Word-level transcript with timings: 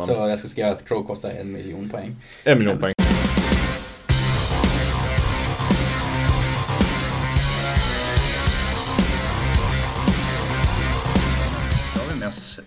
Men... 0.00 0.06
Så 0.06 0.12
jag 0.28 0.38
ska 0.38 0.48
skriva 0.48 0.70
att 0.70 0.88
Crow 0.88 1.06
kostar 1.06 1.30
en 1.30 1.52
miljon 1.52 1.88
poäng. 1.88 2.16
En 2.44 2.58
miljon 2.58 2.78
poäng. 2.78 2.94
Då 11.94 12.00
har 12.00 12.14
vi 12.14 12.20
med 12.20 12.28
oss 12.28 12.60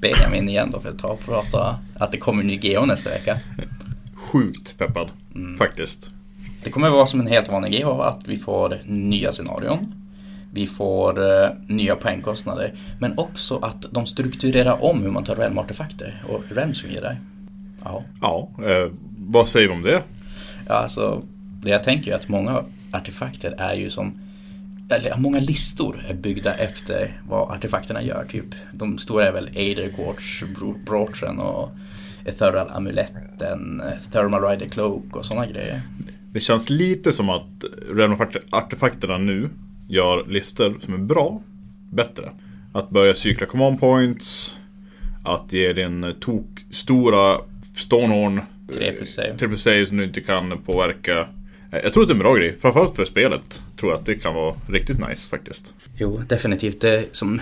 Benjamin 0.00 0.48
igen 0.48 0.70
då 0.70 0.80
för 0.80 0.88
att 0.88 0.98
ta 0.98 1.08
och 1.08 1.20
prata 1.20 1.78
att 1.94 2.12
det 2.12 2.18
kommer 2.18 2.40
en 2.42 2.46
ny 2.46 2.56
GH 2.56 2.86
nästa 2.86 3.10
vecka. 3.10 3.38
Sjukt 4.14 4.78
peppad, 4.78 5.10
faktiskt. 5.58 6.08
Det 6.64 6.70
kommer 6.70 6.90
vara 6.90 7.06
som 7.06 7.20
en 7.20 7.26
helt 7.26 7.48
vanlig 7.48 7.72
GH 7.72 7.86
att 7.86 8.28
vi 8.28 8.36
får 8.36 8.78
nya 8.84 9.32
scenarion. 9.32 9.97
Vi 10.50 10.66
får 10.66 11.30
eh, 11.44 11.50
nya 11.66 11.96
poängkostnader. 11.96 12.72
Men 13.00 13.18
också 13.18 13.56
att 13.56 13.86
de 13.90 14.06
strukturerar 14.06 14.84
om 14.84 15.02
hur 15.02 15.10
man 15.10 15.24
tar 15.24 15.34
realm-artefakter 15.36 16.22
och 16.28 16.44
realms 16.48 16.80
fungerar. 16.80 17.16
Ja. 17.84 18.04
Ja, 18.20 18.48
eh, 18.64 18.90
vad 19.18 19.48
säger 19.48 19.68
du 19.68 19.74
om 19.74 19.82
det? 19.82 20.02
Ja, 20.68 20.74
alltså, 20.74 21.22
det 21.62 21.70
jag 21.70 21.84
tänker 21.84 22.10
är 22.10 22.14
att 22.16 22.28
många 22.28 22.64
artefakter 22.92 23.54
är 23.58 23.74
ju 23.74 23.90
som 23.90 24.20
eller 24.90 25.16
många 25.16 25.38
listor 25.40 26.04
är 26.08 26.14
byggda 26.14 26.54
efter 26.54 27.12
vad 27.28 27.50
artefakterna 27.50 28.02
gör. 28.02 28.24
Typ, 28.30 28.44
de 28.72 28.98
stora 28.98 29.28
är 29.28 29.32
väl 29.32 29.48
Ader 29.48 29.92
Quartz, 29.96 30.42
Bro- 30.58 30.78
Brochen 30.86 31.38
och 31.38 31.70
Ethereal 32.24 32.68
Amuletten, 32.70 33.82
Thermal 34.12 34.42
Rider 34.44 34.66
Cloak 34.66 35.16
och 35.16 35.24
sådana 35.24 35.46
grejer. 35.46 35.82
Det 36.32 36.40
känns 36.40 36.70
lite 36.70 37.12
som 37.12 37.30
att 37.30 37.64
Realm-artefakterna 37.92 39.18
nu 39.18 39.48
gör 39.88 40.24
listor 40.26 40.78
som 40.84 40.94
är 40.94 40.98
bra, 40.98 41.42
bättre. 41.92 42.30
Att 42.72 42.90
börja 42.90 43.14
cykla 43.14 43.46
command 43.46 43.80
points, 43.80 44.56
att 45.24 45.52
ge 45.52 45.72
din 45.72 46.14
tok 46.20 46.46
stora 46.70 47.40
Stonehorn 47.76 48.40
3 48.74 48.92
plus 48.92 49.14
save. 49.14 49.36
3 49.38 49.48
plus 49.48 49.62
save 49.62 49.86
som 49.86 49.96
du 49.96 50.04
inte 50.04 50.20
kan 50.20 50.58
påverka. 50.62 51.18
Eh, 51.72 51.78
Jag 51.82 51.92
tror 51.92 52.02
att 52.02 52.08
det 52.08 52.12
är 52.12 52.14
en 52.14 52.18
bra 52.18 52.34
grej, 52.34 52.56
framförallt 52.60 52.96
för 52.96 53.04
spelet. 53.04 53.62
Tror 53.80 53.92
jag 53.92 53.98
att 53.98 54.06
det 54.06 54.14
kan 54.14 54.34
vara 54.34 54.54
riktigt 54.68 55.08
nice 55.08 55.30
faktiskt. 55.30 55.74
Jo, 55.96 56.22
definitivt. 56.28 56.80
Det 56.80 57.04
som, 57.12 57.40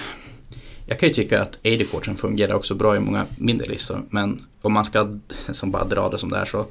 jag 0.87 0.99
kan 0.99 1.09
ju 1.09 1.15
tycka 1.15 1.43
att 1.43 1.59
AD-korten 1.67 2.17
fungerar 2.17 2.55
också 2.55 2.75
bra 2.75 2.97
i 2.97 3.01
många 3.01 3.27
mindre 3.39 3.67
listor. 3.67 4.03
Men 4.11 4.43
om 4.63 4.73
man 4.73 4.85
ska 4.85 5.19
som 5.53 5.71
bara 5.71 5.85
dra 5.85 6.09
det 6.09 6.19
som 6.19 6.31
det 6.31 6.37
är 6.37 6.45
så 6.45 6.67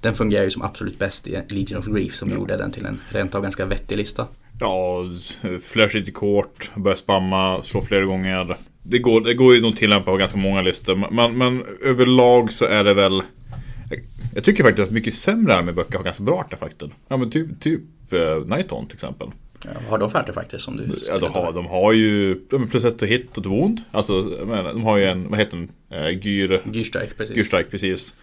den 0.00 0.14
fungerar 0.14 0.44
ju 0.44 0.50
som 0.50 0.62
absolut 0.62 0.98
bäst 0.98 1.28
i 1.28 1.42
Legion 1.48 1.78
of 1.78 1.86
Grief 1.86 2.14
som 2.14 2.30
gjorde 2.30 2.56
den 2.56 2.70
till 2.70 2.86
en 2.86 3.00
rent 3.08 3.34
av 3.34 3.42
ganska 3.42 3.66
vettig 3.66 3.96
lista. 3.96 4.26
Ja, 4.60 5.04
flash 5.62 5.94
lite 5.94 6.10
kort, 6.10 6.70
börja 6.76 6.96
spamma, 6.96 7.62
slå 7.62 7.82
flera 7.82 8.04
gånger. 8.04 8.56
Det 8.82 8.98
går, 8.98 9.20
det 9.20 9.34
går 9.34 9.54
ju 9.54 9.68
att 9.68 9.76
tillämpa 9.76 10.10
på 10.10 10.16
ganska 10.16 10.38
många 10.38 10.62
listor. 10.62 11.06
Men, 11.10 11.38
men 11.38 11.64
överlag 11.82 12.52
så 12.52 12.64
är 12.64 12.84
det 12.84 12.94
väl... 12.94 13.22
Jag, 14.34 14.44
tycker 14.44 14.64
faktiskt 14.64 14.88
att 14.88 14.94
mycket 14.94 15.14
sämre 15.14 15.54
arméböcker 15.54 15.96
har 15.96 16.04
ganska 16.04 16.22
bra 16.22 16.38
artefakter. 16.38 16.90
Ja 17.08 17.16
men 17.16 17.30
typ, 17.30 17.60
typ 17.60 17.80
uh, 18.12 18.46
Nighton 18.46 18.86
till 18.86 18.96
exempel. 18.96 19.28
Ja, 19.64 19.70
vad 19.74 19.90
har 19.90 19.98
de 19.98 20.10
för 20.10 20.18
artefakter 20.18 20.58
som 20.58 20.76
du 20.76 20.88
Ja, 21.08 21.18
de, 21.18 21.32
har, 21.32 21.52
de 21.52 21.66
har 21.66 21.92
ju 21.92 22.34
plus 22.70 22.84
ett 22.84 23.02
och 23.02 23.08
hit 23.08 23.38
och 23.38 23.38
ett 23.38 23.46
wound. 23.46 23.80
Alltså, 23.90 24.22
de 24.22 24.84
har 24.84 24.96
ju 24.96 25.04
en, 25.04 25.30
vad 25.30 25.38
heter 25.38 25.56
den? 25.56 26.00
Uh, 26.00 26.26
gyr... 26.26 26.62
Gyrstrike, 26.72 27.14
precis. 27.16 27.36
Gyrstrike, 27.36 27.70
precis. 27.70 28.14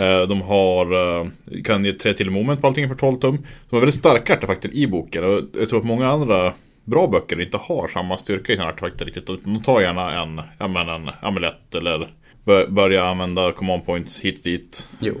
Eh, 0.00 0.22
De 0.28 0.42
har, 0.42 1.18
eh, 1.20 1.26
kan 1.64 1.84
ge 1.84 1.92
tre 1.92 2.12
till 2.12 2.30
moment 2.30 2.60
på 2.60 2.66
allting 2.66 2.88
för 2.88 2.94
12 2.94 3.16
tum. 3.20 3.36
De 3.70 3.76
har 3.76 3.80
väldigt 3.80 3.94
starka 3.98 4.34
artefakter 4.34 4.74
i 4.74 4.86
boken 4.86 5.24
och 5.24 5.40
jag 5.58 5.68
tror 5.68 5.78
att 5.78 5.86
många 5.86 6.08
andra 6.08 6.52
bra 6.84 7.06
böcker 7.06 7.40
inte 7.40 7.56
har 7.56 7.88
samma 7.88 8.18
styrka 8.18 8.52
i 8.52 8.56
sina 8.56 8.68
artefakter 8.68 9.04
riktigt. 9.04 9.26
De 9.26 9.62
tar 9.62 9.80
gärna 9.80 10.22
en, 10.22 10.40
ja 10.58 10.68
men 10.68 10.88
en 10.88 11.10
amulett 11.22 11.74
eller 11.74 12.10
bör- 12.44 12.66
börja 12.68 13.04
använda 13.04 13.52
command 13.52 13.86
points 13.86 14.20
hit 14.20 14.38
och 14.38 14.44
dit. 14.44 14.88
Jo. 15.00 15.14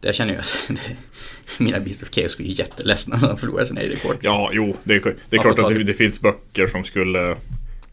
Det 0.00 0.08
jag 0.08 0.14
känner 0.14 0.32
ju 0.32 0.38
att 0.38 0.90
mina 1.60 1.80
Beast 1.80 2.02
of 2.02 2.10
Chaos 2.10 2.36
blir 2.36 2.58
jätteledsna 2.60 3.16
när 3.16 3.28
de 3.28 3.36
förlorar 3.36 3.64
sina 3.64 3.80
AD-kort. 3.80 4.16
Ja, 4.20 4.50
jo, 4.52 4.76
det 4.84 4.94
är, 4.94 5.14
det 5.30 5.36
är 5.36 5.40
klart 5.40 5.58
att 5.58 5.68
det, 5.68 5.82
det. 5.82 5.94
finns 5.94 6.20
böcker 6.20 6.66
som 6.66 6.84
skulle, 6.84 7.36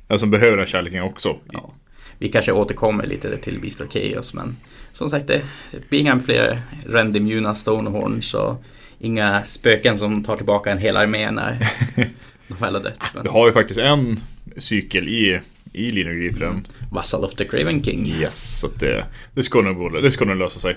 ja, 0.08 0.18
som 0.18 0.32
behöver 0.32 0.58
den 0.58 0.66
kärleken 0.66 1.04
också. 1.04 1.38
Ja. 1.52 1.74
Vi 2.18 2.30
kanske 2.30 2.52
återkommer 2.52 3.06
lite 3.06 3.38
till 3.38 3.60
Beast 3.60 3.82
of 3.82 3.88
Chaos 3.94 4.34
men 4.34 4.56
som 4.94 5.10
sagt 5.10 5.28
det 5.28 5.42
blir 5.90 6.00
inga 6.00 6.20
fler 6.20 6.62
rendimuna 6.88 7.56
Stonehorns 7.56 8.34
och 8.34 8.64
inga 9.00 9.44
spöken 9.44 9.98
som 9.98 10.24
tar 10.24 10.38
tillbaka 10.38 10.72
en 10.72 10.78
hel 10.78 10.98
armé 10.98 11.32
när 11.32 11.68
de 12.48 12.56
väl 12.60 12.76
har 12.76 12.82
dött. 12.84 13.00
Men 13.14 13.24
Vi 13.24 13.30
har 13.30 13.48
ju 13.48 13.54
faktiskt 13.54 13.80
en 13.80 14.20
cykel 14.58 15.08
i, 15.08 15.40
i 15.74 15.92
Linus 15.92 16.14
Griffren. 16.14 16.66
Vassal 16.92 17.24
of 17.26 17.36
the 17.36 17.46
Craven 17.46 17.84
King. 17.84 18.08
Yes, 18.08 18.60
så 18.60 18.68
det, 18.80 19.06
det 19.34 19.44
ska 19.44 19.62
nog 19.62 19.78
gå, 19.78 19.90
det 19.90 20.12
ska 20.12 20.26
nog 20.26 20.38
lösa 20.38 20.60
sig. 20.60 20.76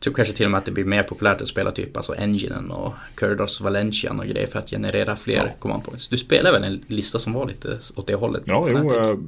tror 0.00 0.14
kanske 0.14 0.34
till 0.34 0.44
och 0.44 0.50
med 0.50 0.58
att 0.58 0.64
det 0.64 0.70
blir 0.72 0.84
mer 0.84 1.02
populärt 1.02 1.40
att 1.40 1.48
spela 1.48 1.70
typ 1.70 1.96
alltså 1.96 2.14
Enginen 2.14 2.70
och 2.70 2.94
Kurdos 3.14 3.60
Valentian 3.60 4.20
och 4.20 4.26
grejer 4.26 4.46
för 4.46 4.58
att 4.58 4.70
generera 4.70 5.16
fler 5.16 5.36
Ja. 5.46 5.52
command 5.58 5.84
points. 5.84 6.08
Du 6.08 6.16
spelar 6.16 6.52
väl 6.52 6.64
en 6.64 6.80
lista 6.86 7.18
som 7.18 7.32
var 7.32 7.46
lite 7.46 7.78
åt 7.96 8.06
det 8.06 8.14
hållet? 8.14 8.42
Ja, 8.44 8.66
jo, 8.68 8.94
jag, 8.94 9.24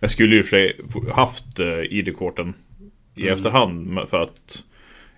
jag 0.00 0.10
skulle 0.10 0.34
ju 0.36 0.42
för 0.42 0.50
sig 0.50 0.80
haft 1.12 1.60
uh, 1.60 1.66
ID-korten 1.90 2.54
i 3.18 3.22
Mm. 3.22 3.34
efterhand 3.34 3.98
för 4.10 4.22
att 4.22 4.62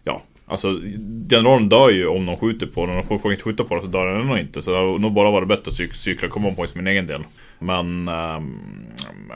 Ja, 0.05 0.23
alltså 0.47 0.81
generalen 1.31 1.69
dör 1.69 1.91
ju 1.91 2.07
om 2.07 2.27
de 2.27 2.37
skjuter 2.37 2.67
på 2.67 2.87
den 2.87 2.97
och 2.99 3.07
får, 3.21 3.31
inte 3.33 3.43
skjuta 3.45 3.65
på 3.65 3.75
den 3.75 3.83
så 3.85 3.89
dör 3.91 4.07
den 4.07 4.21
ändå 4.21 4.39
inte. 4.39 4.63
Så 4.63 4.71
det 4.71 4.77
har 4.77 4.99
nog 4.99 5.13
bara 5.13 5.31
varit 5.31 5.49
bättre 5.49 5.71
att 5.71 5.79
cyk- 5.79 5.93
cykla 5.95 6.29
command 6.29 6.57
points 6.57 6.73
för 6.73 6.79
min 6.79 6.87
egen 6.87 7.07
del. 7.07 7.23
Men, 7.59 8.09
ehm, 8.09 8.55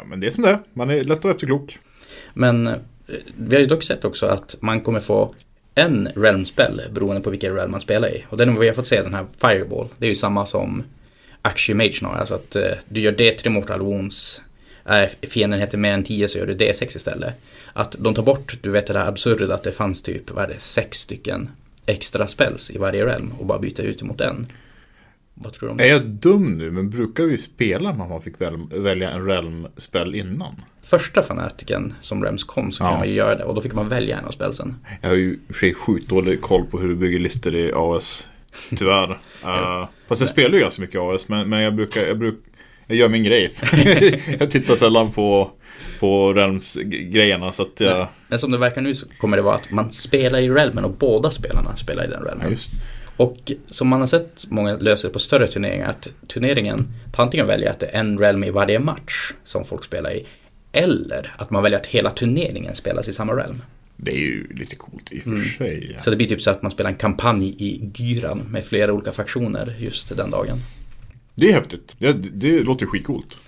men 0.07 0.21
det 0.21 0.27
är 0.27 0.31
som 0.31 0.43
det 0.45 0.51
är. 0.51 0.59
Man 0.73 0.91
är 0.91 1.05
lätt 1.05 1.25
och 1.25 1.31
efterklok. 1.31 1.79
Men 2.35 2.67
eh, 2.67 2.75
vi 3.37 3.55
har 3.57 3.61
ju 3.61 3.67
dock 3.67 3.83
sett 3.83 4.05
också 4.05 4.27
att 4.27 4.57
man 4.61 4.81
kommer 4.81 5.01
få 5.01 5.35
en 5.75 6.09
realm-spel 6.17 6.81
beroende 6.93 7.21
på 7.21 7.31
vilken 7.31 7.55
realm 7.55 7.71
man 7.71 7.81
spelar 7.81 8.09
i. 8.09 8.25
Och 8.31 8.37
den 8.37 8.61
vi 8.61 8.67
har 8.67 8.75
fått 8.75 8.87
se, 8.87 9.03
den 9.03 9.15
här 9.15 9.27
Fireball, 9.41 9.89
det 9.99 10.07
är 10.07 10.11
ju 10.11 10.17
samma 10.17 10.47
som 10.47 10.83
Axie 11.43 11.75
Mage 11.75 11.93
snarare. 11.93 12.19
Alltså 12.19 12.35
att 12.35 12.57
eh, 12.57 12.63
du 12.89 13.01
gör 13.01 13.13
D3 13.13 13.49
Mortal 13.49 13.81
Wounds, 13.81 14.43
är 14.85 15.11
fienden 15.23 15.61
heter 15.61 15.79
mer 15.79 15.93
än 15.93 16.05
10 16.05 16.29
så 16.29 16.39
gör 16.39 16.47
du 16.47 16.55
D6 16.55 16.97
istället. 16.97 17.35
Att 17.73 17.97
de 17.99 18.15
tar 18.15 18.23
bort, 18.23 18.59
du 18.63 18.71
vet 18.71 18.87
det 18.87 18.93
där 18.93 19.07
absurda 19.07 19.55
att 19.55 19.63
det 19.63 19.73
fanns 19.73 20.03
typ, 20.03 20.31
vad 20.31 20.45
är 20.45 20.49
det, 20.49 20.61
sex 20.61 20.99
stycken 20.99 21.49
extra 21.87 22.27
spells 22.27 22.71
i 22.71 22.79
varje 22.79 23.07
realm 23.07 23.33
och 23.39 23.47
bara 23.47 23.59
byta 23.59 23.83
ut 23.83 24.03
mot 24.03 24.21
en. 24.21 24.47
Vad 25.35 25.53
tror 25.53 25.69
du 25.69 25.73
om 25.73 25.81
Är 25.81 25.85
det? 25.85 25.89
jag 25.91 26.03
dum 26.03 26.59
nu? 26.59 26.71
Men 26.71 26.91
brukar 26.91 27.25
vi 27.25 27.37
spela 27.39 27.93
när 27.93 28.09
man 28.09 28.23
fick 28.23 28.41
väl, 28.41 28.57
välja 28.71 29.11
en 29.11 29.27
realm-spel 29.27 30.15
innan? 30.15 30.55
Första 30.83 31.23
fanatiken 31.23 31.95
som 32.01 32.23
realms 32.23 32.45
kom 32.45 32.73
så 32.73 32.85
Ja. 32.85 32.89
kan 32.89 32.99
man 32.99 33.09
ju 33.09 33.15
göra 33.15 33.35
det 33.35 33.45
och 33.45 33.55
då 33.55 33.61
fick 33.61 33.75
man 33.75 33.89
välja 33.89 34.19
en 34.19 34.25
av 34.25 34.31
spelsen. 34.31 34.77
Jag 35.01 35.09
har 35.09 35.17
ju 35.17 35.39
för 35.47 35.55
sig 35.55 35.75
sjukt 35.75 36.09
dålig 36.09 36.41
koll 36.41 36.65
på 36.67 36.79
hur 36.79 36.89
du 36.89 36.95
bygger 36.97 37.19
listor 37.19 37.55
i 37.55 37.73
AS. 37.75 38.29
Tyvärr. 38.77 39.11
uh, 39.45 39.89
fast 40.09 40.21
jag 40.21 40.31
spelar 40.31 40.55
ju 40.55 40.61
ganska 40.61 40.83
mycket 40.83 41.01
AS 41.01 41.29
men, 41.29 41.49
men 41.49 41.61
jag 41.61 41.75
brukar, 41.75 42.01
jag 42.01 42.19
brukar 42.19 42.41
jag 42.87 42.97
gör 42.97 43.09
min 43.09 43.25
grej. 43.25 43.51
jag 44.41 44.51
tittar 44.51 44.77
sällan 44.77 45.13
på, 45.13 45.51
på 46.01 46.33
Realms-grejerna 46.33 47.53
så 47.53 47.63
att 47.63 47.81
jag... 47.81 48.07
Men 48.29 48.39
som 48.39 48.51
det 48.51 48.59
verkar 48.59 48.81
nu 48.81 48.95
så 48.95 49.07
kommer 49.19 49.37
det 49.37 49.43
vara 49.43 49.55
att 49.55 49.71
man 49.71 49.93
spelar 49.93 50.39
i 50.39 50.49
realmen 50.49 50.85
och 50.85 50.91
båda 50.91 51.31
spelarna 51.31 51.77
spelar 51.77 52.05
i 52.05 52.07
den 52.07 52.21
Ja, 52.21 52.27
realmen. 52.29 52.51
just 52.51 52.73
Och 53.17 53.53
som 53.67 53.89
man 53.89 54.01
har 54.01 54.07
sett 54.07 54.45
många 54.49 54.77
löser 54.77 55.09
på 55.09 55.19
större 55.19 55.47
turneringar 55.47 55.89
att 55.89 56.09
turneringen 56.29 56.89
tar 57.13 57.23
antingen 57.23 57.47
välja 57.47 57.71
att 57.71 57.81
det 57.81 57.87
är 57.87 58.01
en 58.01 58.19
realm 58.19 58.45
i 58.45 58.51
varje 58.51 58.79
match 58.79 59.33
som 59.45 59.65
folk 59.65 59.85
spelar 59.85 60.15
i. 60.15 60.27
Eller 60.73 61.35
att 61.39 61.51
man 61.51 61.63
väljer 61.63 61.79
att 61.79 61.87
hela 61.87 62.11
turneringen 62.11 62.75
spelas 62.75 63.09
i 63.09 63.13
samma 63.13 63.33
realm. 63.33 63.63
Det 63.97 64.11
är 64.11 64.19
ju 64.19 64.47
lite 64.55 64.77
coolt 64.77 65.13
i 65.13 65.19
och 65.19 65.23
för 65.23 65.57
sig. 65.59 65.97
Så 66.01 66.11
det 66.11 66.17
blir 66.17 66.27
typ 66.27 66.43
så 66.43 66.51
att 66.51 66.63
man 66.63 66.71
spelar 66.71 66.91
en 66.91 66.97
kampanj 66.97 67.49
i 67.59 67.91
Gyran 67.95 68.43
med 68.51 68.65
flera 68.65 68.93
olika 68.93 69.13
faktioner 69.13 69.75
just 69.79 70.17
den 70.17 70.31
dagen. 70.31 70.61
Det 71.35 71.49
är 71.49 71.53
häftigt. 71.53 71.97
Det, 71.99 72.13
det 72.13 72.63
låter 72.63 72.87
skitcoolt. 72.87 73.39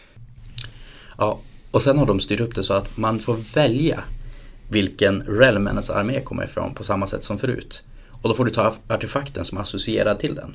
Ja, 1.19 1.41
och 1.71 1.83
sen 1.83 1.99
har 1.99 2.07
de 2.07 2.21
styrt 2.21 2.41
upp 2.41 2.55
det 2.55 2.63
så 2.63 2.75
att 2.75 2.97
man 2.97 3.21
får 3.21 3.37
välja 3.55 4.01
vilken 4.71 5.23
realm 5.23 5.67
ens 5.67 5.91
armé 5.91 6.21
kommer 6.21 6.45
ifrån 6.45 6.75
på 6.75 6.85
samma 6.85 7.07
sätt 7.07 7.25
som 7.25 7.39
förut. 7.39 7.83
Och 8.23 8.29
då 8.29 8.35
får 8.35 8.45
du 8.45 8.51
ta 8.51 8.75
artefakten 8.89 9.45
som 9.45 9.59
är 9.59 9.63
associerad 9.63 10.19
till 10.19 10.35
den. 10.35 10.55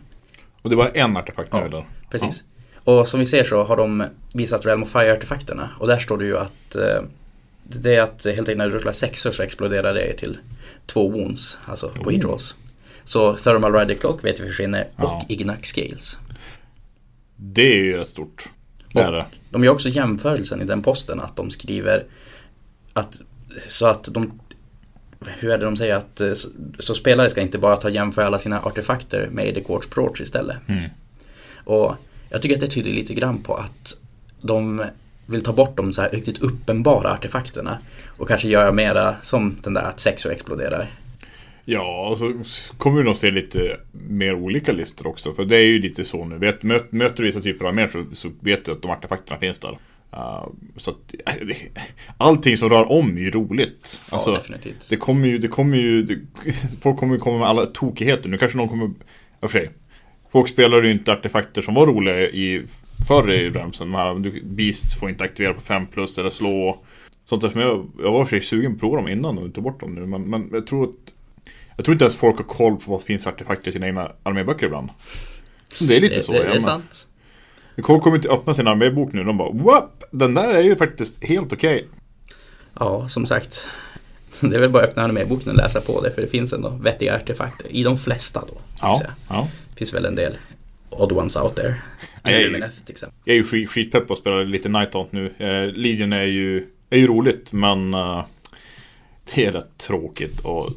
Och 0.62 0.70
det 0.70 0.76
var 0.76 0.92
en 0.94 1.18
artefakt 1.18 1.54
nu 1.54 1.60
Ja, 1.60 1.66
eller? 1.66 1.86
Precis. 2.10 2.44
Och 2.76 3.08
som 3.08 3.20
vi 3.20 3.26
ser 3.26 3.44
så 3.44 3.64
har 3.64 3.78
de 3.78 4.04
visat 4.34 4.66
Realm 4.66 4.84
of 4.84 4.90
Fire-artefakterna. 4.92 5.70
Och 5.80 5.88
där 5.88 5.98
står 5.98 6.18
det 6.18 6.26
ju 6.26 6.38
att 6.38 6.76
eh, 6.76 7.02
det 7.64 7.96
är 7.96 8.02
att 8.02 8.26
helt 8.26 8.40
enkelt 8.40 8.58
när 8.58 8.70
du 8.70 8.78
rullar 8.80 8.92
sexor 8.92 9.32
så 9.32 9.44
exploderar 9.44 9.94
det 9.94 10.14
till 10.14 10.38
två 10.86 11.10
wounds, 11.10 11.58
alltså 11.66 11.90
på 11.90 12.02
Oh. 12.10 12.12
hit 12.14 12.24
rolls. 12.24 12.56
Så 13.04 13.34
Thermal 13.36 13.74
Rider 13.74 13.96
Cloak 13.96 14.24
vet 14.26 14.40
vi 14.40 14.48
försvinner 14.48 14.88
Ja. 14.98 15.04
och 15.04 15.32
Ignax 15.32 15.70
Scales. 15.70 16.20
Det 17.44 17.80
är 17.80 17.84
ju 17.84 17.98
rätt 17.98 18.10
stort. 18.10 18.50
Det 18.94 19.00
är 19.00 19.12
det. 19.12 19.26
De 19.50 19.64
gör 19.64 19.72
också 19.72 19.90
jämförelsen 19.90 20.62
i 20.62 20.66
den 20.66 20.82
posten 20.82 21.20
att 21.20 21.36
de 21.36 21.50
skriver 21.50 22.06
att 22.94 23.22
så 23.68 23.86
att 23.86 24.04
de 24.04 24.40
hur 25.26 25.52
är 25.52 25.58
det 25.58 25.66
de 25.66 25.78
säger 25.78 25.96
att 25.96 26.22
eh, 26.22 26.34
så, 26.80 26.96
spelare 26.96 27.30
ska 27.30 27.42
inte 27.42 27.58
bara 27.58 27.78
ta 27.78 27.90
jämföra 27.90 28.26
alla 28.26 28.40
sina 28.40 28.62
artefakter 28.62 29.30
med 29.32 29.56
The 29.56 29.62
Quartz 29.62 29.88
Approach 29.88 30.22
istället. 30.22 30.58
Mm. 30.68 30.90
Och 31.56 31.96
jag 32.30 32.42
tycker 32.42 32.56
att 32.56 32.62
det 32.62 32.68
tyder 32.68 32.92
lite 32.92 33.14
grann 33.14 33.44
på 33.44 33.56
att 33.56 33.98
de 34.42 34.84
vill 35.26 35.44
ta 35.44 35.54
bort 35.54 35.78
de 35.78 35.94
så 35.94 36.02
här 36.02 36.10
riktigt 36.10 36.42
uppenbara 36.42 37.12
artefakterna. 37.12 37.78
Och 38.18 38.28
kanske 38.28 38.48
göra 38.48 38.72
mera 38.72 39.16
som 39.22 39.58
den 39.64 39.74
där 39.74 39.82
att 39.82 40.00
sexor 40.00 40.32
exploderar. 40.32 40.90
Ja, 41.66 42.08
och 42.10 42.18
så 42.18 42.34
kommer 42.78 42.98
vi 42.98 43.04
nog 43.04 43.16
se 43.16 43.32
lite 43.32 43.78
mer 43.92 44.34
olika 44.34 44.72
listor 44.72 45.08
också. 45.08 45.34
För 45.34 45.46
det 45.46 45.58
är 45.58 45.66
ju 45.66 45.80
lite 45.80 46.06
så 46.06 46.26
nu. 46.26 46.38
Vet, 46.38 46.64
möt, 46.64 46.92
möter 46.92 47.16
du 47.18 47.24
vissa 47.24 47.42
typer 47.42 47.66
av 47.66 47.76
människor 47.76 48.06
så, 48.10 48.16
så 48.16 48.30
vet 48.40 48.66
du 48.66 48.72
att 48.72 48.82
de 48.82 48.92
artefakterna 48.92 49.40
finns 49.40 49.60
där. 49.60 49.78
Uh, 50.14 50.48
så 50.78 50.92
att, 50.92 51.14
allting 52.18 52.58
som 52.58 52.70
rör 52.70 52.92
om 52.92 53.18
är 53.18 53.22
ju 53.22 53.32
roligt. 53.32 54.02
Ja, 54.10 54.14
Alltså, 54.16 54.34
definitivt. 54.34 54.90
det 54.90 54.98
kommer 54.98 55.28
ju, 55.28 55.38
det 55.38 55.48
kommer 55.48 55.78
ju, 55.78 56.04
det, 56.04 56.20
folk 56.82 56.98
kommer 57.00 57.14
ju 57.14 57.20
komma 57.20 57.38
med 57.38 57.48
alla 57.48 57.66
tokigheter. 57.66 58.30
Nu 58.30 58.38
kanske 58.38 58.58
någon 58.58 58.70
kommer, 58.70 58.92
ja, 59.42 59.48
för 59.48 59.60
sig. 59.60 59.70
Folk 60.32 60.50
spelar 60.50 60.82
ju 60.84 60.92
inte 60.92 61.12
artefakter 61.14 61.62
som 61.62 61.74
var 61.74 61.86
roliga 61.88 62.20
i 62.22 62.64
förr 63.08 63.32
i. 63.32 63.50
De 63.50 64.22
du- 64.24 64.42
Beasts 64.44 64.96
får 65.00 65.10
inte 65.10 65.24
aktivera 65.24 65.54
på 65.54 65.62
5 65.62 65.88
plus 65.88 66.18
eller 66.18 66.30
slå. 66.30 66.80
Sånt 67.26 67.42
där 67.42 67.50
som 67.50 67.62
jag, 67.62 67.88
jag 68.04 68.12
var 68.12 68.26
för 68.26 68.30
sig 68.30 68.42
sugen 68.42 68.72
på 68.72 68.76
att 68.76 68.80
prova 68.80 68.96
dem 68.96 69.08
innan 69.08 69.38
och 69.38 69.54
tog 69.54 69.64
bort 69.64 69.80
dem 69.80 69.96
nu. 69.96 70.06
Men, 70.06 70.22
men 70.22 70.50
jag 70.52 70.68
tror 70.68 70.84
att 70.84 71.11
jag 71.82 71.86
tror 71.86 71.96
inte 71.96 72.06
ens 72.06 72.16
folk 72.16 72.38
har 72.38 72.44
koll 72.44 72.78
på 72.78 72.92
vad 72.92 73.04
finns 73.04 73.28
artefakter 73.28 73.70
i 73.70 73.72
sina 73.72 73.88
egna 73.88 74.12
arméböcker 74.24 74.66
ibland. 74.66 74.90
Det 75.80 75.98
är 75.98 76.02
lite 76.02 76.16
det, 76.16 76.24
så. 76.24 76.32
det, 76.32 76.40
det 76.40 76.56
är 76.56 76.60
sant. 76.60 77.08
Folk 77.86 78.04
kommer 78.04 78.18
inte 78.18 78.30
öppna 78.30 78.54
sin 78.54 78.68
armébok 78.68 79.14
nu. 79.14 79.24
De 79.24 79.38
bara 79.38 79.52
Wap! 79.52 80.04
Den 80.12 80.34
där 80.34 80.54
är 80.54 80.62
ju 80.62 80.76
faktiskt 80.76 81.24
helt 81.24 81.54
okej. 81.54 81.88
Ja, 82.80 83.08
som 83.08 83.26
sagt. 83.26 83.68
Det 84.42 84.56
är 84.56 84.60
väl 84.60 84.70
bara 84.70 84.84
att 84.84 84.90
öppna 84.90 85.08
med 85.08 85.28
boken 85.28 85.50
och 85.50 85.56
läsa 85.56 85.82
på 85.82 86.02
det 86.02 86.12
för 86.12 86.22
det 86.22 86.28
finns 86.28 86.54
ändå 86.54 86.70
vettiga 86.70 87.16
artefakter. 87.16 87.68
I 87.76 87.84
de 87.84 87.98
flesta 87.98 88.44
då. 88.48 88.58
Ja, 88.82 89.02
ja. 89.30 89.48
Det 89.70 89.78
finns 89.78 89.94
väl 89.94 90.06
en 90.06 90.16
del 90.16 90.38
odd 90.90 91.12
ones 91.12 91.36
out 91.36 91.56
there. 91.56 91.76
Ja, 92.24 92.32
jag- 92.32 92.56
exempel. 92.64 93.10
Jag 93.24 93.34
är 93.34 93.38
ju 93.38 93.44
skit, 93.44 93.70
skitpepp 93.70 94.08
på 94.08 94.14
att 94.14 94.20
spela 94.20 94.36
lite 94.36 94.70
Night 94.70 94.94
Hunt 94.94 95.12
nu. 95.12 95.32
Eh, 95.38 95.74
Legion 95.74 96.14
är 96.14 96.24
ju, 96.24 96.68
är 96.90 96.98
ju 96.98 97.08
roligt 97.08 97.54
men 97.54 97.94
eh, 97.94 98.26
det 99.36 99.46
är 99.46 99.52
rätt 99.52 99.78
tråkigt 99.78 100.46
att 100.46 100.74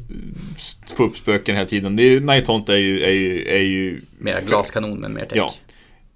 få 0.97 1.05
upp 1.05 1.17
spöken 1.17 1.55
hela 1.57 1.67
tiden. 1.69 1.97
Det 1.97 2.03
är, 2.03 2.11
ju- 2.11 2.21
Night 2.21 2.47
Hunt 2.47 2.69
är 2.69 2.77
ju, 2.77 3.03
är 3.03 3.11
ju, 3.11 3.45
är 3.49 3.63
ju 3.63 4.01
Mera 4.19 4.41
glaskanon 4.41 5.01
men 5.01 5.13
mer 5.15 5.25
tech. 5.27 5.37
Ja. 5.37 5.55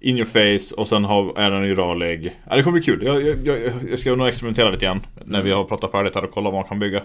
In 0.01 0.17
your 0.17 0.25
face 0.25 0.75
och 0.75 0.87
sen 0.87 1.05
har, 1.05 1.39
är 1.39 1.51
den 1.51 1.63
ju 1.65 1.75
rörlig. 1.75 2.35
Ja, 2.49 2.55
det 2.55 2.63
kommer 2.63 2.79
bli 2.79 2.85
kul. 2.85 3.03
Jag, 3.03 3.23
jag, 3.27 3.35
jag, 3.45 3.71
jag 3.89 3.99
ska 3.99 4.15
nog 4.15 4.27
experimentera 4.27 4.69
lite 4.69 4.85
igen 4.85 5.05
när 5.25 5.41
vi 5.41 5.51
har 5.51 5.63
pratat 5.63 5.91
färdigt 5.91 6.15
här 6.15 6.23
och 6.23 6.31
kolla 6.31 6.49
vad 6.49 6.59
man 6.59 6.69
kan 6.69 6.79
bygga. 6.79 7.03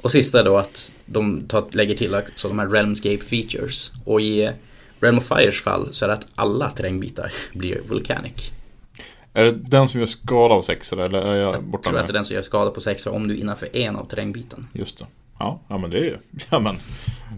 Och 0.00 0.10
sista 0.10 0.42
då 0.42 0.56
att 0.56 0.92
de 1.06 1.46
tar, 1.48 1.64
lägger 1.72 1.94
till 1.94 2.16
så 2.34 2.48
de 2.48 2.58
här 2.58 2.68
Realmscape 2.68 3.18
features. 3.18 3.92
Och 4.04 4.20
i 4.20 4.50
Realm 5.00 5.18
of 5.18 5.28
Fires 5.28 5.60
fall 5.60 5.88
så 5.92 6.04
är 6.04 6.08
det 6.08 6.14
att 6.14 6.26
alla 6.34 6.70
terrängbitar 6.70 7.32
blir 7.52 7.80
Volcanic. 7.88 8.50
Är 9.36 9.44
det 9.44 9.52
den 9.52 9.88
som 9.88 10.00
gör 10.00 10.06
skada 10.06 10.54
av 10.54 10.62
sexor 10.62 11.00
eller 11.02 11.18
är 11.22 11.34
jag 11.34 11.54
Jag 11.54 11.64
borta 11.64 11.82
tror 11.82 11.92
med? 11.92 12.00
att 12.00 12.06
det 12.06 12.10
är 12.10 12.14
den 12.14 12.24
som 12.24 12.34
gör 12.34 12.42
skada 12.42 12.70
på 12.70 12.80
sexor 12.80 13.14
om 13.14 13.28
du 13.28 13.34
är 13.34 13.38
innanför 13.38 13.76
en 13.76 13.96
av 13.96 14.04
terrängbiten. 14.04 14.66
Just 14.72 14.98
det. 14.98 15.06
Ja, 15.38 15.60
ja 15.68 15.78
men 15.78 15.90
det 15.90 15.98
är 15.98 16.02
ju, 16.04 16.16
ja 16.50 16.58
men 16.60 16.76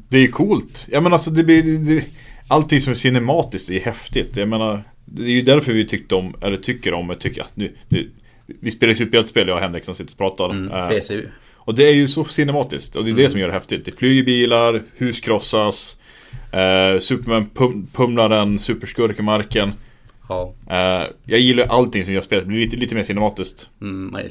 Det 0.09 0.17
är 0.17 0.21
ju 0.23 0.29
coolt. 0.29 0.87
Ja 0.91 1.01
men 1.01 1.13
alltså 1.13 1.31
det 1.31 1.45
blir 1.45 1.63
det, 1.79 2.05
Allting 2.49 2.81
som 2.81 2.91
är 2.91 2.95
cinematiskt 2.95 3.71
är 3.71 3.81
häftigt. 3.81 4.37
Jag 4.37 4.49
menar 4.49 4.83
Det 5.05 5.23
är 5.23 5.27
ju 5.31 5.43
därför 5.43 5.73
vi 5.73 5.87
tyckte 5.87 6.15
om, 6.15 6.35
eller 6.41 6.57
tycker 6.57 6.95
om, 6.95 7.09
jag 7.11 7.21
tycker 7.21 7.41
att 7.43 7.57
nu, 7.57 7.73
nu 7.89 8.11
Vi 8.47 8.71
spelar 8.71 8.91
ju 8.91 8.97
superhjältespel 8.97 9.49
jag 9.49 9.55
och 9.55 9.61
Henrik 9.63 9.85
som 9.85 9.95
sitter 9.95 10.13
och 10.13 10.19
pratar. 10.19 10.51
Mm, 10.51 10.71
Eh, 10.73 10.89
BCU. 10.89 11.27
och 11.55 11.75
det 11.75 11.85
är 11.89 11.95
ju 11.95 12.09
så 12.09 12.25
cinematiskt 12.25 12.97
och 12.97 13.05
det 13.05 13.11
är 13.11 13.15
det 13.15 13.31
som 13.31 13.41
gör 13.41 13.47
det 13.49 13.55
häftigt. 13.55 13.85
Det 13.85 13.93
flyger 13.93 14.23
bilar, 14.23 14.83
hus 14.97 15.21
krossas 15.21 16.01
eh, 16.53 17.01
Superman 17.01 17.47
pum, 17.55 17.87
pumlar 17.93 18.31
en 18.31 18.59
superskurk 18.59 19.19
i 19.19 19.23
marken. 19.23 19.73
Ja, 20.29 20.53
Eh, 20.71 21.07
jag 21.25 21.41
gillar 21.41 21.67
allting 21.67 22.05
som 22.05 22.13
gör 22.15 22.21
spelet 22.21 22.47
blir 22.47 22.59
lite, 22.61 22.77
lite 22.77 22.95
mer 22.95 23.05
cinematiskt. 23.05 23.69
mm, 23.81 24.11
man 24.13 24.23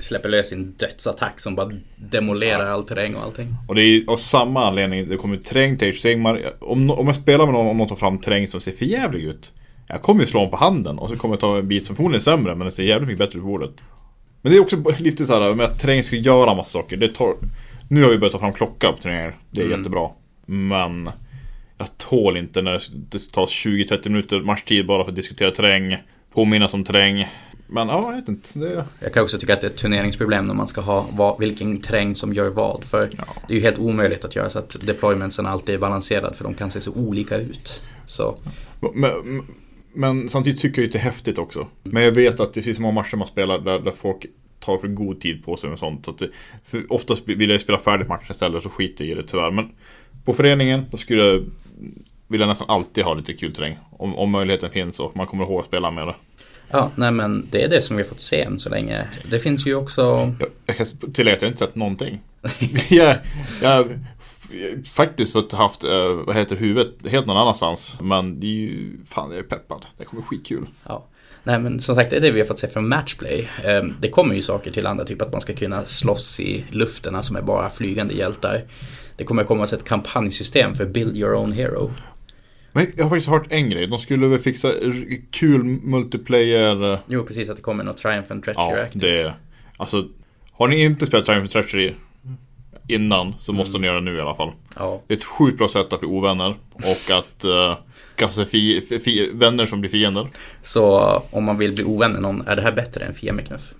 släpper 0.00 0.28
lös 0.28 0.48
sin 0.48 0.74
dödsattack 0.76 1.40
som 1.40 1.54
bara 1.54 1.72
demolerar 1.96 2.66
all 2.70 2.84
terräng 2.84 3.14
och 3.14 3.22
allting. 3.22 3.54
Och 3.68 3.74
det 3.74 3.82
är 3.82 4.04
av 4.10 4.16
samma 4.16 4.66
anledning, 4.66 5.08
det 5.08 5.16
kommer 5.16 5.36
terräng 5.36 5.78
till 5.78 6.00
Sigmar. 6.00 6.42
Om, 6.60 6.90
om 6.90 7.06
jag 7.06 7.16
spelar 7.16 7.44
med 7.44 7.54
någon 7.54 7.66
och 7.66 7.76
någon 7.76 7.88
tar 7.88 7.96
fram 7.96 8.18
terräng 8.18 8.46
som 8.48 8.60
ser 8.60 8.72
för 8.72 8.84
jävlig 8.84 9.24
ut. 9.24 9.52
Jag 9.88 10.02
kommer 10.02 10.20
ju 10.20 10.26
slå 10.26 10.40
honom 10.40 10.50
på 10.50 10.56
handen 10.56 10.98
och 10.98 11.08
så 11.08 11.16
kommer 11.16 11.34
jag 11.34 11.40
ta 11.40 11.58
en 11.58 11.68
bit 11.68 11.86
som 11.86 11.96
förmodligen 11.96 12.20
är 12.20 12.22
sämre 12.36 12.54
men 12.54 12.58
den 12.64 12.70
ser 12.70 12.82
jävligt 12.82 13.06
mycket 13.08 13.18
bättre 13.18 13.38
ut 13.38 13.42
på 13.44 13.48
bordet. 13.50 13.84
Men 14.42 14.52
det 14.52 14.58
är 14.58 14.62
också 14.62 14.76
lite 14.98 15.26
så 15.26 15.32
här 15.40 15.54
med 15.54 15.66
att 15.66 15.80
terräng 15.80 16.02
ska 16.02 16.16
göra 16.16 16.54
massa 16.54 16.70
saker. 16.70 16.96
Det 16.96 17.08
tar, 17.14 17.34
nu 17.88 18.02
har 18.02 18.10
vi 18.10 18.18
börjat 18.18 18.32
ta 18.32 18.38
fram 18.38 18.52
klocka 18.52 18.92
på 18.92 18.98
turneringar. 19.02 19.36
Det 19.50 19.60
är 19.60 19.64
Mm. 19.66 19.78
jättebra. 19.78 20.08
Men 20.46 21.10
jag 21.78 21.98
tål 21.98 22.36
inte 22.36 22.62
när 22.62 22.82
det 23.10 23.32
tar 23.32 23.46
20-30 23.46 24.08
minuter 24.08 24.40
matchtid 24.40 24.86
bara 24.86 25.04
för 25.04 25.10
att 25.10 25.16
diskutera 25.16 25.50
terräng. 25.50 25.96
Påminnas 26.32 26.74
om 26.74 26.84
terräng. 26.84 27.28
Men 27.66 27.88
ja, 27.88 28.10
jag 28.10 28.20
vet 28.20 28.28
inte. 28.28 28.58
Det, 28.58 28.84
Jag 29.00 29.12
kan 29.12 29.22
också 29.22 29.38
tycka 29.38 29.52
att 29.54 29.60
det 29.60 29.66
är 29.66 29.70
ett 29.70 29.76
turneringsproblem 29.76 30.46
när 30.46 30.54
man 30.54 30.68
ska 30.68 30.80
ha 30.80 31.06
vad, 31.12 31.40
vilken 31.40 31.80
terräng 31.80 32.14
som 32.14 32.32
gör 32.34 32.48
vad. 32.48 32.84
För 32.84 33.10
Ja. 33.18 33.24
det 33.48 33.54
är 33.54 33.56
ju 33.56 33.62
helt 33.62 33.78
omöjligt 33.78 34.24
att 34.24 34.36
göra 34.36 34.50
så 34.50 34.58
att 34.58 34.76
deploymentsen 34.82 35.46
alltid 35.46 35.74
är 35.74 35.78
balanserad 35.78 36.36
för 36.36 36.44
de 36.44 36.54
kan 36.54 36.70
se 36.70 36.80
så 36.80 36.92
olika 36.92 37.36
ut. 37.36 37.82
Så 38.06 38.38
Men, 38.94 39.42
men 39.92 40.28
samtidigt 40.28 40.60
tycker 40.60 40.82
jag 40.82 40.82
ju 40.82 40.88
att 40.88 40.92
det 40.92 40.98
är 40.98 41.02
häftigt 41.12 41.38
också. 41.38 41.66
Men 41.82 42.02
jag 42.02 42.12
vet 42.12 42.40
att 42.40 42.54
det 42.54 42.62
finns 42.62 42.78
många 42.78 42.94
matcher 42.94 43.16
man 43.16 43.28
spelar 43.28 43.58
där, 43.58 43.78
där 43.78 43.92
folk 44.00 44.26
tar 44.60 44.78
för 44.78 44.88
god 44.88 45.20
tid 45.20 45.44
på 45.44 45.56
sig 45.56 45.70
med 45.70 45.78
sånt. 45.78 46.04
Så 46.04 46.10
att 46.10 46.18
det, 46.18 46.28
oftast 46.88 47.28
vill 47.28 47.40
jag 47.48 47.52
ju 47.52 47.58
spela 47.58 47.78
färdigt 47.78 48.08
matchen 48.08 48.26
istället 48.30 48.62
så 48.62 48.68
skiter 48.68 49.04
jag 49.04 49.12
i 49.12 49.14
det 49.14 49.28
tyvärr. 49.28 49.50
Men 49.50 49.68
på 50.24 50.32
föreningen 50.32 50.84
då 50.90 50.96
skulle 50.96 51.24
jag 51.24 51.44
vill 52.28 52.40
jag 52.40 52.48
nästan 52.48 52.70
alltid 52.70 53.04
ha 53.04 53.14
lite 53.14 53.32
kul 53.32 53.54
terräng. 53.54 53.78
Om, 53.90 54.16
om 54.18 54.30
möjligheten 54.30 54.70
finns 54.70 55.00
och 55.00 55.16
man 55.16 55.26
kommer 55.26 55.44
ihåg 55.44 55.60
att 55.60 55.66
spela 55.66 55.90
med 55.90 56.06
det. 56.06 56.14
ja, 56.70 56.90
nej 56.94 57.10
men 57.10 57.46
det 57.50 57.62
är 57.62 57.68
det 57.68 57.82
som 57.82 57.96
vi 57.96 58.02
har 58.02 58.08
fått 58.08 58.20
se 58.20 58.42
än 58.42 58.58
så 58.58 58.68
länge. 58.70 59.08
Det 59.30 59.38
finns 59.38 59.66
ju 59.66 59.74
också 59.74 60.02
Jag, 60.40 60.48
jag 60.66 60.76
kan 60.76 60.86
tillägga 61.12 61.36
att 61.36 61.42
jag 61.42 61.48
inte 61.48 61.58
sett 61.58 61.74
någonting. 61.74 62.20
jag, 62.88 63.16
jag, 63.62 63.86
faktiskt 64.92 65.32
fått 65.32 65.52
haft, 65.52 65.84
eh, 65.84 66.08
vad 66.26 66.36
heter 66.36 66.56
huvudet, 66.56 66.94
helt 67.10 67.26
någon 67.26 67.36
annanstans. 67.36 67.98
Men 68.00 68.40
det 68.40 68.46
är 68.46 68.50
ju, 68.50 68.92
fan 69.06 69.30
jag 69.30 69.38
är 69.38 69.42
peppad. 69.42 69.86
Det 69.98 70.04
kommer 70.04 70.22
bli 70.22 70.38
skitkul. 70.38 70.66
Ja. 70.88 71.04
Nej 71.44 71.58
men 71.58 71.80
som 71.80 71.94
sagt 71.96 72.10
det 72.10 72.16
är 72.16 72.20
det 72.20 72.30
vi 72.30 72.40
har 72.40 72.46
fått 72.46 72.58
se 72.58 72.68
från 72.68 72.88
Matchplay. 72.88 73.48
Eh, 73.64 73.84
Det 74.00 74.08
kommer 74.08 74.34
ju 74.34 74.42
saker 74.42 74.70
till 74.70 74.86
andra, 74.86 75.04
typ 75.04 75.22
att 75.22 75.32
man 75.32 75.40
ska 75.40 75.52
kunna 75.52 75.84
slåss 75.84 76.40
i 76.40 76.64
lufterna 76.70 77.22
som 77.22 77.36
är 77.36 77.42
bara 77.42 77.70
flygande 77.70 78.14
hjältar. 78.14 78.62
Det 79.16 79.24
kommer 79.24 79.44
komma 79.44 79.64
ett 79.64 79.84
kampanjsystem 79.84 80.74
för 80.74 80.86
Build 80.86 81.16
Your 81.16 81.34
Own 81.34 81.52
Hero. 81.52 81.90
Men 82.72 82.86
jag 82.96 83.04
har 83.04 83.10
faktiskt 83.10 83.28
hört 83.28 83.46
en 83.48 83.70
grej. 83.70 83.86
De 83.86 83.98
skulle 83.98 84.26
väl 84.26 84.38
fixa 84.38 84.72
kul 85.30 85.64
multiplayer. 85.64 86.92
eh, 86.92 86.98
Jo 87.06 87.22
precis 87.22 87.48
att 87.50 87.56
det 87.56 87.62
kommer 87.62 87.84
något 87.84 87.96
Triumph 87.96 88.32
and 88.32 88.44
Treachery 88.44 88.78
Ja, 88.80 88.86
det 88.92 89.34
Alltså, 89.76 90.08
har 90.52 90.68
ni 90.68 90.82
inte 90.82 91.06
spelat 91.06 91.26
Triumph 91.26 91.52
Treachery 91.52 91.92
innan 92.88 93.34
så 93.40 93.52
måste 93.52 93.78
ni 93.78 93.86
göra 93.86 94.00
det 94.00 94.04
nu 94.04 94.16
i 94.16 94.20
alla 94.20 94.34
fall. 94.34 94.52
Ja, 94.76 95.02
Det 95.06 95.14
är 95.14 95.18
ett 95.18 95.24
sjukt 95.24 95.58
bra 95.58 95.68
sätt 95.68 95.92
att 95.92 96.00
bli 96.00 96.08
ovänner 96.08 96.56
och 96.74 97.10
att 97.18 97.44
uh, 97.44 97.76
skaffa 98.16 98.44
sig 98.44 99.30
vänner 99.34 99.66
som 99.66 99.80
blir 99.80 99.90
fiender. 99.90 100.28
så 100.62 100.98
om 101.30 101.44
man 101.44 101.58
vill 101.58 101.72
bli 101.72 101.84
ovän 101.84 102.12
med 102.12 102.22
någon, 102.22 102.46
är 102.46 102.56
det 102.56 102.62
här 102.62 102.72
bättre 102.72 103.04
än 103.04 103.14
Fiameknuff? 103.14 103.72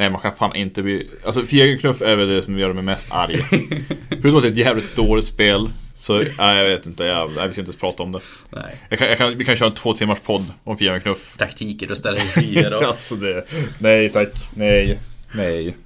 Nej, 0.00 0.10
man 0.10 0.20
kan 0.20 0.36
fan 0.36 0.56
inte 0.56 0.82
bli... 0.82 1.10
Alltså, 1.26 1.42
Fjägerknuff 1.46 2.02
är 2.02 2.16
väl 2.16 2.28
det 2.28 2.42
som 2.42 2.58
gör 2.58 2.72
mig 2.72 2.82
mest 2.84 3.08
arg. 3.10 3.42
Förutom 4.08 4.36
att 4.36 4.42
det 4.42 4.48
är 4.48 4.52
ett 4.52 4.58
jävligt 4.58 4.96
dåligt 4.96 5.24
spel. 5.24 5.68
Så, 5.96 6.18
nej 6.38 6.58
jag 6.58 6.68
vet 6.68 6.86
inte, 6.86 7.04
jag, 7.04 7.30
nej, 7.36 7.46
vi 7.46 7.52
ska 7.52 7.60
inte 7.60 7.68
ens 7.68 7.76
prata 7.76 8.02
om 8.02 8.12
det. 8.12 8.20
Nej. 8.50 8.76
Jag 8.88 8.98
kan, 8.98 9.08
jag 9.08 9.18
kan, 9.18 9.38
vi 9.38 9.44
kan 9.44 9.56
köra 9.56 9.68
en 9.68 9.74
två 9.74 9.94
timmars 9.94 10.18
podd 10.20 10.44
om 10.64 10.76
Fjägerknuff. 10.78 11.34
Taktiker 11.36 11.90
och 11.90 11.96
strategier 11.96 12.74
och... 12.78 12.82
alltså 12.84 13.14
det... 13.14 13.44
Nej 13.78 14.08
tack, 14.08 14.28
nej, 14.54 14.98
nej. 15.34 15.76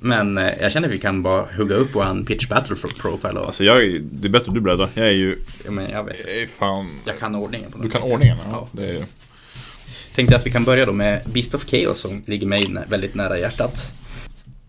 Men 0.00 0.38
eh, 0.38 0.50
jag 0.60 0.72
känner 0.72 0.88
att 0.88 0.94
vi 0.94 0.98
kan 0.98 1.22
bara 1.22 1.46
hugga 1.56 1.74
upp 1.74 1.94
våran 1.94 2.24
pitch 2.24 2.46
battle 2.48 2.76
profile 3.00 3.40
och... 3.40 3.46
Alltså 3.46 3.64
jag, 3.64 3.82
är- 3.82 4.00
det 4.12 4.28
är 4.28 4.30
bättre 4.30 4.48
att 4.48 4.54
du 4.54 4.60
breddar. 4.60 4.88
Jag 4.94 5.06
är 5.06 5.10
ju, 5.10 5.38
Ja, 5.64 5.70
men 5.70 5.90
jag 5.90 6.04
vet. 6.04 6.16
jag 6.40 6.48
fan... 6.48 6.90
Jag 7.04 7.18
kan 7.18 7.34
ordningen 7.34 7.70
på 7.72 7.78
Du 7.78 7.84
något 7.84 7.92
kan 7.92 8.02
ordningen? 8.02 8.36
Ja. 8.44 8.50
Ja. 8.52 8.80
Det 8.82 8.90
är, 8.90 9.04
Tänkte 10.14 10.36
att 10.36 10.46
vi 10.46 10.50
kan 10.50 10.64
börja 10.64 10.86
då 10.86 10.92
med 10.92 11.20
Beast 11.24 11.54
of 11.54 11.64
Chaos 11.66 12.00
som 12.00 12.22
ligger 12.26 12.46
mig 12.46 12.76
väldigt 12.88 13.14
nära 13.14 13.38
hjärtat. 13.38 13.90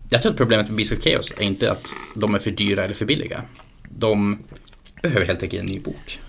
Jag 0.08 0.22
tror 0.22 0.32
att 0.32 0.38
problemet 0.38 0.66
med 0.66 0.76
Beast 0.76 0.92
of 0.92 0.98
Chaos 1.04 1.32
är 1.38 1.42
inte 1.42 1.72
att 1.72 1.86
de 2.14 2.34
är 2.34 2.38
för 2.38 2.50
dyra 2.50 2.84
eller 2.84 2.94
för 2.94 3.04
billiga. 3.04 3.42
De 3.88 4.38
behöver 5.02 5.26
helt 5.26 5.42
enkelt 5.42 5.60
en 5.60 5.66
ny 5.66 5.80
bok. 5.80 6.20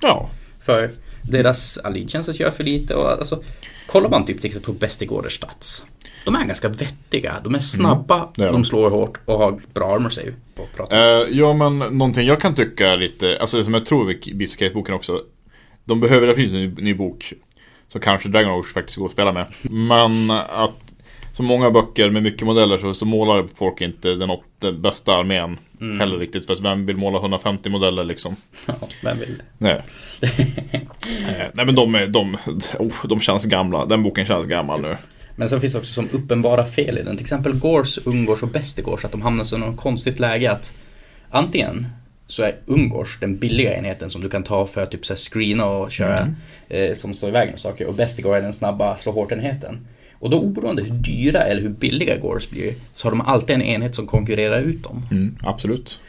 ja. 0.00 0.30
För 0.64 0.90
deras 1.22 1.78
allegiances 1.78 2.40
gör 2.40 2.50
för 2.50 2.64
lite 2.64 2.94
och 2.94 3.10
alltså 3.10 3.42
Kollar 3.88 4.10
man 4.10 4.26
typ 4.26 4.40
till 4.40 4.46
exempel 4.46 4.74
på 4.74 4.78
Bästegårders 4.78 5.32
stats. 5.32 5.84
De 6.24 6.34
är 6.34 6.44
ganska 6.44 6.68
vettiga, 6.68 7.34
de 7.44 7.54
är 7.54 7.58
snabba, 7.58 8.28
det 8.34 8.42
är 8.42 8.46
de. 8.46 8.52
de 8.52 8.64
slår 8.64 8.90
hårt 8.90 9.18
och 9.24 9.38
har 9.38 9.60
bra 9.74 9.94
armor 9.94 10.08
save. 10.08 10.32
Att 10.56 10.76
prata. 10.76 10.96
Eh, 10.96 11.28
ja 11.30 11.54
men 11.54 11.78
någonting 11.78 12.26
jag 12.26 12.40
kan 12.40 12.54
tycka 12.54 12.96
lite, 12.96 13.38
alltså 13.40 13.64
som 13.64 13.74
jag 13.74 13.86
tror 13.86 14.04
med 14.04 14.36
Beast 14.36 14.74
boken 14.74 14.94
också. 14.94 15.22
De 15.84 16.00
behöver, 16.00 16.34
finns 16.34 16.52
en 16.52 16.60
ny, 16.60 16.82
ny 16.82 16.94
bok. 16.94 17.32
Så 17.92 17.98
kanske 18.00 18.28
Dragon 18.28 18.58
Age 18.60 18.72
faktiskt 18.74 18.98
går 18.98 19.06
att 19.06 19.12
spela 19.12 19.32
med. 19.32 19.46
Men 19.70 20.30
att 20.30 20.74
som 21.32 21.46
många 21.46 21.70
böcker 21.70 22.10
med 22.10 22.22
mycket 22.22 22.46
modeller 22.46 22.78
så, 22.78 22.94
så 22.94 23.06
målar 23.06 23.46
folk 23.54 23.80
inte 23.80 24.14
den, 24.14 24.30
den 24.58 24.82
bästa 24.82 25.12
armén 25.16 25.58
Mm. 25.80 26.00
heller 26.00 26.18
riktigt. 26.18 26.46
För 26.46 26.54
att 26.54 26.60
vem 26.60 26.86
vill 26.86 26.96
måla 26.96 27.18
150 27.18 27.70
modeller 27.70 28.04
liksom? 28.04 28.36
Ja, 28.66 28.74
vem 29.02 29.18
vill 29.18 29.34
det? 29.38 29.44
Nej. 29.58 29.82
Eh, 30.20 31.46
Nej 31.54 31.66
men 31.66 31.74
de, 31.74 31.94
är, 31.94 32.06
de, 32.06 32.36
oh, 32.78 33.06
de 33.06 33.20
känns 33.20 33.44
gamla. 33.44 33.86
Den 33.86 34.02
boken 34.02 34.26
känns 34.26 34.46
gammal 34.46 34.80
nu. 34.82 34.96
Men 35.36 35.48
så 35.48 35.60
finns 35.60 35.72
det 35.72 35.78
också 35.78 35.92
som 35.92 36.08
uppenbara 36.12 36.64
fel 36.64 36.98
i 36.98 37.02
den. 37.02 37.16
Till 37.16 37.24
exempel 37.24 37.54
Gors, 37.54 37.98
Ungors 38.04 38.42
och 38.42 38.48
Bestegors. 38.48 39.04
Att 39.04 39.12
de 39.12 39.22
hamnar 39.22 39.54
i 39.54 39.58
något 39.58 39.76
konstigt 39.76 40.18
läge 40.20 40.52
att 40.52 40.74
antingen 41.30 41.86
så 42.30 42.42
är 42.42 42.56
Ungors 42.66 43.18
den 43.20 43.36
billiga 43.38 43.76
enheten 43.76 44.10
som 44.10 44.20
du 44.20 44.28
kan 44.28 44.42
ta 44.42 44.66
för 44.66 44.80
att 44.80 44.90
typ 44.90 45.06
så 45.06 45.12
här 45.12 45.18
screena 45.18 45.64
och 45.66 45.90
köra 45.92 46.18
Mm. 46.18 46.34
eh, 46.90 46.94
som 46.94 47.14
står 47.14 47.28
i 47.28 47.32
vägen 47.32 47.54
och 47.54 47.60
saker. 47.60 47.86
Och 47.86 47.94
Bestegor 47.94 48.36
är 48.36 48.40
den 48.42 48.52
snabba 48.52 48.96
slå 48.96 49.12
hårt-enheten. 49.12 49.78
Och 50.20 50.30
då 50.30 50.40
oberoende 50.40 50.82
hur 50.82 50.90
dyra 50.90 51.40
eller 51.42 51.62
hur 51.62 51.68
billiga 51.68 52.16
Gors 52.16 52.48
blir 52.48 52.74
så 52.94 53.06
har 53.06 53.10
de 53.10 53.20
alltid 53.20 53.56
en 53.56 53.62
enhet 53.62 53.94
som 53.94 54.06
konkurrerar 54.06 54.60
ut 54.60 54.82
dem. 54.82 55.06
Mm, 55.10 55.36
absolut. 55.42 56.00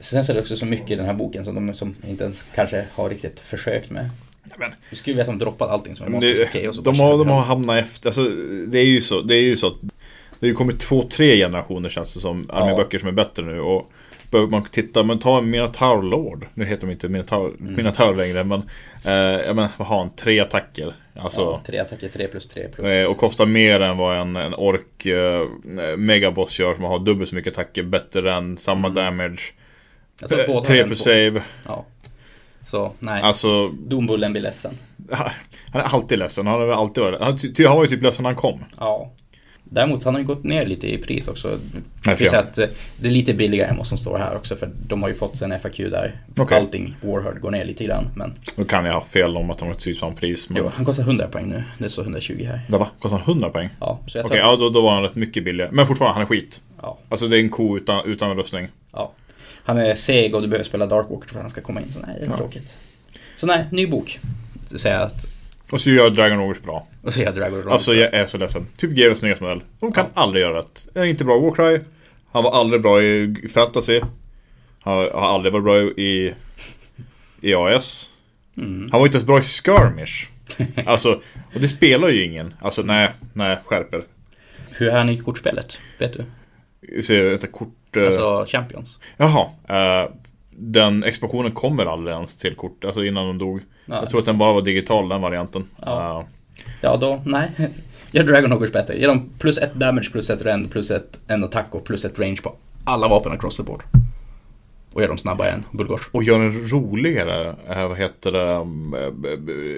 Sen 0.00 0.24
så 0.24 0.32
är 0.32 0.34
det 0.34 0.40
också 0.40 0.56
så 0.56 0.66
mycket 0.66 0.90
i 0.90 0.94
den 0.94 1.06
här 1.06 1.14
boken 1.14 1.44
som 1.44 1.54
de 1.54 1.74
som 1.74 1.94
inte 2.08 2.24
ens 2.24 2.46
kanske 2.54 2.84
har 2.94 3.08
riktigt 3.10 3.40
försökt 3.40 3.90
med. 3.90 4.10
Men, 4.58 4.70
Du 4.90 4.96
skulle 4.96 5.12
vilja 5.14 5.22
att 5.32 5.38
de 5.38 5.44
droppat 5.44 5.70
allting 5.70 5.96
som 5.96 6.06
är 6.06 6.10
Monsters 6.10 6.48
Chaos 6.48 6.78
och 6.78 6.84
bara 6.84 6.92
de, 6.92 7.00
har, 7.00 7.18
de 7.18 7.28
har 7.28 7.42
hamnat 7.42 7.78
efter. 7.84 8.08
Alltså, 8.08 8.24
det 8.66 8.78
är 8.78 8.84
ju 8.84 9.00
så. 9.00 9.20
Det 9.22 9.34
är 9.36 9.40
ju 9.42 9.56
så 9.56 9.66
att 9.66 9.74
det 9.82 10.46
har 10.46 10.48
ju 10.48 10.54
kommit 10.54 10.80
två, 10.80 11.02
tre 11.02 11.36
generationer 11.36 11.88
känns 11.88 12.14
det 12.14 12.20
som. 12.20 12.46
Arméböcker 12.50 12.98
som 12.98 13.08
är 13.08 13.12
bättre 13.12 13.42
nu. 13.44 13.60
Och 13.60 13.92
behöver 14.30 14.50
man 14.50 14.64
titta, 14.64 15.02
men 15.02 15.18
ta 15.18 15.38
en 15.38 15.50
Minotaur 15.50 16.02
Lord. 16.02 16.46
Nu 16.54 16.64
heter 16.64 16.86
de 16.86 16.92
inte 16.92 17.08
Minotaur, 17.08 17.54
Mm. 17.60 17.74
Minotaur 17.74 18.14
längre. 18.14 18.44
Men, 18.44 18.62
eh, 19.04 19.12
jag 19.46 19.56
menar, 19.56 19.68
vad 19.76 19.88
har 19.88 19.98
han? 19.98 20.10
Tre 20.16 20.40
attacker. 20.40 20.92
Alltså, 21.16 21.40
Ja, 21.40 21.60
tre 21.66 21.78
attacker, 21.78 22.08
tre 22.08 22.28
plus 22.28 22.48
tre 22.48 22.68
plus. 22.68 22.90
Eh, 22.90 23.10
Och 23.10 23.16
kostar 23.16 23.46
mer 23.46 23.80
än 23.80 23.96
vad 23.96 24.16
en, 24.20 24.36
en 24.36 24.54
ork 24.54 25.06
eh, 25.06 25.46
megaboss 25.96 26.58
gör 26.60 26.74
som 26.74 26.84
har 26.84 26.98
dubbelt 26.98 27.28
så 27.30 27.34
mycket 27.36 27.52
attacker, 27.58 27.82
bättre 27.82 28.34
än 28.34 28.56
samma 28.58 28.88
Mm. 28.88 28.94
damage. 29.04 29.40
Eh, 30.22 30.62
Tre 30.62 30.84
plus 30.84 31.02
save. 31.02 31.42
Ja. 31.66 31.84
Så, 32.66 32.92
nej. 32.98 33.22
Alltså, 33.22 33.68
Dombullen 33.68 34.32
blir 34.32 34.42
ledsen. 34.42 34.72
han 35.72 35.82
är 35.82 35.94
alltid 35.94 36.18
ledsen. 36.18 36.46
Han 36.46 36.60
har 36.60 36.68
alltid 36.68 37.02
varit 37.04 37.20
han, 37.20 37.38
ty, 37.38 37.66
han 37.66 37.76
var 37.76 37.84
ju 37.84 37.90
typ 37.90 38.02
ledsen 38.02 38.22
när 38.22 38.30
han 38.30 38.36
kom. 38.36 38.64
Ja. 38.78 39.10
Däremot 39.70 40.04
han 40.04 40.14
har 40.14 40.20
ju 40.20 40.26
gått 40.26 40.44
ner 40.44 40.66
lite 40.66 40.92
i 40.94 40.98
pris 40.98 41.28
också. 41.28 41.58
Jag 42.04 42.18
säga 42.18 42.30
jag- 42.32 42.38
att 42.44 42.58
eh, 42.58 42.66
det 43.00 43.08
är 43.08 43.12
lite 43.12 43.34
billigare 43.34 43.70
än 43.70 43.76
vad 43.76 43.86
som 43.86 43.98
står 43.98 44.18
här 44.18 44.36
också 44.36 44.56
för 44.56 44.70
de 44.88 45.02
har 45.02 45.08
ju 45.08 45.14
fått 45.14 45.42
en 45.42 45.60
FAQ 45.60 45.76
där 45.76 46.14
Okej. 46.36 46.58
allting 46.58 46.96
Warhard 47.02 47.40
går 47.40 47.50
ner 47.50 47.64
lite 47.64 47.84
grann. 47.84 48.08
Men 48.16 48.34
Nu 48.56 48.64
kan 48.64 48.84
jag 48.84 48.92
ha 48.94 49.00
fel 49.04 49.36
om 49.36 49.50
att 49.50 49.58
de 49.58 49.68
har 49.68 49.74
typ 49.74 49.98
samma 49.98 50.14
pris. 50.14 50.48
Men... 50.50 50.58
jo, 50.58 50.70
han 50.74 50.84
kostar 50.84 51.02
100 51.02 51.26
poäng 51.26 51.48
nu. 51.48 51.64
Det 51.78 51.88
står 51.88 52.02
120 52.02 52.44
här. 52.46 52.60
Det 52.68 52.76
var, 52.78 52.88
kostar 52.98 53.18
han 53.18 53.28
100 53.30 53.50
poäng? 53.50 53.68
Ja, 53.80 54.00
så 54.06 54.18
jag 54.18 54.24
Okej, 54.24 54.40
tar... 54.40 54.46
ja 54.50 54.56
då, 54.56 54.68
då 54.70 54.80
var 54.80 54.94
han 54.94 55.02
rätt 55.02 55.14
mycket 55.14 55.44
billigare. 55.44 55.70
Men 55.72 55.86
fortfarande, 55.86 56.14
han 56.14 56.22
är 56.22 56.26
skit. 56.26 56.62
ja, 56.82 56.98
Alltså 57.08 57.28
det 57.28 57.36
är 57.38 57.40
en 57.40 57.50
ko 57.50 57.76
utan, 57.76 58.06
utan 58.06 58.36
rustning. 58.36 58.68
ja. 58.92 59.12
Han 59.64 59.78
är 59.78 59.94
seg 59.94 60.34
och 60.34 60.42
du 60.42 60.48
behöver 60.48 60.64
spela 60.64 60.86
Darkwalker 60.86 61.28
för 61.28 61.36
att 61.36 61.42
han 61.42 61.50
ska 61.50 61.60
komma 61.60 61.80
in. 61.80 61.92
Så 61.92 61.98
nej, 61.98 62.16
det 62.18 62.24
är 62.26 62.30
Ja. 62.30 62.36
tråkigt. 62.36 62.78
Så 63.36 63.46
nej, 63.46 63.64
ny 63.70 63.86
bok. 63.86 64.18
Jag 64.84 65.02
att... 65.02 65.26
Och 65.72 65.80
så 65.80 65.90
gör 65.90 66.10
Dragon 66.10 66.40
Ogres 66.40 66.62
bra. 66.62 66.86
Och 67.02 67.12
så 67.12 67.22
jag 67.22 67.34
Dragon 67.34 67.62
Ron. 67.62 67.72
Alltså 67.72 67.94
jag 67.94 68.14
är 68.14 68.26
så 68.26 68.38
ledsen. 68.38 68.66
Typ 68.76 68.90
GWs 68.90 69.22
nyhetsmodell. 69.22 69.62
De 69.80 69.92
kan 69.92 70.06
aldrig 70.14 70.42
göra 70.42 70.58
rätt. 70.58 70.88
Det 70.94 71.00
är 71.00 71.04
inte 71.04 71.24
bra 71.24 71.36
i 71.38 71.40
Warcry. 71.40 71.80
Han 72.32 72.44
var 72.44 72.52
aldrig 72.52 72.82
bra 72.82 73.02
i 73.02 73.34
fantasy. 73.54 74.00
Han 74.80 74.94
har 74.98 75.10
aldrig 75.10 75.52
varit 75.52 75.64
bra 75.64 75.80
i, 75.80 76.34
i 77.40 77.54
AS. 77.54 78.10
Mm. 78.56 78.88
Han 78.92 79.00
var 79.00 79.06
inte 79.06 79.16
ens 79.16 79.26
bra 79.26 79.38
i 79.38 79.42
skirmish. 79.42 80.28
Alltså, 80.86 81.12
och 81.54 81.60
det 81.60 81.68
spelar 81.68 82.08
ju 82.08 82.24
ingen. 82.24 82.54
Alltså 82.60 82.82
nej, 82.82 83.10
nej, 83.32 83.58
skärper. 83.64 84.02
Hur 84.70 84.88
är 84.88 84.96
han 84.98 85.08
i 85.08 85.18
kortspelet? 85.18 85.80
Vet 85.98 86.12
du? 86.12 87.02
Ser 87.02 87.24
ett 87.34 87.52
kort... 87.52 87.96
eh, 87.96 88.04
Alltså 88.06 88.44
Champions. 88.48 88.98
Jaha. 89.16 89.46
eh, 89.68 90.10
den 90.50 91.04
expansionen 91.04 91.52
kommer 91.52 91.86
aldrig 91.86 92.14
ens 92.16 92.36
till 92.36 92.54
kort. 92.54 92.84
Alltså 92.84 93.04
innan 93.04 93.26
de 93.26 93.38
dog. 93.38 93.60
Ja. 93.88 93.94
Jag 93.96 94.10
tror 94.10 94.20
att 94.20 94.26
den 94.26 94.38
bara 94.38 94.52
var 94.52 94.62
digital 94.62 95.08
den 95.08 95.20
varianten. 95.20 95.64
Ja. 95.82 96.20
Eh, 96.20 96.26
Ja, 96.80 96.96
då, 96.96 97.20
nej. 97.24 97.50
Gör 98.10 98.24
Dragon 98.24 98.52
Ogres 98.52 98.72
bättre. 98.72 98.98
Ge 98.98 99.06
dem 99.06 99.30
plus 99.38 99.58
ett 99.58 99.74
damage, 99.74 100.08
plus 100.12 100.30
ett 100.30 100.42
rend, 100.42 100.70
plus 100.70 100.90
ett, 100.90 101.18
en 101.26 101.44
attack 101.44 101.74
och 101.74 101.84
plus 101.84 102.04
ett 102.04 102.18
range 102.18 102.36
på 102.42 102.54
alla 102.84 103.08
vapen 103.08 103.32
across 103.32 103.56
the 103.56 103.62
board. 103.62 103.82
Och 104.94 105.00
gör 105.00 105.08
dem 105.08 105.18
snabbare 105.18 105.50
än 105.50 105.64
Bulgors. 105.72 106.08
Och 106.12 106.22
gör 106.22 106.38
den 106.38 106.68
roligare, 106.68 107.54
eh, 107.68 107.88
vad 107.88 107.98
heter 107.98 108.32
det? 108.32 108.52
um, 108.54 108.96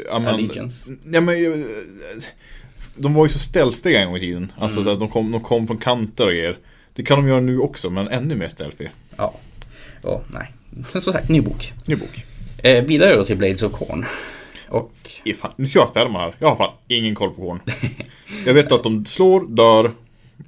ja, 0.09 0.29
Allegiance. 0.29 0.87
Ja, 1.05 1.21
men, 1.21 1.65
de 2.97 3.15
var 3.15 3.25
ju 3.27 3.29
så 3.33 3.39
stealthiga 3.39 4.01
en 4.01 4.07
gång 4.07 4.17
i 4.17 4.21
tiden. 4.21 4.53
Alltså 4.59 4.81
Mm. 4.81 4.93
att 4.93 4.99
de 4.99 5.09
kom, 5.09 5.31
de 5.33 5.41
kom 5.41 5.67
från 5.67 5.79
kanter 5.79 6.25
och 6.27 6.33
grejer. 6.33 6.59
Det 6.95 7.03
kan 7.03 7.19
de 7.23 7.29
göra 7.29 7.41
nu 7.41 7.59
också, 7.59 7.91
men 7.91 8.09
ännu 8.09 8.35
mer 8.35 8.49
stealthy. 8.49 8.89
Ja. 9.17 9.35
Och 10.03 10.25
nej. 10.35 10.53
Men 10.71 11.01
som 11.01 11.13
sagt, 11.13 11.29
ny 11.29 11.41
bok. 11.41 11.73
Ny 11.87 11.97
bok. 11.97 12.25
Eh, 12.63 12.85
vidare 12.85 13.17
då 13.17 13.25
till 13.25 13.37
Blades 13.37 13.63
of 13.63 13.73
Corn. 13.73 14.05
Och 14.69 14.93
Ifall, 15.25 15.51
nu 15.57 15.67
ska 15.69 15.79
jag 15.79 15.89
spela 15.89 16.09
med 16.09 16.21
här. 16.21 16.35
Jag 16.39 16.49
har 16.49 16.57
fan 16.57 16.73
ingen 16.89 17.15
koll 17.15 17.31
på 17.31 17.41
korn. 17.43 17.61
jag 18.47 18.55
vet 18.55 18.73
att 18.73 18.83
de 18.83 19.07
slår, 19.07 19.47
dör, 19.49 19.85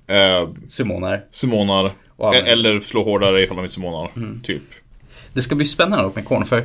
eh, 0.07 0.49
summonar. 0.69 1.25
summonar. 1.31 1.92
Och 2.16 2.35
Mm. 2.35 2.47
e- 2.47 2.50
använder. 2.50 2.71
eller 2.71 2.81
slår 2.81 3.04
hårdare 3.04 3.42
ifall 3.42 3.57
de 3.57 3.62
inte 3.64 3.75
summonar. 3.75 4.11
Typ. 4.42 4.62
Det 5.33 5.42
ska 5.42 5.54
bli 5.54 5.66
spännande 5.66 6.04
dock 6.04 6.14
med 6.14 6.25
Corn 6.25 6.45
för 6.45 6.62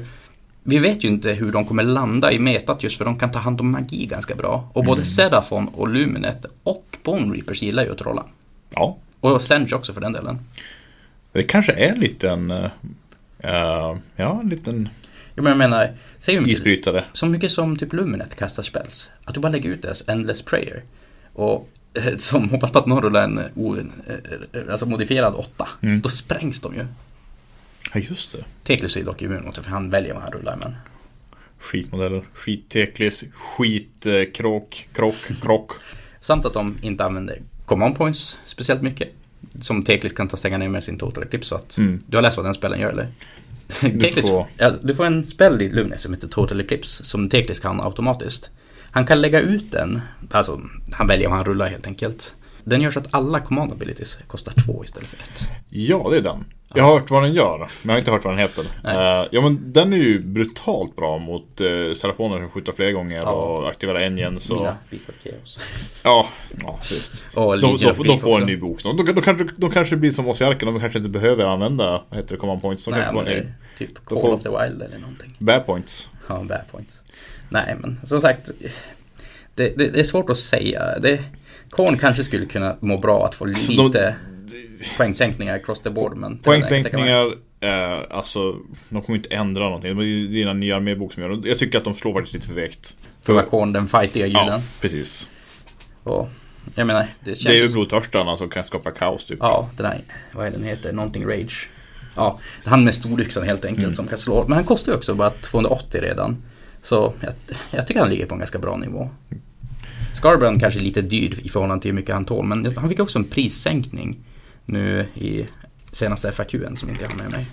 vi 0.63 0.79
vet 0.79 1.03
ju 1.03 1.07
inte 1.07 1.31
hur 1.31 1.51
de 1.51 1.65
kommer 1.65 1.83
landa 1.83 2.31
i 2.31 2.39
metat 2.39 2.83
just 2.83 2.97
för 2.97 3.05
de 3.05 3.19
kan 3.19 3.31
ta 3.31 3.39
hand 3.39 3.61
om 3.61 3.71
magi 3.71 4.05
ganska 4.05 4.35
bra. 4.35 4.69
Och 4.73 4.85
både 4.85 5.03
Seraphon 5.03 5.67
och 5.67 5.87
Luminet 5.87 6.45
och 6.63 6.97
Bone 7.03 7.35
Reapers 7.35 7.61
gillar 7.61 7.83
ju 7.85 7.91
att 7.91 7.97
trolla. 7.97 8.23
Ja. 8.69 8.97
Och 9.19 9.41
Senge 9.41 9.75
också 9.75 9.93
för 9.93 10.01
den 10.01 10.13
delen. 10.13 10.39
Det 11.31 11.43
kanske 11.43 11.71
är 11.73 11.91
en 11.91 11.99
liten... 11.99 12.51
eh, 12.51 12.65
eh, 13.39 13.95
ja, 14.15 14.39
en 14.43 14.49
liten 14.49 14.89
Jag 15.37 15.43
menar, 15.43 15.51
jag 15.63 15.69
menar 15.69 15.97
säg 16.17 16.35
hur 16.35 16.41
mycket, 16.41 16.57
isbrytare. 16.57 17.05
så 17.13 17.25
mycket 17.25 17.51
som 17.51 17.77
typ 17.77 17.93
Luminet 17.93 18.35
kastar 18.35 18.63
spells. 18.63 19.11
Att 19.23 19.33
du 19.33 19.39
bara 19.39 19.51
lägger 19.51 19.69
ut 19.69 19.81
deras 19.81 20.09
Endless 20.09 20.41
Prayer. 20.41 20.83
Och 21.33 21.69
eh, 21.93 22.03
som 22.17 22.49
hoppas 22.49 22.71
på 22.71 22.79
att 22.79 22.85
någon 22.85 23.01
rullar 23.01 23.23
en 23.23 23.41
o, 23.55 23.75
eh, 23.75 23.83
eh, 24.53 24.71
alltså 24.71 24.85
modifierad 24.85 25.33
åtta. 25.35 25.67
Mm. 25.81 26.01
Då 26.01 26.09
sprängs 26.09 26.61
de 26.61 26.75
ju. 26.75 26.85
Ja, 27.93 27.99
just 28.09 28.31
det. 28.31 28.43
Teklus 28.63 28.97
är 28.97 29.03
dock 29.03 29.21
immun 29.21 29.45
mot 29.45 29.55
det 29.55 29.63
för 29.63 29.69
han 29.71 29.89
väljer 29.89 30.13
vad 30.13 30.23
han 30.23 30.31
rullar 30.31 30.55
men. 30.57 30.75
Skitmodeller, 31.59 32.23
skitteklis, 32.33 33.23
skitkråk, 33.33 34.89
krock, 34.93 35.15
krock. 35.41 35.71
Samt 36.19 36.45
att 36.45 36.53
de 36.53 36.77
inte 36.81 37.05
använder 37.05 37.41
command 37.65 37.95
points 37.97 38.39
speciellt 38.45 38.81
mycket. 38.81 39.09
Som 39.61 39.83
Teklis 39.83 40.13
kan 40.13 40.27
ta 40.27 40.37
stänga 40.37 40.57
ner 40.57 40.69
med 40.69 40.83
sin 40.83 40.97
total 40.97 41.23
eclipse 41.23 41.49
så 41.49 41.55
att 41.55 41.77
Mm. 41.77 41.99
du 42.07 42.17
har 42.17 42.21
läst 42.21 42.37
vad 42.37 42.45
den 42.45 42.53
spellen 42.53 42.79
gör 42.79 42.89
eller? 42.89 43.07
Du 43.81 43.99
Teklis, 43.99 44.27
får- 44.27 44.47
ja, 44.57 44.73
du 44.81 44.95
får 44.95 45.05
en 45.05 45.23
spell 45.23 45.61
i 45.61 45.69
Lumnes 45.69 46.01
som 46.01 46.13
heter 46.13 46.27
total 46.27 46.59
eclipse 46.61 47.03
som 47.03 47.29
Teklis 47.29 47.59
kan 47.59 47.81
automatiskt. 47.81 48.49
Han 48.91 49.05
kan 49.05 49.21
lägga 49.21 49.39
ut 49.41 49.71
den, 49.71 50.01
alltså 50.31 50.61
han 50.91 51.07
väljer 51.07 51.27
vad 51.27 51.37
han 51.37 51.45
rullar 51.45 51.67
helt 51.67 51.87
enkelt. 51.87 52.35
Den 52.69 52.81
gör 52.81 52.91
så 52.91 52.99
att 52.99 53.13
alla 53.13 53.39
command 53.39 53.71
abilities 53.71 54.19
kostar 54.27 54.53
två 54.65 54.83
istället 54.83 55.09
för 55.09 55.17
ett. 55.17 55.49
Ja, 55.69 56.07
det 56.11 56.17
är 56.17 56.21
den. 56.21 56.45
Jag 56.73 56.83
har 56.83 56.93
hört 56.99 57.09
vad 57.11 57.23
den 57.23 57.33
gör, 57.33 57.57
men 57.57 57.67
jag 57.83 57.91
har 57.93 57.99
inte 57.99 58.11
hört 58.11 58.23
vad 58.25 58.33
den 58.33 58.39
heter. 58.39 58.63
Eh, 58.85 59.27
ja, 59.31 59.41
men 59.41 59.73
den 59.73 59.93
är 59.93 59.97
ju 59.97 60.19
brutalt 60.19 60.95
bra 60.95 61.17
mot 61.17 61.61
uh, 61.61 61.93
Serafoner 61.93 62.37
som 62.39 62.49
skjuter 62.49 62.71
flera 62.71 62.91
gånger 62.91 63.15
Ja. 63.17 63.31
och 63.31 63.69
aktiverar 63.69 63.99
engines 63.99 64.49
och... 64.49 64.57
Mina 64.57 64.75
Beast 64.89 65.09
of 65.09 65.15
Chaos. 65.23 65.59
Ja, 66.03 66.27
ja 66.63 66.79
visst. 66.81 67.13
Och 67.33 67.59
De, 67.59 67.75
de, 67.77 67.85
de, 67.85 67.93
får 68.19 68.29
också. 68.29 68.41
en 68.41 68.47
ny 68.47 68.57
bok 68.57 68.81
snart. 68.81 68.97
De, 68.97 69.05
de, 69.13 69.21
kanske, 69.21 69.47
de 69.57 69.71
kanske 69.71 69.95
blir 69.95 70.11
som 70.11 70.27
oss 70.27 70.41
i 70.41 70.43
arken, 70.43 70.65
de 70.73 70.79
kanske 70.79 70.97
inte 70.99 71.09
behöver 71.09 71.45
använda, 71.45 72.03
vad 72.09 72.19
heter 72.19 72.35
det, 72.35 72.39
command 72.39 72.61
points. 72.61 72.85
De 72.85 72.91
Nej, 72.91 72.99
kanske 73.03 73.15
men 73.15 73.25
får 73.25 73.31
det 73.31 73.37
en 73.39 73.47
är 73.47 73.53
typ 73.77 74.05
Call 74.05 74.21
får- 74.21 74.33
of 74.33 74.43
the 74.43 74.49
Wild 74.49 74.81
eller 74.81 74.97
någonting. 74.99 75.35
bad 75.39 75.65
points. 75.65 76.09
Ja, 76.27 76.43
bad 76.49 76.61
points. 76.71 77.03
Nej, 77.49 77.75
men 77.79 77.99
som 78.03 78.21
sagt. 78.21 78.51
Det, 79.55 79.77
det, 79.77 79.89
det 79.89 79.99
är 79.99 80.03
svårt 80.03 80.29
att 80.29 80.37
säga. 80.37 80.99
Det, 80.99 81.19
Korn 81.69 81.97
kanske 81.97 82.23
skulle 82.23 82.45
kunna 82.45 82.75
må 82.79 82.97
bra 82.97 83.25
att 83.25 83.35
få 83.35 83.45
Alltså, 83.45 83.71
lite 83.71 84.15
de- 84.47 84.97
poängsänkningar 84.97 85.55
across 85.55 85.79
the 85.79 85.89
board. 85.89 86.17
Men 86.17 86.37
Poängsänkningar, 86.37 87.25
eh, 87.59 87.99
alltså 88.09 88.55
de 88.89 89.01
kommer 89.01 89.17
inte 89.17 89.29
ändra 89.35 89.63
någonting. 89.63 89.97
Det 89.97 90.03
är 90.03 90.05
ju 90.05 90.41
en 90.49 90.59
ny 90.59 90.71
armébok 90.71 91.13
som 91.13 91.23
gör 91.23 91.29
det. 91.29 91.49
Jag 91.49 91.59
tycker 91.59 91.77
att 91.77 91.83
de 91.83 91.95
slår 91.95 92.13
faktiskt 92.13 92.33
lite 92.33 92.47
för 92.47 92.53
vägt. 92.53 92.97
För 93.21 93.39
att 93.39 93.49
Korn, 93.49 93.73
den 93.73 93.87
fightiga 93.87 94.27
Ja, 94.27 94.43
guden. 94.43 94.61
precis. 94.81 95.29
Och 96.03 96.29
jag 96.75 96.87
menar, 96.87 97.07
det 97.19 97.35
känns 97.35 97.43
Det 97.43 97.59
är 97.59 97.61
ju 97.67 97.69
blodtörstarna 97.73 98.37
som 98.37 98.49
kan 98.49 98.63
skapa 98.63 98.91
kaos 98.91 99.25
typ. 99.25 99.37
Ja, 99.41 99.69
den 99.77 99.85
här, 99.85 100.01
vad 100.31 100.47
är 100.47 100.51
den 100.51 100.63
heter? 100.63 100.93
Någonting 100.93 101.25
Rage. 101.27 101.69
Ja, 102.15 102.39
han 102.65 102.83
med 102.83 102.93
storyxan 102.93 103.43
helt 103.43 103.65
enkelt 103.65 103.83
Mm. 103.85 103.95
som 103.95 104.07
kan 104.07 104.17
slå. 104.17 104.43
Men 104.47 104.53
han 104.53 104.63
kostar 104.63 104.91
ju 104.91 104.97
också 104.97 105.13
bara 105.15 105.29
280 105.29 106.01
redan. 106.01 106.43
Så 106.81 107.13
jag, 107.21 107.33
jag 107.71 107.87
tycker 107.87 107.99
han 107.99 108.09
ligger 108.09 108.25
på 108.25 108.35
en 108.35 108.39
ganska 108.39 108.59
bra 108.59 108.77
nivå. 108.77 109.09
Scarbrand 110.17 110.59
kanske 110.59 110.79
är 110.79 110.83
lite 110.83 111.01
dyr 111.01 111.39
i 111.43 111.49
förhållande 111.49 111.81
till 111.81 111.91
hur 111.91 111.95
mycket 111.95 112.13
han 112.15 112.25
tål. 112.25 112.45
Men 112.45 112.77
han 112.77 112.89
fick 112.89 112.99
också 112.99 113.19
en 113.19 113.23
prissänkning 113.25 114.17
nu 114.65 115.05
i 115.15 115.45
senaste 115.91 116.31
FAQn 116.31 116.75
som 116.75 116.89
inte 116.89 117.03
jag 117.03 117.11
har 117.11 117.17
med 117.17 117.31
mig. 117.31 117.45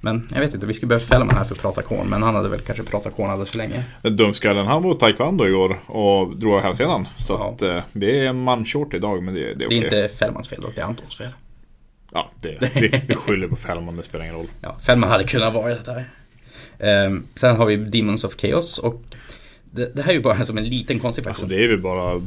Men 0.00 0.26
jag 0.34 0.40
vet 0.40 0.54
inte, 0.54 0.66
vi 0.66 0.74
skulle 0.74 0.88
behöva 0.88 1.04
fälla 1.04 1.24
man 1.24 1.36
här 1.36 1.44
för 1.44 1.54
att 1.54 1.60
prata 1.62 1.82
korn. 1.82 2.06
Men 2.08 2.22
han 2.22 2.34
hade 2.34 2.48
väl 2.48 2.60
kanske 2.60 2.84
pratat 2.84 3.14
korn 3.16 3.30
alldeles 3.30 3.50
för 3.50 3.58
länge. 3.58 3.84
Dumskallen 4.02 4.66
han 4.66 4.82
var 4.82 4.94
taekwondo 4.94 5.46
igår 5.46 5.78
och 5.86 6.36
drog 6.36 6.54
av 6.54 6.60
hälsenan. 6.60 7.08
Så 7.18 7.32
Ja. 7.32 7.50
att 7.54 7.62
eh, 7.62 7.82
det 7.92 8.18
är 8.20 8.24
en 8.24 8.42
manshort 8.42 8.94
idag 8.94 9.22
men 9.22 9.34
det, 9.34 9.40
det 9.40 9.50
är 9.50 9.54
Det 9.56 9.66
okej. 9.66 9.78
är 9.78 9.84
inte 9.84 10.08
Fällmans 10.16 10.48
fel 10.48 10.60
dock, 10.62 10.72
det 10.76 10.80
är 10.82 10.86
Antons 10.86 11.16
fel. 11.18 11.28
Ja, 12.12 12.30
det, 12.40 12.70
vi, 12.74 13.02
vi 13.08 13.14
skyller 13.14 13.48
på 13.48 13.56
Fällman, 13.56 13.96
det 13.96 14.02
spelar 14.02 14.24
ingen 14.24 14.36
roll. 14.36 14.46
Ja, 14.60 14.76
Fällman 14.86 15.10
hade 15.10 15.24
kunnat 15.24 15.54
vara 15.54 15.68
det 15.74 15.80
där. 15.84 16.10
Ehm, 16.78 17.24
sen 17.34 17.56
har 17.56 17.66
vi 17.66 17.76
Demons 17.76 18.24
of 18.24 18.34
Chaos 18.40 18.78
och 18.78 19.02
det, 19.74 19.90
det 19.94 20.02
här 20.02 20.10
är 20.10 20.14
ju 20.14 20.20
bara 20.22 20.44
som 20.44 20.58
en 20.58 20.68
liten 20.68 20.98
konstig 21.00 21.26
Alltså 21.28 21.42
faktor. 21.42 21.56
det 21.56 21.64
är 21.64 21.68
väl 21.68 21.80
bara 21.80 22.12
eh, 22.12 22.18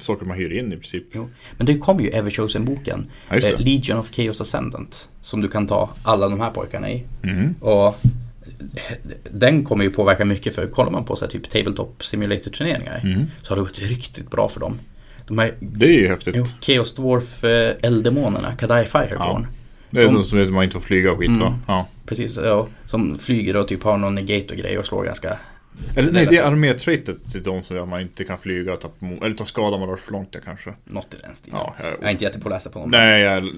saker 0.00 0.26
man 0.26 0.36
hyr 0.36 0.52
in 0.58 0.66
i 0.72 0.76
princip. 0.76 1.04
Jo. 1.12 1.28
Men 1.56 1.66
det 1.66 1.78
kom 1.78 2.00
ju 2.00 2.10
Everchosen-boken. 2.10 3.06
Ja, 3.28 3.34
just 3.34 3.48
det. 3.48 3.54
eh, 3.54 3.60
Legion 3.60 3.98
of 3.98 4.10
Chaos 4.10 4.40
Ascendant. 4.40 5.08
Som 5.20 5.40
du 5.40 5.48
kan 5.48 5.66
ta 5.66 5.90
alla 6.02 6.28
de 6.28 6.40
här 6.40 6.50
pojkarna 6.50 6.90
i. 6.90 7.04
Mhm. 7.22 7.54
Och 7.60 7.86
eh, 7.86 8.96
den 9.30 9.64
kommer 9.64 9.84
ju 9.84 9.90
påverka 9.90 10.24
mycket 10.24 10.54
för 10.54 10.66
kollar 10.66 10.90
man 10.90 11.04
på 11.04 11.16
så 11.16 11.24
här, 11.24 11.30
typ 11.32 11.48
Tabletop 11.48 12.04
Simulator 12.04 12.50
turneringar 12.50 13.00
Mhm. 13.04 13.26
så 13.42 13.52
har 13.52 13.56
det 13.56 13.62
gått 13.62 13.78
riktigt 13.78 14.30
bra 14.30 14.48
för 14.48 14.60
dem. 14.60 14.78
De 15.26 15.38
här 15.38 15.52
Det 15.60 15.86
är 15.86 15.92
ju 16.00 16.08
häftigt. 16.08 16.34
jo, 16.38 16.44
Chaos 16.60 16.94
Dwarf 16.94 17.44
elddemonerna, 17.82 18.52
Kadai 18.56 18.84
Fireborn. 18.84 19.46
Det 19.90 20.00
är 20.00 20.04
De- 20.06 20.14
de 20.14 20.22
som 20.24 20.54
man 20.54 20.64
inte 20.64 20.72
får 20.72 20.80
flyga 20.80 21.12
och 21.12 21.18
skit 21.18 21.28
Mm. 21.28 21.40
va? 21.40 21.58
Ja. 21.66 21.88
Precis, 22.06 22.38
ja, 22.44 22.68
som 22.86 23.18
flyger 23.18 23.56
och 23.56 23.68
typ 23.68 23.82
har 23.82 23.98
någon 23.98 24.14
negate 24.14 24.46
och 24.54 24.56
grej 24.60 24.78
och 24.78 24.86
slår 24.86 25.04
ganska 25.04 25.38
Eller 25.96 26.12
nej, 26.12 26.26
det 26.30 26.36
är 26.36 26.42
armétraitet 26.42 27.32
till 27.32 27.42
de 27.42 27.62
som 27.62 27.76
gör 27.76 27.82
att 27.82 27.88
man 27.88 28.00
inte 28.00 28.24
kan 28.24 28.38
flyga 28.38 28.72
och 28.72 28.80
mo- 28.98 29.24
Eller 29.24 29.34
ta 29.36 29.44
skada 29.44 29.74
om 29.74 29.80
man 29.80 29.88
rör 29.88 29.96
för 29.96 30.12
långt 30.12 30.32
där 30.32 30.40
kanske. 30.40 30.74
något 30.84 31.14
i 31.14 31.16
den 31.26 31.34
stilen. 31.36 31.58
Ja, 31.62 31.74
jag, 31.82 31.92
Jag 31.92 32.04
är 32.06 32.10
inte 32.10 32.24
jättepåläst 32.24 32.72
på 32.72 32.78
dem. 32.78 32.90
Nej, 32.90 33.22
jag 33.22 33.52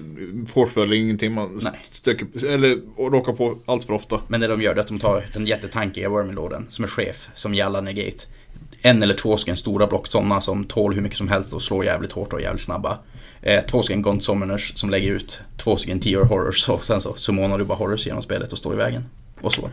forcefull 0.49 0.93
ingenting 0.93 1.33
man 1.33 1.61
stöker, 1.91 2.45
eller 2.45 2.77
råkar 3.09 3.33
på 3.33 3.57
allt 3.65 3.83
för 3.83 3.93
ofta. 3.93 4.21
Men 4.27 4.41
det 4.41 4.47
de 4.47 4.61
gör 4.61 4.75
det 4.75 4.79
är 4.79 4.81
att 4.81 4.87
de 4.87 4.99
tar 4.99 5.25
den 5.33 5.47
jättetankiga 5.47 6.09
Wormlorden 6.09 6.65
som 6.69 6.83
är 6.83 6.89
chef, 6.89 7.29
som 7.33 7.61
alla 7.61 7.81
negate. 7.81 8.25
En 8.81 9.03
eller 9.03 9.13
två 9.15 9.37
stycken 9.37 9.57
stora 9.57 9.87
block 9.87 10.07
sådana 10.07 10.41
som 10.41 10.63
tål 10.65 10.93
hur 10.93 11.01
mycket 11.01 11.17
som 11.17 11.27
helst 11.27 11.53
och 11.53 11.61
slår 11.61 11.85
jävligt 11.85 12.11
hårt 12.11 12.33
och 12.33 12.41
jävligt 12.41 12.61
snabba. 12.61 12.97
Eh, 13.41 13.63
två 13.65 13.81
stycken 13.81 14.01
Gaunt 14.01 14.23
Summoners 14.23 14.71
som 14.75 14.89
lägger 14.89 15.11
ut 15.11 15.41
två 15.57 15.75
stycken 15.75 15.99
Tier 15.99 16.21
Horrors 16.21 16.69
och 16.69 16.83
sen 16.83 17.01
så 17.01 17.13
summonar 17.13 17.57
du 17.57 17.65
bara 17.65 17.77
Horrors 17.77 18.07
genom 18.07 18.21
spelet 18.21 18.51
och 18.51 18.57
står 18.57 18.73
i 18.73 18.77
vägen. 18.77 19.05
Och 19.41 19.53
slår. 19.53 19.69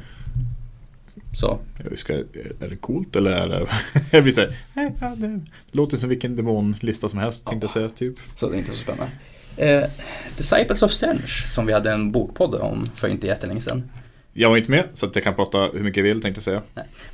Så, 1.41 1.59
Jag 1.91 1.99
ska, 1.99 2.13
är 2.15 2.69
det 2.71 2.77
coolt 2.77 3.17
eller 3.17 3.31
är 3.31 3.49
det... 3.49 3.67
jag 4.13 4.23
blir 4.23 4.33
såhär, 4.33 4.57
nej, 4.75 4.93
ja, 5.01 5.15
det 5.17 5.41
låter 5.73 5.97
som 5.97 6.09
vilken 6.09 6.37
demonlista 6.37 7.09
som 7.09 7.19
helst 7.19 7.47
tänkte 7.47 7.65
jag 7.65 7.71
säga 7.71 7.89
typ. 7.89 8.15
så 8.37 8.49
det 8.49 8.57
är 8.57 8.59
inte 8.59 8.71
så 8.71 8.77
spännande. 8.77 9.13
Eh, 9.57 9.91
Disciples 10.37 10.83
of 10.83 10.91
Sench 10.93 11.47
som 11.47 11.67
vi 11.67 11.73
hade 11.73 11.91
en 11.93 12.13
bokpodd 12.13 12.55
om 12.55 12.91
för 12.95 13.09
inte 13.09 13.27
jättelänge 13.27 13.61
sedan. 13.61 13.91
Jag 14.33 14.51
var 14.51 14.57
inte 14.57 14.71
med 14.71 14.85
så 14.95 15.07
att 15.07 15.15
jag 15.15 15.25
kan 15.25 15.35
prata 15.35 15.59
hur 15.59 15.81
mycket 15.81 15.97
jag 15.97 16.05
vill 16.05 16.23
tänkte 16.23 16.39
jag 16.39 16.43
säga. 16.45 16.63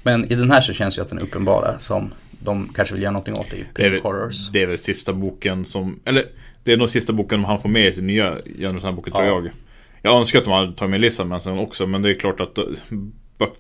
Men 0.03 0.33
i 0.33 0.35
den 0.35 0.51
här 0.51 0.61
så 0.61 0.73
känns 0.73 0.99
ju 0.99 1.03
att 1.03 1.09
den 1.09 1.19
är 1.19 1.23
uppenbara 1.23 1.79
som 1.79 2.13
de 2.31 2.69
kanske 2.75 2.95
vill 2.95 3.03
göra 3.03 3.13
någonting 3.13 3.35
åt 3.35 3.55
i 3.55 3.65
Det 3.75 3.87
är, 3.87 3.91
väl, 3.91 4.01
Horrors. 4.01 4.51
det 4.51 4.63
är 4.63 4.67
väl 4.67 4.79
sista 4.79 5.13
boken 5.13 5.65
som, 5.65 6.01
eller 6.05 6.25
det 6.65 6.73
är 6.73 6.77
nog 6.77 6.91
sista 6.91 7.13
boken 7.13 7.45
han 7.45 7.61
får 7.61 7.69
med 7.69 7.89
i 7.89 7.93
sin 7.95 8.07
nya 8.07 8.31
tror 8.31 9.03
Ja. 9.07 9.25
jag. 9.25 9.51
Jag 10.03 10.19
önskar 10.19 10.39
att 10.39 10.45
de 10.45 10.53
hade 10.53 10.73
tagit 10.73 10.91
med 10.91 11.01
Lissa 11.01 11.25
men 11.25 11.41
sen 11.41 11.59
också 11.59 11.87
men 11.87 12.03
det 12.03 12.11
är 12.11 12.15
klart 12.15 12.41
att 12.41 12.59
eh, 12.59 12.65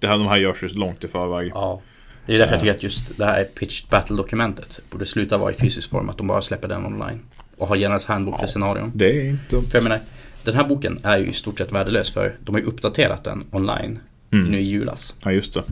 det 0.00 0.06
här, 0.06 0.18
de 0.18 0.26
här 0.26 0.36
görs 0.36 0.62
ju 0.62 0.68
långt 0.68 1.04
i 1.04 1.08
förväg. 1.08 1.50
Ja. 1.54 1.80
Det 2.26 2.34
är 2.34 2.38
därför 2.38 2.52
jag 2.52 2.60
tycker 2.60 2.74
att 2.74 2.82
just 2.82 3.18
det 3.18 3.24
här 3.24 3.44
Pitched 3.44 3.88
Battle-dokumentet 3.90 4.80
borde 4.90 5.06
sluta 5.06 5.38
vara 5.38 5.50
i 5.50 5.54
fysisk 5.54 5.90
form, 5.90 6.08
att 6.08 6.18
de 6.18 6.26
bara 6.26 6.42
släpper 6.42 6.68
den 6.68 6.86
online. 6.86 7.20
Och 7.56 7.68
har 7.68 7.76
Generals 7.76 8.06
handbok 8.06 8.34
för 8.36 8.42
Ja. 8.42 8.46
scenarion. 8.48 8.92
Det 8.94 9.20
är 9.20 9.28
inte 9.30 9.42
dumt. 9.56 9.62
För 9.70 9.78
jag 9.78 9.82
menar, 9.82 10.00
den 10.44 10.54
här 10.54 10.64
boken 10.64 11.00
är 11.02 11.18
ju 11.18 11.26
i 11.26 11.32
stort 11.32 11.58
sett 11.58 11.72
värdelös 11.72 12.10
för 12.14 12.36
de 12.40 12.54
har 12.54 12.60
ju 12.60 12.66
uppdaterat 12.66 13.24
den 13.24 13.44
online 13.50 13.98
Mm. 14.32 14.50
nu 14.50 14.60
i 14.60 14.62
julas. 14.64 15.14
Ja 15.24 15.32
just 15.32 15.54
det. 15.54 15.62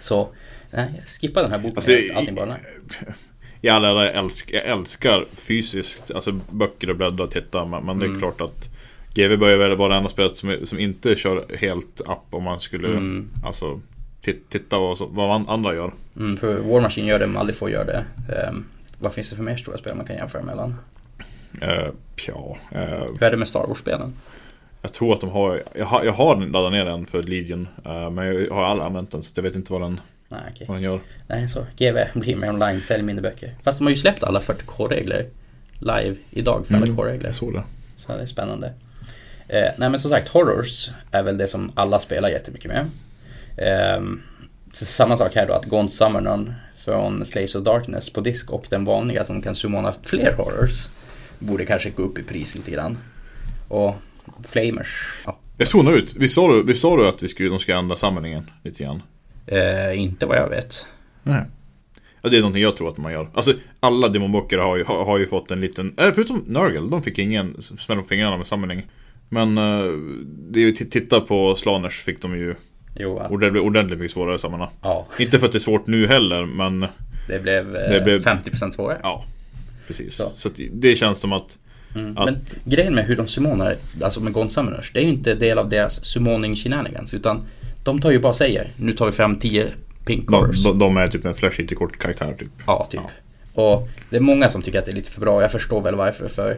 Så, 0.00 0.28
nej, 0.70 0.88
jag 0.98 1.08
skippar 1.08 1.42
den 1.42 1.50
här 1.50 1.58
boken. 1.58 1.76
Alltså, 1.76 1.92
allting 2.14 2.34
bara. 2.34 2.56
Jag, 3.60 3.82
jag, 3.82 4.14
älskar, 4.14 4.54
jag 4.56 4.66
älskar 4.66 5.24
fysiskt, 5.34 6.10
alltså 6.10 6.32
böcker 6.50 6.90
och 6.90 6.96
bläddra 6.96 7.24
och 7.24 7.30
titta 7.30 7.64
men, 7.64 7.84
men 7.86 7.98
det 7.98 8.04
är 8.04 8.08
Mm. 8.08 8.20
klart 8.20 8.40
att 8.40 8.68
GW 9.18 9.36
börjar 9.36 9.56
väl 9.56 9.76
vara 9.76 9.88
det 9.88 9.96
enda 9.96 10.08
spelet 10.08 10.36
som, 10.36 10.56
som 10.64 10.78
inte 10.78 11.16
kör 11.16 11.56
helt 11.58 12.00
app 12.06 12.24
om 12.30 12.44
man 12.44 12.60
skulle 12.60 12.88
Mm. 12.88 13.30
alltså 13.44 13.80
tit- 14.22 14.48
titta 14.48 14.78
vad, 14.78 14.98
vad 15.10 15.30
an- 15.30 15.48
andra 15.48 15.74
gör. 15.74 15.92
Mm, 16.16 16.36
för 16.36 16.58
War 16.60 16.80
Machine 16.80 17.06
gör 17.06 17.18
det, 17.46 17.52
får 17.52 17.70
göra 17.70 17.84
det. 17.84 18.04
Ehm, 18.34 18.64
vad 18.98 19.12
finns 19.14 19.30
det 19.30 19.36
för 19.36 19.42
mer 19.42 19.56
stora 19.56 19.78
spel 19.78 19.96
man 19.96 20.06
kan 20.06 20.16
jämföra 20.16 20.42
mellan? 20.42 20.74
Uh, 21.62 21.88
ja, 22.28 22.56
eh, 22.72 22.80
Hur 23.12 23.22
är 23.22 23.30
det 23.30 23.36
med 23.36 23.48
Star 23.48 23.66
Wars-spelen? 23.68 24.12
jag 24.82 24.92
tror 24.92 25.14
att 25.14 25.20
de 25.20 25.30
har, 25.30 25.60
jag 25.74 25.86
har, 25.86 26.04
jag 26.04 26.12
har 26.12 26.36
laddat 26.46 26.72
ner 26.72 26.84
den 26.84 27.06
för 27.06 27.22
Legion 27.22 27.68
eh, 27.84 28.10
men 28.10 28.26
jag 28.26 28.54
har 28.54 28.64
aldrig 28.64 28.86
använt 28.86 29.10
den 29.10 29.22
så 29.22 29.32
jag 29.34 29.42
vet 29.42 29.54
inte 29.54 29.72
vad 29.72 29.82
den, 29.82 30.00
Nej, 30.28 30.40
okej. 30.54 30.66
vad 30.68 30.76
den 30.76 30.84
gör. 30.84 31.00
Nej, 31.26 31.48
så 31.48 31.60
GW 31.76 32.04
blir 32.14 32.36
mer 32.36 32.48
online, 32.50 32.82
säljer 32.82 33.04
mindre 33.04 33.22
böcker. 33.22 33.54
Fast 33.62 33.78
de 33.78 33.84
har 33.84 33.90
ju 33.90 33.96
släppt 33.96 34.24
alla 34.24 34.40
40K-regler 34.40 35.26
live 35.80 36.16
idag 36.30 36.66
för 36.66 36.74
alla 36.74 36.84
Mm, 36.84 36.96
K-regler. 36.96 37.26
Jag 37.26 37.34
såg 37.34 37.52
det. 37.54 37.62
Så 37.96 38.16
det 38.16 38.22
är 38.22 38.26
spännande. 38.26 38.72
Eh, 39.48 39.70
nej 39.76 39.90
men 39.90 39.98
som 39.98 40.10
sagt, 40.10 40.28
Horrors 40.28 40.90
är 41.10 41.22
väl 41.22 41.38
det 41.38 41.46
som 41.46 41.72
alla 41.74 41.98
spelar 41.98 42.28
jättemycket 42.28 42.70
med. 42.70 42.86
Eh, 43.56 44.02
samma 44.72 45.16
sak 45.16 45.34
här 45.34 45.46
då, 45.46 45.52
att 45.52 45.64
Gaunt 45.64 45.92
Summoner 45.92 46.54
från 46.76 47.26
Slaves 47.26 47.54
of 47.54 47.64
Darkness 47.64 48.10
på 48.10 48.20
disk 48.20 48.52
och 48.52 48.66
den 48.70 48.84
vanliga 48.84 49.24
som 49.24 49.42
kan 49.42 49.54
summona 49.54 49.94
fler 50.02 50.32
Horrors 50.32 50.88
borde 51.38 51.64
kanske 51.64 51.90
gå 51.90 52.02
upp 52.02 52.18
i 52.18 52.22
pris 52.22 52.54
lite 52.54 52.70
grann. 52.70 52.98
Och 53.68 53.94
Flamers, 54.44 55.14
ja, 55.24 55.38
Jag 55.56 55.84
nog 55.84 55.94
ut, 55.94 56.14
vi 56.16 56.28
sa 56.28 56.52
du, 56.52 56.62
vi 56.62 56.74
sa 56.74 56.96
du 56.96 57.08
att 57.08 57.22
vi 57.22 57.28
skulle, 57.28 57.48
de 57.48 57.58
ska 57.58 57.76
ändra 57.76 57.96
samlingen 57.96 58.50
lite 58.62 58.84
grann? 58.84 59.02
eh, 59.46 60.00
inte 60.00 60.26
vad 60.26 60.36
jag 60.36 60.48
vet. 60.48 60.86
Nej. 61.22 61.42
Ja, 62.22 62.28
det 62.28 62.36
är 62.36 62.40
någonting 62.40 62.62
jag 62.62 62.76
tror 62.76 62.88
att 62.88 62.98
man 62.98 63.12
gör. 63.12 63.30
Alltså 63.34 63.52
alla 63.80 64.08
demonböcker 64.08 64.58
har 64.58 64.76
ju, 64.76 64.84
har, 64.84 65.04
har 65.04 65.18
ju 65.18 65.26
fått 65.26 65.50
en 65.50 65.60
liten, 65.60 65.94
äh, 65.98 66.10
förutom 66.14 66.44
Nurgle, 66.46 66.90
de 66.90 67.02
fick 67.02 67.18
ingen 67.18 67.62
smäll 67.62 67.98
på 67.98 68.08
fingrarna 68.08 68.36
med 68.36 68.46
samling. 68.46 68.86
Men 69.28 69.58
eh, 69.58 69.84
det 70.50 70.58
är 70.60 70.64
ju, 70.64 70.72
titta 70.72 71.20
på 71.20 71.54
Slaners 71.56 72.02
fick 72.04 72.22
de 72.22 72.38
ju 72.38 72.54
Jo, 73.00 73.18
att, 73.18 73.30
ordentligt, 73.30 73.62
ordentligt 73.62 73.98
mycket 73.98 74.12
svårare 74.12 74.38
sammanhang. 74.38 74.68
ja, 74.82 75.06
Inte 75.18 75.38
för 75.38 75.46
att 75.46 75.52
det 75.52 75.58
är 75.58 75.60
svårt 75.60 75.86
nu 75.86 76.06
heller, 76.06 76.46
men 76.46 76.86
det 77.28 77.38
blev, 77.42 77.76
eh, 77.76 77.90
Det 77.90 78.00
blev- 78.00 78.22
50% 78.22 78.70
svårare. 78.74 78.98
ja. 79.02 79.24
Precis. 79.86 80.14
Så. 80.14 80.30
Så, 80.34 80.48
det 80.72 80.96
känns 80.96 81.18
som 81.18 81.32
att, 81.32 81.58
Mm. 81.94 82.18
Att- 82.18 82.24
Men 82.24 82.36
grejen 82.64 82.94
med 82.94 83.04
hur 83.04 83.16
de 83.16 83.26
summonar, 83.26 83.76
alltså 84.02 84.20
med 84.20 84.34
Gaunt 84.34 84.52
Summoners, 84.52 84.90
det 84.92 84.98
är 85.00 85.02
ju 85.02 85.08
inte 85.08 85.34
del 85.34 85.58
av 85.58 85.68
deras 85.68 86.04
summoning 86.04 86.56
shenanigans 86.56 87.14
utan 87.14 87.42
de 87.84 88.00
tar 88.00 88.10
ju 88.10 88.18
bara 88.18 88.32
säger 88.32 88.72
nu 88.76 88.92
tar 88.92 89.06
vi 89.06 89.12
fram 89.12 89.36
10 89.38 89.72
pink 90.06 90.20
de, 90.20 90.26
colors. 90.26 90.64
de, 90.64 90.78
de 90.78 90.96
är 90.96 91.06
typ 91.06 91.24
en 91.24 91.34
flash 91.34 91.60
inte 91.60 91.74
kort 91.74 91.98
karaktär 91.98 92.34
typ. 92.38 92.48
Ja, 92.66 92.88
typ. 92.90 93.00
Och 93.54 93.88
det 94.10 94.16
är 94.16 94.20
många 94.20 94.48
som 94.48 94.62
tycker 94.62 94.78
att 94.78 94.84
det 94.84 94.90
är 94.92 94.96
lite 94.96 95.10
för 95.10 95.20
bra. 95.20 95.42
Jag 95.42 95.52
förstår 95.52 95.80
väl 95.80 95.94
varför. 95.94 96.28
För 96.28 96.56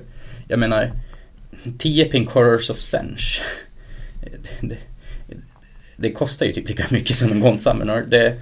jag 0.48 0.58
menar, 0.58 0.90
10 1.78 2.04
pink 2.04 2.30
horrors 2.30 2.70
of 2.70 2.80
sench. 2.80 3.42
Det, 4.60 4.76
det, 5.96 6.10
kostar 6.12 6.46
ju 6.46 6.52
typ 6.52 6.68
lika 6.68 6.86
mycket 6.90 7.16
som 7.16 7.32
en 7.32 7.40
Gaunt 7.40 7.62
Summoner. 7.62 8.06
Det, 8.08 8.36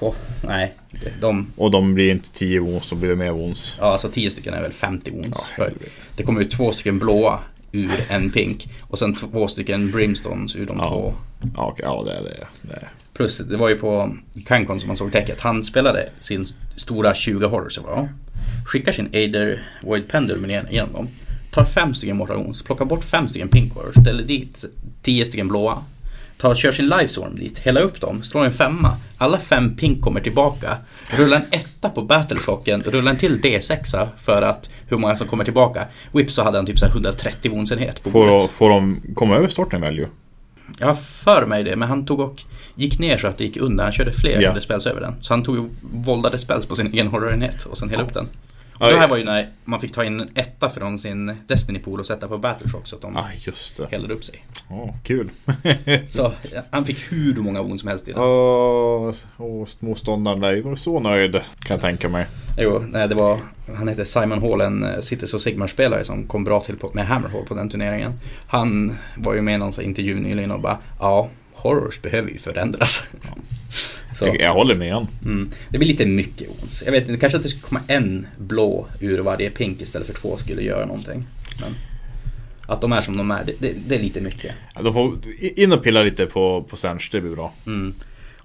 oh, 0.00 0.14
nej, 0.46 0.74
de, 1.20 1.52
Och 1.56 1.70
de 1.70 1.94
blir 1.94 2.10
inte 2.10 2.30
10 2.32 2.60
wounds, 2.60 2.88
de 2.90 3.00
blir 3.00 3.14
mer 3.14 3.30
wounds. 3.30 3.76
ja 3.80 3.92
alltså 3.92 4.08
10 4.08 4.30
stycken 4.30 4.54
är 4.54 4.62
väl 4.62 4.72
50 4.72 5.10
wounds. 5.10 5.50
Ja, 5.58 5.68
det 6.16 6.22
kommer 6.22 6.40
ut 6.40 6.50
två 6.50 6.72
stycken 6.72 6.98
blåa 6.98 7.38
ur 7.72 7.90
en 8.08 8.30
pink. 8.30 8.68
Och 8.82 8.98
sen 8.98 9.14
två 9.14 9.48
stycken 9.48 9.90
brimstones 9.90 10.56
ur 10.56 10.66
de 10.66 10.76
Ja. 10.78 10.88
två. 10.88 11.14
Ja, 11.56 11.66
okej, 11.66 11.84
ja 11.84 12.02
det 12.06 12.12
är 12.12 12.22
det. 12.22 12.46
det. 12.62 12.72
är- 12.76 12.88
Plus 13.14 13.38
det 13.38 13.56
var 13.56 13.68
ju 13.68 13.78
på 13.78 14.16
Cancon 14.46 14.80
som 14.80 14.86
man 14.86 14.96
såg 14.96 15.12
täcket. 15.12 15.40
Han 15.40 15.64
spelade 15.64 16.08
sin 16.20 16.46
stora 16.76 17.14
20 17.14 17.46
horrors. 17.46 17.78
Ja. 17.86 18.08
Skickar 18.66 18.92
sin 18.92 19.08
Aider 19.12 19.62
Void 19.82 20.08
Pendulum 20.08 20.50
igen- 20.50 20.68
igenom 20.70 20.92
dem. 20.92 21.08
Tar 21.54 21.64
fem 21.64 21.94
stycken 21.94 22.16
Mortal 22.16 22.36
Wounds, 22.36 22.62
plockar 22.62 22.84
bort 22.84 23.04
fem 23.04 23.28
stycken 23.28 23.48
Pink 23.48 23.74
Horrors, 23.74 23.94
ställer 23.94 24.22
dit 24.22 24.64
tio 25.02 25.24
stycken 25.24 25.48
blåa. 25.48 25.78
Tar, 26.36 26.54
kör 26.54 26.72
sin 26.72 26.86
Livestorm 26.86 27.36
dit, 27.36 27.58
hela 27.58 27.80
upp 27.80 28.00
dem, 28.00 28.22
slår 28.22 28.44
en 28.44 28.52
femma. 28.52 28.96
Alla 29.18 29.38
fem 29.38 29.76
Pink 29.76 30.00
kommer 30.02 30.20
tillbaka. 30.20 30.76
Rullar 31.10 31.36
en 31.36 31.44
etta 31.50 31.90
på 31.90 32.02
Battleclocken, 32.02 32.82
rullar 32.82 33.12
en 33.12 33.18
till 33.18 33.40
D6 33.40 34.08
för 34.20 34.42
att 34.42 34.70
hur 34.88 34.96
många 34.96 35.16
som 35.16 35.26
kommer 35.28 35.44
tillbaka. 35.44 35.84
Whip 36.12 36.30
så 36.30 36.42
hade 36.42 36.58
han 36.58 36.66
typ 36.66 36.78
så 36.78 36.86
här 36.86 36.92
130 36.92 37.50
woundsenhet 37.50 38.02
på 38.02 38.10
bordet. 38.10 38.42
Får, 38.42 38.48
får 38.48 38.70
de 38.70 39.00
komma 39.14 39.36
över 39.36 39.48
starten 39.48 39.80
value? 39.80 40.08
Jag 40.78 40.86
har 40.86 40.94
för 40.94 41.46
mig 41.46 41.64
det, 41.64 41.76
men 41.76 41.88
han 41.88 42.06
tog 42.06 42.20
och 42.20 42.42
gick 42.74 42.98
ner 42.98 43.16
så 43.16 43.26
att 43.26 43.38
det 43.38 43.44
gick 43.44 43.56
under. 43.56 43.84
Han 43.84 43.92
körde 43.92 44.12
fler 44.12 44.40
ja. 44.40 44.60
spells 44.60 44.86
över 44.86 45.00
den. 45.00 45.14
Så 45.20 45.32
han 45.32 45.42
tog 45.42 45.58
och 45.58 45.70
våldade 45.80 46.38
spells 46.38 46.66
på 46.66 46.74
sin 46.74 46.86
egen 46.86 47.06
horrorenhet 47.06 47.64
och 47.64 47.78
sen 47.78 47.90
hela 47.90 48.02
upp 48.02 48.14
den. 48.14 48.28
Och 48.78 48.86
det 48.88 48.96
här 48.96 49.08
var 49.08 49.16
ju 49.16 49.24
när 49.24 49.48
man 49.64 49.80
fick 49.80 49.92
ta 49.92 50.04
in 50.04 50.20
en 50.20 50.30
etta 50.34 50.70
från 50.70 50.98
sin 50.98 51.36
Destiny 51.46 51.78
Pool 51.78 52.00
och 52.00 52.06
sätta 52.06 52.28
på 52.28 52.38
Battleshock 52.38 52.86
så 52.86 52.96
att 52.96 53.02
de 53.02 53.16
Ah, 53.16 53.26
hällde 53.90 54.14
upp 54.14 54.24
sig. 54.24 54.44
Ja, 54.68 54.94
kul. 55.04 55.30
Så 56.08 56.32
han 56.70 56.84
fick 56.84 57.12
hur 57.12 57.34
många 57.34 57.62
wounds 57.62 57.80
som 57.80 57.88
helst 57.88 58.08
i 58.08 58.12
den. 58.12 58.22
Åh, 58.22 59.14
oh, 59.36 59.68
motståndaren 59.80 60.40
där 60.40 60.62
var 60.62 60.76
så 60.76 61.00
nöjd. 61.00 61.32
Kan 61.32 61.42
jag 61.68 61.80
tänka 61.80 62.08
mig. 62.08 62.26
Jo, 62.58 62.84
nej, 62.88 63.08
det 63.08 63.14
var, 63.14 63.40
han 63.76 63.88
hette 63.88 64.04
Simon 64.04 64.42
Hall, 64.42 64.60
en 64.60 64.84
eh, 64.84 64.98
Cities 64.98 65.34
och 65.34 65.40
Sigmar-spelare 65.40 66.04
som 66.04 66.26
kom 66.26 66.44
bra 66.44 66.60
till 66.60 66.76
på, 66.76 66.90
med 66.94 67.06
Hammerhall 67.06 67.44
på 67.44 67.54
den 67.54 67.68
turneringen. 67.68 68.12
Han 68.46 68.96
var 69.16 69.34
ju 69.34 69.42
med 69.42 69.54
i 69.54 69.58
någon 69.58 69.82
intervju 69.82 70.14
nyligen 70.14 70.50
och 70.50 70.60
bara 70.60 70.78
ja, 71.00 71.28
horrors 71.52 72.02
behöver 72.02 72.30
ju 72.30 72.38
förändras. 72.38 73.04
Så, 74.12 74.26
Jag, 74.26 74.40
jag 74.40 74.54
håller 74.54 74.74
med 74.74 74.92
han. 74.92 75.08
mm, 75.24 75.50
det 75.68 75.78
blir 75.78 75.88
lite 75.88 76.06
mycket 76.06 76.48
ons. 76.62 76.82
Jag 76.86 76.92
vet 76.92 77.08
inte, 77.08 77.20
kanske 77.20 77.36
att 77.36 77.42
det 77.42 77.48
skulle 77.48 77.62
komma 77.62 77.80
en 77.86 78.26
blå 78.38 78.86
ur 79.00 79.18
varje 79.18 79.50
pink 79.50 79.82
istället 79.82 80.06
för 80.06 80.14
två 80.14 80.36
skulle 80.36 80.62
göra 80.62 80.86
någonting. 80.86 81.26
Men 81.60 81.74
att 82.66 82.80
de 82.80 82.92
är 82.92 83.00
som 83.00 83.16
de 83.16 83.30
är, 83.30 83.44
det, 83.44 83.52
det, 83.58 83.74
det 83.88 83.94
är 83.94 83.98
lite 83.98 84.20
mycket. 84.20 84.54
Ja, 84.74 84.82
De 84.82 84.92
får 84.92 85.12
in 85.40 85.72
och 85.72 85.82
pilla 85.82 86.02
lite 86.02 86.26
på, 86.26 86.62
på 86.62 86.76
Sench, 86.76 87.08
det 87.12 87.20
blir 87.20 87.34
bra. 87.34 87.52
Mm. 87.66 87.94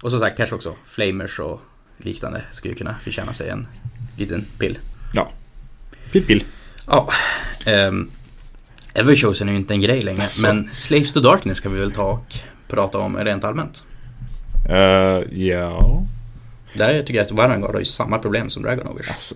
Och 0.02 0.10
som 0.10 0.20
sagt, 0.20 0.36
kanske 0.36 0.54
också 0.54 0.74
flamers 0.86 1.38
och 1.38 1.60
liknande 1.98 2.42
skulle 2.52 2.74
kunna 2.74 2.94
förtjäna 3.02 3.32
sig 3.32 3.48
en 3.48 3.66
liten 4.16 4.44
pill. 4.58 4.78
Ja. 5.14 5.30
Pill 6.12 6.24
pill. 6.24 6.44
Ja, 6.86 7.08
um, 7.66 8.10
Everchosen 8.94 9.48
är 9.48 9.52
ju 9.52 9.58
inte 9.58 9.74
en 9.74 9.80
grej 9.80 10.00
längre, 10.00 10.22
Asså. 10.24 10.46
men 10.46 10.68
Slaves 10.72 11.12
to 11.12 11.20
Darkness 11.20 11.60
kan 11.60 11.72
vi 11.74 11.80
väl 11.80 11.92
ta 11.92 12.12
och 12.12 12.34
prata 12.68 12.98
om 12.98 13.16
rent 13.16 13.44
allmänt. 13.44 13.84
Uh, 14.68 15.38
ja. 15.42 16.02
Där 16.74 17.02
tycker 17.02 17.14
jag 17.14 17.24
att 17.24 17.30
Varangard 17.30 17.70
har 17.72 17.78
ju 17.78 17.84
samma 17.84 18.18
problem 18.18 18.50
som 18.50 18.62
Dragon 18.62 18.86
Ogers. 18.88 19.08
Alltså, 19.08 19.34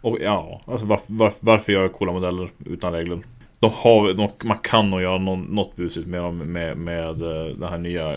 och 0.00 0.18
ja, 0.20 0.62
alltså 0.66 0.86
varför, 0.86 1.04
varför, 1.06 1.38
varför 1.40 1.72
göra 1.72 1.88
coola 1.88 2.12
modeller 2.12 2.48
utan 2.64 2.92
regler? 2.92 3.18
De 3.58 3.70
har, 3.74 4.12
de, 4.12 4.30
man 4.44 4.58
kan 4.58 4.90
nog 4.90 5.02
göra 5.02 5.18
någon, 5.18 5.42
något 5.42 5.76
busigt 5.76 6.06
med 6.06 6.22
dem 6.22 6.38
med, 6.38 6.76
med 6.76 7.22
eh, 7.22 7.46
den 7.56 7.68
här 7.68 7.78
nya 7.78 8.16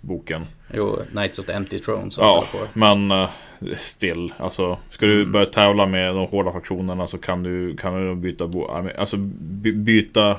boken. 0.00 0.46
Jo, 0.74 0.98
Knights 1.10 1.38
of 1.38 1.46
the 1.46 1.52
Empty 1.52 1.78
Throne 1.78 2.10
Ja, 2.18 2.44
men 2.72 3.10
uh, 3.10 3.28
still. 3.76 4.32
Alltså, 4.38 4.78
ska 4.90 5.06
du 5.06 5.20
Mm. 5.20 5.32
börja 5.32 5.46
tävla 5.46 5.86
med 5.86 6.14
de 6.14 6.26
hårda 6.26 6.52
fraktionerna 6.52 7.06
så 7.06 7.18
kan 7.18 7.42
du, 7.42 7.76
kan 7.76 7.94
du 7.94 8.14
byta 8.14 8.46
bo, 8.46 8.64
Alltså 8.98 9.16
by, 9.16 9.72
byta 9.72 10.38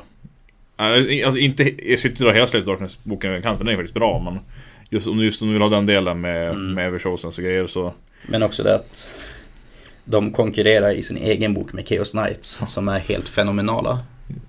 Alltså 0.80 1.38
inte, 1.38 1.90
jag 1.90 2.00
ska 2.00 2.08
inte 2.10 2.24
dra 2.24 2.32
hela 2.32 2.48
Slaves 2.48 2.66
Darkness 2.66 3.04
boken 3.04 3.30
över 3.30 3.38
en 3.38 3.44
kant, 3.44 3.58
för 3.58 3.66
den 3.66 3.74
är 3.74 3.78
faktiskt 3.78 3.96
bra 3.96 4.20
men 4.20 4.40
Just 4.90 5.08
om, 5.08 5.20
just 5.24 5.42
om 5.42 5.48
du 5.48 5.54
vill 5.54 5.62
ha 5.62 5.70
den 5.70 5.86
delen 5.86 6.22
med, 6.22 6.50
Mm. 6.50 6.74
med 6.74 6.88
Everchosens 6.88 7.38
och 7.38 7.44
grejer 7.44 7.68
så 7.68 7.94
Men 8.28 8.44
också 8.44 8.64
det 8.64 8.76
att 8.76 9.12
de 10.06 10.32
konkurrerar 10.32 10.92
i 10.92 11.04
sin 11.04 11.18
egen 11.18 11.54
bok 11.54 11.74
med 11.74 11.88
Chaos 11.88 12.12
Knights 12.12 12.62
som 12.68 12.88
är 12.88 13.00
helt 13.00 13.30
fenomenala. 13.30 14.00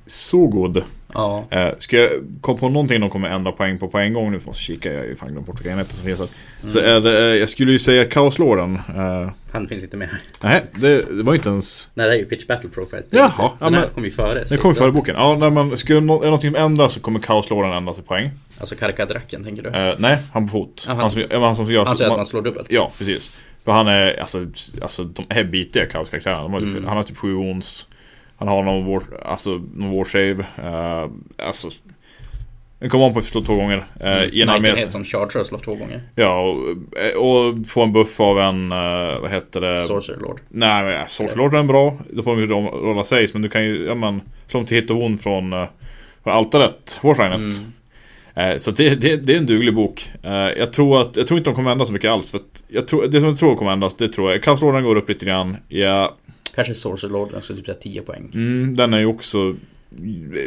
Så 0.06 0.46
god. 0.46 0.82
Ja, 1.14 1.46
Eh, 1.50 1.68
ska 1.78 1.96
jag 1.96 2.10
komma 2.40 2.58
på 2.58 2.68
någonting 2.68 3.00
de 3.00 3.10
kommer 3.10 3.28
ändra 3.28 3.52
poäng 3.52 3.78
på 3.78 3.88
på 3.88 3.98
en 3.98 4.12
gång 4.12 4.32
nu? 4.32 4.40
Måste 4.46 4.62
kika, 4.62 4.92
jag 4.92 4.98
har 5.00 5.06
ju 5.06 5.16
fan 5.16 5.28
glömt 5.32 5.46
bort 5.46 5.58
vilka 5.60 5.70
enheter 5.70 5.94
som 5.94 6.04
finns 6.04 6.18
här. 6.18 6.28
Så 6.70 6.78
är 6.78 7.00
det, 7.00 7.18
eh, 7.30 7.36
jag 7.36 7.48
skulle 7.48 7.72
ju 7.72 7.78
säga 7.78 8.04
Kaoslorden. 8.04 8.78
Uh, 8.96 9.30
han 9.52 9.68
finns 9.68 9.82
inte 9.82 9.96
med 9.96 10.08
här. 10.08 10.18
nej, 10.42 10.62
det, 10.74 11.16
det 11.16 11.22
var 11.22 11.34
inte 11.34 11.48
ens... 11.48 11.90
Nej, 11.94 12.08
det 12.08 12.14
är 12.14 12.18
ju 12.18 12.24
Pitch 12.24 12.46
Battle 12.46 12.70
Profiles. 12.70 13.08
Jaha, 13.10 13.24
inte- 13.26 13.36
ja, 13.38 13.52
Den 13.58 13.74
här 13.74 13.80
men- 13.80 13.90
kom 13.90 14.04
ju 14.04 14.10
före. 14.10 14.44
Den 14.44 14.58
kom 14.58 14.70
ju 14.70 14.74
före 14.74 14.92
boken. 14.92 15.14
Ja, 15.18 15.36
nej, 15.40 15.50
men 15.50 15.76
skulle 15.76 16.00
no- 16.00 16.20
är 16.22 16.24
någonting 16.24 16.54
ändras 16.56 16.92
så 16.92 17.00
kommer 17.00 17.20
Kaoslorden 17.20 17.72
ändras 17.72 17.98
i 17.98 18.02
poäng. 18.02 18.30
Alltså 18.60 18.74
Karkadracken 18.76 19.44
tänker 19.44 19.62
du? 19.62 19.68
Eh, 19.68 19.94
nej, 19.98 20.18
han 20.32 20.46
på 20.46 20.52
fot. 20.52 20.84
Ja, 20.86 20.92
han- 20.92 21.00
han, 21.00 21.10
som, 21.10 21.22
ja, 21.30 21.46
han 21.46 21.56
som 21.56 21.72
gör... 21.72 21.84
Han 21.84 21.96
säger 21.96 22.10
att 22.10 22.16
man- 22.16 22.26
slår 22.26 22.42
dubbelt. 22.42 22.72
Ja, 22.72 22.92
precis. 22.98 23.40
För 23.64 23.72
han 23.72 23.88
är, 23.88 24.20
alltså, 24.20 24.46
alltså 24.82 25.04
de 25.04 25.24
är 25.28 25.44
bitiga 25.44 25.86
kaoskaraktärerna. 25.86 26.56
Mm. 26.56 26.84
Han 26.86 26.96
har 26.96 27.04
typ 27.04 27.16
sju 27.16 27.34
ons. 27.34 27.88
Han 28.38 28.48
har 28.48 28.62
någon 28.62 28.86
war, 28.86 29.02
alltså, 29.24 29.50
någon 29.74 29.96
war 29.96 30.04
save. 30.04 30.32
Uh, 30.34 31.10
alltså, 31.46 31.70
den 32.78 32.90
kommer 32.90 33.04
om 33.04 33.14
på 33.14 33.20
slå 33.20 33.40
två 33.42 33.54
gånger. 33.54 33.76
Uh, 33.76 34.08
Mm. 34.08 34.48
en. 34.48 34.60
Knighten 34.60 34.92
som 34.92 35.04
charger 35.04 35.44
slår 35.44 35.58
två 35.58 35.74
gånger. 35.74 36.02
Ja, 36.14 36.40
och, 37.16 37.48
och 37.48 37.66
få 37.66 37.82
en 37.82 37.92
buff 37.92 38.20
av 38.20 38.38
en, 38.40 38.72
uh, 38.72 39.20
vad 39.20 39.30
heter 39.30 39.60
det? 39.60 39.82
Sorcerer 39.82 40.18
Lord. 40.20 40.40
Nej, 40.48 40.84
men 40.84 41.08
Sorcelord 41.08 41.54
är 41.54 41.62
bra. 41.62 41.98
Då 42.10 42.22
får 42.22 42.30
de 42.30 42.40
ju 42.40 42.46
ro- 42.46 42.80
rolla 42.82 43.04
saves. 43.04 43.32
Men 43.32 43.42
du 43.42 43.48
kan 43.48 43.64
ju, 43.64 43.84
ja 43.86 43.94
men, 43.94 44.20
slå 44.46 44.64
till 44.64 44.76
hit 44.76 44.90
och 44.90 44.96
hon 44.96 45.18
från, 45.18 45.52
uh, 45.52 45.64
från 46.24 46.32
altaret. 46.34 46.98
Warshinet. 47.02 47.36
Mm. 47.36 48.52
Eh, 48.52 48.58
Så 48.58 48.70
det, 48.70 48.94
det, 48.94 49.16
det 49.16 49.34
är 49.34 49.38
en 49.38 49.46
duglig 49.46 49.74
bok. 49.74 50.10
Eh, 50.22 50.32
Jag 50.32 50.72
tror, 50.72 51.00
att, 51.00 51.16
jag 51.16 51.26
tror 51.26 51.38
inte 51.38 51.50
de 51.50 51.54
kommer 51.56 51.70
ändra 51.72 51.86
så 51.86 51.92
mycket 51.92 52.10
alls. 52.10 52.30
För 52.30 52.40
jag 52.68 52.86
tror, 52.88 53.06
det 53.06 53.20
som 53.20 53.28
jag 53.28 53.38
tror 53.38 53.56
kommer 53.56 53.72
ändras, 53.72 53.96
det 53.96 54.08
tror 54.08 54.30
jag. 54.32 54.42
Kaoslorden 54.42 54.84
går 54.84 54.96
upp 54.96 55.08
lite 55.08 55.26
grann. 55.26 55.56
Ja, 55.68 56.14
Kanske 56.58 56.74
Sorcerer 56.74 57.10
Lord, 57.12 57.30
den 57.32 57.42
skulle 57.42 57.56
typ 57.58 57.66
säga 57.66 57.78
10 57.78 58.02
poäng. 58.02 58.30
mm, 58.34 58.76
den 58.76 58.94
är 58.94 58.98
ju 58.98 59.06
också 59.06 59.54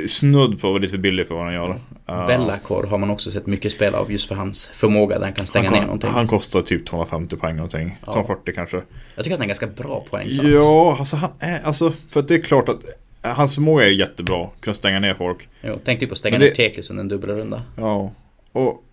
snudd 0.08 0.62
på 0.62 0.78
lite 0.78 0.92
för 0.92 0.98
billig 0.98 1.28
för 1.28 1.36
vad 1.36 1.46
den 1.46 1.54
gör. 1.54 1.80
Eh, 2.08 2.26
Bellacor 2.28 2.88
har 2.88 2.98
man 2.98 3.10
också 3.10 3.32
sett 3.32 3.48
mycket 3.48 3.72
spel 3.72 3.96
av 3.96 4.12
just 4.12 4.28
för 4.28 4.36
hans 4.36 4.68
förmåga 4.68 5.18
där 5.20 5.26
han 5.26 5.34
kan 5.34 5.46
stänga 5.46 5.66
han, 5.66 5.74
ner 5.74 5.80
kom- 5.80 5.86
någonting. 5.88 6.10
han 6.10 6.28
kostar 6.28 6.62
typ 6.62 6.86
250 6.86 7.36
poäng 7.36 7.56
någonting. 7.56 7.98
Ja. 8.06 8.14
240 8.14 8.54
kanske. 8.56 8.78
Jag 9.16 9.24
tycker 9.24 9.36
att 9.36 9.40
han 9.40 9.44
är 9.44 9.48
ganska 9.48 9.68
bra 9.68 10.06
poängsats. 10.10 10.48
Ja, 10.50 10.96
alltså 11.00 11.16
han 11.16 11.30
är, 11.40 11.62
alltså, 11.64 11.94
för 12.10 12.20
att 12.20 12.28
det 12.28 12.36
är 12.36 12.42
klart 12.42 12.70
att 12.70 12.80
hans 13.22 13.56
förmåga 13.56 13.86
är 13.86 13.90
jättebra. 13.90 14.50
Kunna 14.60 14.74
stänga 14.74 15.00
ner 15.00 15.14
folk. 15.14 15.50
Jo, 15.64 15.80
tänk 15.86 16.00
typ 16.00 16.10
på 16.10 16.14
att 16.14 16.18
stänga 16.18 16.34
Men 16.34 16.42
ner 16.42 16.50
det- 16.50 16.56
Teklis 16.56 16.90
under 16.90 17.02
en 17.02 17.08
dubbelrunda. 17.08 17.62
Ja. 17.78 18.12
Och, 18.52 18.84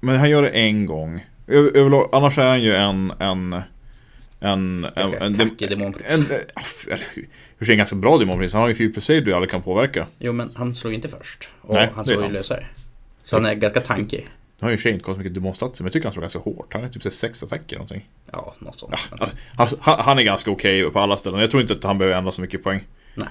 men 0.00 0.16
han 0.16 0.30
gör 0.30 0.42
det 0.42 0.48
en 0.48 0.86
gång. 0.86 1.24
Över, 1.46 1.76
överlag, 1.76 2.08
annars 2.12 2.38
är 2.38 2.48
han 2.48 2.62
ju 2.62 2.74
en... 2.74 3.12
en 3.18 3.60
en, 4.40 4.84
en, 4.84 5.14
en, 5.20 5.36
kackig 5.36 5.72
en, 5.72 5.80
en, 5.80 5.94
en, 6.04 7.00
en, 7.58 7.76
ganska 7.76 7.96
bra 7.96 8.18
demonprins. 8.18 8.52
Han 8.52 8.62
har 8.62 8.68
ju 8.68 8.74
4 8.74 8.92
plus 8.92 9.06
du 9.06 9.34
aldrig 9.34 9.50
kan 9.50 9.62
påverka. 9.62 10.06
Jo, 10.18 10.32
men 10.32 10.50
han 10.54 10.74
slår 10.74 10.90
ju 10.90 10.94
inte 10.94 11.08
först. 11.08 11.48
Och 11.60 11.74
Nej, 11.74 11.90
han 11.94 12.04
slår 12.04 12.24
ju 12.24 12.30
lösare. 12.30 12.64
Så 13.22 13.36
han 13.36 13.44
är 13.44 13.54
ganska 13.54 13.80
tankig. 13.80 14.28
Nu 14.58 14.64
har 14.66 14.70
ju 14.70 14.78
sig 14.78 14.92
inte 14.92 15.04
kostat 15.04 15.18
mycket 15.18 15.34
demonstatser, 15.34 15.84
men 15.84 15.86
jag 15.86 15.92
tycker 15.92 16.06
han 16.06 16.12
slår 16.12 16.20
ganska 16.20 16.38
hårt. 16.38 16.74
Han 16.74 16.84
är 16.84 16.88
typ 16.88 17.02
så 17.02 17.08
här 17.08 17.14
sex 17.14 17.42
attacker 17.42 17.64
eller 17.66 17.76
någonting. 17.76 18.08
Ja, 18.32 18.54
något 18.58 18.78
sånt. 18.78 18.94
Ja, 19.10 19.16
Men- 19.20 19.28
alltså, 19.56 19.76
han, 19.80 20.00
han 20.00 20.18
är 20.18 20.22
ganska 20.22 20.50
okej 20.50 20.90
på 20.90 20.98
alla 20.98 21.16
ställen. 21.16 21.40
Jag 21.40 21.50
tror 21.50 21.60
inte 21.60 21.74
att 21.74 21.84
han 21.84 21.98
behöver 21.98 22.18
ändra 22.18 22.32
så 22.32 22.40
mycket 22.40 22.62
poäng. 22.62 22.84
Nej. 23.14 23.28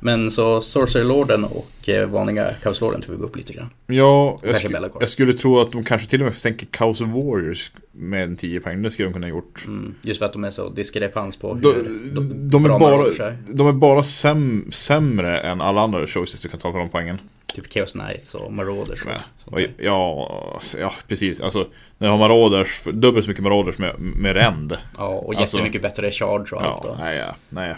Men 0.00 0.30
så 0.30 0.60
Sorcerer 0.60 1.04
Lorden 1.04 1.44
och 1.44 1.88
eh, 1.88 2.06
vanliga 2.08 2.54
Chaos 2.62 2.80
Lorden 2.80 3.02
tog 3.02 3.18
vi 3.18 3.24
upp 3.24 3.36
lite 3.36 3.52
grann. 3.52 3.70
Ja, 3.86 4.36
jag, 4.42 4.54
sk- 4.56 4.96
jag 5.00 5.08
skulle 5.08 5.32
tro 5.34 5.60
att 5.60 5.72
de 5.72 5.84
kanske 5.84 6.08
till 6.08 6.20
och 6.20 6.24
med 6.24 6.34
sänker 6.34 6.66
Chaos 6.78 7.00
Warriors 7.00 7.72
med 7.92 8.22
en 8.22 8.36
10 8.36 8.60
poäng. 8.60 8.82
Det 8.82 8.90
skulle 8.90 9.08
de 9.08 9.12
kunna 9.12 9.26
ha 9.26 9.30
gjort. 9.30 9.64
Mm, 9.66 9.94
just 10.02 10.18
för 10.18 10.26
att 10.26 10.32
de 10.32 10.44
är 10.44 10.50
så 10.50 10.68
diskrepans 10.68 11.36
på 11.36 11.54
hur 11.54 11.60
De, 11.62 12.14
de, 12.14 12.50
de, 12.50 12.62
bra 12.62 12.74
är 12.76 12.78
bara, 12.80 13.32
de 13.48 13.66
är 13.68 13.72
bara 13.72 14.02
säm, 14.04 14.68
sämre 14.72 15.40
än 15.40 15.60
alla 15.60 15.80
andra 15.80 16.06
choices 16.06 16.40
du 16.40 16.48
kan 16.48 16.60
ta 16.60 16.72
för 16.72 16.78
de 16.78 16.88
poängen. 16.88 17.18
Typ 17.54 17.72
Chaos 17.72 17.92
Knights 17.92 18.34
och 18.34 18.52
Marauders 18.52 19.04
och 19.04 19.12
och, 19.52 19.60
ja, 19.78 20.60
ja, 20.78 20.92
precis. 21.08 21.40
Alltså, 21.40 21.66
när 21.98 22.08
du 22.08 22.10
har 22.12 22.18
Marauders, 22.18 22.82
dubbelt 22.84 23.24
så 23.24 23.30
mycket 23.30 23.42
Marauders 23.44 23.78
med, 23.78 23.94
med 23.98 24.34
ränd. 24.36 24.76
Ja, 24.98 25.04
och 25.06 25.34
alltså- 25.34 25.56
jättemycket 25.56 25.82
bättre 25.82 26.10
charge 26.10 26.46
och 26.52 26.62
allt. 26.62 26.84
Ja, 26.84 26.90
Och. 26.90 26.98
nej, 26.98 27.16
ja, 27.18 27.34
nej. 27.48 27.74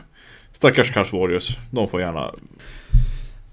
Stackars 0.58 0.92
Chaos 0.92 1.12
Warriors. 1.12 1.58
De 1.70 1.88
får 1.88 2.00
gärna... 2.00 2.34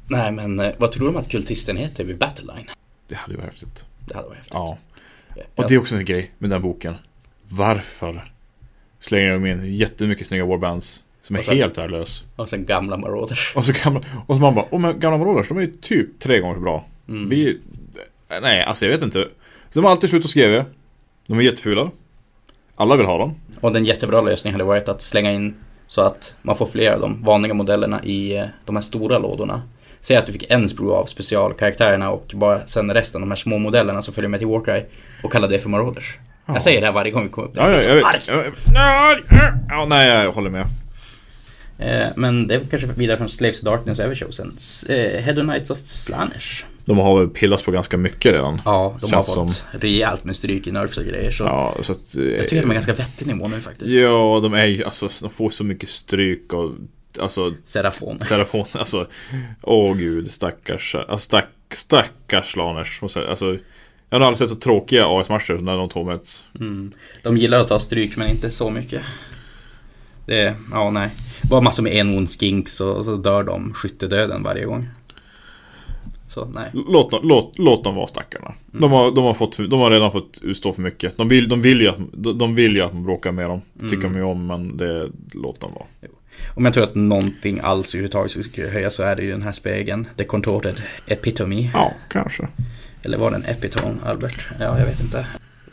Nej, 0.07 0.31
men 0.31 0.59
eh, 0.59 0.73
vad 0.77 0.91
tror 0.91 1.05
de 1.07 1.17
att 1.17 1.29
kultisten 1.29 1.77
heter 1.77 2.03
vid 2.03 2.17
Battleline? 2.17 2.69
Det 3.07 3.15
hade 3.15 3.35
varit 3.35 3.45
häftigt. 3.45 3.85
Det 3.99 4.15
hade 4.15 4.27
varit 4.27 4.37
häftigt. 4.37 4.53
Ja. 4.53 4.77
Ja. 5.35 5.43
Och 5.55 5.67
det 5.67 5.73
är 5.73 5.79
också 5.79 5.95
en 5.95 6.05
grej 6.05 6.31
med 6.37 6.49
den 6.49 6.61
boken. 6.61 6.95
Varför 7.49 8.31
slänger 8.99 9.31
de 9.31 9.45
in 9.45 9.75
jättemycket 9.75 10.27
snygga 10.27 10.45
warbands 10.45 11.03
som 11.21 11.35
är 11.35 11.41
sen- 11.41 11.57
helt 11.57 11.77
värdelös? 11.77 12.25
Och 12.35 12.49
sen 12.49 12.65
gamla 12.65 12.97
Marauders. 12.97 13.53
Och 13.55 13.65
så 13.65 13.73
gamla, 13.83 14.01
och 14.27 14.35
så 14.35 14.41
man 14.41 14.55
bara, 14.55 14.65
åh 14.71 14.79
men 14.79 14.99
gamla 14.99 15.17
Marauders, 15.17 15.47
de 15.47 15.57
är 15.57 15.61
ju 15.61 15.71
typ 15.81 16.19
tre 16.19 16.39
gånger 16.39 16.55
så 16.55 16.61
bra. 16.61 16.85
Mm. 17.07 17.29
Vi, 17.29 17.59
nej 18.41 18.63
alltså 18.63 18.85
jag 18.85 18.91
vet 18.91 19.01
inte. 19.03 19.27
De 19.73 19.83
har 19.83 19.91
alltid 19.91 20.09
slut 20.09 20.23
och 20.23 20.29
skrivit. 20.29 20.63
De 21.27 21.39
är 21.39 21.43
jättefula. 21.43 21.91
Alla 22.75 22.95
vill 22.95 23.05
ha 23.05 23.17
dem. 23.17 23.35
Och 23.61 23.73
den 23.73 23.85
jättebra 23.85 24.21
lösningen 24.21 24.53
hade 24.53 24.63
varit 24.63 24.89
att 24.89 25.01
slänga 25.01 25.31
in 25.31 25.55
så 25.87 26.01
att 26.01 26.35
man 26.41 26.55
får 26.55 26.65
fler 26.65 26.91
av 26.91 26.99
de 27.01 27.23
vanliga 27.23 27.53
modellerna 27.53 28.03
i 28.03 28.37
eh, 28.37 28.45
de 28.65 28.75
här 28.75 28.81
stora 28.83 29.17
lådorna. 29.17 29.61
Säg 30.01 30.17
att 30.17 30.25
du 30.25 30.33
fick 30.33 30.51
en 30.51 30.69
sprue 30.69 30.91
av 30.93 31.05
specialkaraktärerna 31.05 32.11
och 32.11 32.31
bara 32.35 32.67
sen 32.67 32.93
resten, 32.93 33.21
de 33.21 33.31
här 33.31 33.35
små 33.35 33.57
modellerna 33.57 34.01
som 34.01 34.13
följer 34.13 34.29
med 34.29 34.39
till 34.39 34.47
Warcry 34.47 34.83
och 35.23 35.31
kalla 35.31 35.47
det 35.47 35.59
för 35.59 35.69
Marauders. 35.69 36.17
Ja. 36.45 36.53
Jag 36.53 36.61
säger 36.61 36.81
det 36.81 36.87
här 36.87 36.93
varje 36.93 37.11
gång 37.11 37.23
vi 37.23 37.29
kommer 37.29 37.47
upp. 37.47 37.53
Ja, 37.57 37.71
ja, 37.71 37.77
så 37.77 37.89
jag 37.89 37.97
arg. 37.97 38.17
vet. 38.17 38.27
Ja, 39.69 39.85
nej, 39.89 40.09
jag 40.23 40.31
håller 40.31 40.49
med. 40.49 40.65
Eh, 41.79 42.07
Men 42.15 42.47
det 42.47 42.55
är 42.55 42.59
kanske 42.69 42.87
vidare 42.87 43.17
från 43.17 43.29
Slaves 43.29 43.59
of 43.59 43.65
Darkness 43.65 43.99
och 43.99 44.05
Everchosen. 44.05 44.57
Eh, 44.89 44.95
Head 45.21 45.33
of 45.33 45.39
Knights 45.43 45.69
of 45.69 45.77
Slanish. 45.85 46.63
De 46.85 46.97
har 46.97 47.19
väl 47.19 47.29
pillats 47.29 47.63
på 47.63 47.71
ganska 47.71 47.97
mycket 47.97 48.33
redan. 48.33 48.61
Ja, 48.65 48.97
de 49.01 49.09
Känns 49.09 49.27
har 49.27 49.35
fått 49.35 49.63
rejält 49.71 50.23
med 50.23 50.35
stryk 50.35 50.67
i 50.67 50.71
nerfs 50.71 50.97
och 50.97 51.05
grejer. 51.05 51.31
Så 51.31 51.43
Ja, 51.43 51.75
så 51.81 51.91
att... 51.91 52.15
jag 52.15 52.43
tycker 52.43 52.57
att 52.57 52.63
de 52.63 52.69
är 52.69 52.73
ganska 52.73 52.93
vettig 52.93 53.27
nivå 53.27 53.47
nu 53.47 53.61
faktiskt. 53.61 53.91
Ja, 53.91 54.39
de 54.43 54.53
är 54.53 54.85
alltså, 54.85 55.07
de 55.21 55.29
får 55.29 55.49
så 55.49 55.63
mycket 55.63 55.89
stryk 55.89 56.53
och... 56.53 56.73
Alltså, 57.19 57.53
Serafon. 57.65 58.19
Serafon, 58.19 58.65
alltså... 58.71 59.07
Åh 59.61 59.95
gud, 59.95 60.31
stackars... 60.31 60.95
Alltså, 60.95 61.17
stack, 61.17 61.49
stackars 61.73 62.55
Laners. 62.55 62.99
Alltså, 63.01 63.57
jag 64.09 64.19
har 64.19 64.25
aldrig 64.25 64.37
sett 64.37 64.49
så 64.49 64.55
tråkiga 64.55 65.07
AS-matcher 65.07 65.53
när 65.53 65.77
de 65.77 65.89
två 65.89 66.03
möts. 66.03 66.45
Mm. 66.59 66.91
De 67.23 67.37
gillar 67.37 67.59
att 67.59 67.67
ta 67.67 67.79
stryk 67.79 68.17
men 68.17 68.29
inte 68.29 68.51
så 68.51 68.69
mycket. 68.69 69.01
Det, 70.25 70.55
ja 70.71 70.91
nej. 70.91 71.09
Bara 71.41 71.61
massor 71.61 71.83
med 71.83 71.95
enhorn 71.95 72.27
skinks 72.27 72.81
och, 72.81 72.97
och 72.97 73.05
så 73.05 73.15
dör 73.15 73.43
de 73.43 73.73
skyttedöden 73.73 74.43
varje 74.43 74.65
gång. 74.65 74.89
Så 76.27 76.45
nej. 76.45 76.69
Låt, 76.73 77.23
låt, 77.25 77.57
låt 77.59 77.83
dem 77.83 77.95
vara 77.95 78.07
stackarna. 78.07 78.45
Mm. 78.69 78.81
De, 78.81 78.91
har, 78.91 79.11
de, 79.11 79.23
har 79.23 79.33
fått, 79.33 79.57
de 79.69 79.79
har 79.79 79.91
redan 79.91 80.11
fått 80.11 80.39
utstå 80.41 80.73
för 80.73 80.81
mycket. 80.81 81.17
De 81.17 81.27
vill, 81.29 81.49
de 81.49 81.61
vill, 81.61 81.81
ju, 81.81 81.88
att, 81.88 81.97
de, 82.39 82.55
vill 82.55 82.75
ju 82.75 82.81
att 82.81 82.93
man 82.93 83.03
bråkar 83.03 83.31
med 83.31 83.49
dem. 83.49 83.61
Det 83.73 83.89
tycker 83.89 83.95
Mm. 84.07 84.13
de 84.13 84.17
ju 84.19 84.23
om, 84.25 84.47
men 84.47 84.77
det, 84.77 85.09
låt 85.33 85.59
dem 85.59 85.71
vara. 85.73 85.85
Om 86.55 86.65
jag 86.65 86.73
tror 86.73 86.83
att 86.83 86.95
någonting 86.95 87.59
alls 87.63 87.93
överhuvudtaget 87.95 88.31
skulle 88.45 88.67
höja 88.67 88.89
så 88.89 89.03
är 89.03 89.15
det 89.15 89.23
ju 89.23 89.31
den 89.31 89.41
här 89.41 89.51
spegeln. 89.51 90.07
The 90.17 90.23
Contorted 90.23 90.81
Epitome. 91.07 91.69
Ja, 91.73 91.93
kanske. 92.09 92.47
Eller 93.03 93.17
var 93.17 93.29
det 93.31 93.35
en 93.35 93.45
Epitone, 93.45 93.95
Albert? 94.05 94.47
Ja, 94.59 94.79
jag 94.79 94.85
vet 94.85 94.99
inte. 95.01 95.25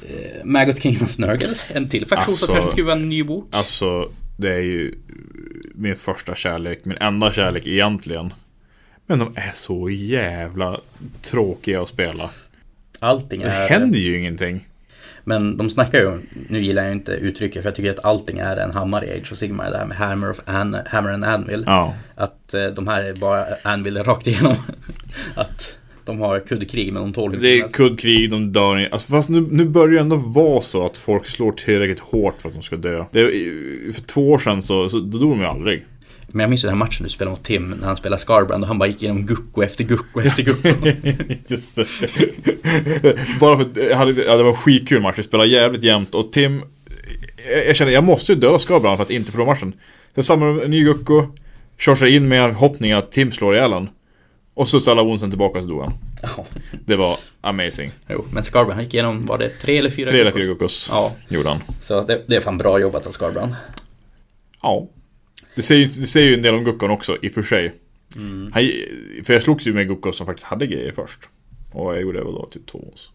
Eh, 0.03 0.45
Maggot 0.45 0.83
King 0.83 0.97
of 1.03 1.19
Nurgle. 1.19 1.55
En 1.73 1.89
till 1.89 2.07
faktion 2.07 2.31
Alltså- 2.33 2.47
som 2.47 2.55
kanske 2.55 2.71
skulle 2.71 2.87
vara 2.87 2.97
en 2.97 3.09
ny 3.09 3.23
bok. 3.25 3.49
Alltså, 3.51 4.11
det 4.37 4.53
är 4.53 4.59
ju 4.61 4.95
min 5.75 5.97
första 5.97 6.35
kärlek, 6.35 6.85
min 6.85 6.97
enda 7.01 7.33
kärlek 7.33 7.67
egentligen. 7.67 8.33
Men 9.13 9.19
de 9.19 9.33
är 9.37 9.53
så 9.55 9.91
jävla 9.91 10.81
tråkiga 11.23 11.83
att 11.83 11.89
spela. 11.89 12.31
Allting 12.99 13.41
Det 13.41 13.47
är... 13.47 13.69
händer 13.69 13.99
ju 13.99 14.19
ingenting. 14.19 14.69
Men 15.25 15.57
de 15.57 15.71
snackar 15.71 15.99
ju, 15.99 16.19
nu 16.49 16.61
gillar 16.61 16.83
jag 16.83 16.93
inte 16.93 17.13
uttrycket 17.13 17.63
för 17.63 17.69
jag 17.69 17.75
tycker 17.75 17.91
att 17.91 18.05
allting 18.05 18.39
är 18.39 18.57
en 18.57 18.71
hammare 18.71 19.07
i 19.07 19.21
Age 19.21 19.33
of 19.33 19.39
Sigmar. 19.39 19.71
Det 19.71 19.79
här 19.79 19.87
med 19.87 19.97
Hammer, 19.97 20.31
of 20.31 20.41
An, 20.45 20.77
Hammer 20.87 21.11
and 21.11 21.25
Anvil. 21.25 21.65
Ja. 21.67 21.95
Att 22.15 22.55
eh, 22.55 22.65
de 22.65 22.89
här 22.89 23.05
är 23.05 23.15
bara 23.15 23.47
Anvil 23.63 24.03
rakt 24.03 24.27
igenom. 24.27 24.55
att 25.35 25.79
de 26.05 26.21
har 26.21 26.41
kuddkrig 26.41 26.93
men 26.93 27.03
de 27.03 27.13
tål 27.13 27.33
hur 27.33 27.41
Det 27.41 27.61
är 27.61 27.69
kuddkrig, 27.69 28.31
de 28.31 28.53
dör. 28.53 28.89
Alltså, 28.93 29.09
fast 29.09 29.29
nu, 29.29 29.47
nu 29.51 29.65
börjar 29.65 29.95
det 29.95 30.01
ändå 30.01 30.17
vara 30.17 30.63
så 30.63 30.87
att 30.87 30.99
folk 30.99 31.27
slår 31.27 31.53
tillräckligt 31.53 32.01
hårt 32.01 32.43
för 32.43 32.49
att 32.49 32.55
de 32.55 32.63
ska 32.63 32.77
dö. 32.77 33.05
Det, 33.13 33.27
för 33.95 34.03
två 34.03 34.31
år 34.31 34.39
sedan 34.39 34.63
så, 34.63 34.89
så 34.89 34.99
då 34.99 35.19
dog 35.19 35.31
de 35.31 35.41
ju 35.41 35.47
aldrig. 35.47 35.85
Men 36.33 36.41
jag 36.41 36.51
minns 36.51 36.65
ju 36.65 36.69
den 36.69 36.79
här 36.79 36.85
matchen 36.85 37.03
du 37.03 37.09
spelade 37.09 37.37
mot 37.37 37.45
Tim 37.45 37.71
när 37.71 37.87
han 37.87 37.97
spelade 37.97 38.21
Scarbrand 38.21 38.63
och 38.65 38.69
han 38.69 38.79
bara 38.79 38.89
gick 38.89 39.03
igenom 39.03 39.27
gucko 39.27 39.63
efter 39.63 39.85
gucko 39.85 40.21
efter 40.21 40.43
gucko. 40.43 40.69
Just 41.47 41.75
det. 41.77 41.87
Bara 43.41 43.57
för 43.59 43.91
att 43.91 43.97
hade, 43.99 44.25
ja, 44.25 44.37
det 44.37 44.43
var 44.43 44.51
en 44.51 44.57
skitkul 44.57 45.03
match, 45.03 45.15
vi 45.19 45.23
spelade 45.23 45.49
jävligt 45.49 45.83
jämnt 45.83 46.15
och 46.15 46.33
Tim 46.33 46.63
Jag, 47.53 47.67
jag 47.67 47.77
kände 47.77 47.93
jag 47.93 48.05
måste 48.05 48.33
ju 48.33 48.39
dö 48.39 48.59
Skarbran 48.59 48.97
för 48.97 49.03
att 49.05 49.11
inte 49.11 49.31
förlora 49.33 49.47
matchen. 49.51 49.75
Sen 50.15 50.25
samlar 50.25 50.65
en 50.65 50.71
ny 50.71 50.85
Gucko, 50.85 51.27
kör 51.79 51.95
sig 51.95 52.17
in 52.17 52.29
med 52.29 52.55
hoppningen 52.55 52.99
att 52.99 53.13
Tim 53.13 53.33
slår 53.33 53.55
ihjäl 53.55 53.73
han. 53.73 53.89
Och 54.55 54.69
så 54.69 54.81
ställer 54.81 55.03
Onsen 55.07 55.31
tillbaka 55.31 55.61
så 55.63 55.67
dog 55.69 55.81
han. 55.83 55.93
Det 56.87 56.97
var 56.97 57.17
amazing. 57.41 57.91
jo, 58.09 58.25
men 58.33 58.45
Scarbrand 58.45 58.75
han 58.75 58.85
gick 58.85 58.95
igenom, 58.95 59.21
var 59.21 59.39
det 59.39 59.51
tre 59.61 59.79
eller 59.79 59.91
fyra 59.91 60.11
Tre 60.11 60.21
eller 60.21 60.31
fyra 60.33 60.45
Guckos 60.45 60.89
Ja, 60.93 61.13
gjorde 61.29 61.49
han. 61.49 61.59
så 61.81 62.01
det, 62.01 62.23
det 62.27 62.37
är 62.37 62.41
fan 62.41 62.59
bra 62.59 62.81
jobbat 62.81 63.07
av 63.07 63.11
Scarbrand. 63.11 63.55
Ja. 64.63 64.89
Det 65.55 65.63
säger, 65.63 65.87
det 65.87 66.07
säger 66.07 66.29
ju 66.29 66.35
en 66.35 66.43
del 66.43 66.55
om 66.55 66.65
Guckon 66.65 66.91
också, 66.91 67.17
i 67.23 67.29
och 67.29 67.33
för 67.33 67.43
sig. 67.43 67.75
Mm. 68.17 68.53
Han, 68.55 68.71
för 69.25 69.33
jag 69.33 69.43
slogs 69.43 69.67
ju 69.67 69.73
med 69.73 69.89
Guckos 69.89 70.17
som 70.17 70.27
faktiskt 70.27 70.47
hade 70.47 70.67
grejer 70.67 70.93
först. 70.93 71.21
Och 71.73 71.95
jag 71.95 72.03
gjorde 72.03 72.19
det 72.19 72.25
då 72.25 72.49
typ 72.53 72.67
två 72.67 72.79
års. 72.93 73.11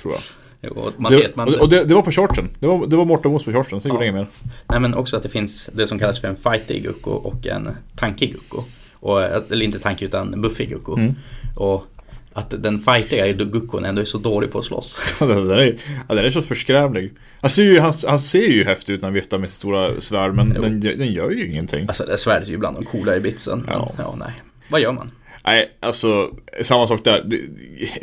Tror 0.00 0.14
jag. 0.14 0.22
Jo, 0.60 0.70
och 0.70 1.00
man 1.00 1.12
ser 1.12 1.20
Det, 1.20 1.36
man... 1.36 1.54
och 1.60 1.68
det, 1.68 1.84
det 1.84 1.94
var 1.94 2.02
på 2.02 2.10
charten. 2.10 2.48
Det 2.58 2.66
var, 2.66 2.86
det 2.86 2.96
var 2.96 3.04
Morten 3.04 3.32
Mos 3.32 3.44
på 3.44 3.52
charten, 3.52 3.80
sen 3.80 3.88
Ja. 3.88 3.94
gjorde 3.94 4.06
jag 4.06 4.14
inget 4.14 4.28
mer. 4.42 4.50
Nej 4.68 4.80
men 4.80 4.94
också 4.94 5.16
att 5.16 5.22
det 5.22 5.28
finns 5.28 5.70
det 5.72 5.86
som 5.86 5.98
kallas 5.98 6.20
för 6.20 6.28
en 6.28 6.36
fightig 6.36 6.82
gucko 6.82 7.10
och 7.10 7.46
en 7.46 7.68
tankig 7.96 8.32
gucko. 8.32 8.64
Och, 8.94 9.22
eller 9.22 9.62
inte 9.62 9.78
tankig 9.78 10.06
utan 10.06 10.40
buffig 10.42 10.68
gucko. 10.68 10.96
Mm. 10.96 11.14
Och 11.56 11.86
att 12.32 12.54
den 12.62 12.80
fightiga 12.80 13.32
guckon 13.32 13.84
ändå 13.84 14.00
är 14.00 14.04
så 14.04 14.18
dålig 14.18 14.52
på 14.52 14.58
att 14.58 14.64
slåss. 14.64 15.14
Den 15.18 15.50
är, 15.50 15.76
den 16.08 16.18
är 16.18 16.30
så 16.30 16.42
förskrävlig. 16.42 17.12
Han 17.42 17.50
ser, 17.50 17.62
ju, 17.62 17.80
han, 17.80 17.92
han 18.06 18.20
ser 18.20 18.48
ju 18.48 18.64
häftig 18.64 18.92
ut 18.92 19.00
när 19.00 19.06
han 19.06 19.14
viftar 19.14 19.38
med 19.38 19.48
sitt 19.48 19.58
stora 19.58 20.00
svärd, 20.00 20.34
men 20.34 20.48
den, 20.52 20.80
den 20.80 21.12
gör 21.12 21.30
ju 21.30 21.46
ingenting. 21.46 21.86
Alltså 21.88 22.04
det 22.04 22.18
svärdet 22.18 22.48
är 22.48 22.52
ju 22.52 22.58
bland 22.58 22.76
de 22.76 22.84
coolare 22.84 23.20
bitsen. 23.20 23.58
Men 23.58 23.74
Ja. 23.74 23.92
ja. 23.98 24.14
nej. 24.18 24.32
Vad 24.68 24.80
gör 24.80 24.92
man? 24.92 25.10
Nej, 25.44 25.70
alltså 25.80 26.30
samma 26.62 26.86
sak 26.86 27.04
där. 27.04 27.24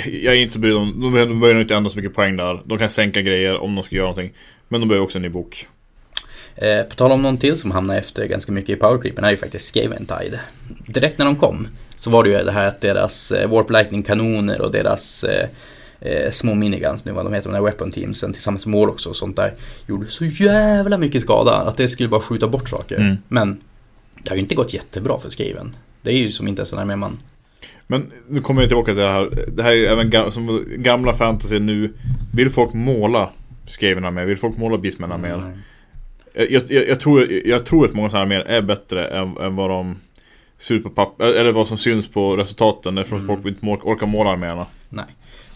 Jag 0.06 0.34
är 0.34 0.38
inte 0.38 0.54
så 0.54 0.60
brydd 0.60 0.76
om, 0.76 1.02
de 1.02 1.14
behöver 1.14 1.54
nog 1.54 1.62
inte 1.62 1.76
ändra 1.76 1.90
så 1.90 1.98
mycket 1.98 2.14
poäng 2.14 2.38
där. 2.38 2.62
De 2.66 2.78
kan 2.78 2.90
sänka 2.90 3.22
grejer 3.22 3.58
om 3.58 3.76
de 3.76 3.84
ska 3.84 3.96
göra 3.96 4.08
någonting. 4.08 4.34
Men 4.68 4.82
de 4.82 4.88
behöver 4.88 5.04
också 5.04 5.18
en 5.18 5.22
ny 5.22 5.30
bok. 5.30 5.68
Eh, 6.56 6.84
på 6.84 6.96
tal 6.96 7.12
om 7.12 7.22
någon 7.22 7.38
till 7.38 7.58
som 7.58 7.72
hamnar 7.72 7.98
efter 7.98 8.26
ganska 8.26 8.52
mycket 8.52 8.70
i 8.70 8.76
powercreepen 8.76 9.24
är 9.24 9.32
ju 9.32 9.38
faktiskt 9.38 9.66
Skaventide. 9.66 10.40
Direkt 10.88 11.18
när 11.18 11.26
de 11.26 11.36
kom 11.36 11.68
så 11.96 12.10
var 12.10 12.24
det 12.24 12.30
ju 12.30 12.44
det 12.44 12.52
här 12.52 12.68
att 12.68 12.82
deras 12.82 13.32
eh, 13.32 13.50
Warp 13.50 13.70
Lightning-kanoner 13.70 14.62
och 14.62 14.72
deras 14.72 15.24
eh, 15.24 15.48
eh, 16.02 16.32
små 16.32 16.56
miniguns, 16.56 17.06
nu 17.06 17.12
vad 17.12 17.26
de 17.26 17.34
heter, 17.34 17.50
de 17.50 17.56
där 17.56 17.62
weapon 17.62 17.92
teamsen 17.92 18.34
tillsammans 18.34 18.66
med 18.66 18.72
mål 18.72 18.90
också 18.90 19.10
och 19.10 19.16
sånt 19.16 19.36
där 19.36 19.54
gjorde 19.88 20.08
så 20.08 20.26
jävla 20.26 20.98
mycket 20.98 21.22
skada 21.22 21.52
att 21.56 21.78
det 21.78 21.88
skulle 21.88 22.10
bara 22.10 22.22
skjuta 22.22 22.48
bort 22.48 22.70
saker. 22.70 22.96
Mm. 22.98 23.18
Men 23.28 23.62
det 24.24 24.30
har 24.30 24.36
ju 24.36 24.42
inte 24.42 24.56
gått 24.56 24.74
jättebra 24.74 25.20
för 25.20 25.30
Skaven. 25.30 25.72
Det 26.02 26.12
är 26.12 26.18
ju 26.18 26.28
som 26.30 26.48
inte 26.48 26.60
ens 26.60 26.74
när 26.74 26.96
man 26.96 27.18
Men 27.88 28.12
nu 28.30 28.42
kommer 28.42 28.62
jag 28.62 28.70
tillbaka 28.70 28.92
till 28.92 29.02
det 29.02 29.08
här. 29.08 29.30
Det 29.56 29.64
här 29.64 29.72
är 29.72 29.76
ju 29.76 29.86
även 29.86 30.12
ga- 30.12 30.30
som 30.30 30.66
gamla 30.78 31.14
fantasy 31.14 31.60
nu. 31.60 31.94
Vill 32.34 32.50
folk 32.50 32.74
måla 32.74 33.30
skriverna 33.68 34.12
med? 34.12 34.28
Vill 34.28 34.38
folk 34.38 34.58
måla 34.58 34.78
beastmännen 34.78 35.26
Mm. 35.26 35.42
med? 35.42 35.60
Jag, 36.50 36.64
jag, 36.70 36.88
jag, 36.88 37.00
tror, 37.00 37.32
jag 37.46 37.66
tror 37.66 37.86
att 37.86 37.94
många 37.94 38.10
sådana 38.10 38.24
arméer 38.24 38.42
är 38.42 38.62
bättre 38.62 39.08
än, 39.08 39.38
än 39.38 39.56
vad 39.56 39.70
de 39.70 39.96
ser 40.58 40.76
ut 40.76 40.84
på 40.84 40.90
papper. 40.90 41.26
Eller 41.34 41.52
vad 41.52 41.68
som 41.68 41.78
syns 41.78 42.08
på 42.08 42.36
resultaten. 42.38 42.98
Eftersom 42.98 43.18
Mm. 43.18 43.28
folk 43.28 43.48
inte 43.48 43.66
orkar 43.66 44.06
måla 44.08 44.30
arméerna. 44.30 44.66
Nej. 44.90 45.06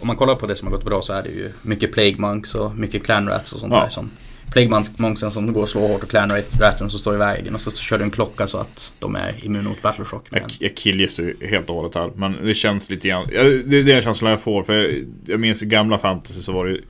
Om 0.03 0.07
man 0.07 0.15
kollar 0.15 0.35
på 0.35 0.47
det 0.47 0.55
som 0.55 0.67
har 0.67 0.75
gått 0.75 0.85
bra 0.85 1.01
så 1.01 1.13
är 1.13 1.23
det 1.23 1.29
ju 1.29 1.51
mycket 1.61 1.91
Plague 1.93 2.15
Monks 2.17 2.55
och 2.55 2.75
mycket 2.75 3.03
Clan 3.05 3.27
Rats 3.29 3.53
och 3.53 3.59
sånt 3.59 3.73
Ja. 3.73 3.79
där. 3.79 3.89
Som 3.89 4.09
Plague 4.51 4.69
Monks- 4.69 4.93
Monksen 5.01 5.31
som 5.31 5.53
går 5.53 5.61
och 5.61 5.69
slår 5.69 5.87
hårt 5.87 6.03
och 6.03 6.09
Clan 6.09 6.31
Ratsen 6.59 6.89
som 6.89 6.99
står 6.99 7.13
i 7.13 7.17
vägen. 7.17 7.53
Och 7.53 7.61
så 7.61 7.71
kör 7.71 7.97
du 7.97 8.03
en 8.03 8.11
klocka 8.11 8.47
så 8.47 8.57
att 8.57 8.93
de 8.99 9.15
är 9.15 9.45
immuna 9.45 9.69
mot 9.69 9.81
Battleshock. 9.81 10.31
Men, 10.31 10.41
Jag, 10.41 10.51
jag 10.59 10.75
killgissar 10.77 11.23
ju 11.23 11.47
helt 11.47 11.69
och 11.69 11.75
hållet 11.75 11.95
här. 11.95 12.11
Men 12.15 12.45
det 12.45 12.53
känns 12.53 12.89
lite 12.89 13.07
grann. 13.07 13.27
Det 13.65 13.77
är 13.79 13.83
den 13.83 14.01
känslan 14.01 14.31
jag 14.31 14.41
får. 14.41 14.63
För 14.63 14.73
jag, 14.73 15.05
jag 15.25 15.39
minns 15.39 15.63
i 15.63 15.65
gamla 15.65 15.97
fantasy 15.99 16.41
så 16.41 16.51
var 16.51 16.65
det 16.65 16.71
ju. 16.71 16.81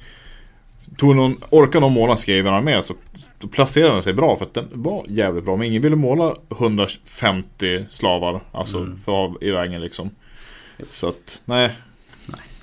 Tog 0.97 1.15
någon, 1.15 1.38
orkade 1.49 1.80
någon 1.80 1.93
måla 1.93 2.17
skrivarna 2.17 2.62
med 2.62 2.84
så 2.86 2.93
placerade 3.52 3.93
den 3.93 4.04
sig 4.04 4.13
bra 4.13 4.38
för 4.38 4.45
att 4.45 4.54
den 4.54 4.67
var 4.71 5.06
jävligt 5.10 5.45
bra. 5.45 5.56
Men 5.56 5.67
ingen 5.67 5.82
ville 5.82 5.95
måla 5.95 6.36
150 6.52 7.86
slavar. 7.89 8.41
Alltså 8.52 8.78
Mm. 8.78 8.97
för 8.97 9.43
i 9.43 9.52
vägen 9.52 9.82
liksom. 9.82 10.10
Så 10.91 11.08
att, 11.10 11.41
nej. 11.45 11.69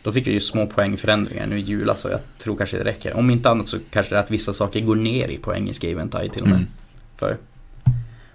Då 0.02 0.12
fick 0.12 0.26
vi 0.26 0.30
ju 0.32 0.40
små 0.40 0.66
poängförändringar 0.66 1.46
nu 1.46 1.58
i 1.58 1.62
jula 1.62 1.94
så 1.94 2.08
jag 2.08 2.20
tror 2.38 2.56
kanske 2.56 2.78
det 2.78 2.84
räcker. 2.84 3.16
Om 3.16 3.30
inte 3.30 3.50
annat 3.50 3.68
så 3.68 3.78
kanske 3.90 4.14
det 4.14 4.18
är 4.18 4.22
att 4.22 4.30
vissa 4.30 4.52
saker 4.52 4.80
går 4.80 4.94
ner 4.96 5.28
i 5.28 5.38
poäng 5.38 5.68
i 5.68 5.74
Skaventide 5.74 6.32
till 6.32 6.42
och 6.42 6.48
med. 6.48 6.56
Mm. 6.56 6.68
För, 7.16 7.36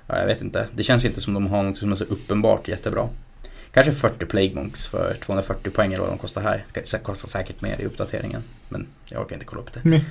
ja, 0.07 0.19
jag 0.19 0.25
vet 0.25 0.41
inte. 0.41 0.67
Det 0.75 0.83
känns 0.83 1.05
inte 1.05 1.21
som 1.21 1.33
de 1.33 1.47
har 1.47 1.63
något 1.63 1.77
som 1.77 1.91
är 1.91 1.95
så 1.95 2.03
uppenbart 2.03 2.67
jättebra. 2.67 3.09
Kanske 3.71 3.91
40 3.91 4.25
Plague 4.25 4.55
Monks 4.55 4.87
för 4.87 5.17
240 5.21 5.71
poäng 5.71 5.93
eller 5.93 6.03
vad 6.03 6.11
de 6.11 6.17
kostar 6.17 6.41
här. 6.41 6.65
Det 6.73 7.03
kostar 7.03 7.27
säkert 7.27 7.61
mer 7.61 7.81
i 7.81 7.85
uppdateringen. 7.85 8.43
Men 8.69 8.87
jag 9.05 9.21
orkar 9.21 9.35
inte 9.35 9.45
kolla 9.45 9.61
upp 9.61 9.73
det. 9.73 9.79
Nej. 9.83 10.05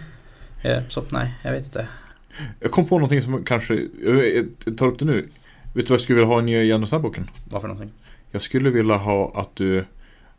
Eh, 0.63 0.83
Så 0.89 1.05
nej, 1.09 1.35
jag 1.43 1.53
vet 1.53 1.65
inte. 1.65 1.89
Jag 2.61 2.71
kom 2.71 2.87
på 2.89 2.99
någonting 2.99 3.23
som 3.23 3.45
kanske, 3.45 3.75
jag 4.05 4.77
tar 4.77 4.87
upp 4.87 4.99
det 4.99 5.05
nu. 5.05 5.29
Vet 5.75 5.87
du 5.87 5.91
vad 5.91 5.91
jag 5.91 6.01
skulle 6.01 6.17
vilja 6.19 6.35
ha 6.35 6.41
i 6.41 6.45
nya 6.45 6.63
Janusar-boken? 6.63 7.31
Vad 7.51 7.61
för 7.61 7.69
någonting? 7.69 7.93
Jag 8.31 8.43
skulle 8.43 8.71
vilja 8.71 8.97
ha 8.97 9.33
att 9.41 9.57
du, 9.57 9.79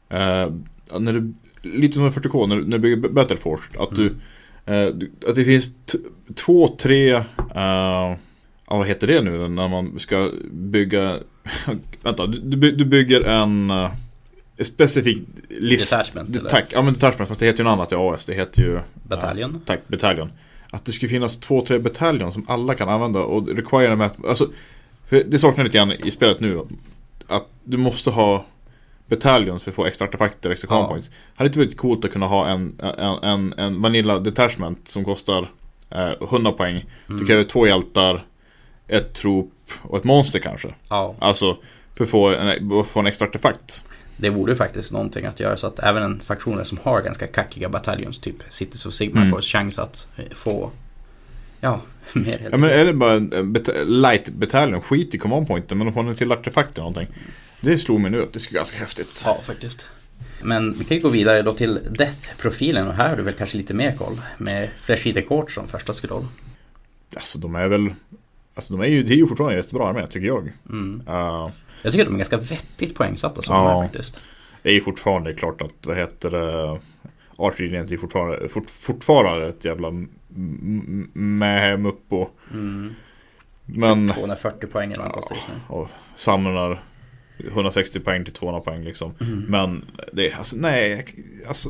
eh, 0.10 0.50
när 1.00 1.14
du 1.14 1.34
lite 1.62 1.94
som 1.96 2.06
en 2.06 2.12
40K, 2.12 2.48
när, 2.48 2.56
när 2.56 2.78
du 2.78 2.80
bygger 2.80 3.10
Battleforce, 3.10 3.64
att 3.80 3.96
du, 3.96 4.06
eh, 4.66 4.86
du, 4.86 5.12
att 5.28 5.36
det 5.36 5.44
finns 5.44 5.72
två, 6.36 6.68
tre, 6.68 7.12
eh, 7.14 7.24
ja, 7.56 8.18
vad 8.68 8.88
heter 8.88 9.08
det 9.08 9.22
nu 9.22 9.48
när 9.48 9.68
man 9.68 10.00
ska 10.00 10.32
bygga, 10.52 11.20
vänta, 12.04 12.28
du, 12.28 12.40
du 12.40 12.58
by- 12.58 12.72
du 12.72 12.86
bygger 12.86 13.22
en 13.22 13.70
eh, 13.70 13.92
specifik 14.62 15.24
list. 15.50 15.92
Detachment, 15.92 16.36
eller? 16.36 16.50
Tack, 16.50 16.66
ja 16.70 16.82
men 16.82 16.94
detachment, 16.94 17.28
fast 17.28 17.40
det 17.40 17.46
heter 17.46 17.60
ju 17.60 17.64
något 17.64 17.74
annat 17.74 17.92
i 17.92 17.96
AS, 17.96 18.26
det 18.26 18.34
heter 18.34 18.62
ju 18.62 18.80
Bataljon? 18.94 19.62
Tack, 19.66 19.80
bataljon. 19.88 20.32
Att 20.70 20.86
det 20.86 20.92
skulle 20.92 21.10
finnas 21.10 21.38
två, 21.40 21.62
tre 21.66 21.80
bataljon 21.80 22.34
som 22.34 22.46
alla 22.48 22.76
kan 22.76 22.90
använda 22.90 23.20
och 23.20 23.48
require 23.50 24.06
att, 24.06 24.26
alltså, 24.26 24.50
för 25.10 25.24
det 25.28 25.40
saknar 25.40 25.64
lite 25.64 25.78
grann 25.78 25.92
i 25.92 26.12
spelet 26.12 26.40
nu. 26.40 26.62
Att 27.28 27.48
du 27.64 27.78
måste 27.78 28.10
ha 28.10 28.46
bataljoner 29.08 29.60
för 29.60 29.72
att 29.72 29.76
få 29.76 29.86
extra 29.86 30.08
artefakter, 30.08 30.50
extra 30.50 30.68
Ja. 30.72 30.88
points. 30.88 31.10
Hade 31.36 31.48
inte 31.48 31.60
varit 31.60 31.78
coolt 31.78 32.06
att 32.06 32.12
kunna 32.12 32.26
ha 32.28 32.48
en, 32.48 32.80
en, 32.98 33.24
en, 33.24 33.54
en 33.58 33.82
Vanilla 33.82 34.20
Detachment 34.20 34.88
som 34.88 35.06
kostar 35.06 35.52
eh, 35.90 36.10
100 36.22 36.52
poäng. 36.52 36.86
Mm. 37.10 37.20
Du 37.20 37.26
kräver 37.26 37.44
två 37.44 37.68
hjältar, 37.68 38.26
ett 38.88 39.14
trop 39.14 39.52
och 39.82 39.98
ett 39.98 40.04
monster 40.04 40.40
kanske. 40.40 40.68
Ja, 40.90 41.16
Alltså, 41.20 41.58
för 41.96 42.04
att 42.04 42.10
få 42.10 42.30
en, 42.30 42.84
få 42.86 43.00
en 43.00 43.08
extra 43.08 43.28
artefakt. 43.28 43.86
det 44.18 44.30
vore 44.30 44.52
ju 44.52 44.56
faktiskt 44.56 44.92
någonting 44.92 45.26
att 45.26 45.40
göra 45.40 45.58
så 45.58 45.68
att 45.68 45.80
även 45.80 46.04
en 46.04 46.20
faktioner 46.20 46.64
som 46.64 46.78
har 46.84 47.02
ganska 47.02 47.28
kackiga 47.28 47.70
bataljons, 47.70 48.20
typ 48.20 48.36
Cities 48.50 48.86
of 48.86 48.94
Sigma, 48.94 49.20
Mm. 49.20 49.32
får 49.32 49.42
chans 49.42 49.80
att 49.80 50.08
eh, 50.16 50.24
få 50.36 50.72
Ja, 51.62 51.82
mer 52.14 52.38
helt 52.40 52.52
Ja 52.52 52.58
men 52.58 52.70
är 52.70 52.86
det 52.86 52.94
bara 52.94 53.14
en 53.14 53.54
beta- 53.54 53.84
light 53.84 54.30
bataljon, 54.30 54.82
skit 54.82 55.16
i 55.16 55.18
command 55.18 55.48
pointen 55.48 55.78
men 55.78 55.88
de 55.88 55.94
får 55.94 56.10
en 56.10 56.16
till 56.16 56.32
artefakt 56.32 56.72
eller 56.78 56.90
någonting. 56.90 57.16
Det 57.66 57.78
slog 57.78 58.00
mig 58.00 58.12
nu 58.12 58.24
att 58.24 58.34
det 58.34 58.40
skulle 58.40 58.58
ganska 58.60 58.78
häftigt. 58.78 59.22
Ja, 59.26 59.40
faktiskt. 59.44 59.88
Men 60.42 60.74
vi 60.74 60.84
kan 60.86 60.98
ju 60.98 61.04
gå 61.04 61.10
vidare 61.10 61.42
då 61.42 61.54
till 61.54 61.80
Death-profilen 61.92 62.88
och 62.88 62.94
här 62.94 63.10
har 63.10 63.16
du 63.18 63.24
väl 63.24 63.34
kanske 63.34 63.58
lite 63.58 63.74
mer 63.74 63.92
koll 63.92 64.22
med 64.38 64.70
Flesh 64.78 65.08
Eater 65.08 65.22
Court 65.22 65.52
som 65.52 65.68
första 65.68 65.94
scroll. 65.94 66.26
Alltså 67.16 67.40
de 67.40 67.56
är 67.56 67.68
väl 67.68 67.94
Alltså 68.56 68.74
de 68.78 68.82
är 68.84 68.88
ju, 68.88 69.04
det 69.04 69.14
är 69.14 69.18
ju 69.18 69.28
fortfarande 69.28 69.58
jättebra 69.58 69.88
armé 69.88 70.08
tycker 70.08 70.28
jag. 70.28 70.52
Mm. 70.70 71.02
Uh, 71.10 71.50
Jag 71.82 71.92
tycker 71.92 72.00
att 72.04 72.08
de 72.08 72.14
är 72.14 72.18
ganska 72.18 72.38
vettigt 72.38 72.96
poängsatta 72.96 73.42
som 73.42 73.56
de 73.56 73.64
Ja. 73.64 73.78
är 73.84 73.88
faktiskt. 73.88 74.22
det 74.62 74.70
är 74.70 74.74
ju 74.74 74.82
fortfarande 74.82 75.34
klart 75.34 75.62
att, 75.62 75.86
vad 75.86 75.98
heter 75.98 76.32
det 76.32 76.80
Artlinjen 77.38 77.94
är 77.94 77.98
fortfarande, 77.98 78.50
fort, 78.50 78.70
fortfarande 78.70 79.48
ett 79.48 79.66
jävla 79.66 79.88
m- 79.88 80.10
m- 80.36 81.10
med 81.14 81.80
muppo. 81.80 82.28
Mm. 82.54 82.94
Men 83.66 84.10
240 84.10 84.68
poäng 84.68 84.92
eller 84.92 85.04
vad 85.04 85.12
han 85.12 85.22
kostar 85.22 85.36
just 85.36 85.48
nu. 85.48 85.54
och 85.76 85.90
samlar 86.16 86.84
160 87.38 88.00
poäng 88.00 88.24
till 88.24 88.34
200 88.34 88.62
poäng 88.62 88.84
liksom. 88.84 89.14
Mm. 89.22 89.46
Men 89.48 89.86
det 90.14 90.32
är, 90.32 90.38
alltså, 90.38 90.56
nej, 90.56 91.06
alltså, 91.48 91.70